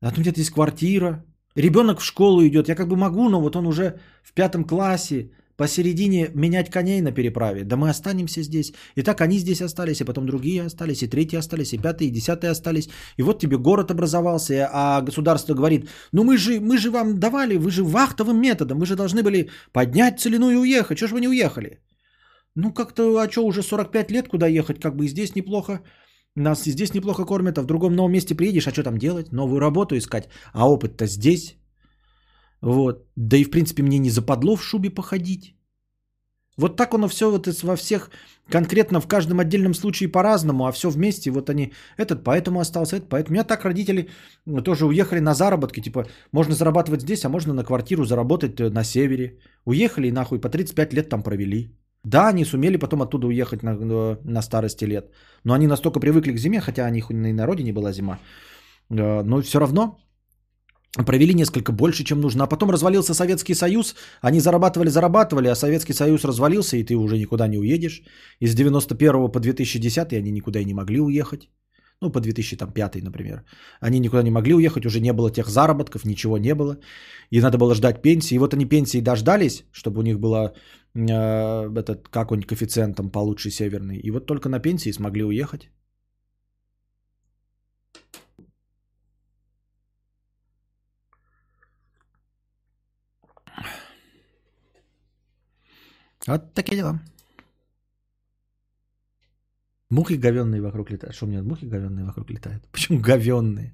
А 0.00 0.10
тут 0.10 0.18
у 0.18 0.22
тебя 0.22 0.34
есть 0.36 0.50
квартира, 0.50 1.24
ребенок 1.54 2.00
в 2.00 2.04
школу 2.04 2.46
идет, 2.46 2.68
я 2.68 2.74
как 2.74 2.88
бы 2.88 2.96
могу, 2.96 3.28
но 3.28 3.40
вот 3.40 3.56
он 3.56 3.66
уже 3.66 3.98
в 4.22 4.34
пятом 4.34 4.64
классе, 4.64 5.30
посередине 5.56 6.30
менять 6.34 6.70
коней 6.70 7.00
на 7.00 7.12
переправе. 7.12 7.64
Да 7.64 7.76
мы 7.76 7.90
останемся 7.90 8.42
здесь. 8.42 8.72
И 8.94 9.02
так 9.02 9.20
они 9.20 9.38
здесь 9.38 9.62
остались, 9.62 10.00
и 10.00 10.04
потом 10.04 10.26
другие 10.26 10.62
остались, 10.62 11.02
и 11.02 11.08
третьи 11.08 11.38
остались, 11.38 11.72
и 11.72 11.78
пятые, 11.78 12.08
и 12.08 12.12
десятые 12.12 12.50
остались. 12.50 12.88
И 13.18 13.22
вот 13.22 13.40
тебе 13.40 13.56
город 13.58 13.90
образовался, 13.90 14.68
а 14.72 15.00
государство 15.00 15.54
говорит, 15.54 15.88
ну 16.12 16.24
мы 16.24 16.36
же, 16.36 16.60
мы 16.60 16.78
же 16.78 16.90
вам 16.90 17.18
давали, 17.18 17.56
вы 17.56 17.70
же 17.70 17.84
вахтовым 17.84 18.40
методом, 18.40 18.78
вы 18.78 18.86
же 18.86 18.96
должны 18.96 19.22
были 19.22 19.50
поднять 19.72 20.20
целину 20.20 20.50
и 20.50 20.56
уехать. 20.56 20.98
Чего 20.98 21.08
же 21.08 21.14
вы 21.14 21.20
не 21.20 21.28
уехали? 21.28 21.80
Ну 22.54 22.72
как-то, 22.72 23.02
а 23.20 23.30
что, 23.30 23.46
уже 23.46 23.62
45 23.62 24.10
лет 24.10 24.28
куда 24.28 24.46
ехать, 24.46 24.80
как 24.80 24.96
бы 24.96 25.04
и 25.04 25.08
здесь 25.08 25.34
неплохо. 25.34 25.80
Нас 26.36 26.66
и 26.66 26.70
здесь 26.70 26.94
неплохо 26.94 27.24
кормят, 27.24 27.58
а 27.58 27.62
в 27.62 27.66
другом 27.66 27.94
новом 27.94 28.12
месте 28.12 28.34
приедешь, 28.34 28.66
а 28.66 28.70
что 28.70 28.82
там 28.82 28.98
делать? 28.98 29.32
Новую 29.32 29.60
работу 29.60 29.96
искать. 29.96 30.28
А 30.52 30.68
опыт-то 30.68 31.06
здесь. 31.06 31.56
Вот. 32.60 33.06
Да 33.16 33.36
и 33.36 33.44
в 33.44 33.50
принципе 33.50 33.82
мне 33.82 33.98
не 33.98 34.10
западло 34.10 34.56
в 34.56 34.62
шубе 34.64 34.90
походить. 34.90 35.56
Вот 36.58 36.76
так 36.76 36.94
оно 36.94 37.08
все 37.08 37.30
вот 37.30 37.46
во 37.62 37.76
всех, 37.76 38.10
конкретно 38.50 39.00
в 39.00 39.06
каждом 39.06 39.40
отдельном 39.40 39.74
случае 39.74 40.08
по-разному, 40.08 40.64
а 40.64 40.72
все 40.72 40.88
вместе, 40.88 41.30
вот 41.30 41.50
они, 41.50 41.72
этот 41.98 42.24
поэтому 42.24 42.60
остался, 42.60 42.96
этот 42.96 43.08
поэтому. 43.10 43.32
У 43.32 43.34
меня 43.34 43.44
так 43.44 43.64
родители 43.64 44.08
тоже 44.64 44.86
уехали 44.86 45.20
на 45.20 45.34
заработки, 45.34 45.80
типа, 45.80 46.06
можно 46.32 46.54
зарабатывать 46.54 47.02
здесь, 47.02 47.24
а 47.24 47.28
можно 47.28 47.52
на 47.52 47.64
квартиру 47.64 48.04
заработать 48.04 48.58
э, 48.60 48.70
на 48.70 48.84
севере. 48.84 49.38
Уехали 49.66 50.08
и 50.08 50.12
нахуй, 50.12 50.40
по 50.40 50.48
35 50.48 50.94
лет 50.94 51.08
там 51.08 51.22
провели. 51.22 51.76
Да, 52.04 52.28
они 52.28 52.44
сумели 52.44 52.78
потом 52.78 53.02
оттуда 53.02 53.26
уехать 53.26 53.62
на, 53.62 53.74
на- 53.74 54.18
на 54.24 54.42
старости 54.42 54.84
лет, 54.86 55.10
но 55.44 55.52
они 55.52 55.66
настолько 55.66 56.00
привыкли 56.00 56.32
к 56.32 56.38
зиме, 56.38 56.60
хотя 56.60 56.86
у 56.86 56.90
них 56.90 57.10
и 57.10 57.14
на 57.14 57.46
родине 57.46 57.72
была 57.72 57.92
зима, 57.92 58.18
э, 58.90 59.22
но 59.22 59.42
все 59.42 59.58
равно 59.58 59.98
провели 61.04 61.34
несколько 61.34 61.72
больше, 61.72 62.04
чем 62.04 62.20
нужно. 62.20 62.44
А 62.44 62.46
потом 62.46 62.70
развалился 62.70 63.14
Советский 63.14 63.54
Союз, 63.54 63.94
они 64.22 64.40
зарабатывали, 64.40 64.88
зарабатывали, 64.88 65.48
а 65.48 65.54
Советский 65.54 65.94
Союз 65.94 66.24
развалился, 66.24 66.76
и 66.76 66.84
ты 66.84 66.94
уже 66.94 67.18
никуда 67.18 67.48
не 67.48 67.58
уедешь. 67.58 68.02
Из 68.40 68.54
91 68.54 69.30
по 69.30 69.40
2010 69.40 70.12
они 70.12 70.30
никуда 70.30 70.60
и 70.60 70.64
не 70.64 70.74
могли 70.74 71.00
уехать. 71.00 71.48
Ну, 72.02 72.12
по 72.12 72.20
2005, 72.20 73.02
например. 73.02 73.44
Они 73.80 73.98
никуда 73.98 74.22
не 74.22 74.30
могли 74.30 74.54
уехать, 74.54 74.86
уже 74.86 75.00
не 75.00 75.12
было 75.12 75.30
тех 75.30 75.48
заработков, 75.48 76.04
ничего 76.04 76.38
не 76.38 76.54
было. 76.54 76.78
И 77.30 77.40
надо 77.40 77.56
было 77.58 77.74
ждать 77.74 78.02
пенсии. 78.02 78.34
И 78.34 78.38
вот 78.38 78.54
они 78.54 78.66
пенсии 78.66 79.00
дождались, 79.00 79.64
чтобы 79.72 80.00
у 80.00 80.02
них 80.02 80.18
было 80.20 80.52
э, 80.94 81.78
этот 81.78 82.08
какой-нибудь 82.08 82.48
коэффициент 82.48 82.96
там 82.96 83.10
получше 83.10 83.50
северный. 83.50 83.96
И 83.96 84.10
вот 84.10 84.26
только 84.26 84.48
на 84.48 84.60
пенсии 84.60 84.92
смогли 84.92 85.24
уехать. 85.24 85.70
Вот 96.26 96.54
такие 96.54 96.76
дела. 96.76 97.00
Мухи 99.90 100.14
говенные 100.14 100.60
вокруг 100.60 100.90
летают. 100.90 101.14
Что 101.14 101.26
у 101.26 101.28
меня 101.28 101.42
мухи 101.42 101.66
говенные 101.66 102.04
вокруг 102.04 102.30
летают? 102.30 102.66
Почему 102.72 102.98
говенные? 102.98 103.72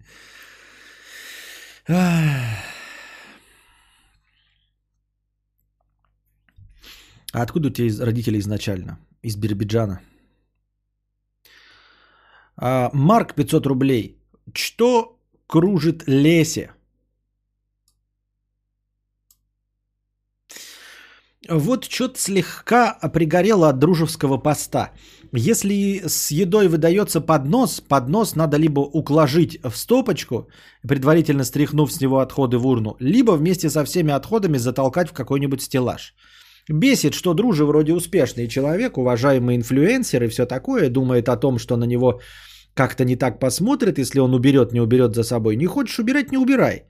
А 7.33 7.43
откуда 7.43 7.69
у 7.69 7.73
тебя 7.73 8.05
родители 8.05 8.39
изначально? 8.39 8.99
Из 9.23 9.37
Биробиджана. 9.37 10.01
А, 12.57 12.91
Марк 12.93 13.35
500 13.35 13.67
рублей. 13.67 14.19
Что 14.55 15.19
кружит 15.47 16.07
лесе? 16.07 16.73
Вот 21.49 21.85
что-то 21.85 22.19
слегка 22.19 22.99
пригорело 23.13 23.69
от 23.69 23.79
дружеского 23.79 24.39
поста. 24.39 24.93
Если 25.33 26.03
с 26.07 26.31
едой 26.31 26.69
выдается 26.69 27.21
поднос, 27.21 27.81
поднос 27.81 28.37
надо 28.37 28.59
либо 28.59 28.81
укложить 28.81 29.59
в 29.63 29.77
стопочку, 29.77 30.49
предварительно 30.87 31.45
стряхнув 31.45 31.91
с 31.93 32.01
него 32.01 32.19
отходы 32.19 32.59
в 32.59 32.67
урну, 32.67 32.97
либо 33.01 33.33
вместе 33.33 33.71
со 33.71 33.85
всеми 33.85 34.13
отходами 34.13 34.59
затолкать 34.59 35.09
в 35.09 35.13
какой-нибудь 35.13 35.63
стеллаж. 35.63 36.15
Бесит, 36.69 37.15
что 37.15 37.35
дружи 37.35 37.65
вроде 37.65 37.93
успешный 37.93 38.47
человек, 38.47 38.97
уважаемый 38.97 39.57
инфлюенсер 39.57 40.23
и 40.23 40.29
все 40.29 40.47
такое, 40.47 40.91
думает 40.91 41.29
о 41.29 41.37
том, 41.37 41.59
что 41.59 41.77
на 41.77 41.85
него 41.85 42.21
как-то 42.75 43.05
не 43.05 43.17
так 43.17 43.41
посмотрят, 43.41 43.99
если 43.99 44.21
он 44.21 44.35
уберет, 44.35 44.73
не 44.73 44.81
уберет 44.81 45.15
за 45.15 45.25
собой. 45.25 45.57
Не 45.57 45.67
хочешь 45.67 45.99
убирать, 45.99 46.31
не 46.31 46.39
убирай. 46.39 46.85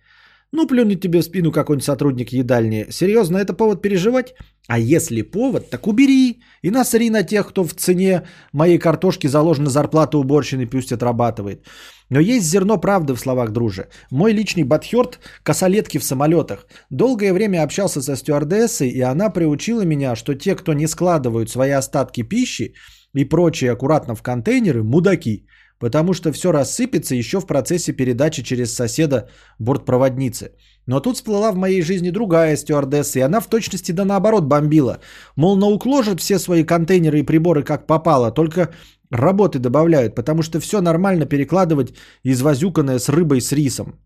Ну, 0.55 0.67
плюнет 0.67 1.01
тебе 1.01 1.21
в 1.21 1.25
спину 1.25 1.51
какой-нибудь 1.51 1.85
сотрудник 1.85 2.33
едальни. 2.33 2.87
Серьезно, 2.91 3.39
это 3.39 3.55
повод 3.55 3.81
переживать? 3.81 4.35
А 4.69 4.79
если 4.79 5.23
повод, 5.23 5.71
так 5.71 5.87
убери. 5.87 6.43
И 6.61 6.71
насри 6.71 7.09
на 7.11 7.23
тех, 7.23 7.49
кто 7.49 7.65
в 7.65 7.73
цене 7.73 8.23
моей 8.53 8.79
картошки 8.79 9.29
заложена 9.29 9.71
зарплата 9.71 10.19
уборщины, 10.19 10.67
пусть 10.67 10.93
отрабатывает. 10.93 11.67
Но 12.11 12.21
есть 12.21 12.45
зерно 12.45 12.77
правды 12.77 13.15
в 13.15 13.19
словах 13.19 13.51
дружи. 13.51 13.89
Мой 14.11 14.33
личный 14.33 14.65
батхерт– 14.65 15.21
косолетки 15.43 15.97
в 15.97 16.05
самолетах. 16.05 16.67
Долгое 16.91 17.33
время 17.33 17.63
общался 17.63 18.03
со 18.03 18.15
стюардессой, 18.15 18.91
и 18.91 19.01
она 19.01 19.31
приучила 19.31 19.83
меня, 19.83 20.17
что 20.17 20.35
те, 20.35 20.55
кто 20.55 20.75
не 20.75 20.87
складывают 20.87 21.49
свои 21.49 21.71
остатки 21.71 22.23
пищи 22.23 22.75
и 23.15 23.25
прочие 23.25 23.73
аккуратно 23.73 24.15
в 24.15 24.23
контейнеры– 24.23 24.83
мудаки 24.85 25.47
потому 25.83 26.15
что 26.15 26.31
все 26.31 26.53
рассыпется 26.53 27.17
еще 27.17 27.41
в 27.41 27.47
процессе 27.47 27.93
передачи 27.93 28.43
через 28.43 28.73
соседа 28.73 29.29
бортпроводницы. 29.59 30.53
Но 30.87 31.01
тут 31.01 31.17
всплыла 31.17 31.51
в 31.51 31.57
моей 31.57 31.83
жизни 31.83 32.11
другая 32.11 32.57
стюардесса, 32.57 33.19
и 33.19 33.23
она 33.23 33.41
в 33.41 33.49
точности 33.49 33.93
да 33.93 34.05
наоборот 34.05 34.45
бомбила. 34.45 34.99
Мол, 35.37 35.57
наукложат 35.57 36.21
все 36.21 36.39
свои 36.39 36.65
контейнеры 36.65 37.19
и 37.19 37.27
приборы 37.27 37.65
как 37.65 37.89
попало, 37.89 38.31
только 38.31 38.69
работы 39.11 39.59
добавляют, 39.59 40.15
потому 40.15 40.43
что 40.43 40.61
все 40.61 40.81
нормально 40.81 41.27
перекладывать 41.27 41.95
извозюканное 42.23 43.01
с 43.01 43.09
рыбой 43.09 43.41
с 43.41 43.51
рисом. 43.51 43.99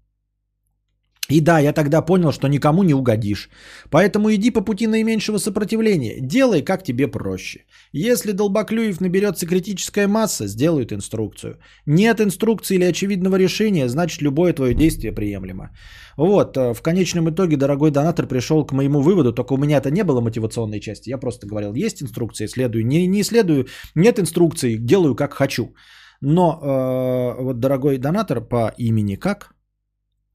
И 1.28 1.40
да, 1.40 1.58
я 1.58 1.72
тогда 1.72 2.02
понял, 2.02 2.32
что 2.32 2.48
никому 2.48 2.84
не 2.84 2.94
угодишь. 2.94 3.50
Поэтому 3.90 4.30
иди 4.30 4.50
по 4.50 4.60
пути 4.60 4.86
наименьшего 4.86 5.38
сопротивления. 5.38 6.20
Делай, 6.20 6.62
как 6.62 6.84
тебе 6.84 7.08
проще. 7.08 7.64
Если 7.92 8.32
Долбоклюев 8.32 9.00
наберется 9.00 9.46
критическая 9.46 10.06
масса, 10.06 10.46
сделают 10.46 10.92
инструкцию. 10.92 11.58
Нет 11.86 12.20
инструкции 12.20 12.76
или 12.76 12.84
очевидного 12.84 13.36
решения, 13.36 13.88
значит 13.88 14.22
любое 14.22 14.52
твое 14.52 14.74
действие 14.74 15.12
приемлемо. 15.12 15.70
Вот, 16.16 16.56
э, 16.56 16.74
в 16.74 16.82
конечном 16.82 17.28
итоге 17.28 17.56
дорогой 17.56 17.90
донатор 17.90 18.26
пришел 18.26 18.64
к 18.64 18.72
моему 18.72 19.00
выводу, 19.00 19.32
только 19.32 19.54
у 19.54 19.58
меня 19.58 19.78
это 19.78 19.90
не 19.90 20.04
было 20.04 20.20
мотивационной 20.20 20.80
части. 20.80 21.10
Я 21.10 21.18
просто 21.18 21.46
говорил, 21.46 21.74
есть 21.74 22.02
инструкции, 22.02 22.46
следую. 22.46 22.86
Не, 22.86 23.06
не 23.06 23.24
следую, 23.24 23.66
нет 23.94 24.18
инструкции, 24.18 24.76
делаю 24.76 25.16
как 25.16 25.34
хочу. 25.34 25.74
Но 26.20 26.60
э, 26.62 27.42
вот 27.42 27.58
дорогой 27.58 27.98
донатор 27.98 28.40
по 28.40 28.72
имени 28.78 29.16
как? 29.16 29.52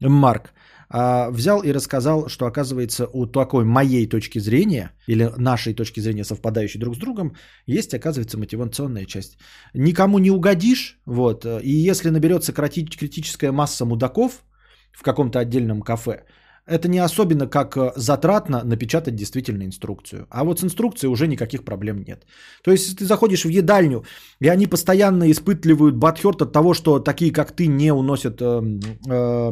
Марк 0.02 0.54
взял 0.94 1.64
и 1.64 1.72
рассказал, 1.72 2.28
что 2.28 2.46
оказывается 2.46 3.08
у 3.14 3.26
такой 3.26 3.64
моей 3.64 4.08
точки 4.08 4.40
зрения 4.40 4.92
или 5.08 5.30
нашей 5.38 5.74
точки 5.74 6.02
зрения, 6.02 6.24
совпадающей 6.24 6.80
друг 6.80 6.96
с 6.96 7.00
другом, 7.00 7.36
есть, 7.66 7.94
оказывается, 7.94 8.38
мотивационная 8.38 9.06
часть. 9.06 9.38
Никому 9.74 10.20
не 10.20 10.32
угодишь, 10.32 11.00
вот, 11.06 11.46
и 11.46 11.90
если 11.90 12.10
наберется 12.10 12.54
критическая 12.54 13.52
масса 13.52 13.86
мудаков 13.86 14.44
в 14.92 15.04
каком-то 15.04 15.40
отдельном 15.40 15.82
кафе, 15.82 16.26
это 16.66 16.88
не 16.88 17.00
особенно 17.00 17.48
как 17.48 17.76
э, 17.76 17.92
затратно 17.96 18.64
напечатать 18.64 19.16
действительно 19.16 19.64
инструкцию. 19.64 20.28
А 20.30 20.44
вот 20.44 20.60
с 20.60 20.64
инструкцией 20.64 21.12
уже 21.12 21.28
никаких 21.28 21.66
проблем 21.66 22.04
нет. 22.04 22.26
То 22.64 22.72
есть, 22.72 22.98
ты 22.98 23.06
заходишь 23.06 23.46
в 23.46 23.50
едальню, 23.50 24.04
и 24.40 24.48
они 24.48 24.68
постоянно 24.68 25.30
испытливают 25.32 25.96
батхерт 25.96 26.42
от 26.42 26.54
того, 26.54 26.74
что 26.74 27.00
такие, 27.00 27.32
как 27.32 27.56
ты, 27.56 27.68
не 27.68 27.92
уносят 27.92 28.42
э, 28.42 28.62
э, 29.08 29.52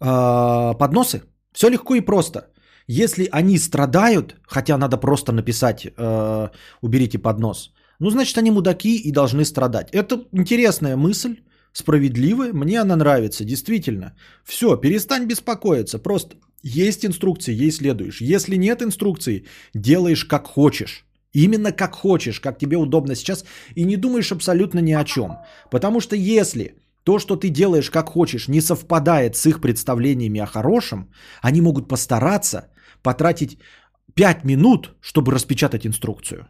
подносы. 0.00 1.22
Все 1.52 1.68
легко 1.68 1.94
и 1.94 2.00
просто. 2.00 2.40
Если 2.86 3.28
они 3.30 3.58
страдают, 3.58 4.36
хотя 4.48 4.76
надо 4.76 4.96
просто 4.96 5.32
написать 5.32 5.86
э, 5.86 6.48
«уберите 6.80 7.18
поднос», 7.18 7.72
ну, 8.00 8.10
значит, 8.10 8.38
они 8.38 8.50
мудаки 8.50 8.96
и 8.96 9.12
должны 9.12 9.44
страдать. 9.44 9.90
Это 9.92 10.24
интересная 10.32 10.96
мысль, 10.96 11.36
справедливая, 11.72 12.52
мне 12.52 12.80
она 12.80 12.96
нравится, 12.96 13.44
действительно. 13.44 14.14
Все, 14.44 14.76
перестань 14.76 15.26
беспокоиться, 15.26 15.98
просто 15.98 16.36
есть 16.62 17.04
инструкции, 17.04 17.54
ей 17.54 17.70
следуешь. 17.70 18.20
Если 18.20 18.56
нет 18.56 18.82
инструкции, 18.82 19.44
делаешь 19.74 20.24
как 20.24 20.46
хочешь. 20.46 21.04
Именно 21.32 21.72
как 21.72 21.94
хочешь, 21.94 22.40
как 22.40 22.58
тебе 22.58 22.76
удобно 22.76 23.14
сейчас, 23.14 23.44
и 23.76 23.84
не 23.84 23.96
думаешь 23.96 24.32
абсолютно 24.32 24.80
ни 24.80 24.92
о 24.92 25.04
чем. 25.04 25.38
Потому 25.70 26.00
что 26.00 26.16
если 26.16 26.74
то, 27.10 27.18
что 27.18 27.34
ты 27.34 27.48
делаешь 27.48 27.90
как 27.90 28.08
хочешь, 28.08 28.46
не 28.48 28.60
совпадает 28.60 29.34
с 29.34 29.44
их 29.46 29.60
представлениями 29.60 30.40
о 30.40 30.46
хорошем, 30.46 31.12
они 31.42 31.60
могут 31.60 31.88
постараться 31.88 32.72
потратить 33.02 33.58
5 34.14 34.44
минут, 34.44 34.94
чтобы 35.00 35.32
распечатать 35.32 35.86
инструкцию. 35.86 36.46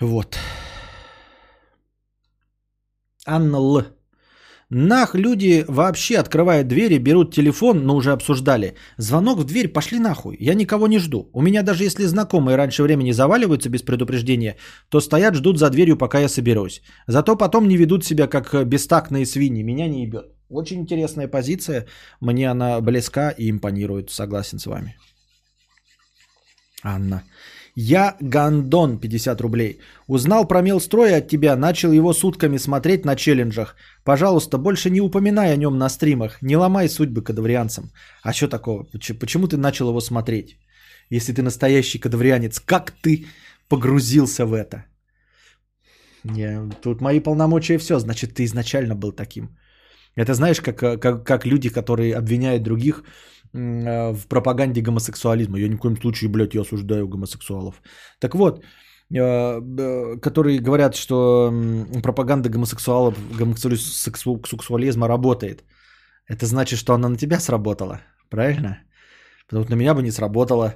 Вот. 0.00 0.38
Анна 3.26 3.58
Л. 3.58 3.99
Нах, 4.72 5.16
люди 5.16 5.64
вообще 5.66 6.18
открывают 6.18 6.68
двери, 6.68 6.98
берут 6.98 7.34
телефон, 7.34 7.84
но 7.84 7.96
уже 7.96 8.12
обсуждали. 8.12 8.74
Звонок 8.98 9.38
в 9.40 9.44
дверь, 9.44 9.68
пошли 9.68 9.98
нахуй, 9.98 10.36
я 10.38 10.54
никого 10.54 10.86
не 10.86 11.00
жду. 11.00 11.28
У 11.32 11.42
меня 11.42 11.62
даже 11.62 11.82
если 11.82 12.06
знакомые 12.06 12.56
раньше 12.56 12.84
времени 12.84 13.12
заваливаются 13.12 13.68
без 13.68 13.82
предупреждения, 13.82 14.56
то 14.88 15.00
стоят, 15.00 15.34
ждут 15.34 15.58
за 15.58 15.70
дверью, 15.70 15.96
пока 15.96 16.20
я 16.20 16.28
соберусь. 16.28 16.82
Зато 17.08 17.36
потом 17.36 17.66
не 17.66 17.76
ведут 17.76 18.04
себя 18.04 18.28
как 18.28 18.54
бестактные 18.68 19.26
свиньи, 19.26 19.64
меня 19.64 19.88
не 19.88 20.02
ебет. 20.02 20.26
Очень 20.48 20.80
интересная 20.80 21.26
позиция, 21.26 21.86
мне 22.20 22.48
она 22.48 22.80
близка 22.80 23.30
и 23.30 23.50
импонирует, 23.50 24.10
согласен 24.10 24.60
с 24.60 24.66
вами. 24.66 24.96
Анна. 26.84 27.24
Я 27.74 28.16
Гандон, 28.20 28.98
50 28.98 29.40
рублей. 29.40 29.80
Узнал 30.08 30.48
про 30.48 30.62
мелстрой 30.62 31.16
от 31.16 31.28
тебя, 31.28 31.56
начал 31.56 31.92
его 31.92 32.12
сутками 32.12 32.58
смотреть 32.58 33.04
на 33.04 33.16
челленджах. 33.16 33.76
Пожалуйста, 34.04 34.58
больше 34.58 34.90
не 34.90 35.00
упоминай 35.00 35.52
о 35.52 35.56
нем 35.56 35.78
на 35.78 35.88
стримах. 35.88 36.42
Не 36.42 36.56
ломай 36.56 36.88
судьбы 36.88 37.22
кадаврианцам. 37.22 37.90
А 38.22 38.32
что 38.32 38.48
такого? 38.48 38.86
Почему 39.20 39.48
ты 39.48 39.56
начал 39.56 39.88
его 39.88 40.00
смотреть? 40.00 40.58
Если 41.10 41.32
ты 41.32 41.42
настоящий 41.42 41.98
кадаврианец, 41.98 42.60
как 42.60 42.90
ты 42.90 43.26
погрузился 43.68 44.46
в 44.46 44.52
это? 44.52 44.84
Не, 46.24 46.70
тут 46.82 47.00
мои 47.00 47.20
полномочия 47.20 47.78
все, 47.78 47.98
значит, 47.98 48.34
ты 48.34 48.44
изначально 48.44 48.94
был 48.94 49.12
таким. 49.12 49.56
Это 50.16 50.34
знаешь, 50.34 50.60
как, 50.60 51.00
как, 51.00 51.24
как 51.24 51.46
люди, 51.46 51.70
которые 51.70 52.14
обвиняют 52.16 52.62
других 52.62 53.04
Э, 53.39 53.39
в 53.52 54.26
пропаганде 54.28 54.80
гомосексуализма. 54.80 55.58
Я 55.58 55.68
ни 55.68 55.74
в 55.74 55.78
коем 55.78 55.96
случае, 55.96 56.30
блядь, 56.30 56.54
я 56.54 56.60
осуждаю 56.60 57.08
гомосексуалов. 57.08 57.82
Так 58.20 58.34
вот, 58.34 58.64
э, 59.12 59.18
э, 59.18 60.16
которые 60.20 60.60
говорят, 60.60 60.94
что 60.94 61.52
пропаганда 62.02 62.48
гомосексуалов, 62.48 63.14
гомосексуализма 63.36 65.08
работает. 65.08 65.64
Это 66.28 66.46
значит, 66.46 66.78
что 66.78 66.94
она 66.94 67.08
на 67.08 67.16
тебя 67.16 67.40
сработала, 67.40 68.00
правильно? 68.30 68.78
Потому 69.48 69.64
что 69.64 69.72
на 69.72 69.78
меня 69.78 69.94
бы 69.94 70.02
не 70.02 70.12
сработала. 70.12 70.74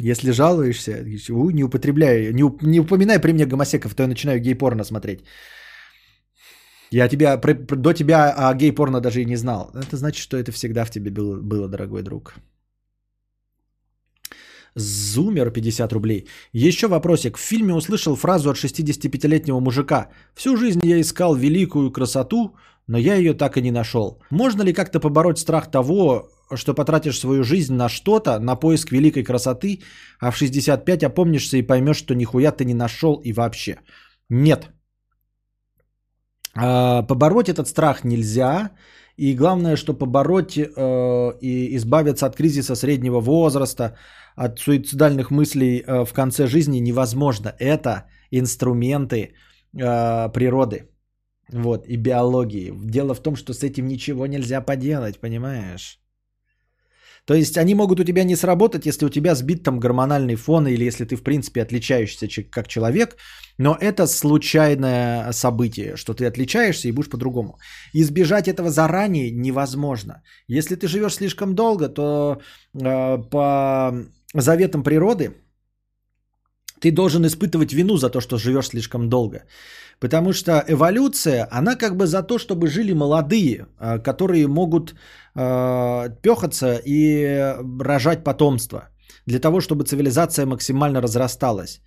Если 0.00 0.32
жалуешься, 0.32 1.04
не 1.04 1.64
употребляй, 1.64 2.32
не, 2.32 2.42
не 2.62 2.80
упоминай 2.80 3.20
при 3.20 3.32
мне 3.32 3.46
гомосеков, 3.46 3.94
то 3.94 4.02
я 4.02 4.08
начинаю 4.08 4.40
гей-порно 4.40 4.84
смотреть. 4.84 5.20
Я 6.90 7.08
тебя, 7.08 7.36
про- 7.40 7.54
про- 7.54 7.76
до 7.76 7.92
тебя 7.92 8.32
о 8.32 8.54
гей-порно 8.54 9.00
даже 9.00 9.20
и 9.20 9.26
не 9.26 9.36
знал. 9.36 9.70
Это 9.74 9.96
значит, 9.96 10.22
что 10.22 10.36
это 10.36 10.52
всегда 10.52 10.84
в 10.84 10.90
тебе 10.90 11.10
было, 11.10 11.40
было 11.40 11.68
дорогой 11.68 12.02
друг. 12.02 12.34
Зумер 14.76 15.50
50 15.50 15.92
рублей. 15.92 16.26
Еще 16.52 16.88
вопросик. 16.88 17.36
В 17.36 17.40
фильме 17.40 17.74
услышал 17.74 18.16
фразу 18.16 18.50
от 18.50 18.56
65-летнего 18.56 19.60
мужика. 19.60 20.08
Всю 20.34 20.56
жизнь 20.56 20.80
я 20.84 21.00
искал 21.00 21.36
великую 21.36 21.92
красоту, 21.92 22.56
но 22.88 22.98
я 22.98 23.14
ее 23.14 23.34
так 23.34 23.56
и 23.56 23.62
не 23.62 23.70
нашел. 23.70 24.20
Можно 24.30 24.62
ли 24.62 24.72
как-то 24.72 25.00
побороть 25.00 25.38
страх 25.38 25.70
того, 25.70 26.28
что 26.54 26.74
потратишь 26.74 27.18
свою 27.18 27.44
жизнь 27.44 27.74
на 27.74 27.88
что-то, 27.88 28.38
на 28.40 28.56
поиск 28.56 28.90
великой 28.92 29.22
красоты, 29.22 29.80
а 30.20 30.30
в 30.30 30.36
65 30.36 31.04
опомнишься 31.04 31.56
и 31.56 31.62
поймешь, 31.62 31.98
что 31.98 32.14
нихуя 32.14 32.50
ты 32.50 32.64
не 32.64 32.74
нашел 32.74 33.20
и 33.24 33.32
вообще? 33.32 33.78
Нет. 34.28 34.73
А, 36.56 37.02
Побороть 37.02 37.48
этот 37.48 37.68
страх 37.68 38.04
нельзя. 38.04 38.70
И 39.16 39.36
главное, 39.36 39.76
что 39.76 39.94
побороть 39.94 40.58
э, 40.58 41.38
и 41.40 41.76
избавиться 41.76 42.26
от 42.26 42.36
кризиса 42.36 42.74
среднего 42.74 43.20
возраста, 43.20 43.96
от 44.34 44.58
суицидальных 44.58 45.30
мыслей 45.30 45.84
э, 45.86 46.04
в 46.04 46.12
конце 46.12 46.46
жизни 46.46 46.80
невозможно. 46.80 47.54
Это 47.60 48.06
инструменты 48.32 49.34
э, 49.72 50.32
природы. 50.32 50.88
Вот, 51.52 51.86
и 51.86 51.96
биологии. 51.96 52.72
Дело 52.90 53.14
в 53.14 53.20
том, 53.22 53.36
что 53.36 53.52
с 53.52 53.62
этим 53.62 53.86
ничего 53.86 54.26
нельзя 54.26 54.60
поделать, 54.60 55.20
понимаешь? 55.20 56.00
То 57.26 57.34
есть 57.34 57.56
они 57.56 57.74
могут 57.74 58.00
у 58.00 58.04
тебя 58.04 58.24
не 58.24 58.36
сработать, 58.36 58.86
если 58.86 59.06
у 59.06 59.10
тебя 59.10 59.34
сбит 59.34 59.62
там 59.62 59.78
гормональный 59.78 60.36
фон 60.36 60.66
или 60.66 60.84
если 60.84 61.04
ты 61.04 61.16
в 61.16 61.22
принципе 61.22 61.62
отличаешься 61.62 62.26
че- 62.28 62.50
как 62.50 62.68
человек, 62.68 63.16
но 63.58 63.76
это 63.80 64.06
случайное 64.06 65.32
событие, 65.32 65.96
что 65.96 66.14
ты 66.14 66.26
отличаешься 66.26 66.88
и 66.88 66.92
будешь 66.92 67.10
по-другому. 67.10 67.58
Избежать 67.94 68.48
этого 68.48 68.70
заранее 68.70 69.30
невозможно. 69.30 70.22
Если 70.48 70.76
ты 70.76 70.88
живешь 70.88 71.14
слишком 71.14 71.54
долго, 71.54 71.88
то 71.88 72.40
э, 72.74 73.18
по 73.30 73.92
заветам 74.34 74.82
природы 74.82 75.34
ты 76.80 76.90
должен 76.90 77.24
испытывать 77.26 77.72
вину 77.72 77.96
за 77.96 78.10
то, 78.10 78.20
что 78.20 78.38
живешь 78.38 78.68
слишком 78.68 79.08
долго. 79.08 79.44
Потому 80.00 80.32
что 80.32 80.64
эволюция, 80.68 81.46
она 81.50 81.76
как 81.76 81.96
бы 81.96 82.06
за 82.06 82.22
то, 82.22 82.38
чтобы 82.38 82.66
жили 82.66 82.92
молодые, 82.92 83.66
э, 83.78 83.98
которые 84.02 84.48
могут 84.48 84.94
э, 85.36 86.10
пехаться 86.22 86.80
и 86.84 87.54
рожать 87.80 88.24
потомство. 88.24 88.88
Для 89.26 89.38
того, 89.38 89.60
чтобы 89.60 89.84
цивилизация 89.84 90.46
максимально 90.46 91.00
разрасталась. 91.00 91.80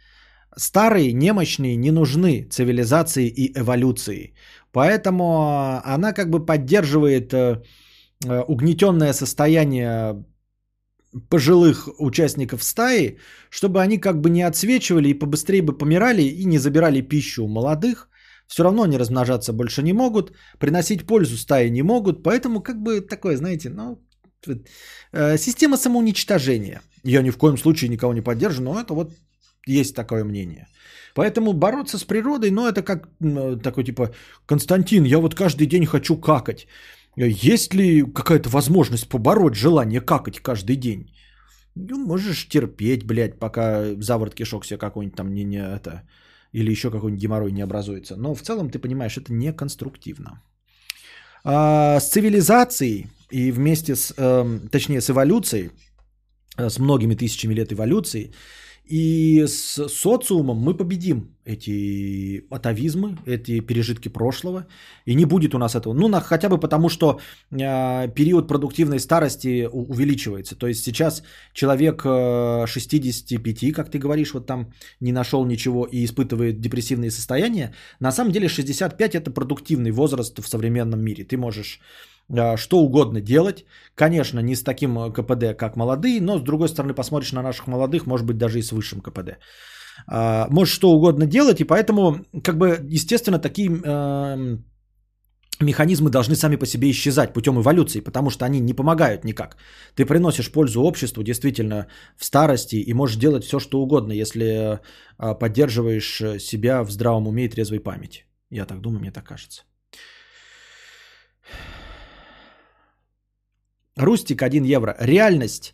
Старые, 0.58 1.14
немощные 1.14 1.76
не 1.76 1.92
нужны 1.92 2.48
цивилизации 2.50 3.28
и 3.28 3.52
эволюции. 3.58 4.34
Поэтому 4.72 5.82
она 5.84 6.14
как 6.14 6.30
бы 6.30 6.46
поддерживает 6.46 7.34
э, 7.34 7.62
э, 8.26 8.44
угнетенное 8.48 9.14
состояние 9.14 10.26
пожилых 11.30 11.90
участников 12.00 12.64
стаи, 12.64 13.18
чтобы 13.50 13.82
они 13.82 13.98
как 14.00 14.20
бы 14.20 14.30
не 14.30 14.42
отсвечивали 14.42 15.10
и 15.10 15.20
побыстрее 15.20 15.62
бы 15.62 15.78
помирали 15.78 16.24
и 16.24 16.46
не 16.46 16.60
забирали 16.60 17.02
пищу 17.02 17.44
у 17.44 17.48
молодых. 17.48 18.10
Все 18.48 18.64
равно 18.64 18.84
они 18.84 18.98
размножаться 18.98 19.54
больше 19.54 19.84
не 19.84 19.94
могут, 19.94 20.32
приносить 20.60 21.06
пользу 21.06 21.38
стаи 21.38 21.70
не 21.70 21.84
могут, 21.84 22.24
поэтому 22.24 22.62
как 22.62 22.82
бы 22.82 23.02
такое, 23.02 23.38
знаете, 23.38 23.70
ну, 23.70 24.02
э, 25.12 25.38
система 25.38 25.78
самоуничтожения. 25.78 26.82
Я 27.04 27.22
ни 27.22 27.30
в 27.30 27.38
коем 27.38 27.58
случае 27.58 27.90
никого 27.90 28.14
не 28.14 28.22
поддерживаю, 28.22 28.74
но 28.74 28.82
это 28.82 28.94
вот 28.94 29.12
есть 29.68 29.95
такое 29.95 30.23
мнение. 30.23 30.68
Поэтому 31.15 31.53
бороться 31.53 31.98
с 31.98 32.03
природой, 32.03 32.52
ну, 32.52 32.68
это 32.68 32.84
как 32.84 33.10
такой 33.64 33.84
типа, 33.84 34.11
Константин, 34.45 35.06
я 35.06 35.19
вот 35.19 35.35
каждый 35.35 35.68
день 35.68 35.85
хочу 35.85 36.18
какать. 36.18 36.68
Есть 37.15 37.73
ли 37.73 38.03
какая-то 38.03 38.49
возможность 38.49 39.10
побороть 39.10 39.56
желание 39.56 40.02
какать 40.02 40.39
каждый 40.39 40.76
день? 40.76 41.11
Ну, 41.76 42.06
можешь 42.06 42.48
терпеть, 42.48 43.06
блядь, 43.06 43.39
пока 43.39 43.95
заворот 43.99 44.35
кишок 44.35 44.65
себе 44.65 44.77
какой-нибудь 44.77 45.15
там 45.15 45.34
не, 45.34 45.44
не 45.44 45.57
это, 45.57 46.03
или 46.53 46.72
еще 46.72 46.91
какой-нибудь 46.91 47.22
геморрой 47.22 47.52
не 47.52 47.64
образуется. 47.64 48.15
Но 48.15 48.35
в 48.35 48.41
целом 48.41 48.69
ты 48.69 48.80
понимаешь, 48.80 49.18
это 49.18 49.34
не 49.34 49.53
конструктивно. 49.53 50.41
А, 51.44 51.99
с 51.99 52.10
цивилизацией 52.10 53.07
и 53.31 53.52
вместе 53.52 53.95
с, 53.95 54.14
эм, 54.18 54.69
точнее, 54.69 55.02
с 55.02 55.10
эволюцией, 55.10 55.72
э, 56.57 56.69
с 56.69 56.80
многими 56.80 57.15
тысячами 57.15 57.53
лет 57.56 57.72
эволюции, 57.72 58.31
и 58.90 59.46
с 59.48 59.88
социумом 59.90 60.58
мы 60.58 60.78
победим 60.78 61.36
эти 61.46 62.44
атовизмы, 62.50 63.18
эти 63.26 63.60
пережитки 63.62 64.10
прошлого. 64.10 64.66
И 65.06 65.16
не 65.16 65.26
будет 65.26 65.56
у 65.56 65.58
нас 65.58 65.76
этого. 65.76 65.94
Ну, 65.94 66.08
на, 66.08 66.20
хотя 66.22 66.50
бы 66.50 66.60
потому, 66.60 66.90
что 66.90 67.20
э, 67.52 68.08
период 68.16 68.48
продуктивной 68.48 69.00
старости 69.00 69.68
у- 69.72 69.86
увеличивается. 69.92 70.56
То 70.56 70.68
есть 70.68 70.84
сейчас 70.84 71.24
человек 71.54 72.02
э, 72.06 72.66
65, 72.68 73.74
как 73.74 73.90
ты 73.92 74.00
говоришь, 74.00 74.34
вот 74.34 74.46
там 74.46 74.74
не 75.00 75.12
нашел 75.12 75.46
ничего 75.46 75.86
и 75.86 76.04
испытывает 76.04 76.60
депрессивные 76.62 77.12
состояния. 77.12 77.74
На 78.00 78.12
самом 78.12 78.32
деле 78.32 78.50
65 78.50 79.16
это 79.16 79.32
продуктивный 79.32 79.92
возраст 79.92 80.40
в 80.40 80.48
современном 80.48 81.02
мире. 81.02 81.24
Ты 81.24 81.38
можешь 81.38 81.80
что 82.58 82.80
угодно 82.80 83.22
делать. 83.22 83.66
Конечно, 83.95 84.40
не 84.40 84.56
с 84.56 84.64
таким 84.64 84.98
э, 84.99 85.12
КПД, 85.12 85.58
как 85.58 85.76
молодые, 85.76 86.22
но 86.22 86.38
с 86.38 86.41
другой 86.41 86.68
стороны, 86.68 86.94
посмотришь 86.94 87.32
на 87.32 87.41
наших 87.41 87.68
молодых, 87.68 88.06
может 88.06 88.26
быть, 88.28 88.38
даже 88.38 88.60
и 88.60 88.62
с 88.62 88.72
высшим 88.72 89.02
КПД. 89.02 89.38
А, 90.08 90.48
Можешь 90.49 90.74
что 90.76 90.91
угодно 90.91 91.26
делать, 91.26 91.62
и 91.62 91.64
поэтому, 91.64 92.26
как 92.44 92.58
бы, 92.58 92.80
естественно, 92.90 93.40
такие 93.40 93.70
эм, 93.70 94.66
механизмы 95.60 96.10
должны 96.10 96.36
сами 96.36 96.58
по 96.58 96.66
себе 96.66 96.90
исчезать 96.90 97.34
путем 97.34 97.60
эволюции, 97.60 98.02
потому 98.02 98.30
что 98.30 98.45
они 98.45 98.60
не 98.60 98.74
помогают 98.74 99.24
никак. 99.24 99.58
Ты 99.95 100.06
приносишь 100.06 100.52
пользу 100.52 100.82
обществу 100.82 101.24
действительно 101.24 101.88
в 102.18 102.26
старости 102.26 102.76
и 102.76 102.94
можешь 102.94 103.18
делать 103.18 103.44
все, 103.44 103.60
что 103.60 103.82
угодно, 103.82 104.12
если 104.14 104.80
э, 105.18 105.36
поддерживаешь 105.40 106.22
э, 106.22 106.40
себя 106.40 106.84
в 106.84 106.91
здравом 106.91 107.28
уме 107.28 107.45
и 107.45 107.49
трезвой 107.49 107.80
памяти. 107.80 108.26
Я 108.52 108.66
так 108.66 108.82
думаю, 108.82 108.99
мне 108.99 109.12
так 109.12 109.24
кажется. 109.24 109.64
Рустик 113.98 114.41
1 114.41 114.64
евро. 114.64 114.95
Реальность. 114.99 115.74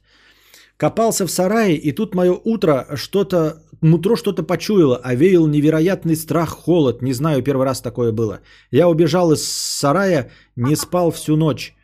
Копался 0.78 1.28
в 1.28 1.32
сарае, 1.32 1.76
и 1.76 1.92
тут 1.92 2.16
мое 2.16 2.34
утро 2.44 2.88
что-то, 2.96 3.62
нутро 3.82 4.16
что-то 4.16 4.44
почуяло, 4.44 5.00
а 5.04 5.16
веял 5.16 5.48
невероятный 5.48 6.16
страх, 6.16 6.50
холод. 6.50 7.02
Не 7.02 7.14
знаю, 7.14 7.44
первый 7.44 7.66
раз 7.66 7.82
такое 7.82 8.12
было. 8.12 8.40
Я 8.72 8.88
убежал 8.88 9.32
из 9.32 9.44
сарая, 9.44 10.32
не 10.56 10.76
спал 10.76 11.12
всю 11.12 11.36
ночь. 11.36 11.76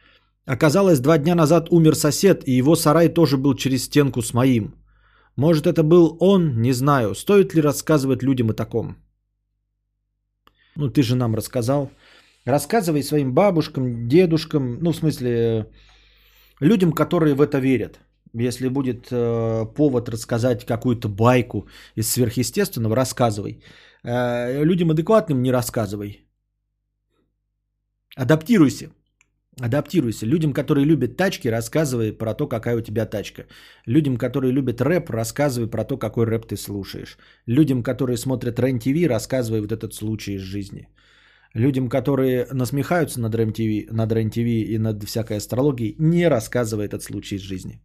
Оказалось, 0.45 0.99
два 0.99 1.17
дня 1.17 1.35
назад 1.35 1.67
умер 1.69 1.95
сосед, 1.95 2.43
и 2.47 2.57
его 2.57 2.75
сарай 2.75 3.09
тоже 3.09 3.37
был 3.37 3.55
через 3.55 3.83
стенку 3.83 4.21
с 4.21 4.33
моим. 4.33 4.73
Может, 5.35 5.67
это 5.67 5.83
был 5.83 6.17
он, 6.19 6.61
не 6.61 6.73
знаю. 6.73 7.15
Стоит 7.15 7.53
ли 7.53 7.61
рассказывать 7.61 8.23
людям 8.23 8.49
о 8.49 8.53
таком? 8.53 8.95
Ну, 10.75 10.89
ты 10.89 11.03
же 11.03 11.15
нам 11.15 11.35
рассказал. 11.35 11.91
Рассказывай 12.45 13.03
своим 13.03 13.33
бабушкам, 13.33 14.07
дедушкам, 14.07 14.79
ну, 14.81 14.91
в 14.91 14.95
смысле, 14.95 15.67
людям, 16.59 16.91
которые 16.91 17.35
в 17.35 17.41
это 17.41 17.59
верят. 17.59 17.99
Если 18.33 18.69
будет 18.69 19.07
э, 19.11 19.65
повод 19.75 20.09
рассказать 20.09 20.65
какую-то 20.65 21.09
байку 21.09 21.67
из 21.95 22.11
сверхъестественного, 22.11 22.95
рассказывай. 22.95 23.63
Э, 24.03 24.63
людям 24.63 24.91
адекватным 24.91 25.41
не 25.41 25.51
рассказывай. 25.51 26.25
Адаптируйся. 28.15 28.91
Адаптируйся. 29.59 30.25
Людям, 30.25 30.53
которые 30.53 30.85
любят 30.85 31.17
тачки, 31.17 31.47
рассказывай 31.47 32.13
про 32.13 32.33
то, 32.33 32.47
какая 32.47 32.77
у 32.77 32.81
тебя 32.81 33.05
тачка. 33.05 33.45
Людям, 33.85 34.17
которые 34.17 34.53
любят 34.53 34.81
рэп, 34.81 35.09
рассказывай 35.09 35.69
про 35.69 35.83
то, 35.83 35.97
какой 35.97 36.25
рэп 36.25 36.45
ты 36.45 36.55
слушаешь. 36.55 37.17
Людям, 37.47 37.83
которые 37.83 38.17
смотрят 38.17 38.59
РЕН-ТВ, 38.59 39.07
рассказывай 39.07 39.61
вот 39.61 39.71
этот 39.71 39.93
случай 39.93 40.35
из 40.35 40.41
жизни. 40.41 40.87
Людям, 41.55 41.89
которые 41.89 42.47
насмехаются 42.53 43.19
над 43.19 43.35
РЕН-ТВ, 43.35 43.91
над 43.91 44.11
РЕН-ТВ 44.11 44.71
и 44.73 44.77
над 44.77 45.03
всякой 45.03 45.37
астрологией, 45.37 45.95
не 45.99 46.29
рассказывай 46.29 46.85
этот 46.85 47.01
случай 47.01 47.35
из 47.35 47.41
жизни. 47.41 47.81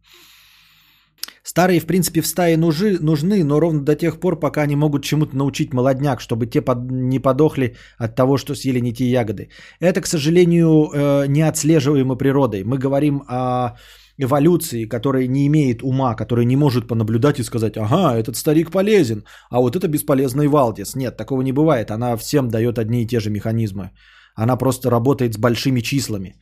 Старые, 1.43 1.79
в 1.79 1.85
принципе, 1.85 2.21
в 2.21 2.27
стае 2.27 2.57
нужи, 2.57 2.97
нужны, 3.01 3.43
но 3.43 3.59
ровно 3.59 3.81
до 3.81 3.95
тех 3.95 4.19
пор, 4.19 4.39
пока 4.39 4.63
они 4.63 4.75
могут 4.75 5.03
чему-то 5.03 5.37
научить 5.37 5.73
молодняк, 5.73 6.19
чтобы 6.19 6.47
те 6.47 6.61
под, 6.61 6.91
не 6.91 7.19
подохли 7.19 7.75
от 7.97 8.15
того, 8.15 8.37
что 8.37 8.55
съели 8.55 8.79
не 8.79 8.93
те 8.93 9.05
ягоды. 9.05 9.49
Это, 9.79 10.01
к 10.01 10.07
сожалению, 10.07 10.89
э, 10.91 11.27
не 11.27 11.43
отслеживаемо 11.43 12.15
природой. 12.15 12.63
Мы 12.63 12.77
говорим 12.79 13.23
о 13.27 13.77
эволюции, 14.17 14.85
которая 14.85 15.27
не 15.27 15.47
имеет 15.47 15.83
ума, 15.83 16.15
которая 16.15 16.45
не 16.45 16.55
может 16.55 16.87
понаблюдать 16.87 17.39
и 17.39 17.43
сказать, 17.43 17.77
ага, 17.77 18.15
этот 18.15 18.35
старик 18.35 18.71
полезен, 18.71 19.23
а 19.49 19.59
вот 19.59 19.75
это 19.75 19.87
бесполезный 19.87 20.47
Валдис. 20.47 20.95
Нет, 20.95 21.17
такого 21.17 21.41
не 21.41 21.51
бывает. 21.51 21.91
Она 21.91 22.17
всем 22.17 22.49
дает 22.49 22.77
одни 22.77 23.03
и 23.03 23.07
те 23.07 23.19
же 23.19 23.29
механизмы. 23.29 23.91
Она 24.35 24.57
просто 24.57 24.89
работает 24.89 25.33
с 25.33 25.37
большими 25.37 25.81
числами. 25.81 26.35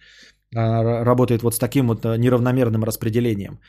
Она 0.56 1.04
работает 1.04 1.44
вот 1.44 1.56
с 1.56 1.60
таким 1.60 1.88
вот 1.88 2.06
э, 2.06 2.18
неравномерным 2.18 2.84
распределением. 2.84 3.60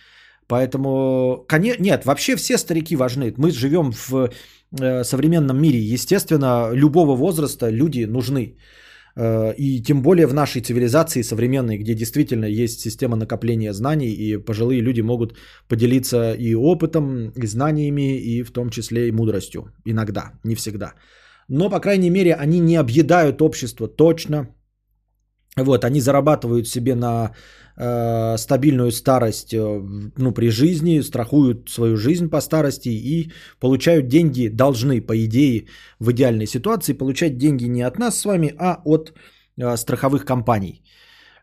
Поэтому, 0.46 1.46
нет, 1.78 2.04
вообще 2.04 2.36
все 2.36 2.58
старики 2.58 2.96
важны. 2.96 3.32
Мы 3.38 3.50
живем 3.50 3.92
в 3.92 4.30
э, 4.80 5.04
современном 5.04 5.60
мире. 5.60 5.78
Естественно, 5.78 6.70
любого 6.72 7.16
возраста 7.16 7.70
люди 7.70 8.04
нужны. 8.04 8.56
Э, 9.16 9.54
и 9.56 9.82
тем 9.82 10.02
более 10.02 10.26
в 10.26 10.34
нашей 10.34 10.62
цивилизации 10.62 11.22
современной, 11.22 11.78
где 11.78 11.94
действительно 11.94 12.46
есть 12.46 12.80
система 12.80 13.16
накопления 13.16 13.72
знаний, 13.72 14.12
и 14.12 14.36
пожилые 14.36 14.80
люди 14.80 15.02
могут 15.02 15.36
поделиться 15.68 16.32
и 16.32 16.54
опытом, 16.54 17.30
и 17.30 17.46
знаниями, 17.46 18.18
и 18.18 18.42
в 18.42 18.50
том 18.52 18.70
числе 18.70 19.08
и 19.08 19.12
мудростью. 19.12 19.72
Иногда, 19.84 20.32
не 20.44 20.54
всегда. 20.54 20.94
Но, 21.48 21.70
по 21.70 21.80
крайней 21.80 22.10
мере, 22.10 22.34
они 22.34 22.60
не 22.60 22.76
объедают 22.76 23.42
общество 23.42 23.88
точно. 23.88 24.48
Вот, 25.56 25.84
они 25.84 26.00
зарабатывают 26.00 26.66
себе 26.66 26.94
на 26.94 27.30
э, 27.76 28.36
стабильную 28.38 28.90
старость 28.90 29.54
э, 29.54 29.80
ну, 30.16 30.32
при 30.32 30.50
жизни, 30.50 31.02
страхуют 31.02 31.70
свою 31.70 31.96
жизнь 31.96 32.28
по 32.28 32.40
старости 32.40 32.88
и 32.88 33.32
получают 33.60 34.08
деньги, 34.08 34.48
должны, 34.48 35.00
по 35.00 35.14
идее, 35.24 35.66
в 36.00 36.10
идеальной 36.10 36.46
ситуации, 36.46 36.92
получать 36.92 37.38
деньги 37.38 37.64
не 37.64 37.82
от 37.82 37.98
нас 37.98 38.18
с 38.18 38.24
вами, 38.24 38.52
а 38.58 38.80
от 38.84 39.12
э, 39.56 39.76
страховых 39.76 40.24
компаний. 40.24 40.82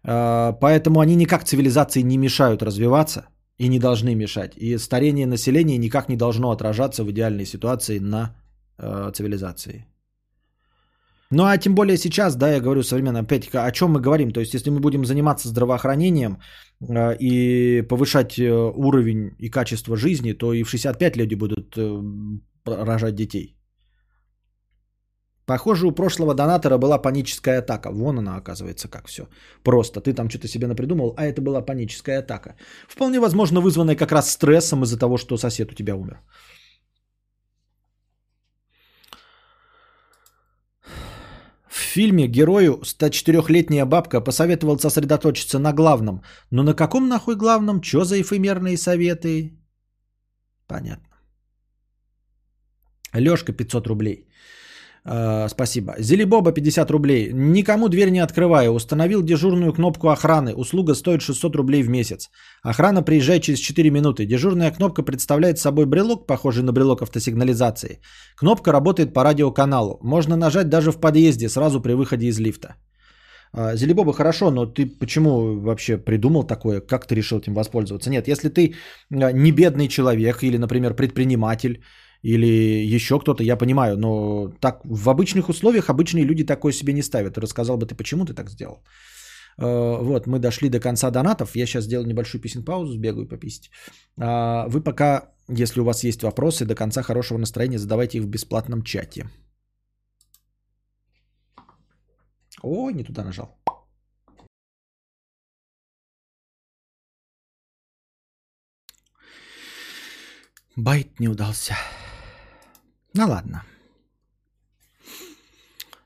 Э, 0.03 0.53
поэтому 0.59 0.99
они 0.99 1.15
никак 1.15 1.43
цивилизации 1.43 2.01
не 2.01 2.17
мешают 2.17 2.63
развиваться 2.63 3.25
и 3.57 3.69
не 3.69 3.79
должны 3.79 4.15
мешать. 4.15 4.57
И 4.57 4.77
старение 4.77 5.27
населения 5.27 5.77
никак 5.77 6.09
не 6.09 6.17
должно 6.17 6.51
отражаться 6.51 7.03
в 7.03 7.11
идеальной 7.11 7.45
ситуации 7.45 7.99
на 7.99 8.35
э, 8.77 9.11
цивилизации. 9.13 9.85
Ну 11.31 11.43
а 11.43 11.57
тем 11.57 11.75
более 11.75 11.97
сейчас, 11.97 12.35
да, 12.35 12.51
я 12.51 12.59
говорю 12.59 12.83
современно, 12.83 13.19
опять 13.19 13.49
о 13.53 13.71
чем 13.71 13.91
мы 13.91 14.01
говорим? 14.01 14.31
То 14.31 14.39
есть 14.41 14.53
если 14.53 14.69
мы 14.69 14.79
будем 14.79 15.05
заниматься 15.05 15.47
здравоохранением 15.47 16.37
э, 16.81 17.15
и 17.19 17.81
повышать 17.87 18.37
э, 18.37 18.51
уровень 18.51 19.35
и 19.39 19.49
качество 19.49 19.95
жизни, 19.95 20.33
то 20.33 20.53
и 20.53 20.63
в 20.63 20.69
65 20.69 21.17
люди 21.17 21.35
будут 21.35 21.77
э, 21.77 22.01
рожать 22.65 23.15
детей. 23.15 23.55
Похоже, 25.45 25.87
у 25.87 25.91
прошлого 25.91 26.33
донатора 26.33 26.77
была 26.77 27.01
паническая 27.01 27.59
атака. 27.59 27.91
Вон 27.91 28.19
она, 28.19 28.37
оказывается, 28.37 28.87
как 28.87 29.07
все. 29.07 29.27
Просто 29.63 29.99
ты 29.99 30.13
там 30.13 30.29
что-то 30.29 30.47
себе 30.47 30.67
напридумал, 30.67 31.13
а 31.17 31.25
это 31.25 31.41
была 31.41 31.61
паническая 31.61 32.19
атака. 32.19 32.55
Вполне 32.89 33.19
возможно, 33.19 33.61
вызванная 33.61 33.95
как 33.95 34.11
раз 34.11 34.31
стрессом 34.31 34.83
из-за 34.83 34.97
того, 34.99 35.17
что 35.17 35.37
сосед 35.37 35.71
у 35.71 35.75
тебя 35.75 35.95
умер. 35.95 36.21
Фильме 41.81 42.27
герою 42.27 42.81
104-летняя 42.83 43.85
бабка 43.85 44.21
посоветовал 44.21 44.79
сосредоточиться 44.79 45.59
на 45.59 45.73
главном. 45.73 46.23
Но 46.51 46.63
на 46.63 46.73
каком 46.73 47.07
нахуй 47.07 47.35
главном? 47.35 47.81
Чё 47.81 48.03
за 48.03 48.21
эфемерные 48.21 48.77
советы? 48.77 49.57
Понятно. 50.67 51.17
Лёшка 53.13 53.53
500 53.53 53.87
рублей. 53.87 54.27
Э, 55.03 55.47
спасибо. 55.49 55.95
Зелебоба 55.99 56.51
50 56.51 56.91
рублей. 56.91 57.31
Никому 57.33 57.89
дверь 57.89 58.09
не 58.11 58.19
открываю. 58.19 58.71
Установил 58.73 59.23
дежурную 59.23 59.73
кнопку 59.73 60.09
охраны. 60.09 60.53
Услуга 60.53 60.93
стоит 60.93 61.21
600 61.21 61.55
рублей 61.55 61.83
в 61.83 61.89
месяц. 61.89 62.29
Охрана 62.63 63.03
приезжает 63.03 63.41
через 63.43 63.59
4 63.59 63.89
минуты. 63.89 64.25
Дежурная 64.25 64.71
кнопка 64.71 65.03
представляет 65.03 65.57
собой 65.57 65.85
брелок, 65.85 66.27
похожий 66.27 66.63
на 66.63 66.71
брелок 66.71 67.01
автосигнализации. 67.01 67.99
Кнопка 68.37 68.71
работает 68.71 69.13
по 69.13 69.23
радиоканалу. 69.23 69.99
Можно 70.03 70.35
нажать 70.37 70.69
даже 70.69 70.91
в 70.91 70.99
подъезде, 70.99 71.49
сразу 71.49 71.81
при 71.81 71.93
выходе 71.93 72.27
из 72.27 72.39
лифта. 72.39 72.75
Э, 73.53 73.75
Зелебоба 73.75 74.13
хорошо, 74.13 74.51
но 74.51 74.65
ты 74.65 74.85
почему 74.85 75.59
вообще 75.59 75.97
придумал 75.97 76.43
такое? 76.43 76.79
Как 76.79 77.07
ты 77.07 77.15
решил 77.15 77.39
этим 77.39 77.53
воспользоваться? 77.53 78.09
Нет, 78.09 78.27
если 78.27 78.49
ты 78.49 78.75
э, 79.09 79.31
не 79.31 79.51
бедный 79.51 79.87
человек 79.87 80.43
или, 80.43 80.57
например, 80.57 80.95
предприниматель, 80.95 81.81
или 82.23 82.85
еще 82.95 83.19
кто-то, 83.19 83.43
я 83.43 83.57
понимаю, 83.57 83.97
но 83.97 84.49
так 84.59 84.81
в 84.83 85.09
обычных 85.09 85.49
условиях 85.49 85.89
обычные 85.89 86.25
люди 86.25 86.45
такое 86.45 86.73
себе 86.73 86.93
не 86.93 87.01
ставят. 87.01 87.37
Рассказал 87.37 87.77
бы 87.77 87.85
ты, 87.85 87.95
почему 87.95 88.25
ты 88.25 88.33
так 88.33 88.49
сделал. 88.49 88.83
Э, 89.57 89.97
вот, 90.01 90.27
мы 90.27 90.39
дошли 90.39 90.69
до 90.69 90.79
конца 90.79 91.11
донатов. 91.11 91.55
Я 91.55 91.65
сейчас 91.65 91.85
сделаю 91.85 92.07
небольшую 92.07 92.41
писем 92.41 92.63
паузу, 92.63 92.93
сбегаю 92.93 93.27
пописать. 93.27 93.69
А, 94.17 94.67
вы 94.67 94.81
пока, 94.81 95.31
если 95.49 95.81
у 95.81 95.83
вас 95.83 96.03
есть 96.03 96.23
вопросы, 96.23 96.65
до 96.65 96.75
конца 96.75 97.01
хорошего 97.01 97.37
настроения 97.37 97.79
задавайте 97.79 98.17
их 98.17 98.23
в 98.23 98.29
бесплатном 98.29 98.83
чате. 98.83 99.25
Ой, 102.61 102.93
не 102.93 103.03
туда 103.03 103.23
нажал. 103.23 103.57
Байт 110.75 111.19
не 111.19 111.27
удался. 111.27 111.75
Ну 113.13 113.27
ладно. 113.27 113.63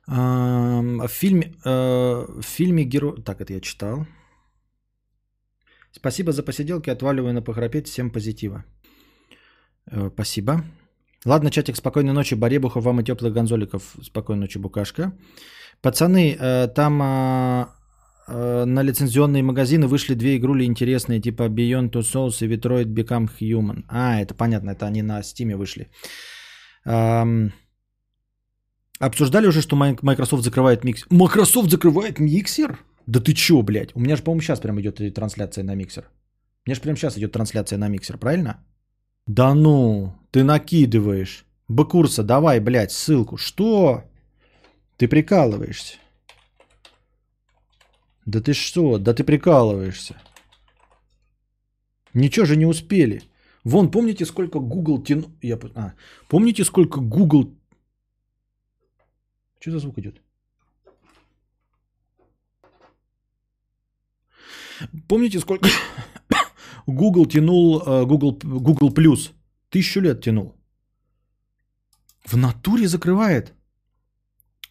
В 0.07 1.07
фильме, 1.07 1.53
э, 1.65 2.25
в 2.41 2.43
фильме 2.43 2.83
герой... 2.83 3.21
Так, 3.23 3.41
это 3.41 3.53
я 3.53 3.61
читал. 3.61 4.05
Спасибо 5.91 6.31
за 6.31 6.43
посиделки. 6.43 6.91
Отваливаю 6.91 7.33
на 7.33 7.41
похрапеть. 7.41 7.87
Всем 7.87 8.11
позитива. 8.11 8.63
Э, 9.91 10.09
спасибо. 10.13 10.63
Ладно, 11.25 11.49
чатик, 11.49 11.75
спокойной 11.75 12.13
ночи, 12.13 12.35
Баребухов, 12.35 12.83
вам 12.83 12.99
и 12.99 13.03
теплых 13.03 13.33
гонзоликов. 13.33 13.95
Спокойной 14.03 14.41
ночи, 14.41 14.59
Букашка. 14.59 15.11
Пацаны, 15.81 16.37
э, 16.39 16.67
там 16.67 16.97
на 18.27 18.83
лицензионные 18.83 19.43
магазины 19.43 19.85
вышли 19.85 20.15
две 20.15 20.37
игрули 20.37 20.65
интересные, 20.65 21.21
типа 21.21 21.43
Beyond 21.43 21.91
Two 21.91 22.01
Souls 22.01 22.43
и 22.43 22.47
Detroit 22.47 22.85
Become 22.85 23.29
Human. 23.39 23.83
А, 23.87 24.19
это 24.19 24.33
понятно, 24.33 24.71
это 24.71 24.87
они 24.87 25.03
на 25.03 25.19
Steam 25.19 25.55
вышли. 25.55 25.91
Обсуждали 28.99 29.47
уже, 29.47 29.61
что 29.61 29.75
Microsoft 29.75 30.43
закрывает 30.43 30.83
миксер. 30.83 31.07
Microsoft 31.09 31.69
закрывает 31.69 32.19
миксер? 32.19 32.79
Да 33.07 33.19
ты 33.19 33.33
чё, 33.33 33.61
блядь? 33.61 33.95
У 33.95 33.99
меня 33.99 34.15
же, 34.15 34.23
по-моему, 34.23 34.41
сейчас 34.41 34.59
прям 34.59 34.79
идет 34.79 35.13
трансляция 35.13 35.63
на 35.63 35.75
миксер. 35.75 36.03
У 36.65 36.69
меня 36.69 36.75
же 36.75 36.81
прямо 36.81 36.97
сейчас 36.97 37.17
идет 37.17 37.31
трансляция 37.31 37.77
на 37.77 37.89
миксер, 37.89 38.17
правильно? 38.17 38.63
Да 39.27 39.53
ну, 39.53 40.13
ты 40.31 40.43
накидываешь. 40.43 41.45
Б-курса, 41.67 42.23
давай, 42.23 42.59
блядь, 42.59 42.91
ссылку. 42.91 43.37
Что? 43.37 44.03
Ты 44.97 45.07
прикалываешься. 45.07 45.97
Да 48.25 48.39
ты 48.39 48.53
что? 48.53 48.97
Да 48.97 49.13
ты 49.13 49.23
прикалываешься. 49.23 50.15
Ничего 52.13 52.45
же 52.45 52.55
не 52.55 52.65
успели. 52.65 53.21
Вон, 53.65 53.91
помните, 53.91 54.25
сколько 54.25 54.59
Google 54.59 55.03
тянул... 55.03 55.29
Я... 55.41 55.59
А, 55.75 55.93
помните, 56.29 56.63
сколько 56.63 57.01
Google... 57.01 57.57
Что 59.59 59.71
за 59.71 59.79
звук 59.79 59.97
идет? 59.97 60.21
Помните, 65.07 65.39
сколько 65.39 65.67
Google 66.87 67.25
тянул 67.25 67.81
э, 67.81 68.05
Google, 68.05 68.37
Google 68.43 68.93
Plus? 68.93 69.33
Тысячу 69.69 70.01
лет 70.01 70.21
тянул. 70.21 70.55
В 72.23 72.37
натуре 72.37 72.87
закрывает. 72.87 73.53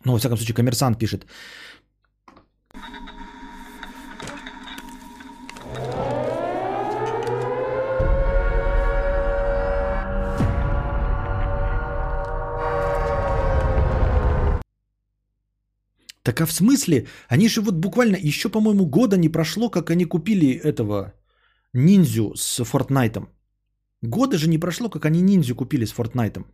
Ну, 0.04 0.12
во 0.12 0.18
всяком 0.18 0.36
случае, 0.36 0.54
коммерсант 0.54 0.98
пишет. 0.98 1.26
Так 16.24 16.40
а 16.40 16.46
в 16.46 16.52
смысле? 16.52 17.06
Они 17.28 17.48
же 17.48 17.60
вот 17.60 17.74
буквально 17.74 18.16
еще, 18.16 18.48
по-моему, 18.48 18.86
года 18.86 19.16
не 19.16 19.28
прошло, 19.28 19.70
как 19.70 19.90
они 19.90 20.06
купили 20.06 20.58
этого 20.64 21.12
ниндзю 21.74 22.32
с 22.34 22.64
Фортнайтом. 22.64 23.28
Года 24.02 24.38
же 24.38 24.48
не 24.48 24.58
прошло, 24.58 24.88
как 24.88 25.04
они 25.04 25.20
ниндзю 25.20 25.54
купили 25.54 25.84
с 25.84 25.92
Фортнайтом. 25.92 26.46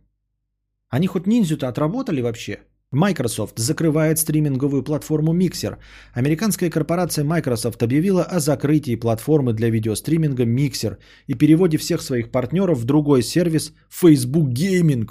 Они 0.89 1.07
хоть 1.07 1.25
ниндзю-то 1.25 1.69
отработали 1.69 2.21
вообще? 2.21 2.59
Microsoft 2.91 3.59
закрывает 3.59 4.19
стриминговую 4.19 4.83
платформу 4.83 5.33
Mixer. 5.33 5.77
Американская 6.13 6.69
корпорация 6.69 7.23
Microsoft 7.23 7.81
объявила 7.81 8.23
о 8.23 8.39
закрытии 8.41 8.97
платформы 8.97 9.53
для 9.53 9.69
видеостриминга 9.69 10.43
Mixer 10.43 10.97
и 11.27 11.33
переводе 11.33 11.77
всех 11.77 12.01
своих 12.01 12.29
партнеров 12.31 12.79
в 12.79 12.83
другой 12.83 13.23
сервис 13.23 13.73
Facebook 13.89 14.49
Gaming. 14.49 15.09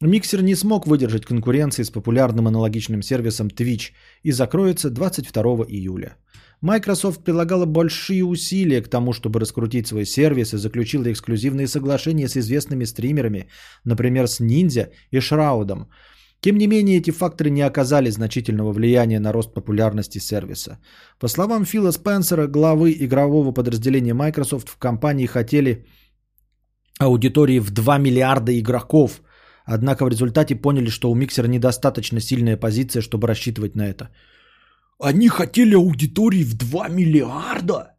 Миксер 0.00 0.42
не 0.42 0.54
смог 0.54 0.86
выдержать 0.86 1.26
конкуренции 1.26 1.82
с 1.82 1.90
популярным 1.90 2.46
аналогичным 2.46 3.02
сервисом 3.02 3.48
Twitch 3.48 3.90
и 4.22 4.30
закроется 4.30 4.90
22 4.90 5.42
июля. 5.68 6.16
Microsoft 6.60 7.24
прилагала 7.24 7.66
большие 7.66 8.24
усилия 8.24 8.80
к 8.80 8.88
тому, 8.88 9.12
чтобы 9.12 9.40
раскрутить 9.40 9.88
свой 9.88 10.04
сервис 10.04 10.54
и 10.54 10.58
заключила 10.58 11.10
эксклюзивные 11.10 11.66
соглашения 11.66 12.28
с 12.28 12.36
известными 12.36 12.84
стримерами, 12.84 13.48
например, 13.84 14.28
с 14.28 14.40
Ninja 14.40 14.90
и 15.10 15.18
Шраудом. 15.18 15.88
Тем 16.40 16.58
не 16.58 16.68
менее, 16.68 16.98
эти 16.98 17.10
факторы 17.10 17.50
не 17.50 17.62
оказали 17.62 18.10
значительного 18.10 18.72
влияния 18.72 19.18
на 19.18 19.32
рост 19.32 19.52
популярности 19.52 20.18
сервиса. 20.18 20.78
По 21.18 21.26
словам 21.26 21.64
Фила 21.64 21.90
Спенсера, 21.90 22.46
главы 22.46 22.92
игрового 22.92 23.50
подразделения 23.50 24.14
Microsoft 24.14 24.68
в 24.68 24.76
компании 24.76 25.26
хотели 25.26 25.86
аудитории 27.00 27.58
в 27.58 27.72
2 27.72 27.98
миллиарда 27.98 28.52
игроков, 28.52 29.22
однако 29.74 30.04
в 30.04 30.08
результате 30.08 30.56
поняли, 30.56 30.90
что 30.90 31.10
у 31.10 31.14
Миксера 31.14 31.48
недостаточно 31.48 32.20
сильная 32.20 32.56
позиция, 32.56 33.02
чтобы 33.02 33.28
рассчитывать 33.28 33.76
на 33.76 33.82
это. 33.82 34.08
Они 34.98 35.28
хотели 35.28 35.74
аудитории 35.74 36.44
в 36.44 36.54
2 36.54 36.88
миллиарда? 36.88 37.94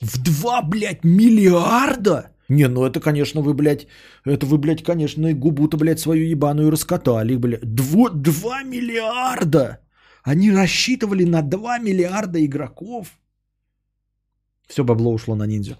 В 0.00 0.18
2, 0.22 0.62
блядь, 0.62 1.04
миллиарда? 1.04 2.32
Не, 2.48 2.68
ну 2.68 2.84
это, 2.84 3.00
конечно, 3.00 3.40
вы, 3.42 3.54
блядь, 3.54 3.86
это 4.24 4.46
вы, 4.46 4.58
блядь, 4.58 4.82
конечно, 4.82 5.28
и 5.28 5.34
губу-то, 5.34 5.76
блядь, 5.76 6.00
свою 6.00 6.24
ебаную 6.24 6.70
раскатали, 6.70 7.36
блядь. 7.36 7.74
Дво, 7.74 8.10
2 8.10 8.62
миллиарда! 8.64 9.78
Они 10.24 10.52
рассчитывали 10.52 11.24
на 11.24 11.42
2 11.42 11.78
миллиарда 11.78 12.44
игроков. 12.44 13.18
Все 14.68 14.84
бабло 14.84 15.12
ушло 15.12 15.34
на 15.34 15.46
ниндзю. 15.46 15.76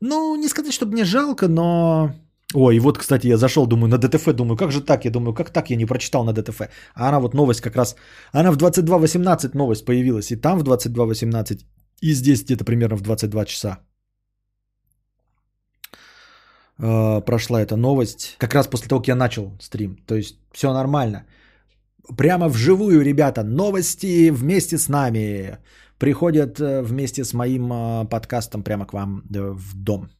Ну, 0.00 0.36
не 0.36 0.48
сказать, 0.48 0.72
чтобы 0.72 0.92
мне 0.92 1.04
жалко, 1.04 1.48
но... 1.48 2.12
Ой, 2.54 2.76
и 2.76 2.80
вот, 2.80 2.98
кстати, 2.98 3.26
я 3.26 3.36
зашел, 3.36 3.66
думаю, 3.66 3.88
на 3.88 3.98
DTF, 3.98 4.32
думаю, 4.32 4.56
как 4.56 4.70
же 4.70 4.80
так? 4.80 5.04
Я 5.04 5.10
думаю, 5.10 5.34
как 5.34 5.50
так 5.50 5.70
я 5.70 5.76
не 5.76 5.86
прочитал 5.86 6.24
на 6.24 6.32
DTF? 6.32 6.60
А 6.94 7.08
она 7.08 7.20
вот 7.20 7.34
новость 7.34 7.60
как 7.60 7.76
раз, 7.76 7.96
она 8.32 8.52
в 8.52 8.56
22.18 8.56 9.56
новость 9.56 9.84
появилась, 9.84 10.30
и 10.30 10.36
там 10.36 10.58
в 10.58 10.62
22.18, 10.62 11.64
и 12.02 12.14
здесь 12.14 12.44
где-то 12.44 12.64
примерно 12.64 12.96
в 12.96 13.02
22 13.02 13.44
часа. 13.44 13.78
Э, 16.78 17.20
прошла 17.20 17.60
эта 17.60 17.76
новость, 17.76 18.36
как 18.38 18.54
раз 18.54 18.68
после 18.68 18.88
того, 18.88 19.00
как 19.00 19.08
я 19.08 19.16
начал 19.16 19.56
стрим. 19.60 19.96
То 20.06 20.14
есть 20.14 20.38
все 20.52 20.72
нормально. 20.72 21.26
Прямо 22.16 22.48
вживую, 22.48 23.02
ребята, 23.02 23.42
новости 23.42 24.30
вместе 24.30 24.78
с 24.78 24.88
нами 24.88 25.58
приходят 25.98 26.60
э, 26.60 26.82
вместе 26.82 27.24
с 27.24 27.32
моим 27.32 27.72
э, 27.72 28.08
подкастом 28.08 28.62
прямо 28.62 28.86
к 28.86 28.92
вам 28.92 29.22
в 29.30 29.74
дом. 29.74 30.10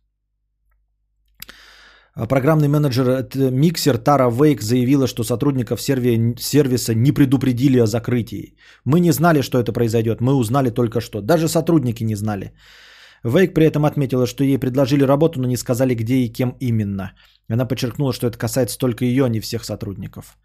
Программный 2.17 2.69
менеджер 2.69 3.29
Миксер 3.35 3.99
Тара 3.99 4.31
Вейк 4.31 4.63
заявила, 4.63 5.07
что 5.07 5.23
сотрудников 5.23 5.83
сервиса 5.83 6.95
не 6.95 7.13
предупредили 7.13 7.79
о 7.79 7.87
закрытии. 7.87 8.57
Мы 8.87 9.01
не 9.01 9.13
знали, 9.13 9.43
что 9.43 9.59
это 9.59 9.73
произойдет, 9.73 10.23
мы 10.23 10.33
узнали 10.33 10.71
только 10.71 11.03
что. 11.03 11.21
Даже 11.21 11.47
сотрудники 11.47 12.05
не 12.05 12.15
знали. 12.15 12.53
Вейк 13.23 13.53
при 13.53 13.67
этом 13.67 13.85
отметила, 13.85 14.27
что 14.27 14.45
ей 14.45 14.59
предложили 14.59 15.05
работу, 15.05 15.41
но 15.41 15.47
не 15.47 15.59
сказали, 15.59 15.95
где 15.95 16.15
и 16.15 16.33
кем 16.33 16.57
именно. 16.59 17.13
Она 17.51 17.67
подчеркнула, 17.67 18.15
что 18.15 18.27
это 18.27 18.39
касается 18.39 18.79
только 18.79 19.05
ее, 19.05 19.25
а 19.25 19.29
не 19.29 19.41
всех 19.41 19.65
сотрудников. 19.65 20.39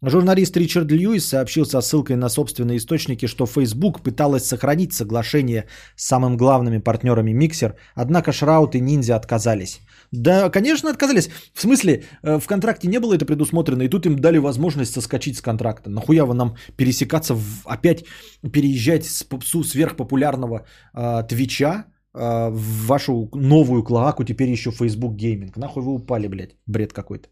Журналист 0.00 0.56
Ричард 0.56 0.92
Льюис 0.92 1.26
сообщил 1.26 1.66
со 1.66 1.80
ссылкой 1.80 2.14
на 2.14 2.28
собственные 2.28 2.76
источники, 2.76 3.26
что 3.26 3.46
Facebook 3.46 4.02
пыталась 4.02 4.46
сохранить 4.46 4.92
соглашение 4.92 5.64
с 5.96 6.06
самыми 6.06 6.36
главными 6.36 6.78
партнерами 6.78 7.32
Mixer, 7.32 7.74
однако 7.96 8.30
Шраут 8.30 8.76
и 8.76 8.80
Ниндзя 8.80 9.16
отказались. 9.16 9.80
Да, 10.12 10.50
конечно, 10.50 10.90
отказались. 10.90 11.30
В 11.54 11.60
смысле, 11.60 12.04
э, 12.22 12.38
в 12.38 12.46
контракте 12.46 12.88
не 12.88 13.00
было 13.00 13.14
это 13.14 13.26
предусмотрено, 13.26 13.82
и 13.82 13.88
тут 13.88 14.06
им 14.06 14.18
дали 14.18 14.38
возможность 14.38 14.92
соскочить 14.92 15.36
с 15.36 15.40
контракта. 15.40 15.90
Нахуя 15.90 16.24
вы 16.24 16.34
нам 16.34 16.56
пересекаться, 16.76 17.34
в, 17.34 17.66
опять 17.66 18.04
переезжать 18.52 19.04
с 19.04 19.26
сверхпопулярного 19.64 20.66
э, 20.94 21.22
Твича, 21.28 21.84
а, 22.14 22.50
в 22.50 22.86
вашу 22.86 23.28
новую 23.34 23.84
клоаку 23.84 24.24
теперь 24.24 24.50
еще 24.50 24.70
Facebook 24.70 25.14
Gaming. 25.16 25.52
Нахуй 25.56 25.82
вы 25.82 25.94
упали, 25.94 26.26
блядь, 26.28 26.56
бред 26.66 26.92
какой-то. 26.92 27.28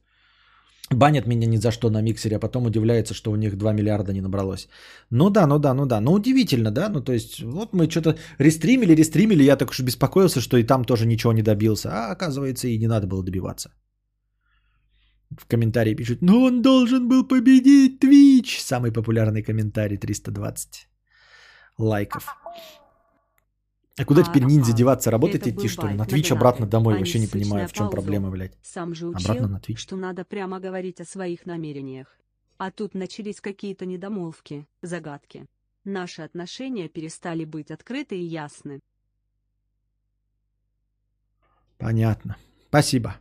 Банят 0.90 1.26
меня 1.26 1.46
ни 1.46 1.56
за 1.56 1.72
что 1.72 1.90
на 1.90 2.02
миксере, 2.02 2.36
а 2.36 2.38
потом 2.38 2.66
удивляется, 2.66 3.14
что 3.14 3.32
у 3.32 3.36
них 3.36 3.56
2 3.56 3.72
миллиарда 3.72 4.12
не 4.12 4.20
набралось. 4.20 4.68
Ну 5.10 5.30
да, 5.30 5.46
ну 5.46 5.58
да, 5.58 5.74
ну 5.74 5.86
да. 5.86 6.00
Ну 6.00 6.12
удивительно, 6.12 6.70
да? 6.70 6.88
Ну 6.88 7.00
то 7.00 7.12
есть, 7.12 7.42
вот 7.42 7.74
мы 7.74 7.90
что-то 7.90 8.16
рестримили, 8.38 8.94
рестримили, 8.94 9.42
я 9.42 9.56
так 9.56 9.70
уж 9.70 9.80
беспокоился, 9.80 10.40
что 10.40 10.56
и 10.56 10.62
там 10.62 10.84
тоже 10.84 11.06
ничего 11.06 11.32
не 11.32 11.42
добился. 11.42 11.90
А 11.92 12.12
оказывается, 12.12 12.68
и 12.68 12.78
не 12.78 12.86
надо 12.86 13.06
было 13.08 13.24
добиваться. 13.24 13.70
В 15.30 15.46
комментарии 15.48 15.96
пишут, 15.96 16.22
ну 16.22 16.42
он 16.42 16.62
должен 16.62 17.08
был 17.08 17.26
победить 17.26 18.00
Twitch. 18.00 18.60
Самый 18.60 18.92
популярный 18.92 19.42
комментарий 19.42 19.98
320 19.98 20.88
лайков. 21.78 22.28
А 23.98 24.04
куда 24.04 24.22
теперь 24.22 24.44
ниндзя 24.44 24.74
деваться? 24.74 25.10
Работать 25.10 25.48
идти, 25.48 25.68
что 25.68 25.86
ли? 25.88 25.94
На 25.94 26.04
Твич 26.04 26.30
обратно 26.30 26.66
домой. 26.66 26.96
А 26.96 26.98
Вообще 26.98 27.18
не 27.18 27.26
понимаю, 27.26 27.66
в 27.68 27.72
чем 27.72 27.88
проблема, 27.90 28.30
блядь. 28.30 28.52
Сам 28.62 28.94
же 28.94 29.06
учил, 29.06 29.30
обратно 29.30 29.48
на 29.48 29.60
Твич. 29.60 29.78
что 29.78 29.96
надо 29.96 30.24
прямо 30.24 30.60
говорить 30.60 31.00
о 31.00 31.04
своих 31.04 31.46
намерениях. 31.46 32.08
А 32.58 32.70
тут 32.70 32.94
начались 32.94 33.40
какие-то 33.40 33.86
недомолвки, 33.86 34.66
загадки. 34.82 35.46
Наши 35.84 36.22
отношения 36.22 36.88
перестали 36.88 37.44
быть 37.44 37.70
открыты 37.70 38.18
и 38.18 38.24
ясны. 38.24 38.80
Понятно. 41.78 42.36
Спасибо. 42.68 43.16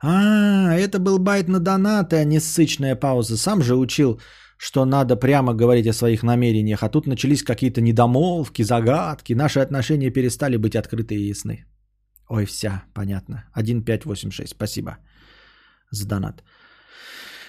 А, 0.00 0.74
это 0.74 0.98
был 0.98 1.18
байт 1.18 1.48
на 1.48 1.60
донаты, 1.60 2.16
а 2.16 2.24
не 2.24 2.40
ссычная 2.40 2.96
пауза. 2.96 3.36
Сам 3.38 3.62
же 3.62 3.76
учил 3.76 4.20
что 4.56 4.84
надо 4.84 5.16
прямо 5.16 5.54
говорить 5.54 5.86
о 5.86 5.92
своих 5.92 6.22
намерениях, 6.22 6.82
а 6.82 6.88
тут 6.88 7.06
начались 7.06 7.42
какие-то 7.42 7.80
недомолвки, 7.80 8.62
загадки, 8.62 9.34
наши 9.34 9.60
отношения 9.60 10.10
перестали 10.10 10.56
быть 10.56 10.76
открыты 10.76 11.14
и 11.14 11.28
ясны. 11.28 11.64
Ой, 12.28 12.46
вся, 12.46 12.84
понятно. 12.94 13.44
1586, 13.54 14.50
спасибо 14.50 14.98
за 15.90 16.06
донат. 16.06 16.42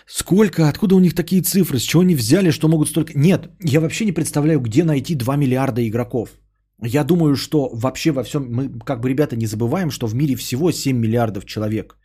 Сколько, 0.08 0.70
откуда 0.70 0.96
у 0.96 1.00
них 1.00 1.16
такие 1.16 1.42
цифры, 1.42 1.80
с 1.80 1.84
чего 1.84 2.02
они 2.02 2.16
взяли, 2.16 2.52
что 2.52 2.68
могут 2.68 2.90
столько... 2.90 3.14
Нет, 3.16 3.50
я 3.64 3.80
вообще 3.80 4.06
не 4.06 4.12
представляю, 4.12 4.60
где 4.60 4.84
найти 4.84 5.16
2 5.16 5.36
миллиарда 5.36 5.82
игроков. 5.82 6.30
Я 6.84 7.04
думаю, 7.04 7.36
что 7.36 7.70
вообще 7.74 8.12
во 8.12 8.24
всем, 8.24 8.48
мы 8.52 8.70
как 8.86 9.02
бы, 9.02 9.10
ребята, 9.10 9.36
не 9.36 9.48
забываем, 9.48 9.90
что 9.92 10.08
в 10.08 10.14
мире 10.14 10.36
всего 10.36 10.72
7 10.72 10.98
миллиардов 10.98 11.46
человек. 11.46 11.98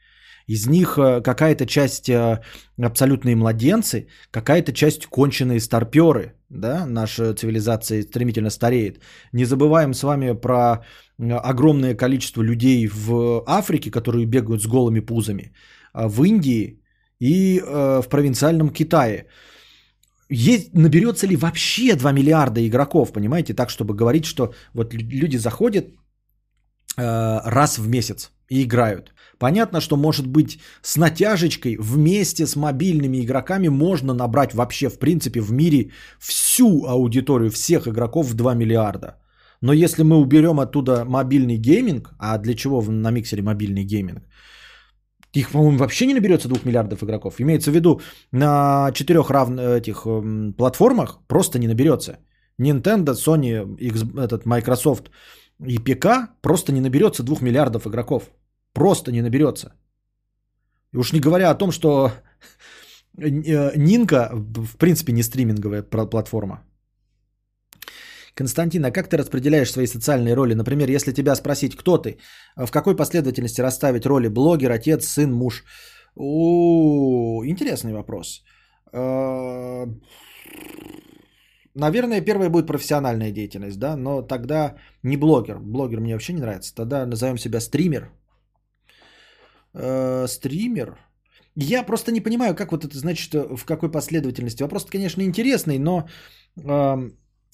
Из 0.51 0.67
них 0.67 0.99
э, 0.99 1.21
какая-то 1.23 1.65
часть 1.65 2.09
э, 2.09 2.41
абсолютные 2.83 3.37
младенцы, 3.37 4.07
какая-то 4.33 4.73
часть 4.73 5.07
конченые 5.07 5.61
старперы. 5.61 6.33
Да? 6.49 6.87
Наша 6.87 7.35
цивилизация 7.35 8.03
стремительно 8.03 8.51
стареет. 8.51 9.01
Не 9.33 9.45
забываем 9.45 9.95
с 9.95 10.03
вами 10.03 10.33
про 10.33 10.85
огромное 11.19 11.95
количество 11.95 12.43
людей 12.43 12.89
в 12.89 13.45
Африке, 13.47 13.91
которые 13.91 14.27
бегают 14.27 14.63
с 14.63 14.67
голыми 14.67 15.01
пузами, 15.01 15.53
а 15.93 16.09
в 16.09 16.25
Индии 16.25 16.81
и 17.21 17.61
э, 17.61 18.03
в 18.03 18.09
провинциальном 18.09 18.71
Китае. 18.71 19.27
Есть, 20.29 20.75
наберется 20.75 21.29
ли 21.29 21.37
вообще 21.37 21.95
2 21.95 22.13
миллиарда 22.13 22.61
игроков, 22.61 23.13
понимаете, 23.13 23.55
так, 23.55 23.71
чтобы 23.71 23.95
говорить, 23.95 24.25
что 24.25 24.53
вот 24.75 24.95
люди 24.95 25.39
заходят 25.39 25.87
раз 26.97 27.79
в 27.79 27.89
месяц 27.89 28.31
и 28.49 28.65
играют. 28.65 29.13
Понятно, 29.41 29.81
что 29.81 29.97
может 29.97 30.27
быть 30.27 30.59
с 30.83 30.99
натяжечкой 30.99 31.77
вместе 31.81 32.47
с 32.47 32.57
мобильными 32.57 33.23
игроками 33.23 33.69
можно 33.69 34.15
набрать 34.15 34.55
вообще 34.55 34.91
в 34.91 34.99
принципе 34.99 35.41
в 35.41 35.51
мире 35.51 35.93
всю 36.19 36.85
аудиторию 36.87 37.51
всех 37.51 37.87
игроков 37.89 38.27
в 38.27 38.35
2 38.35 38.55
миллиарда. 38.55 39.17
Но 39.63 39.73
если 39.73 40.03
мы 40.03 40.17
уберем 40.17 40.61
оттуда 40.61 41.05
мобильный 41.07 41.57
гейминг, 41.57 42.11
а 42.19 42.39
для 42.39 42.55
чего 42.55 42.83
на 42.83 43.11
миксере 43.11 43.43
мобильный 43.43 43.85
гейминг? 43.85 44.21
Их, 45.33 45.51
по-моему, 45.51 45.79
вообще 45.79 46.07
не 46.07 46.15
наберется 46.15 46.49
2 46.49 46.59
миллиардов 46.65 47.03
игроков. 47.03 47.41
Имеется 47.41 47.71
в 47.71 47.75
виду, 47.75 48.01
на 48.33 48.91
четырех 48.93 49.31
равных 49.31 49.81
этих 49.81 50.05
эм, 50.05 50.53
платформах 50.53 51.19
просто 51.29 51.59
не 51.59 51.69
наберется. 51.69 52.19
Nintendo, 52.61 53.15
Sony, 53.15 53.77
X, 53.79 54.03
этот 54.19 54.45
Microsoft 54.45 55.11
и 55.67 55.79
ПК 55.79 56.07
просто 56.43 56.73
не 56.73 56.81
наберется 56.81 57.23
2 57.23 57.37
миллиардов 57.41 57.87
игроков. 57.87 58.25
Просто 58.73 59.13
не 59.13 59.23
наберется. 59.23 59.73
И 60.93 60.99
уж 60.99 61.13
не 61.13 61.21
говоря 61.21 61.51
о 61.51 61.59
том, 61.59 61.73
что 61.73 62.13
э, 63.19 63.77
Нинка, 63.77 64.31
в 64.33 64.77
принципе, 64.77 65.13
не 65.13 65.23
стриминговая 65.23 65.83
платформа. 65.83 66.65
Константин, 68.35 68.85
а 68.85 68.91
как 68.91 69.09
ты 69.09 69.17
распределяешь 69.17 69.71
свои 69.71 69.87
социальные 69.87 70.35
роли? 70.35 70.55
Например, 70.55 70.89
если 70.89 71.13
тебя 71.13 71.35
спросить, 71.37 71.77
кто 71.77 71.99
ты, 71.99 72.19
в 72.57 72.71
какой 72.71 72.97
последовательности 72.97 73.61
расставить 73.61 74.07
роли 74.07 74.29
блогер, 74.29 74.71
отец, 74.71 75.07
сын, 75.07 75.33
муж? 75.33 75.65
О, 76.17 77.45
интересный 77.45 77.93
вопрос. 77.93 78.43
Э, 78.93 79.87
наверное, 81.75 82.21
первая 82.21 82.51
будет 82.51 82.67
профессиональная 82.67 83.33
деятельность, 83.33 83.79
да, 83.79 83.97
но 83.97 84.23
тогда 84.23 84.75
не 85.03 85.17
блогер. 85.17 85.59
Блогер 85.59 86.01
мне 86.01 86.15
вообще 86.15 86.33
не 86.33 86.41
нравится. 86.41 86.75
Тогда 86.75 87.07
назовем 87.07 87.39
себя 87.39 87.61
стример, 87.61 88.11
э, 89.75 90.27
стример. 90.29 90.99
Я 91.57 91.83
просто 91.83 92.13
не 92.13 92.21
понимаю, 92.21 92.55
как 92.55 92.73
вот 92.73 92.85
это 92.85 92.97
значит, 92.97 93.35
в 93.35 93.65
какой 93.65 93.91
последовательности. 93.91 94.63
Вопрос, 94.63 94.85
конечно, 94.85 95.23
интересный, 95.23 95.79
но 95.79 96.09
э, 96.57 97.11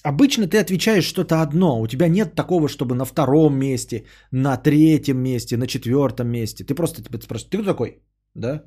Обычно 0.06 0.46
ты 0.46 0.60
отвечаешь 0.60 1.04
что-то 1.04 1.42
одно. 1.42 1.80
У 1.80 1.86
тебя 1.88 2.08
нет 2.08 2.34
такого, 2.34 2.68
чтобы 2.68 2.94
на 2.94 3.04
втором 3.04 3.58
месте, 3.58 4.04
на 4.30 4.56
третьем 4.56 5.18
месте, 5.18 5.56
на 5.56 5.66
четвертом 5.66 6.28
месте. 6.28 6.64
Ты 6.64 6.74
просто 6.74 7.02
тебя 7.02 7.20
спрашиваешь, 7.20 7.50
ты 7.50 7.58
кто 7.58 7.72
такой? 7.72 7.98
Да? 8.34 8.62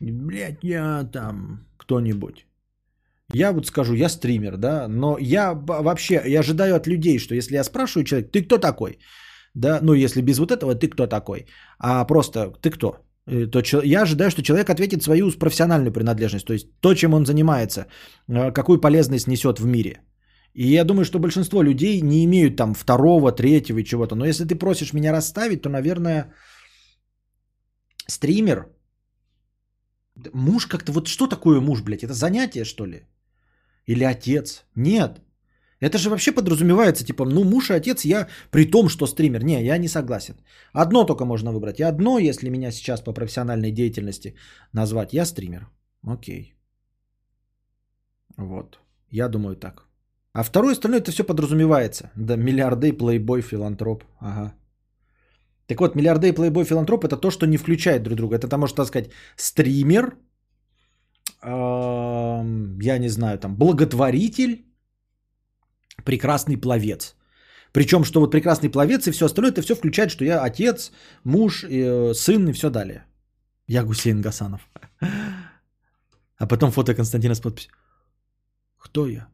Блять, 0.00 0.58
я 0.64 1.04
там 1.12 1.60
кто-нибудь. 1.76 2.46
Я 3.32 3.52
вот 3.52 3.66
скажу, 3.66 3.94
я 3.94 4.08
стример, 4.08 4.56
да, 4.56 4.88
но 4.88 5.16
я 5.18 5.54
вообще, 5.54 6.22
я 6.26 6.40
ожидаю 6.40 6.74
от 6.74 6.86
людей, 6.86 7.18
что 7.18 7.34
если 7.34 7.54
я 7.54 7.64
спрашиваю 7.64 8.04
человека, 8.04 8.30
ты 8.32 8.42
кто 8.42 8.58
такой? 8.58 8.98
Да, 9.54 9.78
ну 9.82 9.94
если 9.94 10.22
без 10.22 10.38
вот 10.38 10.50
этого, 10.50 10.74
ты 10.74 10.88
кто 10.88 11.06
такой? 11.06 11.46
А 11.78 12.04
просто, 12.04 12.52
ты 12.60 12.70
кто? 12.70 12.96
Э, 13.26 13.46
То 13.46 13.62
я 13.84 14.02
ожидаю, 14.02 14.30
что 14.30 14.42
человек 14.42 14.70
ответит 14.70 15.02
свою 15.02 15.30
профессиональную 15.38 15.92
принадлежность, 15.92 16.46
то 16.46 16.52
есть 16.52 16.66
то, 16.80 16.94
чем 16.94 17.14
он 17.14 17.26
занимается, 17.26 17.86
э, 18.28 18.52
какую 18.52 18.80
полезность 18.80 19.28
несет 19.28 19.58
в 19.58 19.66
мире. 19.66 20.00
И 20.54 20.72
я 20.72 20.84
думаю, 20.84 21.04
что 21.04 21.18
большинство 21.18 21.62
людей 21.62 22.00
не 22.02 22.24
имеют 22.24 22.56
там 22.56 22.74
второго, 22.74 23.32
третьего 23.32 23.78
и 23.78 23.84
чего-то. 23.84 24.14
Но 24.14 24.24
если 24.24 24.44
ты 24.44 24.54
просишь 24.54 24.92
меня 24.92 25.12
расставить, 25.12 25.62
то, 25.62 25.68
наверное, 25.68 26.32
стример, 28.08 28.68
муж 30.32 30.66
как-то, 30.66 30.92
вот 30.92 31.08
что 31.08 31.26
такое 31.26 31.60
муж, 31.60 31.82
блядь? 31.82 32.04
Это 32.04 32.12
занятие, 32.14 32.64
что 32.64 32.86
ли? 32.86 33.06
Или 33.86 34.04
отец? 34.04 34.64
Нет. 34.76 35.20
Это 35.84 35.98
же 35.98 36.10
вообще 36.10 36.32
подразумевается, 36.32 37.04
типа, 37.04 37.24
ну, 37.24 37.44
муж 37.44 37.70
и 37.70 37.74
отец, 37.74 38.04
я 38.04 38.28
при 38.50 38.70
том, 38.70 38.88
что 38.88 39.06
стример. 39.06 39.44
Не, 39.44 39.64
я 39.64 39.78
не 39.78 39.88
согласен. 39.88 40.34
Одно 40.72 41.04
только 41.04 41.24
можно 41.24 41.52
выбрать. 41.52 41.80
И 41.80 41.82
одно, 41.82 42.18
если 42.18 42.50
меня 42.50 42.72
сейчас 42.72 43.00
по 43.00 43.12
профессиональной 43.12 43.70
деятельности 43.70 44.34
назвать, 44.72 45.12
я 45.12 45.26
стример. 45.26 45.68
Окей. 46.06 46.54
Вот. 48.36 48.78
Я 49.10 49.28
думаю 49.28 49.56
так. 49.56 49.86
А 50.32 50.42
второе 50.42 50.72
остальное 50.72 51.00
это 51.00 51.10
все 51.10 51.24
подразумевается. 51.24 52.10
Да, 52.16 52.36
миллиардей, 52.36 52.92
плейбой, 52.92 53.42
филантроп. 53.42 54.04
Ага. 54.20 54.54
Так 55.66 55.80
вот, 55.80 55.94
миллиардей, 55.94 56.32
плейбой, 56.32 56.64
филантроп 56.64 57.04
это 57.04 57.16
то, 57.16 57.30
что 57.30 57.46
не 57.46 57.56
включает 57.56 58.02
друг 58.02 58.16
друга. 58.16 58.36
Это, 58.36 58.48
там, 58.48 58.60
можно 58.60 58.84
сказать, 58.84 59.10
стример, 59.36 60.16
я 61.42 62.98
не 62.98 63.08
знаю, 63.08 63.38
там, 63.38 63.56
благотворитель, 63.56 64.64
прекрасный 66.04 66.56
пловец. 66.56 67.16
Причем, 67.72 68.04
что 68.04 68.20
вот 68.20 68.30
прекрасный 68.30 68.70
пловец 68.70 69.06
и 69.08 69.10
все 69.10 69.26
остальное, 69.26 69.50
это 69.52 69.62
все 69.62 69.74
включает, 69.74 70.10
что 70.10 70.24
я 70.24 70.42
отец, 70.42 70.92
муж, 71.24 71.64
э, 71.64 72.14
сын 72.14 72.48
и 72.48 72.52
все 72.52 72.70
далее. 72.70 73.04
Я 73.66 73.82
Гусейн 73.82 74.20
Гасанов. 74.20 74.68
А 76.36 76.46
потом 76.46 76.70
фото 76.70 76.94
Константина 76.94 77.34
с 77.34 77.40
подписью. 77.40 77.72
Кто 78.78 79.06
я? 79.06 79.28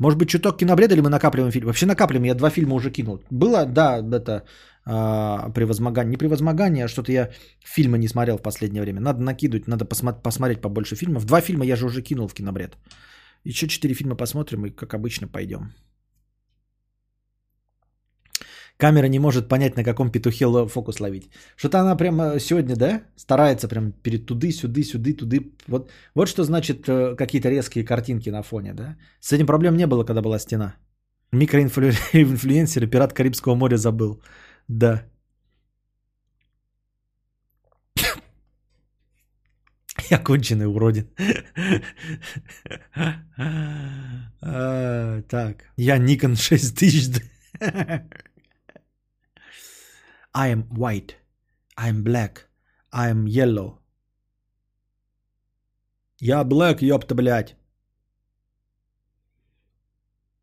Может 0.00 0.18
быть, 0.18 0.28
чуток 0.28 0.56
кинобреда 0.56 0.94
или 0.94 1.02
мы 1.02 1.10
накапливаем 1.10 1.52
фильм? 1.52 1.66
Вообще 1.66 1.86
накапливаем, 1.86 2.24
я 2.24 2.34
два 2.34 2.50
фильма 2.50 2.74
уже 2.74 2.90
кинул. 2.90 3.22
Было, 3.30 3.66
да, 3.66 3.98
это 3.98 4.44
а, 4.86 5.50
превозмогание. 5.50 6.10
Не 6.10 6.16
превозмогание, 6.16 6.84
а 6.84 6.88
что-то 6.88 7.12
я 7.12 7.28
фильмы 7.62 7.98
не 7.98 8.08
смотрел 8.08 8.38
в 8.38 8.42
последнее 8.42 8.82
время. 8.82 9.00
Надо 9.00 9.22
накидывать, 9.22 9.68
надо 9.68 9.84
посмо- 9.84 10.22
посмотреть 10.22 10.62
побольше 10.62 10.96
фильмов. 10.96 11.26
Два 11.26 11.40
фильма 11.42 11.66
я 11.66 11.76
же 11.76 11.84
уже 11.84 12.02
кинул 12.02 12.28
в 12.28 12.34
кинобред. 12.34 12.78
Еще 13.44 13.68
четыре 13.68 13.94
фильма 13.94 14.16
посмотрим 14.16 14.64
и, 14.64 14.70
как 14.70 14.94
обычно, 14.94 15.28
пойдем. 15.28 15.74
Камера 18.80 19.08
не 19.08 19.18
может 19.18 19.48
понять, 19.48 19.76
на 19.76 19.84
каком 19.84 20.10
петухе 20.10 20.46
фокус 20.68 21.00
ловить. 21.00 21.30
Что-то 21.56 21.80
она 21.80 21.96
прямо 21.96 22.40
сегодня, 22.40 22.76
да, 22.76 23.02
старается 23.16 23.68
прям 23.68 23.92
перед 23.92 24.26
туды, 24.26 24.52
сюды, 24.52 24.82
сюды, 24.82 25.12
туды. 25.12 25.52
Вот, 25.68 25.90
вот 26.14 26.28
что 26.28 26.44
значит 26.44 26.88
э, 26.88 27.14
какие-то 27.14 27.50
резкие 27.50 27.84
картинки 27.84 28.30
на 28.30 28.42
фоне, 28.42 28.72
да. 28.72 28.96
С 29.20 29.32
этим 29.32 29.46
проблем 29.46 29.76
не 29.76 29.86
было, 29.86 30.04
когда 30.04 30.22
была 30.22 30.38
стена. 30.38 30.76
Микроинфлюенсер 31.32 32.82
и 32.84 32.90
пират 32.90 33.12
Карибского 33.12 33.54
моря 33.54 33.76
забыл. 33.76 34.22
Да. 34.68 35.02
Я 40.10 40.18
конченый 40.18 40.66
уродин. 40.66 41.06
А, 44.42 45.22
Так, 45.28 45.64
я 45.76 45.98
Nikon 45.98 46.34
6000. 46.34 47.22
I 50.34 50.48
am 50.52 50.64
white. 50.70 51.14
I 51.76 51.88
am 51.90 52.02
black. 52.02 52.48
I 52.92 53.10
am 53.10 53.26
yellow. 53.26 53.78
Я 56.20 56.44
black, 56.44 56.82
ёпта, 56.82 57.14
блядь. 57.14 57.56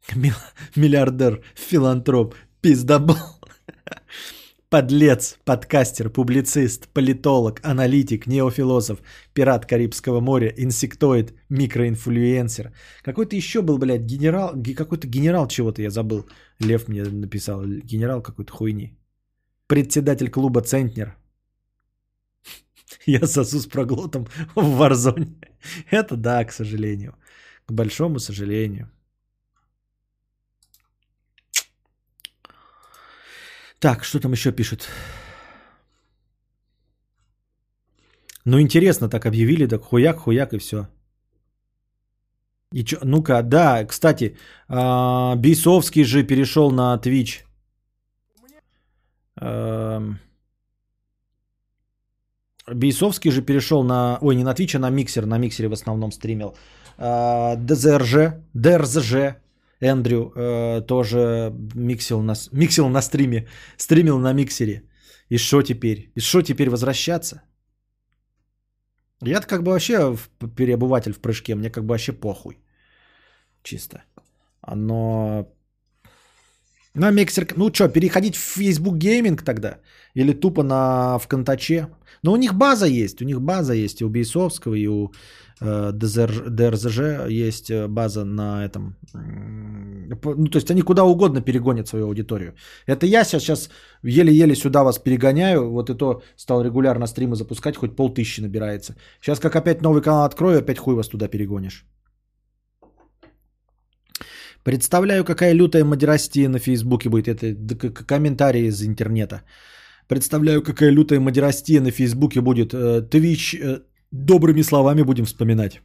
Мил- 0.15 0.33
Миллиардер, 0.75 1.41
филантроп, 1.55 2.35
пиздобол. 2.61 3.15
Подлец, 4.69 5.37
подкастер, 5.45 6.09
публицист, 6.09 6.89
политолог, 6.93 7.61
аналитик, 7.63 8.27
неофилософ, 8.27 8.99
пират 9.33 9.65
Карибского 9.65 10.19
моря, 10.19 10.53
инсектоид, 10.57 11.33
микроинфлюенсер. 11.49 12.73
Какой-то 13.01 13.35
еще 13.37 13.61
был, 13.61 13.77
блядь, 13.77 14.01
генерал, 14.05 14.51
ге- 14.55 14.75
какой-то 14.75 15.07
генерал 15.07 15.47
чего-то 15.47 15.81
я 15.81 15.89
забыл. 15.89 16.27
Лев 16.59 16.87
мне 16.89 17.03
написал, 17.03 17.63
генерал 17.65 18.21
какой-то 18.21 18.51
хуйни. 18.51 18.97
Председатель 19.67 20.29
клуба 20.29 20.61
Центнер. 20.61 21.17
Я 23.05 23.27
сосу 23.27 23.59
с 23.59 23.67
проглотом 23.67 24.27
в 24.55 24.77
Варзоне. 24.77 25.35
Это 25.91 26.15
да, 26.15 26.45
к 26.45 26.51
сожалению. 26.51 27.13
К 27.65 27.71
большому 27.71 28.19
сожалению. 28.19 28.89
Так, 33.79 34.03
что 34.03 34.19
там 34.19 34.31
еще 34.31 34.51
пишут? 34.51 34.89
Ну, 38.45 38.59
интересно, 38.59 39.09
так 39.09 39.25
объявили, 39.25 39.67
так 39.67 39.83
хуяк, 39.83 40.19
хуяк 40.19 40.53
и 40.53 40.57
все. 40.57 40.87
И 42.73 42.83
чё, 42.83 42.97
ну-ка, 43.03 43.43
да, 43.43 43.85
кстати, 43.85 44.37
а, 44.67 45.35
Бейсовский 45.35 46.03
же 46.03 46.23
перешел 46.23 46.71
на 46.71 46.97
Twitch. 46.97 47.46
Эм, 49.41 50.19
Бейсовский 52.67 53.31
же 53.31 53.41
перешел 53.41 53.83
на... 53.83 54.17
Ой, 54.21 54.35
не 54.35 54.43
на 54.43 54.53
Twitch, 54.53 54.75
а 54.75 54.79
на 54.79 54.89
миксер. 54.89 55.25
На 55.25 55.37
миксере 55.37 55.69
в 55.69 55.73
основном 55.73 56.11
стримил. 56.11 56.55
А, 56.97 57.55
ДЗРЖ, 57.55 58.33
ДРЗЖ, 58.53 59.37
Эндрю 59.79 60.33
э, 60.35 60.81
тоже 60.87 61.53
миксил 61.75 62.21
на, 62.21 62.33
миксил 62.51 62.89
на 62.89 63.01
стриме. 63.01 63.47
Стримил 63.77 64.19
на 64.19 64.33
миксере. 64.33 64.83
И 65.29 65.37
что 65.37 65.61
теперь? 65.61 66.11
И 66.15 66.19
что 66.19 66.41
теперь 66.41 66.69
возвращаться? 66.69 67.41
я 69.21 69.41
как 69.41 69.63
бы 69.63 69.71
вообще 69.71 70.15
переобуватель 70.55 71.13
в 71.13 71.19
прыжке. 71.19 71.55
Мне 71.55 71.69
как 71.69 71.83
бы 71.83 71.89
вообще 71.91 72.13
похуй. 72.13 72.59
Чисто. 73.63 74.03
Но... 74.75 75.47
На 76.97 77.11
миксер... 77.11 77.45
Ну 77.55 77.69
что, 77.71 77.89
переходить 77.89 78.35
в 78.35 78.39
Facebook 78.39 78.97
гейминг 78.97 79.43
тогда? 79.43 79.77
Или 80.15 80.33
тупо 80.33 80.63
на 80.63 81.19
ВКонтаче? 81.19 81.87
Но 82.23 82.33
у 82.33 82.37
них 82.37 82.55
база 82.55 82.87
есть. 82.87 83.21
У 83.21 83.25
них 83.25 83.39
база 83.39 83.73
есть 83.73 84.01
и 84.01 84.05
у 84.05 84.09
Бейсовского, 84.09 84.73
и 84.73 84.87
у 84.87 85.11
э, 85.61 85.91
ДРЗЖ 85.91 86.99
есть 87.29 87.69
э, 87.69 87.87
база 87.87 88.25
на 88.25 88.65
этом. 88.65 88.95
Ну, 89.13 90.47
то 90.47 90.57
есть 90.57 90.71
они 90.71 90.81
куда 90.81 91.03
угодно 91.03 91.41
перегонят 91.41 91.87
свою 91.87 92.05
аудиторию. 92.05 92.55
Это 92.87 93.05
я 93.05 93.23
сейчас, 93.23 93.43
сейчас 93.43 93.69
еле-еле 94.01 94.55
сюда 94.55 94.83
вас 94.83 94.97
перегоняю. 94.97 95.69
Вот 95.69 95.89
и 95.89 95.93
то 95.93 96.23
стал 96.35 96.63
регулярно 96.63 97.07
стримы 97.07 97.35
запускать, 97.35 97.77
хоть 97.77 97.95
полтысячи 97.95 98.41
набирается. 98.41 98.95
Сейчас 99.21 99.39
как 99.39 99.55
опять 99.55 99.83
новый 99.83 100.01
канал 100.01 100.25
открою, 100.25 100.59
опять 100.59 100.79
хуй 100.79 100.95
вас 100.95 101.07
туда 101.07 101.27
перегонишь. 101.27 101.85
Представляю, 104.67 105.23
какая 105.23 105.53
лютая 105.55 105.85
модерастия 105.85 106.49
на 106.49 106.59
Фейсбуке 106.59 107.07
будет. 107.09 107.27
Это 107.27 107.55
комментарии 108.05 108.67
из 108.67 108.81
интернета. 108.83 109.41
Представляю, 110.07 110.61
какая 110.61 110.91
лютая 110.91 111.19
модерастия 111.21 111.79
на 111.79 111.91
Фейсбуке 111.91 112.41
будет. 112.41 112.73
Э, 112.73 113.01
Твич 113.01 113.53
э, 113.53 113.79
добрыми 114.11 114.63
словами 114.63 115.03
будем 115.03 115.25
вспоминать. 115.25 115.79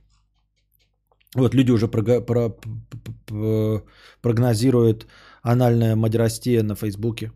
Вот 1.36 1.54
люди 1.54 1.70
уже 1.70 1.86
прога- 1.86 2.26
про- 2.26 2.50
п- 2.50 3.82
прогнозируют 4.20 5.06
анальная 5.44 5.94
модерастия 5.94 6.62
на 6.64 6.74
Фейсбуке. 6.74 7.30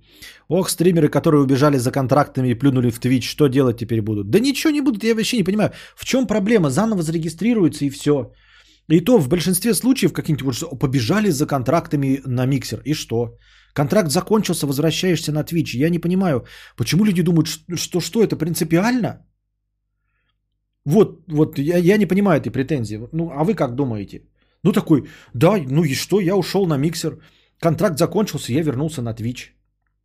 Ох, 0.48 0.68
стримеры, 0.68 1.08
которые 1.08 1.42
убежали 1.42 1.78
за 1.78 1.92
контрактами 1.92 2.48
и 2.48 2.58
плюнули 2.58 2.90
в 2.90 2.98
Твич, 2.98 3.30
что 3.30 3.46
делать 3.46 3.76
теперь 3.78 4.02
будут? 4.02 4.30
Да 4.30 4.40
ничего 4.40 4.72
не 4.72 4.80
будут, 4.80 5.04
я 5.04 5.14
вообще 5.14 5.36
не 5.36 5.44
понимаю. 5.44 5.70
В 5.96 6.04
чем 6.04 6.26
проблема? 6.26 6.70
Заново 6.70 7.02
зарегистрируются 7.02 7.84
и 7.84 7.90
все. 7.90 8.32
И 8.88 9.00
то 9.00 9.18
в 9.18 9.28
большинстве 9.28 9.74
случаев 9.74 10.12
какие-нибудь 10.12 10.78
побежали 10.78 11.30
за 11.30 11.46
контрактами 11.46 12.20
на 12.26 12.46
миксер. 12.46 12.80
И 12.84 12.94
что? 12.94 13.36
Контракт 13.74 14.10
закончился, 14.10 14.66
возвращаешься 14.66 15.32
на 15.32 15.42
Twitch. 15.42 15.76
Я 15.76 15.90
не 15.90 15.98
понимаю, 15.98 16.44
почему 16.76 17.04
люди 17.04 17.22
думают, 17.22 17.48
что, 17.48 18.00
что 18.00 18.22
это 18.22 18.36
принципиально? 18.36 19.26
Вот, 20.84 21.24
вот 21.28 21.58
я, 21.58 21.78
я 21.78 21.98
не 21.98 22.06
понимаю 22.06 22.40
этой 22.40 22.50
претензии. 22.50 23.00
Ну, 23.12 23.30
а 23.30 23.44
вы 23.44 23.54
как 23.54 23.74
думаете? 23.74 24.22
Ну, 24.62 24.72
такой, 24.72 25.08
да, 25.34 25.56
ну 25.68 25.84
и 25.84 25.94
что, 25.94 26.20
я 26.20 26.36
ушел 26.36 26.66
на 26.66 26.78
миксер, 26.78 27.18
контракт 27.58 27.98
закончился, 27.98 28.52
я 28.52 28.62
вернулся 28.62 29.02
на 29.02 29.12
Twitch. 29.12 29.50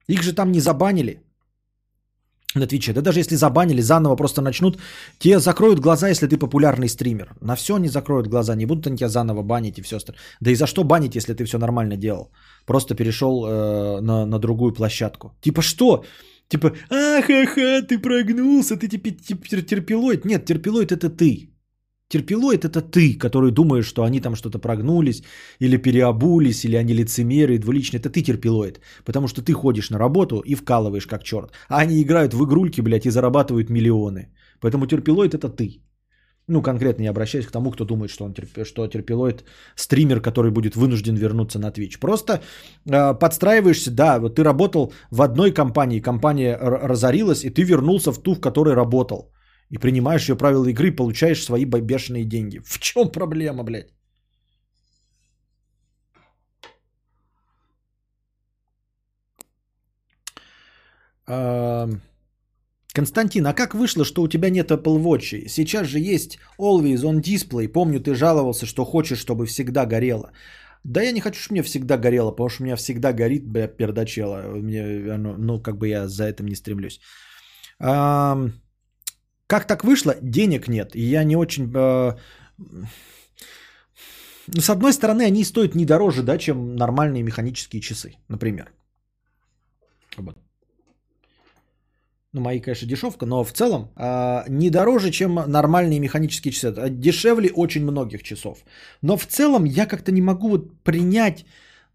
Их 0.08 0.24
же 0.24 0.34
там 0.34 0.52
не 0.52 0.60
забанили 0.60 1.22
на 2.56 2.68
Твиче. 2.68 2.94
Да 2.94 3.02
даже 3.02 3.19
если 3.19 3.36
забанили, 3.36 3.82
заново 3.82 4.15
просто 4.15 4.41
начнут, 4.41 4.78
те 5.19 5.40
закроют 5.40 5.80
глаза, 5.80 6.10
если 6.10 6.28
ты 6.28 6.38
популярный 6.38 6.90
стример. 6.90 7.36
На 7.41 7.56
все 7.56 7.76
они 7.76 7.90
закроют 7.90 8.28
глаза, 8.28 8.56
не 8.56 8.65
будут 8.65 8.88
они 8.88 8.98
тебя 8.98 9.10
заново 9.10 9.44
банить 9.44 9.78
и 9.78 9.82
все 9.82 9.98
остальное. 9.98 10.22
Да 10.41 10.52
и 10.52 10.56
за 10.56 10.68
что 10.68 10.84
банить, 10.84 11.15
если 11.15 11.34
ты 11.34 11.45
все 11.45 11.57
нормально 11.57 11.98
делал? 11.98 12.32
Просто 12.65 12.95
перешел 12.95 13.45
э, 13.45 14.02
на, 14.02 14.26
на 14.26 14.40
другую 14.40 14.73
площадку. 14.73 15.34
Типа 15.41 15.61
что? 15.61 16.03
Типа, 16.49 16.72
ахаха, 16.90 17.82
ты 17.88 17.98
прогнулся, 17.98 18.76
ты 18.76 18.88
типа 18.88 19.10
терпилоид. 19.61 20.26
Нет, 20.26 20.45
терпилоид 20.45 20.91
это 20.91 21.10
ты. 21.10 21.51
Терпилоид 22.11 22.65
это 22.65 22.81
ты, 22.81 23.17
который 23.17 23.51
думаешь, 23.51 23.85
что 23.85 24.03
они 24.03 24.19
там 24.19 24.35
что-то 24.35 24.59
прогнулись, 24.59 25.23
или 25.59 25.77
переобулись, 25.77 26.65
или 26.65 26.75
они 26.75 26.93
лицемеры, 26.93 27.57
двуличные. 27.57 27.99
Это 27.99 28.09
ты 28.09 28.21
терпилоид, 28.21 28.81
потому 29.05 29.27
что 29.27 29.41
ты 29.41 29.53
ходишь 29.53 29.89
на 29.89 29.99
работу 29.99 30.41
и 30.45 30.55
вкалываешь 30.55 31.07
как 31.07 31.23
черт. 31.23 31.51
А 31.69 31.79
они 31.79 32.01
играют 32.01 32.33
в 32.33 32.43
игрульки, 32.43 32.81
блядь, 32.81 33.05
и 33.05 33.11
зарабатывают 33.11 33.69
миллионы. 33.69 34.27
Поэтому 34.59 34.88
терпилоид 34.88 35.33
это 35.33 35.47
ты. 35.47 35.81
Ну, 36.47 36.61
конкретно 36.61 37.03
я 37.03 37.11
обращаюсь 37.11 37.45
к 37.45 37.51
тому, 37.51 37.71
кто 37.71 37.85
думает, 37.85 38.11
что, 38.11 38.25
он 38.25 38.33
терп... 38.33 38.65
что 38.65 38.88
терпилоид 38.88 39.45
стример, 39.75 40.21
который 40.21 40.51
будет 40.51 40.75
вынужден 40.75 41.15
вернуться 41.15 41.59
на 41.59 41.71
Twitch. 41.71 41.99
Просто 41.99 42.33
э, 42.33 43.19
подстраиваешься, 43.19 43.91
да, 43.91 44.19
вот 44.19 44.35
ты 44.35 44.43
работал 44.43 44.91
в 45.11 45.21
одной 45.21 45.53
компании, 45.53 46.01
компания 46.01 46.57
разорилась, 46.57 47.45
и 47.45 47.49
ты 47.49 47.63
вернулся 47.63 48.11
в 48.11 48.21
ту, 48.21 48.33
в 48.33 48.41
которой 48.41 48.75
работал 48.75 49.31
и 49.72 49.77
принимаешь 49.77 50.30
ее 50.30 50.35
правила 50.35 50.65
игры, 50.65 50.88
и 50.88 50.95
получаешь 50.95 51.43
свои 51.43 51.65
бешеные 51.65 52.26
деньги. 52.26 52.60
В 52.60 52.80
чем 52.80 53.11
проблема, 53.11 53.64
блядь? 53.64 53.93
Константин, 62.93 63.45
а 63.48 63.53
как 63.53 63.73
вышло, 63.73 64.03
что 64.03 64.22
у 64.22 64.27
тебя 64.27 64.49
нет 64.49 64.69
Apple 64.72 65.02
Watch? 65.02 65.48
Сейчас 65.48 65.88
же 65.88 65.99
есть 65.99 66.39
Always 66.60 67.03
on 67.03 67.22
Display. 67.22 67.69
Помню, 67.69 67.99
ты 68.02 68.14
жаловался, 68.15 68.65
что 68.65 68.84
хочешь, 68.85 69.19
чтобы 69.19 69.45
всегда 69.45 69.85
горело. 69.85 70.31
Да 70.84 71.02
я 71.02 71.14
не 71.14 71.22
хочу, 71.22 71.39
чтобы 71.39 71.53
мне 71.53 71.64
всегда 71.64 71.98
горело, 71.98 72.31
потому 72.31 72.49
что 72.49 72.64
у 72.64 72.65
меня 72.65 72.76
всегда 72.76 73.14
горит, 73.14 73.48
бля, 73.48 73.68
пердачело. 73.68 74.41
Мне, 74.57 74.84
ну, 75.18 75.61
как 75.61 75.77
бы 75.77 75.88
я 75.88 76.07
за 76.07 76.26
этим 76.26 76.48
не 76.48 76.56
стремлюсь. 76.56 76.99
Как 79.52 79.68
так 79.68 79.84
вышло? 79.84 80.15
Денег 80.22 80.69
нет. 80.69 80.95
И 80.95 81.02
я 81.02 81.26
не 81.26 81.36
очень... 81.36 81.69
Э, 81.76 82.15
ну, 84.48 84.61
с 84.61 84.69
одной 84.69 84.94
стороны, 84.94 85.23
они 85.23 85.44
стоят 85.44 85.76
не 85.76 85.86
дороже, 85.86 86.23
да, 86.23 86.38
чем 86.38 86.76
нормальные 86.76 87.23
механические 87.23 87.82
часы, 87.82 88.15
например. 88.30 88.72
Вот. 90.18 90.38
Ну, 92.34 92.41
мои, 92.41 92.61
конечно, 92.61 92.88
дешевка, 92.88 93.26
но 93.26 93.44
в 93.44 93.52
целом 93.52 93.91
э, 93.98 94.44
не 94.48 94.69
дороже, 94.69 95.11
чем 95.11 95.36
нормальные 95.36 95.99
механические 95.99 96.53
часы. 96.53 96.73
Дешевле 96.90 97.49
очень 97.49 97.84
многих 97.84 98.23
часов. 98.23 98.64
Но 99.02 99.18
в 99.18 99.26
целом 99.26 99.65
я 99.65 99.86
как-то 99.86 100.14
не 100.14 100.22
могу 100.22 100.48
вот 100.48 100.80
принять 100.84 101.45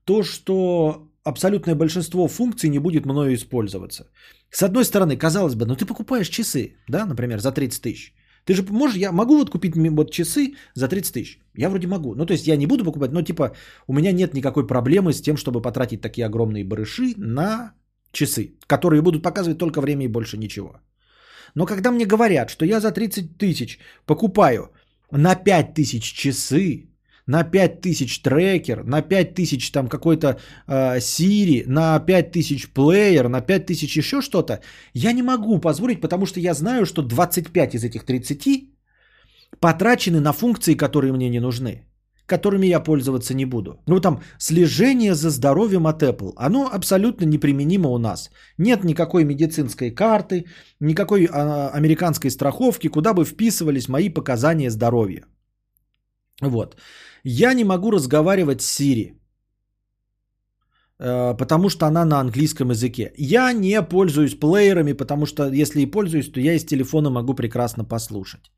то, 0.04 0.22
что 0.22 1.08
абсолютное 1.26 1.74
большинство 1.74 2.28
функций 2.28 2.70
не 2.70 2.78
будет 2.78 3.06
мною 3.06 3.34
использоваться. 3.34 4.04
С 4.50 4.62
одной 4.62 4.84
стороны, 4.84 5.16
казалось 5.16 5.54
бы, 5.54 5.66
ну 5.66 5.74
ты 5.74 5.84
покупаешь 5.84 6.28
часы, 6.28 6.76
да, 6.88 7.06
например, 7.06 7.38
за 7.38 7.52
30 7.52 7.82
тысяч. 7.82 8.14
Ты 8.44 8.54
же 8.54 8.62
можешь, 8.62 8.96
я 8.96 9.12
могу 9.12 9.36
вот 9.36 9.50
купить 9.50 9.76
вот 9.76 10.10
часы 10.10 10.54
за 10.74 10.88
30 10.88 11.12
тысяч? 11.12 11.40
Я 11.56 11.68
вроде 11.68 11.88
могу. 11.88 12.14
Ну, 12.14 12.26
то 12.26 12.32
есть 12.32 12.46
я 12.46 12.56
не 12.56 12.66
буду 12.66 12.84
покупать, 12.84 13.12
но 13.12 13.22
типа 13.22 13.50
у 13.88 13.92
меня 13.92 14.12
нет 14.12 14.34
никакой 14.34 14.66
проблемы 14.66 15.12
с 15.12 15.20
тем, 15.20 15.36
чтобы 15.36 15.62
потратить 15.62 16.00
такие 16.00 16.26
огромные 16.26 16.64
барыши 16.64 17.14
на 17.16 17.72
часы, 18.12 18.54
которые 18.68 19.02
будут 19.02 19.22
показывать 19.22 19.58
только 19.58 19.80
время 19.80 20.04
и 20.04 20.08
больше 20.08 20.38
ничего. 20.38 20.80
Но 21.54 21.66
когда 21.66 21.90
мне 21.90 22.06
говорят, 22.06 22.50
что 22.50 22.64
я 22.64 22.80
за 22.80 22.92
30 22.92 23.36
тысяч 23.36 23.78
покупаю 24.04 24.70
на 25.10 25.34
5 25.34 25.74
тысяч 25.74 26.04
часы, 26.04 26.88
на 27.26 27.44
5000 27.44 28.22
трекер, 28.22 28.84
на 28.84 29.02
5000 29.02 29.70
там 29.72 29.88
какой-то 29.88 30.38
э, 30.68 30.98
Siri, 30.98 31.64
на 31.66 31.98
5000 31.98 32.72
плеер, 32.72 33.28
на 33.28 33.40
5000 33.40 33.96
еще 33.96 34.22
что-то, 34.22 34.60
я 34.94 35.12
не 35.12 35.22
могу 35.22 35.60
позволить, 35.60 36.00
потому 36.00 36.26
что 36.26 36.40
я 36.40 36.54
знаю, 36.54 36.86
что 36.86 37.02
25 37.02 37.74
из 37.74 37.84
этих 37.84 38.04
30 38.04 38.70
потрачены 39.60 40.20
на 40.20 40.32
функции, 40.32 40.74
которые 40.74 41.12
мне 41.12 41.28
не 41.28 41.40
нужны 41.40 41.82
которыми 42.26 42.66
я 42.66 42.80
пользоваться 42.80 43.34
не 43.34 43.46
буду. 43.46 43.70
Ну 43.86 44.00
там 44.00 44.20
слежение 44.38 45.14
за 45.14 45.30
здоровьем 45.30 45.86
от 45.86 46.02
Apple, 46.02 46.32
оно 46.36 46.68
абсолютно 46.72 47.24
неприменимо 47.24 47.88
у 47.88 47.98
нас. 47.98 48.30
Нет 48.58 48.84
никакой 48.84 49.24
медицинской 49.24 49.94
карты, 49.94 50.44
никакой 50.80 51.26
а, 51.26 51.70
американской 51.72 52.30
страховки, 52.30 52.88
куда 52.88 53.14
бы 53.14 53.24
вписывались 53.24 53.88
мои 53.88 54.08
показания 54.08 54.70
здоровья. 54.70 55.22
Вот. 56.42 56.76
Я 57.28 57.54
не 57.54 57.64
могу 57.64 57.90
разговаривать 57.90 58.62
с 58.62 58.80
Siri, 58.80 59.14
э, 61.00 61.36
потому 61.36 61.68
что 61.68 61.86
она 61.86 62.04
на 62.04 62.20
английском 62.20 62.70
языке. 62.70 63.12
Я 63.18 63.52
не 63.52 63.82
пользуюсь 63.82 64.38
плеерами, 64.38 64.92
потому 64.92 65.26
что 65.26 65.50
если 65.52 65.80
и 65.80 65.90
пользуюсь, 65.90 66.30
то 66.30 66.40
я 66.40 66.54
из 66.54 66.64
телефона 66.64 67.10
могу 67.10 67.34
прекрасно 67.34 67.84
послушать. 67.84 68.52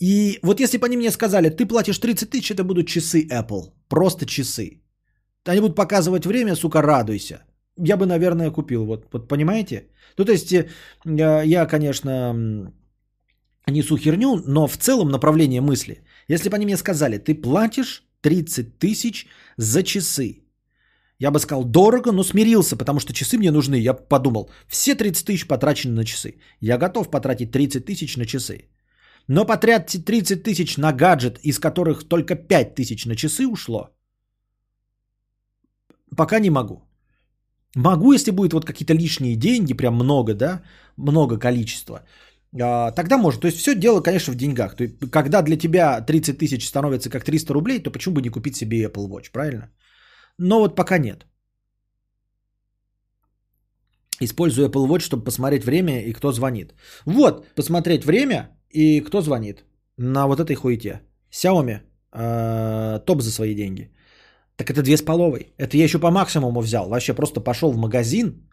И 0.00 0.38
вот 0.42 0.60
если 0.60 0.78
бы 0.78 0.86
они 0.86 0.96
мне 0.96 1.10
сказали, 1.10 1.50
ты 1.50 1.66
платишь 1.66 1.98
30 1.98 2.30
тысяч, 2.30 2.50
это 2.50 2.64
будут 2.64 2.86
часы 2.86 3.28
Apple. 3.30 3.72
Просто 3.88 4.24
часы. 4.24 4.80
Они 5.44 5.60
будут 5.60 5.76
показывать 5.76 6.24
время, 6.24 6.56
сука, 6.56 6.80
радуйся. 6.82 7.42
Я 7.76 7.98
бы, 7.98 8.06
наверное, 8.06 8.50
купил. 8.50 8.86
Вот, 8.86 9.06
вот 9.12 9.28
понимаете? 9.28 9.88
Ну, 10.16 10.24
то 10.24 10.32
есть, 10.32 10.50
э, 10.50 10.66
я, 11.44 11.66
конечно, 11.66 12.72
несу 13.70 13.98
херню, 13.98 14.42
но 14.46 14.66
в 14.66 14.78
целом 14.78 15.10
направление 15.10 15.60
мысли– 15.60 16.00
если 16.32 16.48
бы 16.48 16.56
они 16.56 16.64
мне 16.64 16.76
сказали, 16.76 17.18
ты 17.18 17.34
платишь 17.34 18.02
30 18.22 18.78
тысяч 18.78 19.26
за 19.58 19.82
часы. 19.82 20.38
Я 21.18 21.30
бы 21.30 21.38
сказал, 21.38 21.64
дорого, 21.64 22.12
но 22.12 22.24
смирился, 22.24 22.76
потому 22.76 23.00
что 23.00 23.12
часы 23.12 23.38
мне 23.38 23.50
нужны. 23.50 23.76
Я 23.76 23.94
подумал, 23.94 24.50
все 24.68 24.94
30 24.94 25.26
тысяч 25.26 25.46
потрачены 25.46 25.94
на 25.94 26.04
часы. 26.04 26.34
Я 26.60 26.78
готов 26.78 27.10
потратить 27.10 27.52
30 27.52 27.84
тысяч 27.84 28.16
на 28.16 28.26
часы. 28.26 28.68
Но 29.28 29.44
потратить 29.44 30.04
30 30.04 30.42
тысяч 30.42 30.78
на 30.78 30.92
гаджет, 30.92 31.38
из 31.44 31.58
которых 31.58 32.08
только 32.08 32.34
5 32.34 32.74
тысяч 32.74 33.06
на 33.06 33.14
часы 33.14 33.46
ушло, 33.46 33.90
пока 36.16 36.40
не 36.40 36.50
могу. 36.50 36.82
Могу, 37.76 38.12
если 38.12 38.32
будет 38.32 38.52
вот 38.52 38.64
какие-то 38.64 38.94
лишние 38.94 39.36
деньги, 39.36 39.74
прям 39.74 39.94
много, 39.94 40.34
да, 40.34 40.62
много 40.96 41.38
количества. 41.38 42.04
А, 42.60 42.90
тогда 42.90 43.18
может. 43.18 43.40
То 43.40 43.46
есть 43.46 43.58
все 43.58 43.74
дело, 43.74 44.00
конечно, 44.02 44.32
в 44.32 44.36
деньгах. 44.36 44.76
То 44.76 44.84
есть, 44.84 45.10
когда 45.10 45.42
для 45.42 45.56
тебя 45.56 46.00
30 46.00 46.38
тысяч 46.38 46.66
становится 46.66 47.10
как 47.10 47.24
300 47.24 47.52
рублей, 47.54 47.82
то 47.82 47.90
почему 47.90 48.14
бы 48.14 48.22
не 48.22 48.30
купить 48.30 48.56
себе 48.56 48.84
Apple 48.84 49.08
Watch, 49.08 49.32
правильно? 49.32 49.70
Но 50.38 50.60
вот 50.60 50.76
пока 50.76 50.98
нет. 50.98 51.26
Использую 54.20 54.68
Apple 54.68 54.86
Watch, 54.86 55.02
чтобы 55.02 55.24
посмотреть 55.24 55.64
время 55.64 56.02
и 56.02 56.12
кто 56.12 56.32
звонит. 56.32 56.74
Вот, 57.06 57.46
посмотреть 57.54 58.04
время 58.04 58.50
и 58.70 59.00
кто 59.00 59.20
звонит 59.20 59.64
на 59.96 60.26
вот 60.26 60.40
этой 60.40 60.54
хуете. 60.54 61.00
Xiaomi 61.30 61.80
э, 62.12 63.00
топ 63.06 63.22
за 63.22 63.30
свои 63.30 63.54
деньги. 63.54 63.90
Так 64.56 64.70
это 64.70 64.82
две 64.82 64.96
с 64.96 65.02
половой. 65.02 65.54
Это 65.58 65.76
я 65.76 65.84
еще 65.84 65.98
по 65.98 66.10
максимуму 66.10 66.60
взял. 66.60 66.88
Вообще 66.88 67.14
просто 67.14 67.40
пошел 67.40 67.72
в 67.72 67.76
магазин, 67.76 68.48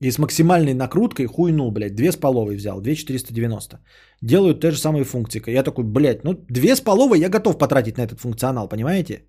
и 0.00 0.10
с 0.10 0.18
максимальной 0.18 0.74
накруткой 0.74 1.26
хуйнул, 1.26 1.72
блядь, 1.72 1.96
две 1.96 2.12
с 2.12 2.16
половой 2.16 2.56
взял, 2.56 2.80
2490. 2.80 3.80
Делают 4.22 4.60
те 4.60 4.70
же 4.70 4.78
самые 4.78 5.04
функции. 5.04 5.42
Я 5.50 5.62
такой, 5.62 5.84
блядь, 5.84 6.24
ну 6.24 6.34
две 6.48 6.76
с 6.76 6.80
половой 6.80 7.18
я 7.18 7.28
готов 7.28 7.58
потратить 7.58 7.98
на 7.98 8.02
этот 8.02 8.20
функционал, 8.20 8.68
понимаете? 8.68 9.24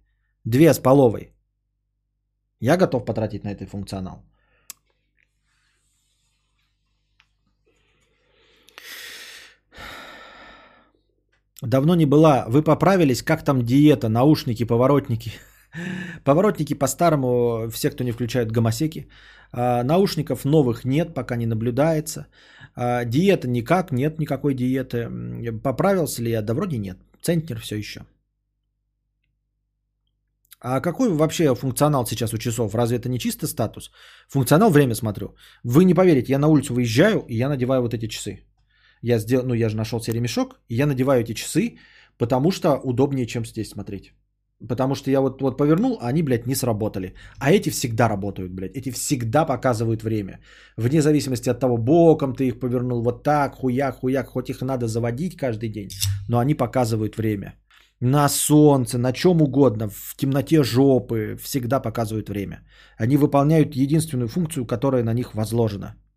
Две 0.45 0.73
с 0.73 0.79
половой. 0.79 1.33
Я 2.61 2.77
готов 2.77 3.05
потратить 3.05 3.43
на 3.43 3.49
этот 3.49 3.69
функционал. 3.69 4.23
Давно 11.63 11.95
не 11.95 12.05
была. 12.05 12.45
Вы 12.47 12.63
поправились? 12.63 13.23
Как 13.23 13.43
там 13.43 13.63
диета? 13.63 14.09
Наушники, 14.09 14.63
поворотники? 14.65 15.31
Поворотники 16.23 16.73
по-старому, 16.73 17.69
все, 17.71 17.89
кто 17.89 18.03
не 18.03 18.11
включают 18.11 18.51
гомосеки. 18.51 19.07
А, 19.51 19.84
наушников 19.84 20.45
новых 20.45 20.85
нет, 20.85 21.13
пока 21.13 21.35
не 21.35 21.45
наблюдается. 21.45 22.27
А, 22.76 23.05
диета 23.05 23.47
никак, 23.47 23.91
нет 23.91 24.19
никакой 24.19 24.53
диеты. 24.53 25.09
Поправился 25.63 26.21
ли 26.21 26.31
я? 26.31 26.41
Да 26.41 26.53
вроде 26.53 26.77
нет. 26.77 26.97
Центнер 27.21 27.59
все 27.59 27.76
еще. 27.77 28.01
А 30.61 30.81
какой 30.81 31.09
вообще 31.09 31.55
функционал 31.55 32.05
сейчас 32.05 32.34
у 32.34 32.38
часов? 32.38 32.76
Разве 32.76 32.97
это 32.97 33.09
не 33.09 33.17
чисто 33.19 33.47
статус? 33.47 33.91
Функционал 34.27 34.71
время 34.71 34.93
смотрю. 34.93 35.35
Вы 35.63 35.85
не 35.85 35.93
поверите, 35.93 36.34
я 36.34 36.39
на 36.39 36.47
улицу 36.47 36.73
выезжаю, 36.73 37.26
и 37.30 37.38
я 37.38 37.49
надеваю 37.49 37.81
вот 37.81 37.93
эти 37.93 38.07
часы. 38.07 38.43
Я 39.01 39.19
сделал, 39.19 39.45
ну 39.45 39.53
я 39.53 39.69
же 39.69 39.77
нашел 39.77 40.01
себе 40.01 40.17
ремешок, 40.17 40.59
и 40.67 40.76
я 40.76 40.85
надеваю 40.85 41.21
эти 41.21 41.34
часы, 41.34 41.77
потому 42.17 42.51
что 42.51 42.76
удобнее, 42.84 43.26
чем 43.26 43.45
здесь 43.45 43.69
смотреть. 43.69 44.13
Потому 44.68 44.95
что 44.95 45.10
я 45.10 45.22
вот, 45.22 45.41
вот 45.41 45.57
повернул, 45.57 45.98
а 46.02 46.10
они, 46.10 46.22
блядь, 46.22 46.48
не 46.48 46.56
сработали. 46.56 47.14
А 47.40 47.52
эти 47.52 47.69
всегда 47.69 48.10
работают, 48.10 48.52
блядь. 48.52 48.76
Эти 48.76 48.91
всегда 48.91 49.45
показывают 49.45 50.03
время. 50.03 50.40
Вне 50.77 51.02
зависимости 51.02 51.49
от 51.49 51.60
того, 51.60 51.77
боком 51.77 52.36
ты 52.36 52.48
их 52.48 52.60
повернул, 52.60 53.02
вот 53.02 53.23
так, 53.23 53.56
хуяк, 53.56 53.99
хуяк. 53.99 54.27
Хоть 54.27 54.49
их 54.49 54.61
надо 54.61 54.88
заводить 54.88 55.38
каждый 55.38 55.69
день, 55.69 55.90
но 56.27 56.40
они 56.40 56.56
показывают 56.56 57.18
время. 57.18 57.53
На 58.02 58.30
солнце, 58.30 58.98
на 58.98 59.14
чем 59.14 59.41
угодно, 59.41 59.90
в 59.90 60.15
темноте 60.18 60.64
жопы, 60.64 61.38
всегда 61.41 61.80
показывают 61.80 62.30
время. 62.30 62.60
Они 62.98 63.18
выполняют 63.18 63.76
единственную 63.76 64.27
функцию, 64.27 64.65
которая 64.65 65.03
на 65.03 65.14
них 65.14 65.36
возложена– 65.36 65.95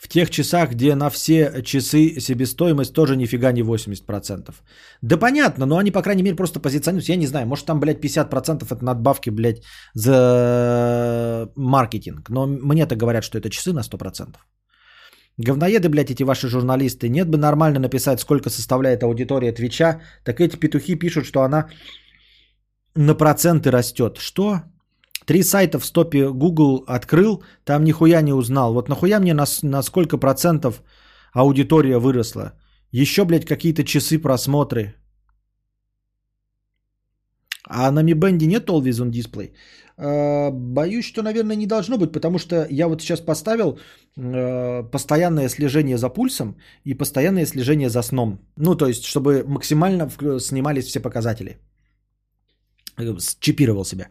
В 0.00 0.08
тех 0.08 0.30
часах, 0.30 0.70
где 0.70 0.94
на 0.94 1.10
все 1.10 1.62
часы 1.62 2.20
себестоимость 2.20 2.94
тоже 2.94 3.16
нифига 3.16 3.52
не 3.52 3.62
80%. 3.62 4.54
Да 5.02 5.18
понятно, 5.18 5.66
но 5.66 5.76
они, 5.76 5.90
по 5.90 6.02
крайней 6.02 6.22
мере, 6.22 6.36
просто 6.36 6.58
позиционируются. 6.58 7.12
Я 7.12 7.18
не 7.18 7.26
знаю, 7.26 7.46
может 7.46 7.66
там, 7.66 7.80
блядь, 7.80 8.02
50% 8.02 8.64
это 8.64 8.84
надбавки, 8.84 9.30
блядь, 9.30 9.62
за 9.94 11.50
маркетинг. 11.54 12.30
Но 12.30 12.46
мне-то 12.46 12.96
говорят, 12.96 13.24
что 13.24 13.38
это 13.38 13.50
часы 13.50 13.72
на 13.72 13.80
100%. 13.80 14.36
Говноеды, 15.36 15.88
блядь, 15.90 16.10
эти 16.10 16.24
ваши 16.24 16.48
журналисты. 16.48 17.08
Нет 17.10 17.28
бы 17.28 17.36
нормально 17.36 17.78
написать, 17.78 18.20
сколько 18.20 18.48
составляет 18.48 19.02
аудитория 19.02 19.52
Твича. 19.52 20.00
Так 20.24 20.40
эти 20.40 20.56
петухи 20.56 20.98
пишут, 20.98 21.26
что 21.26 21.42
она 21.42 21.68
на 22.94 23.14
проценты 23.14 23.70
растет. 23.70 24.16
Что? 24.18 24.62
Три 25.30 25.44
сайта 25.44 25.78
в 25.78 25.86
стопе 25.86 26.28
Google 26.28 26.84
открыл, 26.88 27.44
там 27.64 27.84
нихуя 27.84 28.22
не 28.22 28.32
узнал. 28.32 28.74
Вот 28.74 28.88
нахуя 28.88 29.20
мне 29.20 29.32
на, 29.32 29.44
на 29.62 29.82
сколько 29.82 30.18
процентов 30.18 30.82
аудитория 31.32 31.98
выросла? 31.98 32.52
Еще, 32.90 33.24
блядь, 33.24 33.44
какие-то 33.44 33.84
часы 33.84 34.18
просмотры. 34.18 34.94
А 37.68 37.92
на 37.92 38.02
Mi 38.02 38.14
Band 38.14 38.44
нет 38.44 38.68
Always 38.68 39.00
on 39.00 39.12
Display? 39.12 39.52
Э, 39.98 40.50
боюсь, 40.50 41.04
что, 41.04 41.22
наверное, 41.22 41.54
не 41.54 41.66
должно 41.66 41.96
быть, 41.96 42.12
потому 42.12 42.38
что 42.38 42.66
я 42.68 42.88
вот 42.88 43.00
сейчас 43.00 43.20
поставил 43.20 43.78
э, 44.16 44.82
постоянное 44.90 45.48
слежение 45.48 45.96
за 45.96 46.08
пульсом 46.08 46.56
и 46.82 46.94
постоянное 46.94 47.46
слежение 47.46 47.88
за 47.88 48.02
сном. 48.02 48.40
Ну, 48.56 48.74
то 48.74 48.88
есть, 48.88 49.04
чтобы 49.04 49.44
максимально 49.46 50.10
снимались 50.40 50.86
все 50.86 50.98
показатели. 50.98 51.60
Э, 52.98 53.16
чипировал 53.38 53.84
себя. 53.84 54.08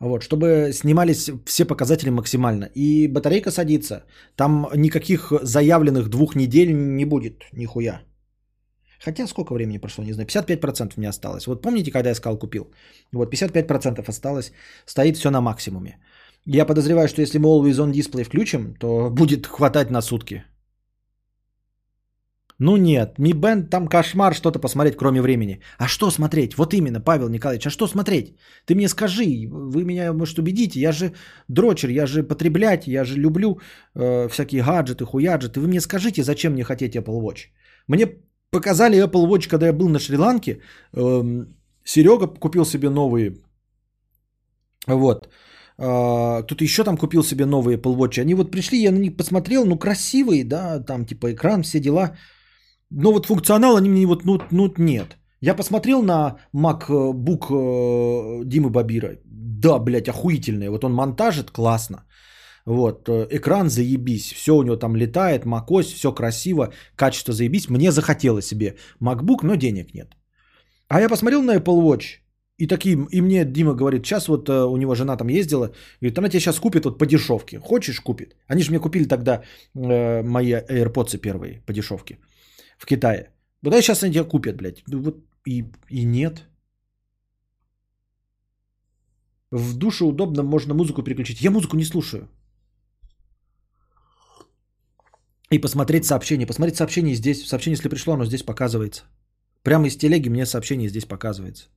Вот, 0.00 0.22
чтобы 0.22 0.72
снимались 0.72 1.30
все 1.46 1.64
показатели 1.64 2.10
максимально. 2.10 2.68
И 2.74 3.08
батарейка 3.08 3.50
садится. 3.50 4.04
Там 4.36 4.68
никаких 4.74 5.32
заявленных 5.42 6.08
двух 6.08 6.34
недель 6.36 6.72
не 6.72 7.04
будет, 7.04 7.44
нихуя. 7.52 8.02
Хотя 9.04 9.26
сколько 9.26 9.54
времени 9.54 9.78
прошло, 9.78 10.04
не 10.04 10.12
знаю. 10.12 10.28
55% 10.28 10.94
мне 10.96 11.08
осталось. 11.08 11.46
Вот 11.46 11.62
помните, 11.62 11.90
когда 11.90 12.08
я 12.08 12.14
сказал 12.14 12.38
купил? 12.38 12.72
Вот 13.12 13.32
55% 13.32 14.08
осталось. 14.08 14.52
Стоит 14.86 15.16
все 15.16 15.30
на 15.30 15.40
максимуме. 15.40 15.98
Я 16.46 16.66
подозреваю, 16.66 17.08
что 17.08 17.22
если 17.22 17.38
мы 17.38 17.48
Always 17.48 17.78
On 17.78 17.92
Display 17.92 18.24
включим, 18.24 18.74
то 18.74 19.10
будет 19.10 19.46
хватать 19.46 19.90
на 19.90 20.02
сутки. 20.02 20.44
Ну 22.58 22.76
нет, 22.76 23.18
Mi 23.18 23.32
Band 23.32 23.68
там 23.68 23.88
кошмар 23.88 24.34
что-то 24.34 24.60
посмотреть, 24.60 24.96
кроме 24.96 25.20
времени. 25.20 25.60
А 25.78 25.88
что 25.88 26.10
смотреть? 26.10 26.56
Вот 26.56 26.72
именно, 26.72 27.00
Павел 27.00 27.28
Николаевич, 27.28 27.66
а 27.66 27.70
что 27.70 27.88
смотреть? 27.88 28.36
Ты 28.64 28.74
мне 28.74 28.88
скажи, 28.88 29.48
вы 29.50 29.84
меня, 29.84 30.12
может, 30.12 30.38
убедите, 30.38 30.80
я 30.80 30.92
же 30.92 31.12
дрочер, 31.48 31.90
я 31.90 32.06
же 32.06 32.22
потреблять, 32.22 32.86
я 32.86 33.04
же 33.04 33.18
люблю 33.18 33.58
э, 33.96 34.28
всякие 34.28 34.62
гаджеты, 34.62 35.04
хуяджеты. 35.04 35.60
Вы 35.60 35.66
мне 35.66 35.80
скажите, 35.80 36.22
зачем 36.22 36.52
мне 36.52 36.64
хотеть 36.64 36.94
Apple 36.94 37.20
Watch? 37.20 37.48
Мне 37.88 38.06
показали 38.50 39.02
Apple 39.02 39.26
Watch, 39.26 39.48
когда 39.48 39.66
я 39.66 39.72
был 39.72 39.88
на 39.88 39.98
Шри-Ланке. 39.98 40.60
Э, 40.92 41.46
Серега 41.84 42.28
купил 42.28 42.64
себе 42.64 42.88
новые. 42.88 43.34
Вот. 44.86 45.28
Uh, 45.76 46.46
тут 46.46 46.62
еще 46.62 46.84
там 46.84 46.96
купил 46.96 47.24
себе 47.24 47.46
новые 47.46 47.76
Apple 47.76 47.96
Watch. 47.96 48.20
Они 48.20 48.34
вот 48.34 48.52
пришли, 48.52 48.80
я 48.80 48.92
на 48.92 48.98
них 48.98 49.16
посмотрел, 49.16 49.64
ну 49.66 49.76
красивые, 49.76 50.44
да, 50.44 50.78
там 50.78 51.04
типа 51.04 51.32
экран, 51.32 51.62
все 51.62 51.80
дела. 51.80 52.16
Но 52.96 53.12
вот 53.12 53.26
функционал 53.26 53.76
они 53.76 53.88
мне 53.88 54.06
вот, 54.06 54.24
ну, 54.24 54.38
ну 54.50 54.72
нет. 54.78 55.16
Я 55.40 55.54
посмотрел 55.54 56.02
на 56.02 56.36
MacBook 56.54 57.50
э, 57.50 58.44
Димы 58.44 58.70
Бабира. 58.70 59.18
Да, 59.24 59.78
блядь, 59.78 60.08
охуительный. 60.08 60.68
Вот 60.68 60.84
он 60.84 60.92
монтажит 60.92 61.50
классно. 61.50 62.04
Вот, 62.66 63.08
э, 63.08 63.26
экран 63.30 63.68
заебись, 63.68 64.32
все 64.32 64.54
у 64.54 64.62
него 64.62 64.76
там 64.76 64.96
летает, 64.96 65.44
macOS, 65.44 65.94
все 65.94 66.12
красиво, 66.12 66.72
качество 66.96 67.34
заебись. 67.34 67.68
Мне 67.68 67.90
захотелось 67.90 68.46
себе 68.46 68.76
MacBook, 69.02 69.40
но 69.42 69.56
денег 69.56 69.94
нет. 69.94 70.16
А 70.88 71.00
я 71.00 71.08
посмотрел 71.08 71.42
на 71.42 71.56
Apple 71.56 71.82
Watch, 71.82 72.20
и 72.56 72.66
такие, 72.66 72.96
и 73.10 73.20
мне 73.20 73.44
Дима 73.44 73.74
говорит, 73.74 74.06
сейчас 74.06 74.28
вот 74.28 74.48
э, 74.48 74.64
у 74.64 74.76
него 74.76 74.94
жена 74.94 75.16
там 75.16 75.28
ездила, 75.28 75.72
говорит, 76.00 76.18
она 76.18 76.28
тебе 76.28 76.40
сейчас 76.40 76.60
купит 76.60 76.84
вот 76.84 76.98
по 76.98 77.06
дешевке. 77.06 77.58
Хочешь, 77.58 78.00
купит. 78.00 78.36
Они 78.46 78.62
же 78.62 78.70
мне 78.70 78.78
купили 78.78 79.04
тогда 79.04 79.42
э, 79.74 80.22
мои 80.22 80.52
AirPods 80.52 81.18
первые 81.18 81.60
по 81.66 81.72
дешевке 81.72 82.18
в 82.84 82.86
Китае. 82.86 83.30
Вот 83.62 83.72
да 83.72 83.82
сейчас 83.82 84.02
они 84.02 84.12
тебя 84.12 84.24
купят, 84.24 84.56
блядь. 84.56 84.82
Ну 84.88 85.02
вот 85.02 85.16
и, 85.46 85.64
и 85.88 86.04
нет. 86.04 86.44
В 89.50 89.76
душе 89.76 90.04
удобно, 90.04 90.42
можно 90.42 90.74
музыку 90.74 91.02
переключить. 91.02 91.40
Я 91.40 91.50
музыку 91.50 91.76
не 91.76 91.84
слушаю. 91.84 92.28
И 95.50 95.60
посмотреть 95.60 96.04
сообщение. 96.04 96.46
Посмотреть 96.46 96.76
сообщение 96.76 97.14
здесь. 97.14 97.46
Сообщение, 97.46 97.76
если 97.76 97.88
пришло, 97.88 98.14
оно 98.14 98.26
здесь 98.26 98.42
показывается. 98.42 99.04
Прямо 99.62 99.86
из 99.86 99.96
телеги 99.96 100.28
мне 100.28 100.46
сообщение 100.46 100.88
здесь 100.88 101.06
показывается. 101.06 101.68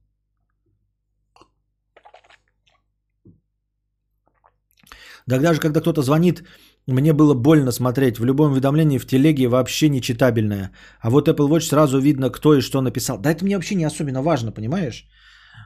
Да 5.28 5.40
даже 5.40 5.60
когда 5.60 5.82
кто-то 5.82 6.02
звонит, 6.02 6.44
мне 6.88 7.14
было 7.14 7.34
больно 7.34 7.72
смотреть. 7.72 8.20
В 8.20 8.26
любом 8.26 8.52
уведомлении 8.52 9.00
в 9.00 9.06
телеге 9.06 9.48
вообще 9.48 9.90
нечитабельное. 9.90 10.72
А 11.02 11.10
вот 11.10 11.28
Apple 11.28 11.50
Watch 11.50 11.68
сразу 11.68 12.00
видно, 12.00 12.30
кто 12.30 12.54
и 12.54 12.62
что 12.62 12.82
написал. 12.82 13.20
Да 13.20 13.30
это 13.30 13.44
мне 13.44 13.56
вообще 13.56 13.76
не 13.76 13.86
особенно 13.86 14.22
важно, 14.22 14.52
понимаешь? 14.52 15.08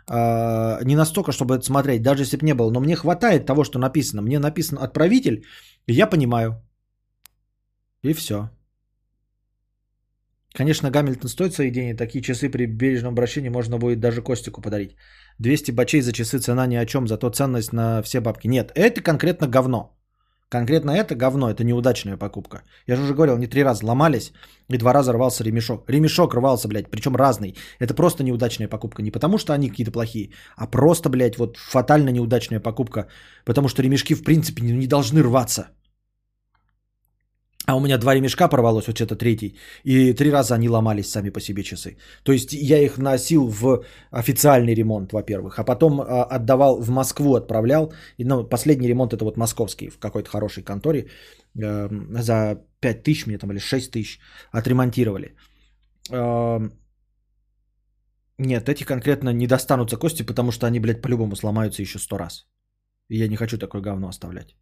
А, 0.09 0.79
не 0.83 0.95
настолько, 0.95 1.31
чтобы 1.31 1.55
это 1.55 1.65
смотреть, 1.65 2.01
даже 2.01 2.23
если 2.23 2.37
бы 2.37 2.45
не 2.45 2.55
было. 2.55 2.71
Но 2.71 2.79
мне 2.79 2.95
хватает 2.95 3.45
того, 3.45 3.63
что 3.63 3.79
написано. 3.79 4.21
Мне 4.21 4.39
написан 4.39 4.79
отправитель, 4.81 5.45
и 5.87 5.93
я 5.93 6.07
понимаю. 6.07 6.55
И 8.03 8.13
все. 8.13 8.49
Конечно, 10.53 10.89
Гамильтон 10.89 11.29
стоит 11.29 11.53
свои 11.53 11.71
деньги. 11.71 11.97
Такие 11.97 12.21
часы 12.21 12.49
при 12.49 12.65
бережном 12.65 13.13
обращении 13.13 13.49
можно 13.49 13.77
будет 13.77 13.99
даже 13.99 14.21
Костику 14.21 14.61
подарить. 14.61 14.95
200 15.39 15.71
бачей 15.71 16.01
за 16.01 16.11
часы 16.13 16.39
цена 16.39 16.67
ни 16.67 16.75
о 16.75 16.85
чем, 16.85 17.07
зато 17.07 17.29
ценность 17.29 17.73
на 17.73 18.01
все 18.01 18.21
бабки. 18.21 18.47
Нет, 18.47 18.71
это 18.75 19.01
конкретно 19.01 19.47
говно. 19.47 20.00
Конкретно 20.51 20.91
это 20.91 21.15
говно, 21.15 21.49
это 21.49 21.63
неудачная 21.63 22.17
покупка. 22.17 22.61
Я 22.85 22.97
же 22.97 23.03
уже 23.03 23.13
говорил, 23.13 23.37
не 23.37 23.47
три 23.47 23.63
раза 23.63 23.85
ломались, 23.85 24.33
и 24.69 24.77
два 24.77 24.93
раза 24.93 25.13
рвался 25.13 25.45
ремешок. 25.45 25.89
Ремешок 25.89 26.33
рвался, 26.33 26.67
блядь, 26.67 26.91
причем 26.91 27.15
разный. 27.15 27.55
Это 27.79 27.93
просто 27.93 28.23
неудачная 28.23 28.67
покупка. 28.67 29.01
Не 29.01 29.11
потому, 29.11 29.37
что 29.37 29.53
они 29.53 29.69
какие-то 29.69 29.91
плохие, 29.91 30.31
а 30.57 30.67
просто, 30.67 31.09
блядь, 31.09 31.37
вот 31.37 31.57
фатально 31.57 32.09
неудачная 32.09 32.59
покупка. 32.59 33.07
Потому 33.45 33.69
что 33.69 33.81
ремешки, 33.81 34.13
в 34.13 34.23
принципе, 34.23 34.61
не, 34.63 34.73
не 34.73 34.87
должны 34.87 35.23
рваться. 35.23 35.69
А 37.67 37.75
у 37.75 37.79
меня 37.79 37.97
два 37.97 38.15
ремешка 38.15 38.47
порвалось, 38.47 38.87
вот 38.87 39.01
это 39.01 39.15
третий. 39.15 39.55
И 39.83 40.13
три 40.13 40.31
раза 40.31 40.55
они 40.55 40.69
ломались 40.69 41.11
сами 41.11 41.29
по 41.29 41.39
себе 41.39 41.63
часы. 41.63 41.97
То 42.23 42.31
есть 42.31 42.53
я 42.53 42.79
их 42.79 42.97
носил 42.97 43.47
в 43.47 43.83
официальный 44.11 44.73
ремонт, 44.73 45.13
во-первых. 45.13 45.59
А 45.59 45.63
потом 45.63 46.01
а, 46.01 46.23
отдавал 46.23 46.81
в 46.81 46.89
Москву, 46.89 47.35
отправлял. 47.35 47.93
И, 48.17 48.25
ну, 48.25 48.43
последний 48.49 48.87
ремонт 48.87 49.13
это 49.13 49.25
вот 49.25 49.37
московский, 49.37 49.89
в 49.89 49.99
какой-то 49.99 50.29
хорошей 50.29 50.63
конторе. 50.63 51.07
Э, 51.63 51.89
за 52.21 52.61
5 52.79 53.03
тысяч 53.03 53.27
мне 53.27 53.37
там 53.37 53.51
или 53.51 53.59
6 53.59 53.91
тысяч 53.91 54.19
отремонтировали. 54.51 55.35
Э, 56.11 56.69
нет, 58.39 58.69
эти 58.69 58.83
конкретно 58.83 59.33
не 59.33 59.47
достанутся 59.47 59.97
кости, 59.97 60.23
потому 60.23 60.51
что 60.51 60.65
они, 60.65 60.79
блядь, 60.79 61.01
по-любому 61.01 61.35
сломаются 61.35 61.81
еще 61.81 61.99
сто 61.99 62.17
раз. 62.17 62.47
И 63.09 63.17
я 63.17 63.27
не 63.27 63.35
хочу 63.35 63.57
такое 63.57 63.81
говно 63.81 64.07
оставлять. 64.07 64.55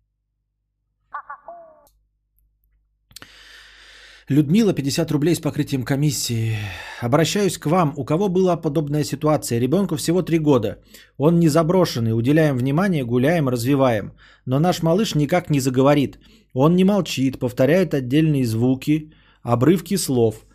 Людмила, 4.30 4.73
50 4.73 5.11
рублей 5.11 5.34
с 5.34 5.39
покрытием 5.39 5.84
комиссии. 5.84 6.56
Обращаюсь 7.01 7.57
к 7.57 7.65
вам. 7.65 7.93
У 7.97 8.06
кого 8.06 8.30
была 8.30 8.61
подобная 8.61 9.03
ситуация? 9.03 9.60
Ребенку 9.60 9.95
всего 9.95 10.22
3 10.22 10.39
года. 10.39 10.77
Он 11.18 11.39
не 11.39 11.49
заброшенный. 11.49 12.14
Уделяем 12.14 12.57
внимание, 12.57 13.03
гуляем, 13.03 13.49
развиваем. 13.49 14.14
Но 14.45 14.60
наш 14.60 14.84
малыш 14.84 15.15
никак 15.15 15.49
не 15.49 15.60
заговорит. 15.60 16.19
Он 16.53 16.76
не 16.76 16.84
молчит, 16.84 17.39
повторяет 17.39 17.93
отдельные 17.93 18.45
звуки, 18.45 19.14
обрывки 19.41 19.97
слов. 19.97 20.45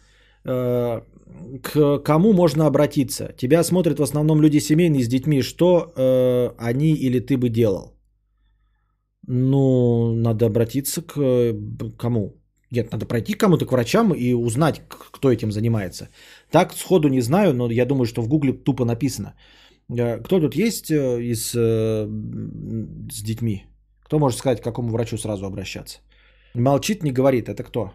Э, 0.44 1.00
к 1.62 1.98
кому 1.98 2.32
можно 2.32 2.66
обратиться? 2.66 3.32
Тебя 3.36 3.64
смотрят 3.64 3.98
в 3.98 4.02
основном 4.02 4.40
люди 4.40 4.60
семейные 4.60 5.02
с 5.02 5.08
детьми. 5.08 5.42
Что 5.42 5.92
э, 5.96 6.50
они 6.58 6.94
или 6.94 7.18
ты 7.18 7.36
бы 7.36 7.48
делал? 7.48 7.90
ну, 9.26 10.12
надо 10.14 10.46
обратиться 10.46 11.02
к 11.02 11.18
э, 11.18 11.54
кому? 11.98 12.43
Нет, 12.74 12.92
надо 12.92 13.06
пройти 13.06 13.34
кому-то 13.34 13.66
к 13.66 13.72
врачам 13.72 14.12
и 14.12 14.34
узнать, 14.34 14.82
кто 14.88 15.30
этим 15.30 15.52
занимается. 15.52 16.08
Так 16.50 16.72
сходу 16.72 17.08
не 17.08 17.22
знаю, 17.22 17.54
но 17.54 17.70
я 17.70 17.86
думаю, 17.86 18.06
что 18.06 18.22
в 18.22 18.28
гугле 18.28 18.52
тупо 18.52 18.84
написано. 18.84 19.34
Э, 19.90 20.22
Кто 20.22 20.40
тут 20.40 20.54
есть 20.56 20.90
э, 20.90 21.22
из, 21.22 21.54
э, 21.54 22.06
с 23.12 23.22
детьми? 23.22 23.64
Кто 24.04 24.18
может 24.18 24.38
сказать, 24.38 24.60
к 24.60 24.64
какому 24.64 24.90
врачу 24.90 25.18
сразу 25.18 25.46
обращаться? 25.46 25.98
Молчит, 26.54 27.02
не 27.02 27.12
говорит. 27.12 27.48
Это 27.48 27.62
кто? 27.62 27.92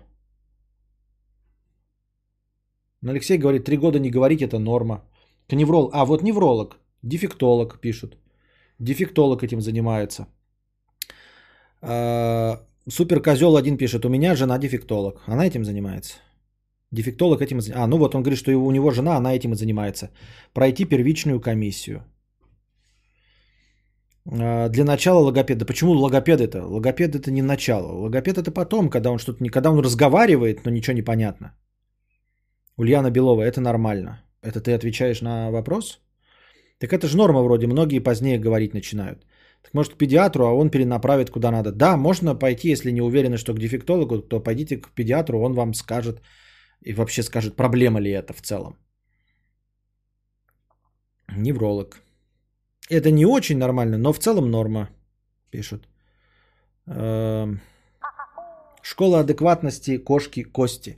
Алексей 3.08 3.38
говорит, 3.38 3.66
три 3.66 3.78
года 3.78 4.00
не 4.00 4.10
говорить 4.12 4.42
это 4.42 4.60
норма. 4.60 5.04
К 5.50 5.56
невролог. 5.56 5.92
А, 5.94 6.06
вот 6.06 6.24
невролог. 6.24 6.78
Дефектолог 7.04 7.80
пишут. 7.82 8.18
Дефектолог 8.80 9.44
этим 9.44 9.62
занимается. 9.62 10.28
Супер 12.92 13.22
козел 13.22 13.56
один 13.56 13.78
пишет, 13.78 14.06
у 14.06 14.10
меня 14.10 14.36
жена 14.36 14.58
дефектолог. 14.58 15.22
Она 15.28 15.46
этим 15.46 15.64
занимается. 15.64 16.14
Дефектолог 16.92 17.42
этим 17.42 17.62
занимается. 17.62 17.84
А, 17.84 17.88
ну 17.88 17.98
вот 17.98 18.16
он 18.16 18.24
говорит, 18.24 18.40
что 18.40 18.52
у 18.52 18.72
него 18.72 18.92
жена, 18.92 19.18
она 19.18 19.36
этим 19.36 19.54
и 19.54 19.56
занимается. 19.56 20.10
Пройти 20.54 20.86
первичную 20.86 21.40
комиссию. 21.40 22.04
А, 24.26 24.70
Для 24.70 24.84
начала 24.84 25.20
логопеда. 25.20 25.66
Почему 25.66 25.92
логопед 25.92 26.42
это? 26.42 26.66
Логопед 26.66 27.16
это 27.16 27.32
не 27.32 27.42
начало. 27.42 27.92
Логопед 27.92 28.38
это 28.38 28.52
потом, 28.52 28.90
когда 28.90 29.12
он 29.12 29.20
что-то 29.20 29.44
не, 29.44 29.50
когда 29.50 29.70
он 29.70 29.80
разговаривает, 29.80 30.66
но 30.66 30.72
ничего 30.72 30.96
не 30.96 31.04
понятно. 31.04 31.54
Ульяна 32.78 33.12
Белова, 33.12 33.44
это 33.44 33.62
нормально. 33.62 34.24
Это 34.42 34.62
ты 34.62 34.74
отвечаешь 34.74 35.22
на 35.22 35.52
вопрос? 35.52 36.00
Так 36.80 36.94
это 36.94 37.08
же 37.08 37.18
норма 37.18 37.44
вроде, 37.44 37.68
многие 37.68 38.00
позднее 38.00 38.40
говорить 38.40 38.74
начинают. 38.74 39.26
Так 39.64 39.74
может 39.74 39.94
к 39.94 39.98
педиатру, 39.98 40.46
а 40.46 40.54
он 40.54 40.70
перенаправит 40.70 41.30
куда 41.30 41.52
надо. 41.52 41.72
Да, 41.72 41.98
можно 41.98 42.36
пойти, 42.36 42.70
если 42.70 42.92
не 42.92 43.02
уверены, 43.02 43.38
что 43.38 43.54
к 43.54 43.60
дефектологу, 43.60 44.22
то 44.22 44.40
пойдите 44.40 44.78
к 44.78 44.90
педиатру, 44.96 45.42
он 45.42 45.54
вам 45.54 45.74
скажет 45.74 46.22
и 46.82 46.94
вообще 46.94 47.24
скажет, 47.24 47.56
проблема 47.56 48.00
ли 48.00 48.12
это 48.12 48.34
в 48.34 48.42
целом. 48.42 48.78
Невролог. 51.38 52.02
Это 52.90 53.12
не 53.12 53.26
очень 53.26 53.58
нормально, 53.58 53.98
но 53.98 54.14
в 54.14 54.20
целом 54.20 54.50
норма, 54.50 54.90
пишут. 55.52 55.88
Эм, 56.88 57.62
Школа 58.82 59.20
адекватности 59.20 59.98
кошки 59.98 60.44
Кости. 60.44 60.98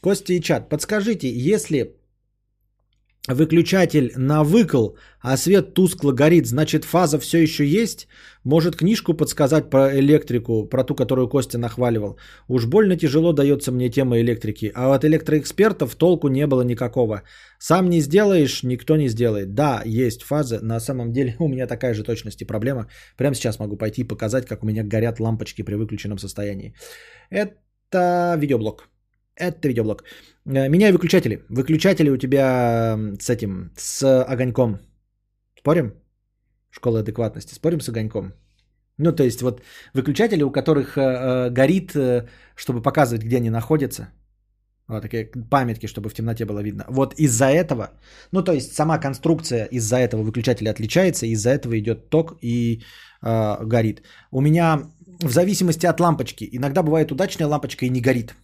Костя 0.00 0.32
и 0.32 0.40
чат, 0.40 0.68
подскажите, 0.68 1.28
если 1.28 1.95
выключатель 3.28 4.12
на 4.16 4.44
выкл, 4.44 4.90
а 5.20 5.36
свет 5.36 5.74
тускло 5.74 6.12
горит, 6.12 6.46
значит 6.46 6.84
фаза 6.84 7.18
все 7.18 7.38
еще 7.38 7.64
есть? 7.64 8.08
Может 8.44 8.76
книжку 8.76 9.14
подсказать 9.14 9.70
про 9.70 9.98
электрику, 9.98 10.66
про 10.66 10.84
ту, 10.84 10.94
которую 10.94 11.28
Костя 11.28 11.58
нахваливал? 11.58 12.16
Уж 12.48 12.66
больно 12.66 12.96
тяжело 12.96 13.32
дается 13.32 13.72
мне 13.72 13.90
тема 13.90 14.20
электрики, 14.20 14.70
а 14.74 14.94
от 14.94 15.04
электроэкспертов 15.04 15.96
толку 15.96 16.28
не 16.28 16.46
было 16.46 16.62
никакого. 16.62 17.22
Сам 17.58 17.90
не 17.90 18.00
сделаешь, 18.00 18.62
никто 18.62 18.96
не 18.96 19.08
сделает. 19.08 19.54
Да, 19.54 19.82
есть 19.84 20.22
фазы, 20.22 20.60
на 20.62 20.80
самом 20.80 21.12
деле 21.12 21.34
у 21.40 21.48
меня 21.48 21.66
такая 21.66 21.94
же 21.94 22.04
точность 22.04 22.42
и 22.42 22.46
проблема. 22.46 22.86
Прямо 23.16 23.34
сейчас 23.34 23.58
могу 23.58 23.76
пойти 23.76 24.02
и 24.02 24.08
показать, 24.08 24.46
как 24.46 24.62
у 24.62 24.66
меня 24.66 24.84
горят 24.84 25.18
лампочки 25.20 25.62
при 25.62 25.74
выключенном 25.74 26.18
состоянии. 26.18 26.74
Это 27.30 28.36
видеоблог. 28.38 28.88
Это 29.34 29.68
видеоблог. 29.68 30.04
Э, 30.46 30.68
Меняй 30.68 30.92
выключатели. 30.92 31.44
Выключатели 31.48 32.10
у 32.10 32.16
тебя 32.16 32.98
с 33.20 33.30
этим, 33.30 33.70
с 33.76 34.24
огоньком. 34.24 34.78
Спорим? 35.58 35.92
Школа 36.70 37.00
адекватности. 37.00 37.54
Спорим 37.54 37.80
с 37.80 37.88
огоньком? 37.88 38.32
Ну, 38.98 39.12
то 39.12 39.24
есть 39.24 39.42
вот 39.42 39.62
выключатели, 39.94 40.42
у 40.42 40.50
которых 40.50 40.96
э, 40.96 41.00
э, 41.00 41.50
горит, 41.50 41.94
э, 41.94 42.26
чтобы 42.56 42.82
показывать, 42.82 43.24
где 43.24 43.36
они 43.36 43.50
находятся. 43.50 44.08
Вот 44.88 45.02
такие 45.02 45.26
памятки, 45.50 45.86
чтобы 45.86 46.08
в 46.08 46.14
темноте 46.14 46.44
было 46.44 46.62
видно. 46.62 46.84
Вот 46.88 47.14
из-за 47.18 47.46
этого, 47.46 47.90
ну, 48.32 48.42
то 48.44 48.52
есть 48.52 48.72
сама 48.72 48.98
конструкция 48.98 49.68
из-за 49.72 49.96
этого 49.96 50.22
выключателя 50.22 50.70
отличается, 50.70 51.26
из-за 51.26 51.50
этого 51.50 51.78
идет 51.78 52.08
ток 52.08 52.38
и 52.40 52.82
э, 53.22 53.64
горит. 53.64 54.02
У 54.30 54.40
меня 54.40 54.82
в 55.22 55.30
зависимости 55.30 55.86
от 55.86 56.00
лампочки, 56.00 56.48
иногда 56.52 56.82
бывает 56.82 57.10
удачная 57.12 57.48
лампочка 57.48 57.84
и 57.84 57.90
не 57.90 58.00
горит. 58.00 58.34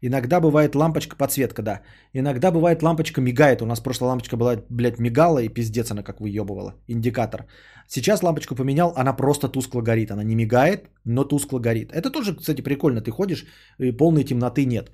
Иногда 0.00 0.40
бывает 0.40 0.74
лампочка 0.74 1.16
подсветка, 1.16 1.62
да. 1.62 1.80
Иногда 2.12 2.50
бывает 2.50 2.82
лампочка 2.82 3.20
мигает. 3.20 3.62
У 3.62 3.66
нас 3.66 3.80
прошлая 3.80 4.10
лампочка 4.10 4.36
была, 4.36 4.56
блядь, 4.68 4.98
мигала 4.98 5.38
и 5.38 5.48
пиздец 5.48 5.90
она 5.90 6.02
как 6.02 6.20
выебывала. 6.20 6.74
Индикатор. 6.88 7.46
Сейчас 7.88 8.22
лампочку 8.22 8.54
поменял, 8.54 8.92
она 8.96 9.12
просто 9.12 9.48
тускло 9.48 9.80
горит. 9.80 10.10
Она 10.10 10.24
не 10.24 10.34
мигает, 10.34 10.88
но 11.04 11.24
тускло 11.24 11.58
горит. 11.58 11.92
Это 11.92 12.10
тоже, 12.10 12.34
кстати, 12.34 12.62
прикольно. 12.62 13.00
Ты 13.00 13.10
ходишь, 13.10 13.46
и 13.78 13.92
полной 13.92 14.24
темноты 14.24 14.64
нет. 14.66 14.90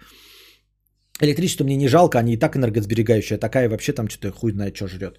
Электричество 1.21 1.65
мне 1.65 1.77
не 1.77 1.89
жалко, 1.89 2.19
они 2.19 2.35
и 2.35 2.39
так 2.39 2.57
энергосберегающие. 2.57 3.39
Такая 3.39 3.69
вообще 3.69 3.93
там 3.93 4.09
что-то 4.09 4.33
хуй 4.33 4.53
знает, 4.53 4.77
что 4.77 4.89
жрет. 4.89 5.19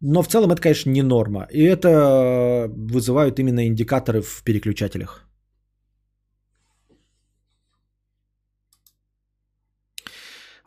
Но 0.00 0.22
в 0.22 0.28
целом 0.28 0.50
это, 0.50 0.62
конечно, 0.62 0.90
не 0.90 1.02
норма. 1.02 1.46
И 1.52 1.62
это 1.62 2.68
вызывают 2.68 3.38
именно 3.38 3.66
индикаторы 3.66 4.22
в 4.22 4.42
переключателях. 4.44 5.27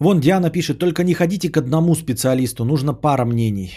Вон 0.01 0.19
Диана 0.19 0.49
пишет, 0.49 0.79
только 0.79 1.03
не 1.03 1.13
ходите 1.13 1.51
к 1.51 1.57
одному 1.57 1.93
специалисту, 1.95 2.65
нужно 2.65 2.93
пара 2.93 3.23
мнений. 3.23 3.71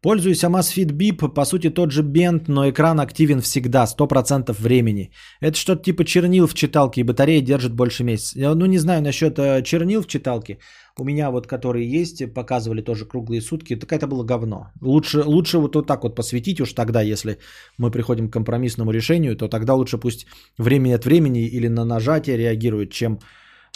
Пользуюсь 0.00 0.44
Amazfit 0.44 0.92
Bip, 0.92 1.34
по 1.34 1.44
сути 1.44 1.70
тот 1.70 1.90
же 1.90 2.02
бенд, 2.02 2.48
но 2.48 2.70
экран 2.70 3.00
активен 3.00 3.40
всегда, 3.40 3.86
100% 3.86 4.52
времени. 4.52 5.10
Это 5.40 5.56
что-то 5.56 5.82
типа 5.82 6.04
чернил 6.04 6.46
в 6.46 6.54
читалке, 6.54 7.00
и 7.00 7.04
батарея 7.04 7.40
держит 7.40 7.74
больше 7.74 8.04
месяца. 8.04 8.54
Ну 8.54 8.66
не 8.66 8.78
знаю 8.78 9.02
насчет 9.02 9.36
э, 9.36 9.62
чернил 9.64 10.00
в 10.00 10.06
читалке. 10.06 10.58
У 10.96 11.04
меня 11.04 11.30
вот, 11.30 11.48
которые 11.48 12.02
есть, 12.02 12.32
показывали 12.32 12.80
тоже 12.80 13.04
круглые 13.04 13.40
сутки, 13.40 13.74
так 13.74 13.90
это 13.90 14.06
было 14.06 14.22
говно. 14.22 14.70
Лучше, 14.80 15.24
лучше 15.26 15.58
вот, 15.58 15.74
вот 15.74 15.88
так 15.88 16.04
вот 16.04 16.14
посветить 16.14 16.60
уж 16.60 16.72
тогда, 16.72 17.02
если 17.02 17.38
мы 17.78 17.90
приходим 17.90 18.28
к 18.28 18.32
компромиссному 18.32 18.92
решению, 18.92 19.36
то 19.36 19.48
тогда 19.48 19.74
лучше 19.74 19.98
пусть 19.98 20.26
время 20.56 20.94
от 20.94 21.04
времени 21.04 21.48
или 21.48 21.66
на 21.68 21.84
нажатие 21.84 22.36
реагирует, 22.36 22.92
чем 22.92 23.18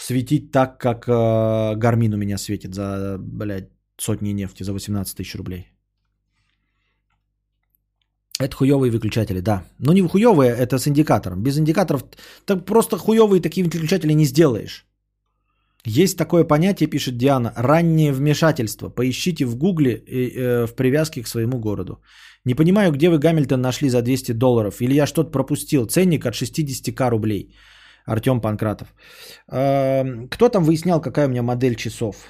светить 0.01 0.51
так, 0.51 0.77
как 0.77 1.07
э, 1.07 1.75
Гармин 1.75 2.13
у 2.13 2.17
меня 2.17 2.37
светит 2.37 2.73
за, 2.73 3.17
блядь, 3.19 3.69
сотни 3.97 4.33
нефти, 4.33 4.63
за 4.63 4.73
18 4.73 5.17
тысяч 5.17 5.35
рублей. 5.35 5.71
Это 8.41 8.55
хуевые 8.55 8.91
выключатели, 8.91 9.41
да. 9.41 9.63
Но 9.79 9.93
не 9.93 10.01
хуевые, 10.01 10.51
это 10.51 10.79
с 10.79 10.87
индикатором. 10.87 11.43
Без 11.43 11.57
индикаторов 11.57 12.03
так 12.45 12.65
просто 12.65 12.97
хуевые 12.97 13.41
такие 13.41 13.63
выключатели 13.63 14.13
не 14.13 14.25
сделаешь. 14.25 14.85
Есть 15.85 16.17
такое 16.17 16.43
понятие, 16.43 16.89
пишет 16.89 17.17
Диана, 17.17 17.53
раннее 17.55 18.13
вмешательство. 18.13 18.89
Поищите 18.89 19.45
в 19.45 19.55
гугле 19.55 19.91
э, 19.91 20.29
э, 20.29 20.67
в 20.67 20.75
привязке 20.75 21.21
к 21.21 21.27
своему 21.27 21.59
городу. 21.59 22.01
Не 22.45 22.55
понимаю, 22.55 22.91
где 22.91 23.09
вы 23.09 23.17
Гамильтон 23.19 23.61
нашли 23.61 23.89
за 23.89 24.01
200 24.01 24.33
долларов. 24.33 24.81
Или 24.81 24.93
я 24.93 25.05
что-то 25.05 25.31
пропустил. 25.31 25.85
Ценник 25.85 26.25
от 26.25 26.35
60к 26.35 27.09
рублей. 27.09 27.55
Артем 28.09 28.41
Панкратов. 28.41 28.93
Э, 29.51 30.27
кто 30.27 30.49
там 30.49 30.63
выяснял, 30.63 31.01
какая 31.01 31.27
у 31.27 31.29
меня 31.29 31.43
модель 31.43 31.75
часов? 31.75 32.27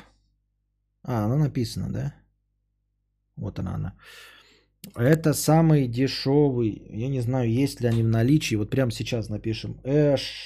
А, 1.04 1.26
она 1.26 1.38
написана, 1.38 1.90
да? 1.90 2.14
Вот 3.38 3.60
она, 3.60 3.76
она. 3.76 3.94
Это 4.96 5.34
самый 5.34 5.88
дешевый. 5.88 6.82
Я 6.90 7.10
не 7.10 7.22
знаю, 7.22 7.50
есть 7.50 7.82
ли 7.82 7.88
они 7.88 8.04
в 8.04 8.08
наличии. 8.08 8.56
Вот 8.56 8.70
прямо 8.70 8.92
сейчас 8.92 9.30
напишем. 9.30 9.80
H 9.86 10.44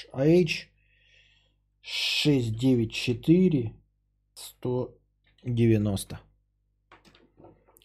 694 1.82 3.74
190. 4.36 6.20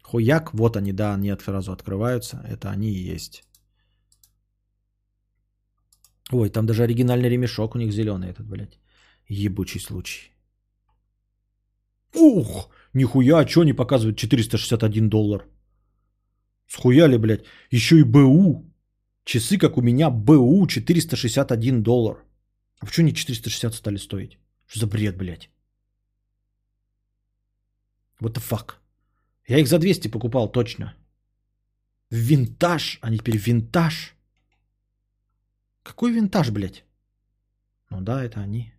Хуяк. 0.03 0.55
Вот 0.55 0.77
они, 0.77 0.93
да, 0.93 1.15
они 1.15 1.35
сразу 1.41 1.73
открываются. 1.73 2.45
Это 2.49 2.71
они 2.71 2.89
и 2.89 3.15
есть. 3.15 3.48
Ой, 6.33 6.51
там 6.51 6.67
даже 6.67 6.83
оригинальный 6.83 7.31
ремешок 7.31 7.75
у 7.75 7.79
них 7.79 7.93
зеленый 7.93 8.31
этот, 8.31 8.47
блядь. 8.47 8.79
Ебучий 9.29 9.81
случай. 9.81 10.33
Ух, 12.15 12.71
нихуя, 12.95 13.47
что 13.47 13.61
они 13.61 13.73
показывают 13.73 14.19
461 14.19 15.09
доллар? 15.09 15.47
Схуяли, 16.67 17.17
блядь. 17.17 17.45
Еще 17.71 17.99
и 17.99 18.05
БУ. 18.05 18.65
Часы, 19.25 19.59
как 19.59 19.77
у 19.77 19.83
меня, 19.83 20.11
БУ 20.11 20.67
461 20.67 21.83
доллар. 21.83 22.25
А 22.81 22.87
почему 22.87 23.07
не 23.07 23.15
460 23.15 23.75
стали 23.75 23.99
стоить? 23.99 24.39
Что 24.67 24.81
за 24.81 24.87
бред, 24.87 25.17
блядь? 25.17 25.51
What 28.21 28.35
the 28.35 28.43
fuck? 28.43 28.75
Я 29.47 29.59
их 29.59 29.69
за 29.69 29.79
200 29.79 30.09
покупал, 30.09 30.53
точно. 30.53 30.95
Винтаж. 32.11 32.99
Они 33.01 33.19
теперь 33.19 33.37
винтаж. 33.37 34.18
Какой 35.89 36.13
винтаж, 36.13 36.51
блядь? 36.51 36.85
Ну 37.91 38.03
да, 38.03 38.23
это 38.23 38.41
они. 38.41 38.75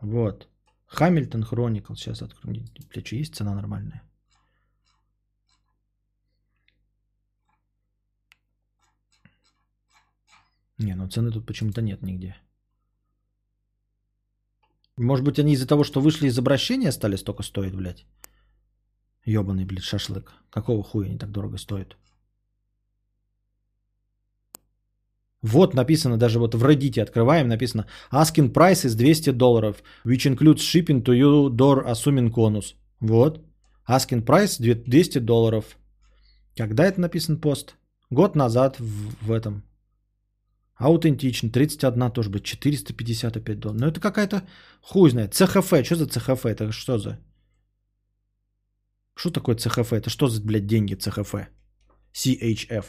Вот. 0.00 0.48
Хамильтон 0.86 1.44
Хроникл. 1.44 1.94
Сейчас 1.94 2.22
открою. 2.22 2.64
Блядь, 2.90 3.06
что 3.06 3.16
есть 3.16 3.34
цена 3.34 3.54
нормальная? 3.54 4.02
Не, 10.78 10.94
ну 10.96 11.08
цены 11.08 11.30
тут 11.30 11.46
почему-то 11.46 11.80
нет 11.80 12.02
нигде. 12.02 12.36
Может 14.96 15.24
быть, 15.24 15.38
они 15.38 15.52
из-за 15.52 15.68
того, 15.68 15.84
что 15.84 16.00
вышли 16.00 16.26
из 16.26 16.38
обращения, 16.38 16.92
стали 16.92 17.16
столько 17.16 17.44
стоить, 17.44 17.74
блядь? 17.74 18.04
Ёбаный, 19.24 19.64
блядь, 19.64 19.84
шашлык. 19.84 20.32
Какого 20.50 20.82
хуя 20.82 21.06
они 21.06 21.18
так 21.18 21.30
дорого 21.30 21.58
стоят? 21.58 21.96
Вот 25.42 25.74
написано, 25.74 26.16
даже 26.16 26.38
вот 26.38 26.54
в 26.54 26.64
Reddit 26.64 27.00
открываем, 27.00 27.48
написано 27.48 27.86
Asking 28.12 28.52
price 28.52 28.84
is 28.84 28.96
200 28.96 29.30
долларов, 29.30 29.82
which 30.04 30.26
includes 30.26 30.60
shipping 30.60 31.02
to 31.02 31.12
your 31.14 31.48
door 31.48 31.86
assuming 31.86 32.30
конус. 32.30 32.74
Вот. 33.00 33.40
Asking 33.88 34.24
price 34.24 34.58
200 34.58 35.18
долларов. 35.20 35.78
Когда 36.56 36.84
это 36.86 37.00
написан 37.00 37.40
пост? 37.40 37.76
Год 38.10 38.34
назад 38.34 38.80
в, 38.80 39.26
в 39.26 39.30
этом. 39.30 39.62
Аутентично. 40.74 41.50
31 41.50 42.10
тоже 42.10 42.30
быть. 42.30 42.44
455 42.44 43.58
долларов. 43.60 43.80
Ну 43.80 43.86
это 43.88 44.00
какая-то 44.00 44.42
хуй 44.82 45.10
знает. 45.10 45.34
ЦХФ. 45.34 45.84
Что 45.84 45.96
за 45.96 46.06
ЦХФ? 46.06 46.46
Это 46.46 46.72
что 46.72 46.98
за? 46.98 47.18
Что 49.14 49.30
такое 49.30 49.56
ЦХФ? 49.56 49.92
Это 49.92 50.10
что 50.10 50.28
за, 50.28 50.42
блядь, 50.42 50.66
деньги 50.66 50.94
ЦХФ? 50.94 51.34
CHF. 52.12 52.86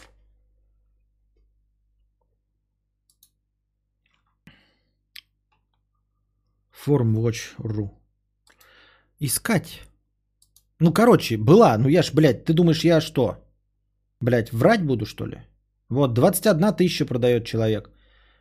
Formwatch.ru 6.85 7.89
Искать. 9.22 9.81
Ну, 10.80 10.93
короче, 10.93 11.38
была. 11.38 11.77
Ну, 11.77 11.89
я 11.89 12.03
ж, 12.03 12.14
блядь, 12.14 12.45
ты 12.45 12.53
думаешь, 12.53 12.84
я 12.84 13.01
что? 13.01 13.35
Блядь, 14.22 14.51
врать 14.53 14.84
буду, 14.84 15.06
что 15.06 15.27
ли? 15.27 15.38
Вот, 15.89 16.14
21 16.14 16.76
тысяча 16.76 17.06
продает 17.06 17.45
человек. 17.45 17.89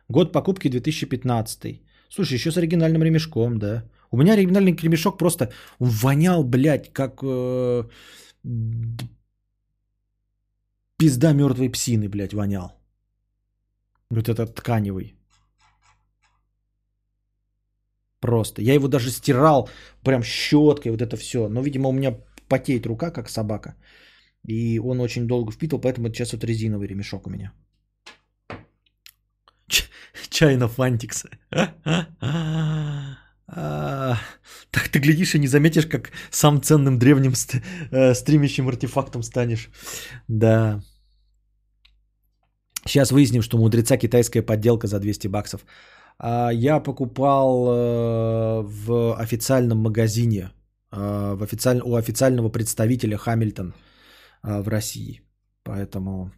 Год 0.09 0.31
покупки 0.31 0.69
2015. 0.69 1.81
Слушай, 2.09 2.33
еще 2.33 2.51
с 2.51 2.57
оригинальным 2.57 3.03
ремешком, 3.03 3.59
да. 3.59 3.83
У 4.11 4.17
меня 4.17 4.33
оригинальный 4.33 4.75
ремешок 4.75 5.17
просто 5.17 5.51
он 5.79 5.89
вонял, 5.89 6.43
блядь, 6.43 6.93
как 6.93 7.21
э, 7.23 7.83
пизда 10.97 11.33
мертвой 11.33 11.69
псины, 11.69 12.09
блядь, 12.09 12.33
вонял. 12.33 12.71
Вот 14.09 14.29
этот 14.29 14.55
тканевый. 14.55 15.18
Просто. 18.19 18.61
Я 18.61 18.73
его 18.73 18.87
даже 18.87 19.11
стирал 19.11 19.69
прям 20.03 20.23
щеткой, 20.23 20.91
вот 20.91 21.01
это 21.01 21.17
все. 21.17 21.47
Но, 21.49 21.61
видимо, 21.61 21.89
у 21.89 21.93
меня 21.93 22.17
потеет 22.47 22.85
рука, 22.85 23.11
как 23.11 23.29
собака. 23.29 23.75
И 24.47 24.79
он 24.79 24.99
очень 24.99 25.27
долго 25.27 25.51
впитывал, 25.51 25.81
поэтому 25.81 26.07
сейчас 26.09 26.33
вот 26.33 26.43
резиновый 26.43 26.87
ремешок 26.87 27.27
у 27.27 27.29
меня. 27.29 27.51
Чайна 30.29 30.67
Фантикса. 30.67 31.29
Так 34.71 34.89
ты 34.89 34.99
глядишь 34.99 35.33
и 35.33 35.39
не 35.39 35.47
заметишь, 35.47 35.87
как 35.87 36.11
сам 36.29 36.61
ценным 36.61 36.99
древним 36.99 37.33
э, 37.91 38.13
стримящим 38.13 38.67
артефактом 38.67 39.23
станешь. 39.23 39.69
Да. 40.27 40.83
Сейчас 42.85 43.11
выясним, 43.11 43.41
что 43.41 43.57
мудреца 43.57 43.97
китайская 43.97 44.43
подделка 44.43 44.87
за 44.87 44.99
200 44.99 45.27
баксов. 45.27 45.65
А, 46.19 46.51
я 46.53 46.79
покупал 46.79 47.67
э, 47.67 48.61
в 48.61 49.15
официальном 49.15 49.77
магазине, 49.79 50.51
э, 50.91 51.35
в 51.35 51.43
официаль... 51.43 51.81
у 51.81 51.95
официального 51.95 52.49
представителя 52.49 53.17
Хамильтон 53.17 53.73
в 54.43 54.69
России. 54.69 55.21
Поэтому 55.63 56.31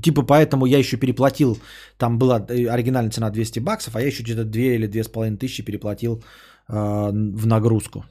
Типа 0.00 0.22
поэтому 0.22 0.66
я 0.66 0.78
еще 0.78 0.96
переплатил, 0.96 1.58
там 1.98 2.18
была 2.18 2.40
э, 2.48 2.66
оригинальная 2.66 3.10
цена 3.10 3.30
200 3.30 3.60
баксов, 3.60 3.94
а 3.94 4.00
я 4.00 4.06
еще 4.06 4.22
где-то 4.22 4.44
2 4.44 4.62
или 4.62 4.88
2,5 4.88 5.36
тысячи 5.36 5.64
переплатил 5.64 6.24
э, 6.68 7.10
в 7.12 7.46
нагрузку. 7.46 8.04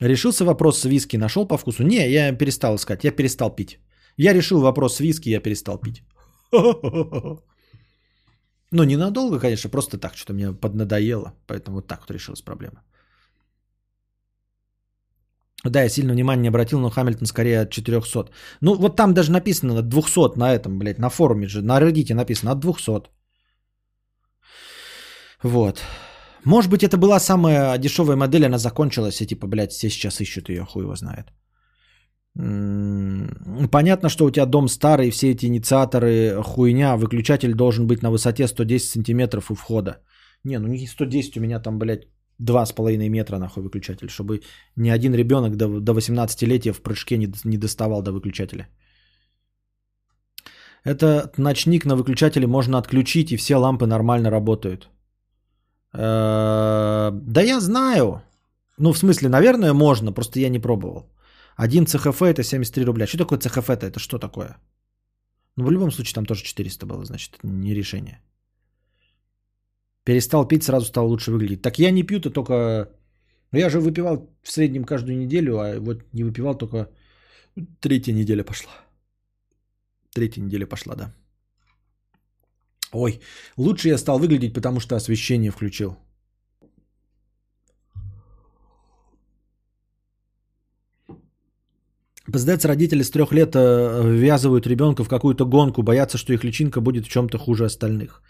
Решился 0.00 0.44
вопрос 0.44 0.78
с 0.78 0.84
виски, 0.84 1.16
нашел 1.16 1.46
по 1.46 1.58
вкусу? 1.58 1.82
Не, 1.82 2.08
я 2.08 2.32
перестал 2.32 2.76
искать, 2.76 3.04
я 3.04 3.10
перестал 3.10 3.54
пить. 3.54 3.78
Я 4.16 4.32
решил 4.32 4.60
вопрос 4.60 4.96
с 4.96 5.00
виски, 5.00 5.28
я 5.28 5.40
перестал 5.40 5.78
пить. 5.78 6.02
Ну, 8.74 8.84
ненадолго, 8.84 9.38
конечно, 9.38 9.70
просто 9.70 9.98
так, 9.98 10.16
что-то 10.16 10.32
мне 10.32 10.52
поднадоело. 10.52 11.32
Поэтому 11.46 11.76
вот 11.76 11.86
так 11.86 12.00
вот 12.00 12.10
решилась 12.10 12.40
проблема. 12.40 12.82
Да, 15.64 15.82
я 15.82 15.88
сильно 15.88 16.12
внимания 16.12 16.42
не 16.42 16.48
обратил, 16.48 16.80
но 16.80 16.90
Хамильтон 16.90 17.26
скорее 17.26 17.60
от 17.60 17.70
400. 17.70 18.30
Ну, 18.62 18.74
вот 18.74 18.96
там 18.96 19.14
даже 19.14 19.30
написано 19.30 19.78
от 19.78 19.88
200 19.88 20.38
на 20.38 20.54
этом, 20.54 20.78
блядь, 20.78 20.98
на 20.98 21.10
форуме 21.10 21.46
же, 21.46 21.62
на 21.62 21.80
Reddit 21.80 22.14
написано 22.14 22.52
от 22.52 22.60
200. 22.60 23.10
Вот. 25.42 25.82
Может 26.44 26.70
быть, 26.70 26.82
это 26.82 26.96
была 26.96 27.20
самая 27.20 27.78
дешевая 27.78 28.16
модель, 28.16 28.46
она 28.46 28.58
закончилась, 28.58 29.20
и 29.20 29.26
типа, 29.26 29.46
блядь, 29.46 29.72
все 29.72 29.90
сейчас 29.90 30.20
ищут 30.20 30.48
ее, 30.48 30.64
хуй 30.64 30.82
его 30.82 30.96
знает. 30.96 31.26
Понятно, 32.34 34.08
что 34.08 34.24
у 34.24 34.30
тебя 34.30 34.46
дом 34.46 34.68
старый, 34.68 35.10
все 35.10 35.30
эти 35.30 35.46
инициаторы 35.46 36.42
хуйня, 36.42 36.96
выключатель 36.96 37.54
должен 37.54 37.86
быть 37.86 38.02
на 38.02 38.10
высоте 38.10 38.46
110 38.46 38.90
сантиметров 38.90 39.50
у 39.50 39.54
входа. 39.54 39.98
Не, 40.44 40.58
ну 40.58 40.68
не 40.68 40.86
110, 40.86 41.36
у 41.36 41.40
меня 41.40 41.60
там, 41.60 41.78
блядь, 41.78 42.08
Два 42.38 42.66
с 42.66 42.72
половиной 42.72 43.08
метра 43.08 43.38
нахуй 43.38 43.62
выключатель, 43.62 44.08
чтобы 44.08 44.40
ни 44.76 44.90
один 44.90 45.14
ребенок 45.14 45.56
до, 45.56 45.80
до 45.80 45.92
18-летия 45.92 46.72
в 46.72 46.82
прыжке 46.82 47.18
не, 47.18 47.32
не 47.44 47.58
доставал 47.58 48.02
до 48.02 48.12
выключателя. 48.12 48.68
Этот 50.84 51.38
ночник 51.38 51.84
на 51.84 51.94
выключателе 51.94 52.46
можно 52.46 52.78
отключить, 52.78 53.30
и 53.30 53.36
все 53.36 53.56
лампы 53.56 53.86
нормально 53.86 54.30
работают. 54.30 54.88
Э, 55.94 57.10
да 57.12 57.42
я 57.42 57.60
знаю. 57.60 58.22
Ну, 58.78 58.92
в 58.92 58.98
смысле, 58.98 59.28
наверное, 59.28 59.72
можно, 59.72 60.12
просто 60.12 60.40
я 60.40 60.48
не 60.48 60.58
пробовал. 60.58 61.12
Один 61.56 61.86
ЦХФ 61.86 62.22
это 62.22 62.42
73 62.42 62.84
рубля. 62.84 63.06
Что 63.06 63.18
такое 63.18 63.38
ЦХФ-то? 63.38 63.86
Это 63.86 63.98
что 63.98 64.18
такое? 64.18 64.56
Ну, 65.56 65.66
в 65.66 65.70
любом 65.70 65.90
случае, 65.90 66.14
там 66.14 66.26
тоже 66.26 66.42
400 66.44 66.86
было, 66.86 67.04
значит, 67.04 67.38
не 67.42 67.74
решение. 67.74 68.20
Перестал 70.04 70.48
пить, 70.48 70.64
сразу 70.64 70.86
стал 70.86 71.08
лучше 71.08 71.30
выглядеть. 71.30 71.62
Так 71.62 71.78
я 71.78 71.90
не 71.90 72.02
пью-то 72.02 72.30
только... 72.30 72.88
Ну, 73.52 73.58
я 73.58 73.70
же 73.70 73.80
выпивал 73.80 74.30
в 74.42 74.50
среднем 74.50 74.84
каждую 74.84 75.18
неделю, 75.18 75.58
а 75.58 75.78
вот 75.78 76.04
не 76.12 76.24
выпивал 76.24 76.54
только 76.54 76.90
третья 77.80 78.12
неделя 78.12 78.44
пошла. 78.44 78.72
Третья 80.14 80.42
неделя 80.42 80.66
пошла, 80.66 80.94
да. 80.94 81.14
Ой, 82.92 83.20
лучше 83.56 83.88
я 83.88 83.98
стал 83.98 84.18
выглядеть, 84.18 84.54
потому 84.54 84.80
что 84.80 84.96
освещение 84.96 85.50
включил. 85.50 85.96
Пиздец, 92.26 92.64
родители 92.64 93.02
с 93.02 93.10
трех 93.10 93.32
лет 93.32 93.54
э, 93.54 94.02
ввязывают 94.04 94.66
ребенка 94.66 95.04
в 95.04 95.08
какую-то 95.08 95.44
гонку, 95.44 95.82
боятся, 95.82 96.18
что 96.18 96.32
их 96.32 96.44
личинка 96.44 96.80
будет 96.80 97.04
в 97.06 97.08
чем-то 97.08 97.38
хуже 97.38 97.64
остальных. 97.64 98.22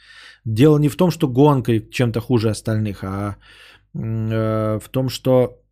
Дело 0.45 0.79
не 0.79 0.89
в 0.89 0.97
том, 0.97 1.11
что 1.11 1.29
гонка 1.29 1.79
чем-то 1.91 2.21
хуже 2.21 2.51
остальных, 2.51 3.05
а 3.05 3.37
э, 3.95 4.79
в 4.81 4.89
том, 4.89 5.09
что 5.09 5.63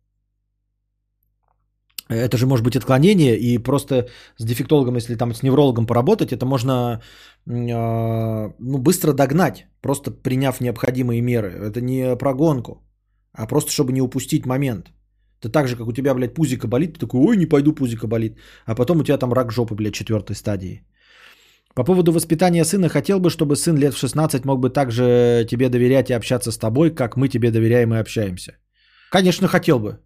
это 2.09 2.37
же 2.37 2.45
может 2.45 2.65
быть 2.65 2.75
отклонение, 2.75 3.37
и 3.37 3.57
просто 3.57 4.09
с 4.37 4.45
дефектологом, 4.45 4.95
если 4.95 5.15
там 5.15 5.33
с 5.33 5.43
неврологом 5.43 5.87
поработать, 5.87 6.31
это 6.31 6.45
можно 6.45 7.01
э, 7.47 8.51
ну, 8.59 8.77
быстро 8.77 9.13
догнать, 9.13 9.65
просто 9.81 10.11
приняв 10.11 10.61
необходимые 10.61 11.21
меры. 11.21 11.49
Это 11.49 11.81
не 11.81 12.15
про 12.15 12.33
гонку, 12.33 12.83
а 13.33 13.47
просто 13.47 13.71
чтобы 13.71 13.93
не 13.93 14.01
упустить 14.01 14.45
момент. 14.45 14.91
Это 15.41 15.49
так 15.49 15.67
же, 15.67 15.75
как 15.75 15.87
у 15.87 15.93
тебя, 15.93 16.13
блядь, 16.13 16.33
пузико 16.33 16.67
болит, 16.67 16.93
ты 16.93 16.99
такой, 16.99 17.19
ой, 17.21 17.37
не 17.37 17.47
пойду, 17.47 17.73
пузико 17.73 18.07
болит. 18.07 18.37
А 18.65 18.75
потом 18.75 18.99
у 18.99 19.03
тебя 19.03 19.17
там 19.17 19.33
рак 19.33 19.51
жопы, 19.51 19.75
блядь, 19.75 19.93
четвертой 19.93 20.35
стадии. 20.35 20.83
По 21.73 21.83
поводу 21.83 22.11
воспитания 22.11 22.65
сына, 22.65 22.89
хотел 22.89 23.19
бы, 23.19 23.29
чтобы 23.29 23.55
сын 23.55 23.77
лет 23.77 23.93
в 23.93 23.97
16 23.97 24.45
мог 24.45 24.59
бы 24.59 24.69
также 24.69 25.45
тебе 25.49 25.69
доверять 25.69 26.09
и 26.09 26.13
общаться 26.13 26.51
с 26.51 26.57
тобой, 26.57 26.91
как 26.91 27.17
мы 27.17 27.27
тебе 27.29 27.49
доверяем 27.51 27.93
и 27.93 27.99
общаемся. 27.99 28.57
Конечно, 29.09 29.47
хотел 29.47 29.79
бы. 29.79 29.99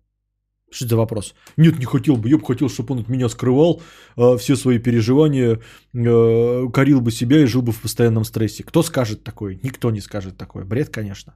Что 0.72 0.88
за 0.88 0.98
вопрос? 0.98 1.34
Нет, 1.57 1.80
не 1.80 1.86
хотел 1.86 2.16
бы. 2.16 2.30
Я 2.30 2.38
бы 2.38 2.45
хотел, 2.45 2.70
чтобы 2.70 2.94
он 2.94 2.99
от 3.02 3.10
меня 3.10 3.30
скрывал 3.30 3.82
э, 4.18 4.38
все 4.38 4.56
свои 4.56 4.80
переживания, 4.80 5.60
э, 5.94 6.72
корил 6.74 7.02
бы 7.02 7.12
себя 7.12 7.38
и 7.38 7.45
жил 7.45 7.62
бы 7.62 7.72
в 7.72 7.82
постоянном 7.82 8.26
стрессе. 8.26 8.64
Кто 8.64 8.84
скажет 8.84 9.24
такое? 9.24 9.60
Никто 9.64 9.91
не 9.91 10.02
скажет 10.02 10.38
такое. 10.38 10.66
Бред, 10.66 10.90
конечно. 10.90 11.34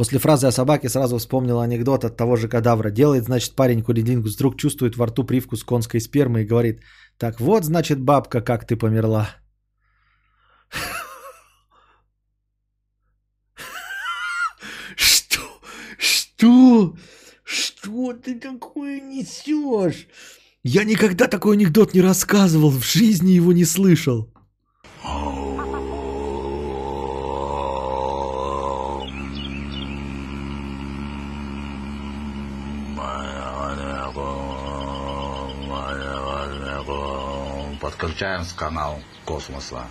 После 0.00 0.18
фразы 0.18 0.46
о 0.46 0.52
собаке 0.52 0.88
сразу 0.88 1.18
вспомнил 1.18 1.60
анекдот 1.60 2.04
от 2.04 2.16
того 2.16 2.36
же 2.36 2.48
кадавра. 2.48 2.90
Делает, 2.90 3.24
значит, 3.24 3.54
парень 3.54 3.82
курилингус, 3.82 4.34
вдруг 4.34 4.56
чувствует 4.56 4.96
во 4.96 5.06
рту 5.06 5.24
привкус 5.24 5.62
конской 5.62 6.00
спермы 6.00 6.40
и 6.40 6.46
говорит, 6.46 6.80
так 7.18 7.38
вот, 7.38 7.64
значит, 7.64 8.00
бабка, 8.00 8.40
как 8.40 8.66
ты 8.66 8.76
померла. 8.76 9.28
Что? 14.96 15.60
Что? 15.98 16.96
Что 17.44 18.14
ты 18.14 18.40
такое 18.40 19.02
несешь? 19.02 20.06
Я 20.62 20.84
никогда 20.84 21.28
такой 21.28 21.56
анекдот 21.56 21.92
не 21.92 22.00
рассказывал, 22.00 22.70
в 22.70 22.86
жизни 22.86 23.32
его 23.32 23.52
не 23.52 23.66
слышал. 23.66 24.32
Подключаем 38.00 38.44
с 38.44 38.52
канал 38.54 38.98
космоса. 39.26 39.84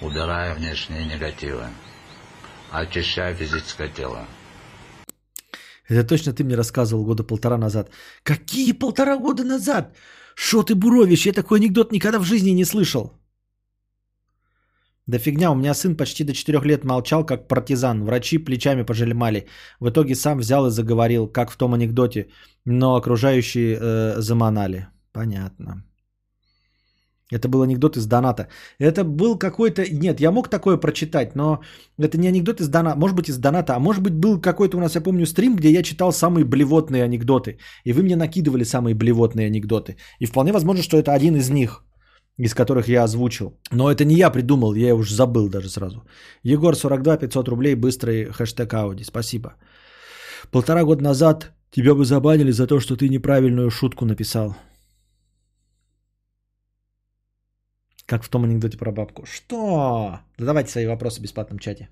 Убирая 0.00 0.54
внешние 0.54 1.04
негативы. 1.04 1.62
Очищая 2.72 3.34
физическое 3.34 3.88
тело. 3.88 4.26
Это 5.88 6.08
точно 6.08 6.32
ты 6.32 6.42
мне 6.42 6.56
рассказывал 6.56 7.04
года 7.04 7.22
полтора 7.22 7.58
назад. 7.58 7.90
Какие 8.24 8.72
полтора 8.72 9.16
года 9.18 9.44
назад? 9.44 9.94
Что 10.34 10.64
ты 10.64 10.74
буровишь? 10.74 11.26
Я 11.26 11.32
такой 11.32 11.60
анекдот 11.60 11.92
никогда 11.92 12.18
в 12.18 12.24
жизни 12.24 12.50
не 12.50 12.64
слышал. 12.64 13.12
Да 15.06 15.18
фигня, 15.18 15.50
у 15.50 15.54
меня 15.54 15.74
сын 15.74 15.96
почти 15.96 16.24
до 16.24 16.32
4 16.32 16.58
лет 16.64 16.84
молчал, 16.84 17.24
как 17.24 17.46
партизан. 17.46 18.04
Врачи 18.04 18.38
плечами 18.38 18.82
пожелемали. 18.82 19.46
В 19.80 19.90
итоге 19.90 20.14
сам 20.16 20.38
взял 20.38 20.66
и 20.66 20.70
заговорил, 20.70 21.28
как 21.28 21.50
в 21.52 21.56
том 21.56 21.74
анекдоте. 21.74 22.30
Но 22.64 22.96
окружающие 22.96 23.78
э, 23.80 24.20
заманали. 24.20 24.88
Понятно. 25.12 25.84
Это 27.32 27.48
был 27.48 27.62
анекдот 27.62 27.96
из 27.96 28.06
доната. 28.06 28.48
Это 28.78 29.04
был 29.04 29.38
какой-то... 29.38 29.82
Нет, 29.90 30.20
я 30.20 30.30
мог 30.30 30.48
такое 30.48 30.76
прочитать, 30.76 31.34
но 31.34 31.60
это 31.98 32.18
не 32.18 32.28
анекдот 32.28 32.60
из 32.60 32.68
доната. 32.68 32.98
Может 32.98 33.16
быть, 33.16 33.28
из 33.28 33.38
доната. 33.38 33.74
А 33.74 33.78
может 33.78 34.02
быть, 34.02 34.14
был 34.14 34.40
какой-то 34.40 34.76
у 34.76 34.80
нас, 34.80 34.94
я 34.94 35.00
помню, 35.00 35.26
стрим, 35.26 35.56
где 35.56 35.70
я 35.70 35.82
читал 35.82 36.12
самые 36.12 36.44
блевотные 36.44 37.04
анекдоты. 37.04 37.58
И 37.84 37.92
вы 37.92 38.02
мне 38.02 38.16
накидывали 38.16 38.64
самые 38.64 38.94
блевотные 38.94 39.46
анекдоты. 39.46 39.96
И 40.20 40.26
вполне 40.26 40.52
возможно, 40.52 40.82
что 40.82 40.98
это 40.98 41.14
один 41.14 41.36
из 41.36 41.50
них, 41.50 41.84
из 42.38 42.54
которых 42.54 42.88
я 42.88 43.04
озвучил. 43.04 43.58
Но 43.70 43.90
это 43.90 44.04
не 44.04 44.14
я 44.14 44.30
придумал, 44.30 44.74
я 44.74 44.94
уже 44.94 45.14
забыл 45.14 45.48
даже 45.48 45.68
сразу. 45.68 46.04
Егор, 46.42 46.76
42, 46.76 47.16
500 47.16 47.48
рублей, 47.48 47.74
быстрый 47.74 48.26
хэштег 48.26 48.74
Ауди. 48.74 49.04
Спасибо. 49.04 49.54
Полтора 50.50 50.84
года 50.84 51.02
назад 51.02 51.52
тебя 51.70 51.94
бы 51.94 52.04
забанили 52.04 52.52
за 52.52 52.66
то, 52.66 52.80
что 52.80 52.96
ты 52.96 53.08
неправильную 53.08 53.70
шутку 53.70 54.04
написал. 54.04 54.54
Как 58.06 58.22
в 58.24 58.28
том 58.28 58.44
анекдоте 58.44 58.78
про 58.78 58.92
бабку. 58.92 59.26
Что? 59.26 60.20
Задавайте 60.38 60.70
свои 60.70 60.86
вопросы 60.86 61.20
в 61.20 61.22
бесплатном 61.22 61.58
чате. 61.58 61.88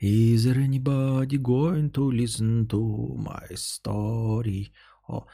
Is 0.00 0.44
there 0.44 0.58
anybody 0.58 1.38
going 1.38 1.90
to 1.92 2.10
listen 2.10 2.66
to 2.66 3.16
my 3.16 3.54
story? 3.54 4.72
Oh, 5.08 5.24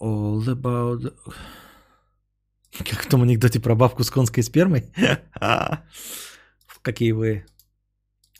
all 0.00 0.42
about... 0.48 1.14
Как 2.78 3.04
в 3.04 3.08
том 3.08 3.22
анекдоте 3.22 3.60
про 3.60 3.74
бабку 3.74 4.04
с 4.04 4.10
конской 4.10 4.42
спермой? 4.42 4.92
Какие 6.82 7.12
вы 7.12 7.46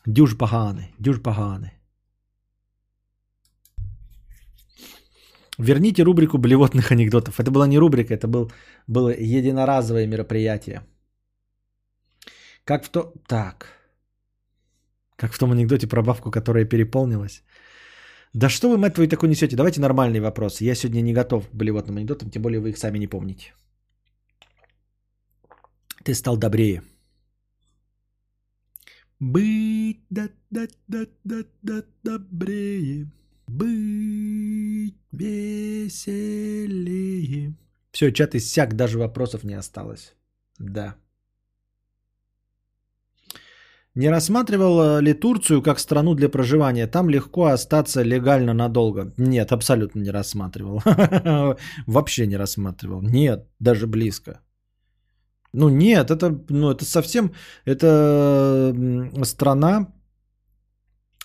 дюж 0.05 0.37
поганы, 0.37 0.93
дюж 0.99 1.21
поганы. 1.23 1.78
Верните 5.59 6.05
рубрику 6.05 6.39
блевотных 6.39 6.93
анекдотов. 6.93 7.41
Это 7.41 7.51
была 7.51 7.67
не 7.67 7.79
рубрика, 7.79 8.15
это 8.15 8.29
был, 8.29 8.51
было 8.87 9.11
единоразовое 9.11 10.07
мероприятие. 10.07 10.83
Как 12.65 12.85
в 12.85 12.89
то... 12.89 13.13
Так. 13.27 13.67
Как 15.17 15.33
в 15.33 15.39
том 15.39 15.51
анекдоте 15.51 15.89
про 15.89 16.03
бабку, 16.03 16.31
которая 16.31 16.65
переполнилась. 16.65 17.43
Да 18.35 18.49
что 18.49 18.69
вы, 18.69 18.79
мать 18.79 18.95
твою, 18.95 19.09
такой 19.09 19.29
несете? 19.29 19.57
Давайте 19.57 19.81
нормальные 19.81 20.21
вопросы. 20.21 20.65
Я 20.65 20.75
сегодня 20.75 21.01
не 21.01 21.13
готов 21.13 21.49
к 21.49 21.55
блевотным 21.55 21.97
анекдотам, 21.97 22.31
тем 22.31 22.43
более 22.43 22.61
вы 22.61 22.71
их 22.71 22.79
сами 22.79 22.99
не 22.99 23.09
помните. 23.09 23.53
Ты 26.05 26.15
стал 26.15 26.37
добрее. 26.37 26.83
Быть 29.19 30.01
да 30.11 30.29
да 30.51 30.69
да 30.87 31.07
да 31.25 31.45
да 31.63 31.83
добрее. 32.05 33.07
Быть 33.49 34.95
веселее. 35.13 36.69
Все, 37.93 38.13
чат 38.13 38.35
иссяк, 38.35 38.75
даже 38.75 38.99
вопросов 38.99 39.45
не 39.45 39.55
осталось. 39.55 40.15
Да. 40.59 40.95
Не 43.95 44.11
рассматривал 44.11 44.81
э, 44.81 45.03
ли 45.03 45.15
Турцию 45.15 45.63
как 45.63 45.81
страну 45.81 46.15
для 46.15 46.29
проживания? 46.29 46.87
Там 46.87 47.11
легко 47.11 47.47
остаться 47.47 48.03
легально 48.05 48.55
надолго. 48.55 49.13
Нет, 49.17 49.51
абсолютно 49.53 50.01
не 50.01 50.11
рассматривал. 50.11 50.83
Вообще 51.87 52.27
не 52.27 52.37
рассматривал. 52.37 53.03
Нет, 53.03 53.49
даже 53.59 53.87
близко. 53.87 54.41
Ну 55.53 55.69
нет, 55.69 56.11
это, 56.11 56.45
ну, 56.51 56.71
это 56.71 56.85
совсем, 56.85 57.33
это 57.65 58.75
страна, 59.25 59.87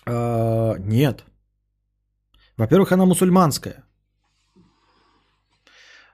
э, 0.06 0.74
нет, 0.78 1.24
во-первых, 2.56 2.92
она 2.92 3.04
мусульманская. 3.06 3.84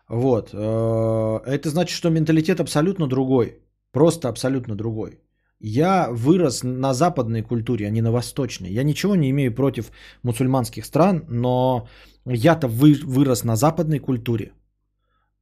Вот. 0.09 0.51
Э, 0.53 1.41
это 1.47 1.69
значит, 1.69 1.97
что 1.97 2.11
менталитет 2.11 2.61
абсолютно 2.61 3.07
другой. 3.07 3.59
Просто 3.93 4.29
абсолютно 4.29 4.75
другой. 4.77 5.21
Я 5.61 6.09
вырос 6.11 6.63
на 6.65 6.95
западной 6.95 7.43
культуре, 7.43 7.87
а 7.87 7.91
не 7.91 8.03
на 8.03 8.11
восточной. 8.11 8.71
Я 8.73 8.83
ничего 8.83 9.15
не 9.15 9.31
имею 9.31 9.55
против 9.55 9.93
мусульманских 10.23 10.87
стран, 10.87 11.25
но 11.29 11.89
я-то 12.27 12.67
вы, 12.67 12.95
вырос 13.05 13.45
на 13.45 13.57
западной 13.57 13.99
культуре, 13.99 14.53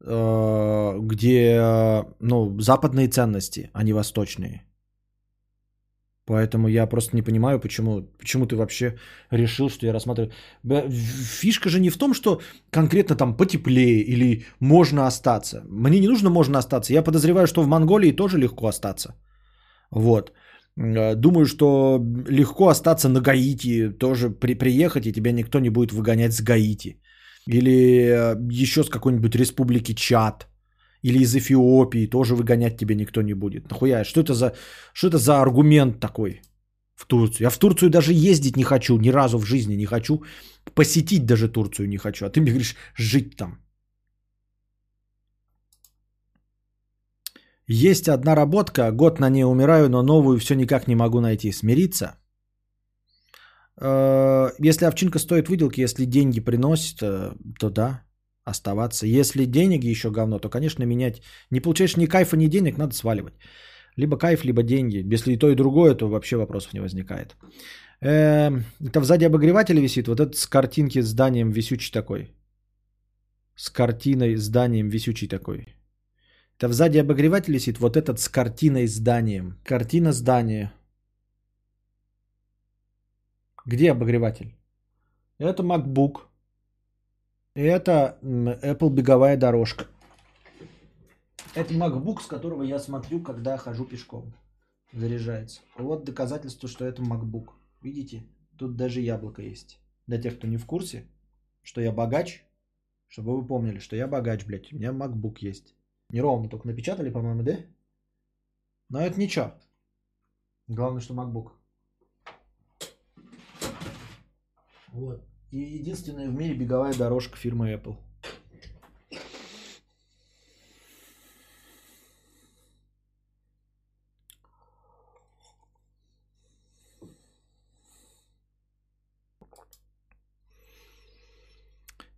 э, 0.04 0.98
где 1.00 2.04
ну, 2.20 2.60
западные 2.60 3.08
ценности, 3.08 3.70
а 3.72 3.84
не 3.84 3.92
восточные. 3.92 4.67
Поэтому 6.28 6.68
я 6.68 6.86
просто 6.86 7.16
не 7.16 7.22
понимаю, 7.22 7.58
почему, 7.58 8.02
почему 8.18 8.46
ты 8.46 8.54
вообще 8.54 8.98
решил, 9.30 9.70
что 9.70 9.86
я 9.86 9.92
рассматриваю. 9.92 10.30
Фишка 11.40 11.68
же 11.70 11.80
не 11.80 11.90
в 11.90 11.96
том, 11.96 12.14
что 12.14 12.40
конкретно 12.70 13.16
там 13.16 13.36
потеплее 13.36 14.02
или 14.02 14.44
можно 14.60 15.06
остаться. 15.06 15.62
Мне 15.70 16.00
не 16.00 16.08
нужно 16.08 16.30
можно 16.30 16.58
остаться. 16.58 16.92
Я 16.92 17.02
подозреваю, 17.02 17.46
что 17.46 17.62
в 17.62 17.68
Монголии 17.68 18.16
тоже 18.16 18.38
легко 18.38 18.66
остаться. 18.66 19.14
Вот. 19.90 20.32
Э, 20.76 21.14
думаю, 21.14 21.46
что 21.46 21.98
легко 22.28 22.68
остаться 22.68 23.08
на 23.08 23.20
Гаити, 23.20 23.88
тоже 23.98 24.28
при, 24.28 24.54
приехать, 24.54 25.06
и 25.06 25.12
тебя 25.12 25.32
никто 25.32 25.60
не 25.60 25.70
будет 25.70 25.92
выгонять 25.92 26.34
с 26.34 26.42
Гаити. 26.42 27.00
Или 27.46 27.70
э, 27.70 28.36
еще 28.52 28.84
с 28.84 28.90
какой-нибудь 28.90 29.34
республики 29.34 29.94
Чад 29.94 30.46
или 31.02 31.18
из 31.18 31.34
Эфиопии 31.34 32.06
тоже 32.06 32.34
выгонять 32.34 32.76
тебя 32.76 32.94
никто 32.94 33.22
не 33.22 33.34
будет. 33.34 33.70
Нахуя? 33.70 34.04
Что 34.04 34.20
это 34.20 34.34
за, 34.34 34.52
что 34.92 35.08
это 35.08 35.18
за 35.18 35.40
аргумент 35.40 36.00
такой 36.00 36.40
в 36.94 37.06
Турцию? 37.06 37.46
Я 37.46 37.50
в 37.50 37.58
Турцию 37.58 37.90
даже 37.90 38.12
ездить 38.12 38.56
не 38.56 38.64
хочу, 38.64 38.98
ни 38.98 39.10
разу 39.10 39.38
в 39.38 39.44
жизни 39.44 39.76
не 39.76 39.86
хочу. 39.86 40.22
Посетить 40.74 41.26
даже 41.26 41.48
Турцию 41.48 41.88
не 41.88 41.98
хочу. 41.98 42.26
А 42.26 42.30
ты 42.30 42.40
мне 42.40 42.50
говоришь, 42.50 42.76
жить 42.96 43.36
там. 43.36 43.58
Есть 47.66 48.08
одна 48.08 48.34
работка, 48.34 48.90
год 48.92 49.20
на 49.20 49.30
ней 49.30 49.44
умираю, 49.44 49.88
но 49.88 50.02
новую 50.02 50.38
все 50.38 50.54
никак 50.54 50.88
не 50.88 50.96
могу 50.96 51.20
найти. 51.20 51.52
Смириться? 51.52 52.16
Э, 53.80 54.50
если 54.58 54.86
овчинка 54.86 55.18
стоит 55.18 55.48
выделки, 55.48 55.82
если 55.82 56.06
деньги 56.06 56.40
приносит, 56.40 57.02
э, 57.02 57.34
то 57.58 57.70
да 57.70 58.07
оставаться. 58.48 59.06
Если 59.06 59.44
деньги 59.44 59.90
еще 59.90 60.10
говно, 60.10 60.38
то, 60.38 60.48
конечно, 60.48 60.84
менять. 60.84 61.22
Не 61.50 61.60
получаешь 61.60 61.96
ни 61.96 62.06
кайфа, 62.06 62.36
ни 62.36 62.48
денег, 62.48 62.78
надо 62.78 62.94
сваливать. 62.94 63.34
Либо 63.96 64.18
кайф, 64.18 64.44
либо 64.44 64.62
деньги. 64.62 65.14
Если 65.14 65.32
и 65.32 65.38
то, 65.38 65.50
и 65.50 65.54
другое, 65.54 65.94
то 65.94 66.08
вообще 66.08 66.36
вопросов 66.36 66.72
не 66.74 66.80
возникает. 66.80 67.36
Эм, 68.00 68.64
это 68.80 69.00
сзади 69.02 69.24
обогревателя 69.24 69.80
висит. 69.80 70.08
Вот 70.08 70.20
этот 70.20 70.36
с 70.36 70.46
картинки 70.46 71.02
с 71.02 71.08
зданием 71.08 71.50
висючий 71.50 71.92
такой. 71.92 72.30
С 73.56 73.70
картиной 73.70 74.36
зданием 74.36 74.88
висючий 74.88 75.28
такой. 75.28 75.74
Это 76.58 76.72
сзади 76.72 76.98
обогреватель 76.98 77.54
висит. 77.54 77.78
Вот 77.78 77.96
этот 77.96 78.20
с 78.20 78.28
картиной 78.28 78.86
зданием. 78.86 79.58
Картина 79.64 80.12
здания. 80.12 80.72
Где 83.66 83.90
обогреватель? 83.90 84.54
Это 85.38 85.62
MacBook. 85.62 86.27
Это 87.58 88.16
Apple 88.22 88.88
беговая 88.88 89.36
дорожка. 89.36 89.88
Это 91.56 91.74
MacBook, 91.74 92.20
с 92.20 92.26
которого 92.26 92.62
я 92.62 92.78
смотрю, 92.78 93.20
когда 93.20 93.56
хожу 93.56 93.84
пешком. 93.84 94.32
Заряжается. 94.92 95.62
Вот 95.76 96.04
доказательство, 96.04 96.68
что 96.68 96.84
это 96.84 97.02
MacBook. 97.02 97.48
Видите? 97.82 98.22
Тут 98.56 98.76
даже 98.76 99.00
яблоко 99.00 99.42
есть. 99.42 99.80
Для 100.06 100.22
тех, 100.22 100.36
кто 100.36 100.46
не 100.46 100.56
в 100.56 100.66
курсе, 100.66 101.08
что 101.62 101.80
я 101.80 101.90
богач, 101.90 102.44
чтобы 103.08 103.36
вы 103.36 103.44
помнили, 103.44 103.80
что 103.80 103.96
я 103.96 104.06
богач, 104.06 104.46
блядь. 104.46 104.72
У 104.72 104.76
меня 104.76 104.90
MacBook 104.90 105.38
есть. 105.40 105.74
Неровно 106.10 106.48
только 106.48 106.68
напечатали, 106.68 107.10
по-моему, 107.10 107.42
да? 107.42 107.56
Но 108.88 109.00
это 109.00 109.18
ничего. 109.18 109.52
Главное, 110.68 111.00
что 111.00 111.12
MacBook. 111.12 111.50
Вот. 114.92 115.24
И 115.50 115.58
единственная 115.58 116.28
в 116.28 116.34
мире 116.34 116.54
беговая 116.54 116.92
дорожка 116.94 117.36
фирмы 117.36 117.72
Apple. 117.72 117.96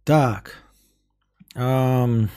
Так. 0.04 0.56
Ам, 1.54 2.30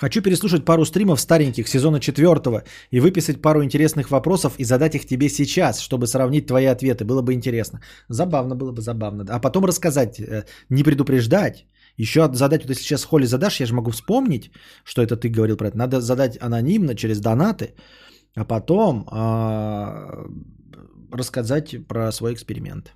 Хочу 0.00 0.22
переслушать 0.22 0.64
пару 0.64 0.84
стримов 0.84 1.20
стареньких 1.20 1.68
сезона 1.68 1.98
четвертого 1.98 2.62
и 2.92 3.00
выписать 3.00 3.42
пару 3.42 3.64
интересных 3.64 4.10
вопросов 4.10 4.54
и 4.58 4.64
задать 4.64 4.94
их 4.94 5.06
тебе 5.06 5.28
сейчас, 5.28 5.80
чтобы 5.80 6.06
сравнить 6.06 6.46
твои 6.46 6.66
ответы. 6.66 7.04
Было 7.04 7.22
бы 7.22 7.32
интересно. 7.32 7.80
Забавно 8.08 8.54
было 8.54 8.70
бы, 8.70 8.80
забавно. 8.80 9.24
А 9.28 9.40
потом 9.40 9.64
рассказать, 9.64 10.20
э, 10.20 10.44
не 10.70 10.84
предупреждать. 10.84 11.66
Еще 11.96 12.20
задать, 12.32 12.62
вот 12.62 12.70
если 12.70 12.84
сейчас 12.84 13.04
Холли 13.04 13.26
задашь, 13.26 13.60
я 13.60 13.66
же 13.66 13.74
могу 13.74 13.90
вспомнить, 13.90 14.52
что 14.84 15.02
это 15.02 15.16
ты 15.16 15.28
говорил 15.28 15.56
про 15.56 15.66
это. 15.68 15.76
Надо 15.76 16.00
задать 16.00 16.38
анонимно 16.40 16.94
через 16.94 17.20
донаты, 17.20 17.74
а 18.36 18.44
потом 18.44 19.08
а, 19.10 20.28
рассказать 21.10 21.74
про 21.88 22.12
свой 22.12 22.34
эксперимент. 22.34 22.94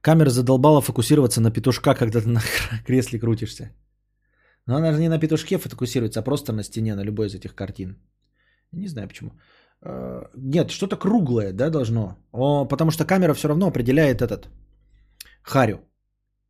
Камера 0.00 0.30
задолбала 0.30 0.80
фокусироваться 0.80 1.40
на 1.40 1.50
петушка, 1.50 1.94
когда 1.94 2.20
ты 2.20 2.28
на 2.28 2.40
кресле 2.86 3.18
крутишься. 3.18 3.70
Но 4.66 4.76
она 4.76 4.92
же 4.92 5.00
не 5.00 5.08
на 5.08 5.18
петушке 5.18 5.58
фокусируется, 5.58 6.20
а 6.20 6.22
просто 6.22 6.52
на 6.52 6.62
стене, 6.62 6.94
на 6.94 7.04
любой 7.04 7.26
из 7.26 7.34
этих 7.34 7.54
картин. 7.54 7.96
Не 8.72 8.88
знаю 8.88 9.08
почему. 9.08 9.30
Э, 9.82 10.26
Нет, 10.36 10.70
что-то 10.70 10.96
круглое, 10.96 11.52
да, 11.52 11.70
должно. 11.70 12.16
О, 12.32 12.66
потому 12.66 12.90
что 12.90 13.04
камера 13.04 13.34
все 13.34 13.48
равно 13.48 13.66
определяет 13.66 14.22
этот 14.22 14.48
харю. 15.42 15.80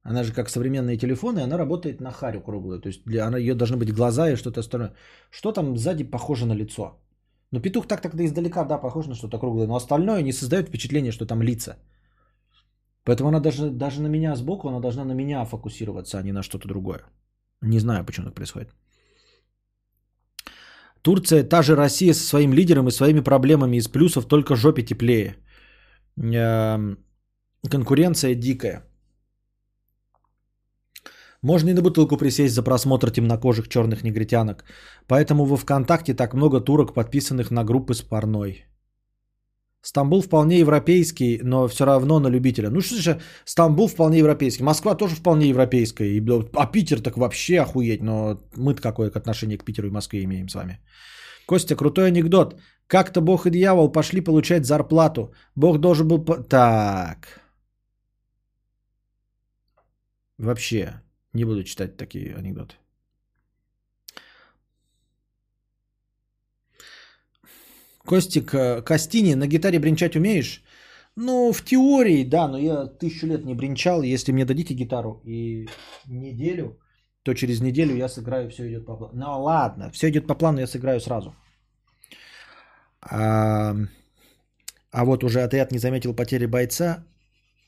Она 0.03 0.25
же 0.25 0.33
как 0.33 0.49
современные 0.49 0.97
телефоны, 0.97 1.41
она 1.41 1.59
работает 1.59 2.01
на 2.01 2.11
харю 2.11 2.41
круглую. 2.41 2.81
То 2.81 2.89
есть 2.89 3.03
для, 3.05 3.27
она, 3.27 3.39
ее 3.39 3.55
должны 3.55 3.77
быть 3.77 3.93
глаза 3.93 4.31
и 4.31 4.37
что-то 4.37 4.61
остальное. 4.61 4.95
Что 5.31 5.53
там 5.53 5.77
сзади 5.77 6.05
похоже 6.05 6.47
на 6.47 6.55
лицо? 6.55 7.01
Ну, 7.53 7.61
петух 7.61 7.87
так 7.87 8.01
тогда 8.01 8.25
издалека, 8.25 8.65
да, 8.65 8.79
похож 8.79 9.07
на 9.07 9.15
что-то 9.15 9.39
круглое, 9.39 9.67
но 9.67 9.75
остальное 9.75 10.23
не 10.23 10.33
создает 10.33 10.69
впечатление, 10.69 11.13
что 11.13 11.27
там 11.27 11.43
лица. 11.43 11.77
Поэтому 13.05 13.29
она 13.29 13.41
даже, 13.41 13.71
даже 13.71 14.01
на 14.03 14.09
меня 14.09 14.37
сбоку, 14.37 14.69
она 14.69 14.81
должна 14.81 15.05
на 15.05 15.13
меня 15.13 15.45
фокусироваться, 15.45 16.19
а 16.19 16.23
не 16.23 16.33
на 16.33 16.43
что-то 16.43 16.69
другое. 16.69 17.01
Не 17.63 17.79
знаю, 17.79 18.05
почему 18.05 18.27
так 18.27 18.35
происходит. 18.35 18.75
Турция 21.03 21.45
та 21.45 21.63
же 21.63 21.77
Россия 21.77 22.15
со 22.15 22.23
своим 22.23 22.53
лидером 22.53 22.89
и 22.89 22.93
своими 22.93 23.21
проблемами 23.21 23.77
из 23.77 23.89
плюсов, 23.89 24.27
только 24.27 24.57
жопе 24.57 24.83
теплее. 24.83 25.37
Эм, 26.17 26.99
Конкуренция 27.71 28.35
дикая. 28.35 28.85
Можно 31.43 31.71
и 31.71 31.75
на 31.75 31.83
бутылку 31.83 32.19
присесть 32.19 32.55
за 32.55 32.63
просмотр 32.63 33.11
темнокожих 33.11 33.69
черных 33.69 34.03
негритянок. 34.03 34.65
Поэтому 35.07 35.47
во 35.47 35.57
ВКонтакте 35.57 36.15
так 36.15 36.35
много 36.35 36.61
турок, 36.61 36.95
подписанных 36.95 37.51
на 37.51 37.65
группы 37.65 37.95
с 37.95 38.03
парной. 38.03 38.67
Стамбул 39.83 40.21
вполне 40.21 40.59
европейский, 40.59 41.41
но 41.43 41.67
все 41.69 41.85
равно 41.85 42.21
на 42.21 42.29
любителя. 42.29 42.71
Ну 42.71 42.81
что 42.81 42.97
же, 42.97 43.21
Стамбул 43.45 43.89
вполне 43.89 44.19
европейский. 44.19 44.63
Москва 44.63 44.95
тоже 44.95 45.15
вполне 45.15 45.49
европейская. 45.49 46.21
А 46.55 46.67
Питер 46.67 47.01
так 47.01 47.17
вообще 47.17 47.61
охуеть. 47.61 48.03
Но 48.03 48.39
мы-то 48.57 48.83
какое 48.83 49.11
отношение 49.11 49.59
к 49.59 49.65
Питеру 49.65 49.89
и 49.89 49.91
Москве 49.91 50.25
имеем 50.25 50.49
с 50.49 50.55
вами? 50.55 50.81
Костя, 51.47 51.77
крутой 51.77 52.09
анекдот. 52.09 52.61
Как-то 52.87 53.21
Бог 53.21 53.47
и 53.47 53.51
дьявол 53.51 53.93
пошли 53.93 54.21
получать 54.21 54.67
зарплату. 54.67 55.33
Бог 55.57 55.79
должен 55.79 56.09
был... 56.09 56.25
Так. 56.49 57.41
Вообще, 60.39 61.01
не 61.33 61.45
буду 61.45 61.65
читать 61.65 61.97
такие 61.97 62.35
анекдоты. 62.35 62.75
Костик, 68.07 68.55
э, 68.55 68.83
Костини, 68.83 69.35
на 69.35 69.47
гитаре 69.47 69.79
бренчать 69.79 70.17
умеешь? 70.17 70.63
Ну, 71.17 71.53
в 71.53 71.63
теории, 71.63 72.25
да, 72.25 72.49
но 72.49 72.59
я 72.59 72.87
тысячу 72.87 73.27
лет 73.27 73.45
не 73.45 73.55
бренчал. 73.55 74.03
Если 74.03 74.33
мне 74.33 74.45
дадите 74.45 74.75
гитару 74.75 75.21
и 75.25 75.69
неделю, 76.07 76.79
то 77.23 77.35
через 77.35 77.61
неделю 77.61 77.97
я 77.97 78.09
сыграю, 78.09 78.49
все 78.51 78.69
идет 78.69 78.87
по 78.87 78.97
плану. 78.97 79.13
Ну 79.15 79.43
ладно, 79.43 79.91
все 79.91 80.09
идет 80.09 80.27
по 80.27 80.35
плану, 80.35 80.61
я 80.61 80.67
сыграю 80.67 81.01
сразу. 81.01 81.35
А, 83.03 83.75
а 84.91 85.05
вот 85.05 85.25
уже 85.25 85.43
отряд 85.43 85.73
не 85.73 85.79
заметил 85.79 86.15
потери 86.15 86.47
бойца. 86.47 87.05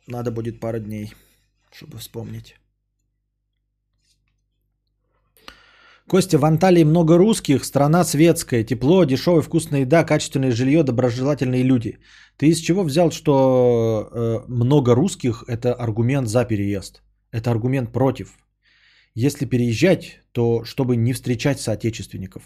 Надо 0.06 0.30
будет 0.30 0.60
пару 0.60 0.78
дней, 0.78 1.12
чтобы 1.72 1.98
вспомнить. 1.98 2.56
Костя, 6.08 6.38
в 6.38 6.44
Анталии 6.44 6.84
много 6.84 7.16
русских, 7.16 7.64
страна 7.64 8.04
светская, 8.04 8.64
тепло, 8.64 9.04
дешевая 9.04 9.42
вкусная 9.42 9.80
еда, 9.80 10.04
качественное 10.04 10.50
жилье, 10.50 10.82
доброжелательные 10.82 11.62
люди. 11.62 11.98
Ты 12.36 12.46
из 12.46 12.58
чего 12.58 12.82
взял, 12.82 13.10
что 13.10 14.08
э, 14.12 14.44
много 14.48 14.94
русских– 14.94 15.44
это 15.48 15.74
аргумент 15.74 16.28
за 16.28 16.44
переезд? 16.44 17.02
Это 17.30 17.50
аргумент 17.50 17.92
против. 17.92 18.38
Если 19.14 19.46
переезжать, 19.46 20.20
то 20.32 20.64
чтобы 20.64 20.96
не 20.96 21.12
встречать 21.12 21.60
соотечественников. 21.60 22.42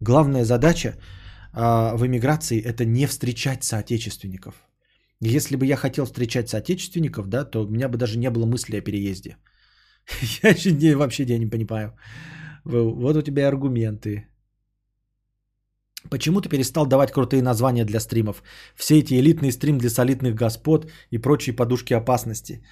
Главная 0.00 0.44
задача 0.44 0.88
э, 0.88 1.96
в 1.96 2.06
эмиграции– 2.06 2.60
это 2.64 2.84
не 2.84 3.06
встречать 3.06 3.64
соотечественников. 3.64 4.54
Если 5.20 5.56
бы 5.56 5.66
я 5.66 5.76
хотел 5.76 6.04
встречать 6.04 6.48
соотечественников, 6.48 7.28
да, 7.28 7.44
то 7.44 7.64
у 7.64 7.68
меня 7.68 7.88
бы 7.88 7.96
даже 7.96 8.18
не 8.18 8.30
было 8.30 8.46
мысли 8.46 8.76
о 8.76 8.82
переезде. 8.82 9.36
Я 10.82 10.96
вообще 10.96 11.24
я 11.24 11.38
не 11.38 11.46
понимаю. 11.46 11.92
Вот 12.68 13.16
у 13.16 13.22
тебя 13.22 13.42
и 13.42 13.48
аргументы. 13.48 14.28
Почему 16.10 16.40
ты 16.40 16.48
перестал 16.48 16.86
давать 16.86 17.12
крутые 17.12 17.42
названия 17.42 17.84
для 17.84 18.00
стримов? 18.00 18.42
Все 18.76 18.98
эти 18.98 19.14
элитные 19.14 19.52
стрим 19.52 19.78
для 19.78 19.90
солидных 19.90 20.34
господ 20.34 20.90
и 21.10 21.18
прочие 21.18 21.56
подушки 21.56 21.94
опасности. 21.94 22.62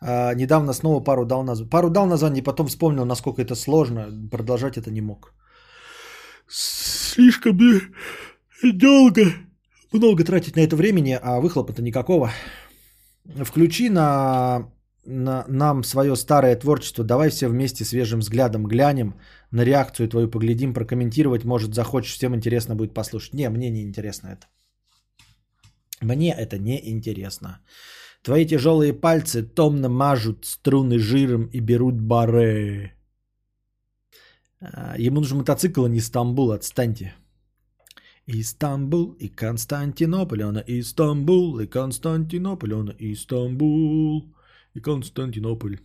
А, 0.00 0.34
недавно 0.34 0.72
снова 0.72 1.04
пару 1.04 1.24
дал 1.24 1.44
название. 1.44 1.70
Пару 1.70 1.90
дал 1.90 2.06
название, 2.06 2.40
и 2.40 2.44
потом 2.44 2.66
вспомнил, 2.66 3.06
насколько 3.06 3.42
это 3.42 3.54
сложно. 3.54 4.28
Продолжать 4.30 4.76
это 4.76 4.90
не 4.90 5.00
мог. 5.00 5.32
Слишком 6.48 7.58
долго. 8.62 9.32
Много 9.92 10.24
тратить 10.24 10.56
на 10.56 10.60
это 10.60 10.76
времени, 10.76 11.18
а 11.22 11.40
выхлопа-то 11.40 11.80
никакого. 11.82 12.30
Включи 13.44 13.88
на 13.88 14.68
на, 15.06 15.44
нам 15.48 15.84
свое 15.84 16.16
старое 16.16 16.56
творчество, 16.56 17.04
давай 17.04 17.30
все 17.30 17.48
вместе 17.48 17.84
свежим 17.84 18.20
взглядом 18.20 18.66
глянем, 18.66 19.14
на 19.50 19.64
реакцию 19.64 20.08
твою 20.08 20.30
поглядим, 20.30 20.74
прокомментировать, 20.74 21.44
может 21.44 21.74
захочешь, 21.74 22.14
всем 22.14 22.34
интересно 22.34 22.74
будет 22.74 22.94
послушать. 22.94 23.34
Не, 23.34 23.50
мне 23.50 23.70
не 23.70 23.82
интересно 23.82 24.28
это. 24.28 24.46
Мне 26.00 26.32
это 26.32 26.58
не 26.58 26.90
интересно. 26.90 27.60
Твои 28.22 28.46
тяжелые 28.46 28.92
пальцы 28.92 29.42
томно 29.42 29.88
мажут 29.88 30.46
струны 30.46 30.98
жиром 30.98 31.46
и 31.52 31.60
берут 31.60 32.00
баре. 32.00 32.94
А, 34.60 34.94
Ему 34.98 35.20
нужен 35.20 35.38
мотоцикл, 35.38 35.84
а 35.84 35.88
не 35.88 36.00
Стамбул, 36.00 36.52
отстаньте. 36.52 37.14
Истамбул 38.26 39.12
и 39.20 39.28
Константинополь, 39.28 40.42
она 40.42 40.64
Истамбул 40.66 41.60
и 41.60 41.66
Константинополь, 41.66 42.72
она 42.72 42.94
Истамбул 42.98 44.34
и 44.74 44.80
Константинополь. 44.80 45.78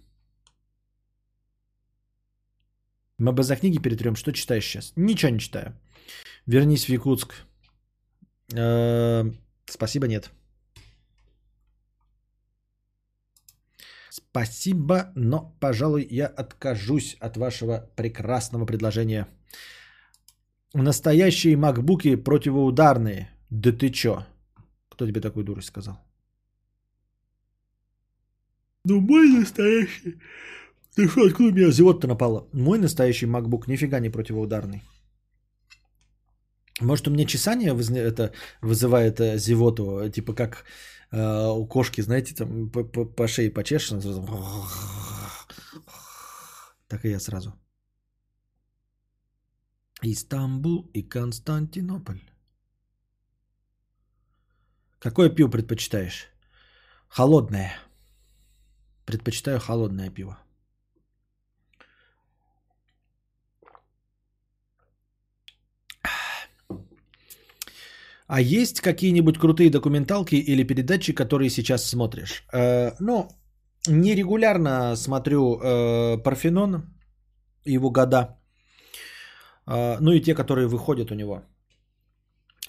Мы 3.18 3.34
бы 3.34 3.44
за 3.44 3.56
книги 3.56 3.80
перетрем. 3.80 4.16
Что 4.16 4.32
читаешь 4.32 4.66
сейчас? 4.66 4.94
Ничего 4.96 5.32
не 5.32 5.40
читаю. 5.40 5.74
Вернись 6.46 6.86
в 6.86 6.90
Якутск. 6.90 7.34
Э, 8.54 9.32
Спасибо, 9.70 10.08
нет. 10.08 10.32
Спасибо, 14.10 15.12
но, 15.16 15.56
пожалуй, 15.60 16.08
я 16.10 16.28
откажусь 16.28 17.18
от 17.20 17.38
вашего 17.38 17.90
прекрасного 17.96 18.66
предложения. 18.66 19.28
Настоящие 20.74 21.58
макбуки 21.58 22.16
противоударные. 22.16 23.30
Да 23.50 23.72
ты 23.72 23.90
чё? 23.90 24.26
Кто 24.90 25.08
тебе 25.08 25.22
такую 25.22 25.46
дурость 25.46 25.68
сказал? 25.68 25.98
Ну, 28.86 29.02
мой 29.02 29.30
настоящий... 29.30 30.20
Ты 30.96 31.08
что, 31.08 31.26
откуда 31.26 31.50
у 31.50 31.52
меня 31.52 31.72
зевота 31.72 32.08
напала? 32.08 32.48
Мой 32.54 32.80
настоящий 32.80 33.28
MacBook 33.28 33.68
нифига 33.68 34.00
не 34.00 34.10
противоударный. 34.10 34.82
Может, 36.82 37.08
у 37.08 37.12
меня 37.12 37.26
чесание 37.26 37.74
это 38.00 38.34
вызывает 38.62 39.20
э, 39.20 39.38
зевоту, 39.38 40.10
типа 40.10 40.34
как 40.34 40.66
э, 41.12 41.48
у 41.52 41.68
кошки, 41.68 42.02
знаете, 42.02 42.36
там 42.36 42.70
по, 42.70 42.84
по- 42.84 43.06
по 43.06 43.28
шее 43.28 43.52
почешешь, 43.52 43.92
она 43.92 44.02
сразу... 44.02 44.26
Так 46.88 47.06
и 47.06 47.10
я 47.10 47.20
сразу. 47.20 47.54
Истамбул 50.02 50.90
и 50.94 51.04
Константинополь. 51.04 52.22
Какое 55.00 55.30
пиво 55.30 55.50
предпочитаешь? 55.50 56.28
Холодное. 57.10 57.89
Предпочитаю 59.10 59.60
холодное 59.60 60.12
пиво. 60.12 60.38
А 68.28 68.40
есть 68.40 68.82
какие-нибудь 68.82 69.40
крутые 69.40 69.72
документалки 69.72 70.36
или 70.36 70.62
передачи, 70.62 71.14
которые 71.14 71.50
сейчас 71.50 71.90
смотришь? 71.90 72.44
Э, 72.54 72.92
ну, 73.00 73.28
нерегулярно 73.88 74.96
смотрю 74.96 75.58
э, 75.58 76.24
Парфенон, 76.24 76.84
его 77.66 77.90
года. 77.90 78.38
Э, 79.66 79.98
ну 80.00 80.12
и 80.12 80.22
те, 80.22 80.36
которые 80.36 80.68
выходят 80.68 81.12
у 81.12 81.16
него. 81.16 81.42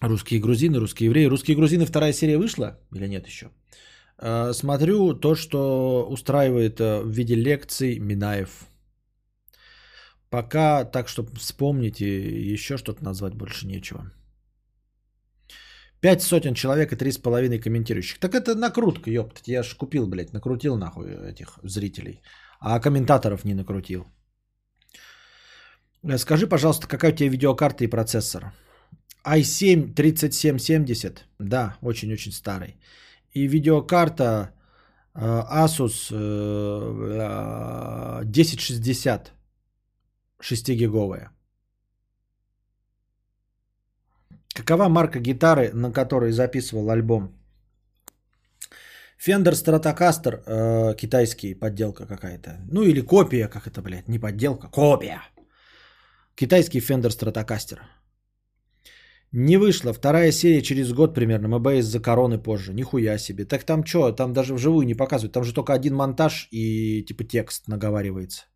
Русские 0.01 0.41
грузины, 0.41 0.79
русские 0.79 1.11
евреи. 1.11 1.29
Русские 1.29 1.57
грузины 1.57 1.85
вторая 1.85 2.15
серия 2.15 2.39
вышла 2.39 2.79
или 2.95 3.09
нет 3.09 3.27
еще? 3.27 3.51
Э, 4.23 4.53
смотрю 4.53 5.15
то, 5.15 5.35
что 5.35 6.07
устраивает 6.11 6.81
э, 6.81 7.01
в 7.01 7.11
виде 7.11 7.35
лекций 7.35 7.99
Минаев. 7.99 8.67
Пока 10.29 10.85
так, 10.85 11.09
чтобы 11.09 11.37
вспомнить 11.37 12.01
и 12.01 12.53
еще 12.55 12.77
что-то 12.77 13.05
назвать 13.05 13.35
больше 13.35 13.67
нечего. 13.67 14.13
Пять 16.01 16.23
сотен 16.23 16.55
человек 16.55 16.93
и 16.93 16.97
три 16.97 17.13
с 17.13 17.19
половиной 17.19 17.59
комментирующих. 17.59 18.19
Так 18.21 18.35
это 18.35 18.55
накрутка, 18.55 19.11
ёптать. 19.11 19.49
Я 19.49 19.63
ж 19.63 19.75
купил, 19.77 20.07
блядь, 20.07 20.33
накрутил 20.33 20.77
нахуй 20.77 21.11
этих 21.31 21.59
зрителей. 21.63 22.23
А 22.61 22.79
комментаторов 22.81 23.45
не 23.45 23.55
накрутил. 23.55 24.07
Э, 26.03 26.19
скажи, 26.19 26.47
пожалуйста, 26.47 26.87
какая 26.87 27.13
у 27.13 27.17
тебя 27.17 27.31
видеокарта 27.31 27.85
и 27.85 27.91
процессор? 27.91 28.53
i7 29.25 29.95
3770. 29.95 31.25
Да, 31.39 31.77
очень-очень 31.83 32.33
старый. 32.33 32.77
И 33.33 33.47
видеокарта 33.47 34.53
э, 35.15 35.21
Asus 35.21 36.11
э, 36.13 36.17
1060 38.25 39.33
6-гиговая. 40.41 41.31
Какова 44.55 44.89
марка 44.89 45.21
гитары, 45.21 45.71
на 45.73 45.93
которой 45.93 46.33
записывал 46.33 46.91
альбом? 46.91 47.37
Fender 49.19 49.53
Stratocaster, 49.53 50.43
э, 50.47 50.97
китайский, 50.97 51.55
подделка 51.55 52.07
какая-то. 52.07 52.59
Ну 52.71 52.83
или 52.83 53.03
копия, 53.03 53.49
как 53.49 53.67
это, 53.67 53.83
блядь, 53.83 54.09
не 54.09 54.19
подделка, 54.19 54.69
копия. 54.69 55.23
Китайский 56.35 56.81
Fender 56.81 57.11
Stratocaster. 57.11 57.79
Не 59.33 59.59
вышла. 59.59 59.93
Вторая 59.93 60.33
серия 60.33 60.63
через 60.63 60.93
год 60.93 61.15
примерно. 61.15 61.49
МБ 61.59 61.67
из-за 61.79 62.01
короны 62.01 62.39
позже. 62.39 62.73
Нихуя 62.75 63.19
себе. 63.19 63.45
Так 63.45 63.65
там 63.65 63.85
что? 63.87 64.13
Там 64.13 64.33
даже 64.33 64.55
вживую 64.55 64.87
не 64.87 64.95
показывают. 64.95 65.33
Там 65.33 65.45
же 65.45 65.55
только 65.55 65.73
один 65.73 65.95
монтаж 65.95 66.49
и 66.51 67.05
типа 67.05 67.25
текст 67.25 67.69
наговаривается. 67.69 68.47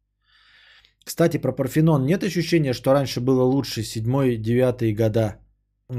Кстати, 1.04 1.36
про 1.38 1.52
Парфенон. 1.52 2.06
Нет 2.06 2.24
ощущения, 2.24 2.72
что 2.72 2.92
раньше 2.92 3.20
было 3.20 3.42
лучше, 3.42 3.82
седьмой, 3.82 4.36
девятые 4.36 4.94
года? 4.94 5.36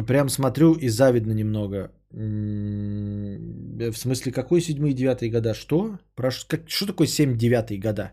Прям 0.07 0.29
смотрю 0.29 0.73
и 0.73 0.89
завидно 0.89 1.31
немного. 1.31 1.91
В 2.11 3.97
смысле, 3.97 4.31
какой 4.31 4.61
седьмые 4.61 4.93
девятые 4.93 5.31
года? 5.31 5.53
Что? 5.53 5.99
Про, 6.15 6.31
как, 6.47 6.69
что 6.69 6.85
такое 6.87 7.07
7 7.07 7.37
девятые 7.37 7.79
года? 7.79 8.11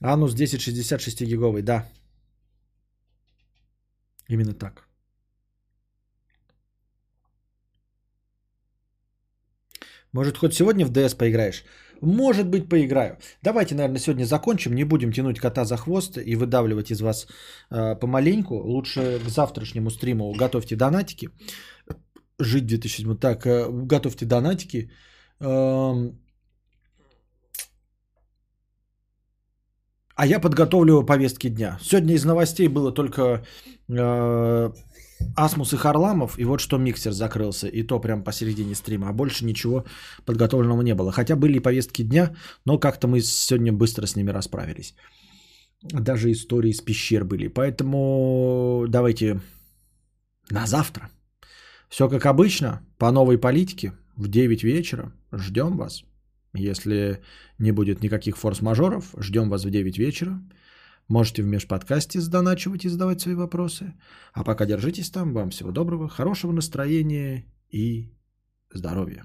Анус 0.00 0.34
1066 0.34 1.22
гиговый, 1.22 1.62
да. 1.62 1.86
Именно 4.28 4.54
так. 4.54 4.86
Может, 10.12 10.38
хоть 10.38 10.54
сегодня 10.54 10.86
в 10.86 10.90
ДС 10.90 11.14
поиграешь? 11.14 11.64
Может 12.00 12.48
быть, 12.48 12.68
поиграю. 12.68 13.18
Давайте, 13.42 13.74
наверное, 13.74 14.00
сегодня 14.00 14.24
закончим. 14.24 14.74
Не 14.74 14.84
будем 14.84 15.12
тянуть 15.12 15.38
кота 15.38 15.64
за 15.64 15.76
хвост 15.76 16.18
и 16.18 16.36
выдавливать 16.36 16.90
из 16.90 17.00
вас 17.00 17.26
э, 17.70 17.96
помаленьку. 18.00 18.54
Лучше 18.54 19.20
к 19.24 19.28
завтрашнему 19.28 19.90
стриму 19.90 20.32
готовьте 20.32 20.76
донатики. 20.76 21.28
Жить 22.38 22.66
2007. 22.66 23.16
Так, 23.16 23.46
э, 23.46 23.66
готовьте 23.70 24.26
донатики. 24.26 24.90
Э, 25.40 26.10
а 30.16 30.26
я 30.26 30.40
подготовлю 30.40 31.02
повестки 31.02 31.48
дня. 31.48 31.78
Сегодня 31.82 32.14
из 32.14 32.24
новостей 32.24 32.68
было 32.68 32.90
только 32.90 33.44
э, 33.88 34.70
Асмус 35.36 35.72
и 35.74 35.76
Харламов, 35.76 36.38
и 36.38 36.44
вот 36.44 36.60
что 36.60 36.78
миксер 36.78 37.12
закрылся, 37.12 37.68
и 37.68 37.82
то 37.82 38.00
прям 38.00 38.24
посередине 38.24 38.74
стрима, 38.74 39.08
а 39.08 39.12
больше 39.12 39.44
ничего 39.44 39.84
подготовленного 40.24 40.82
не 40.82 40.94
было. 40.94 41.12
Хотя 41.12 41.36
были 41.36 41.58
и 41.58 41.62
повестки 41.62 42.02
дня, 42.02 42.34
но 42.64 42.78
как-то 42.78 43.08
мы 43.08 43.20
сегодня 43.20 43.72
быстро 43.72 44.06
с 44.06 44.16
ними 44.16 44.30
расправились. 44.30 44.94
Даже 45.82 46.32
истории 46.32 46.72
с 46.72 46.80
пещер 46.80 47.24
были. 47.24 47.48
Поэтому 47.48 48.86
давайте 48.88 49.40
на 50.50 50.66
завтра. 50.66 51.10
Все 51.88 52.08
как 52.08 52.24
обычно, 52.24 52.80
по 52.96 53.12
новой 53.12 53.38
политике, 53.38 53.92
в 54.16 54.28
9 54.28 54.64
вечера. 54.64 55.12
Ждем 55.30 55.76
вас. 55.76 56.04
Если 56.56 57.22
не 57.58 57.70
будет 57.70 58.02
никаких 58.02 58.36
форс-мажоров, 58.36 59.14
ждем 59.18 59.48
вас 59.48 59.64
в 59.64 59.70
9 59.70 59.98
вечера. 59.98 60.42
Можете 61.08 61.42
в 61.42 61.46
межподкасте 61.46 62.20
задоначивать 62.20 62.84
и 62.84 62.88
задавать 62.88 63.20
свои 63.20 63.34
вопросы. 63.34 63.94
А 64.32 64.42
пока 64.42 64.66
держитесь 64.66 65.10
там. 65.10 65.32
Вам 65.32 65.50
всего 65.50 65.70
доброго, 65.70 66.08
хорошего 66.08 66.50
настроения 66.52 67.46
и 67.70 68.12
здоровья. 68.72 69.24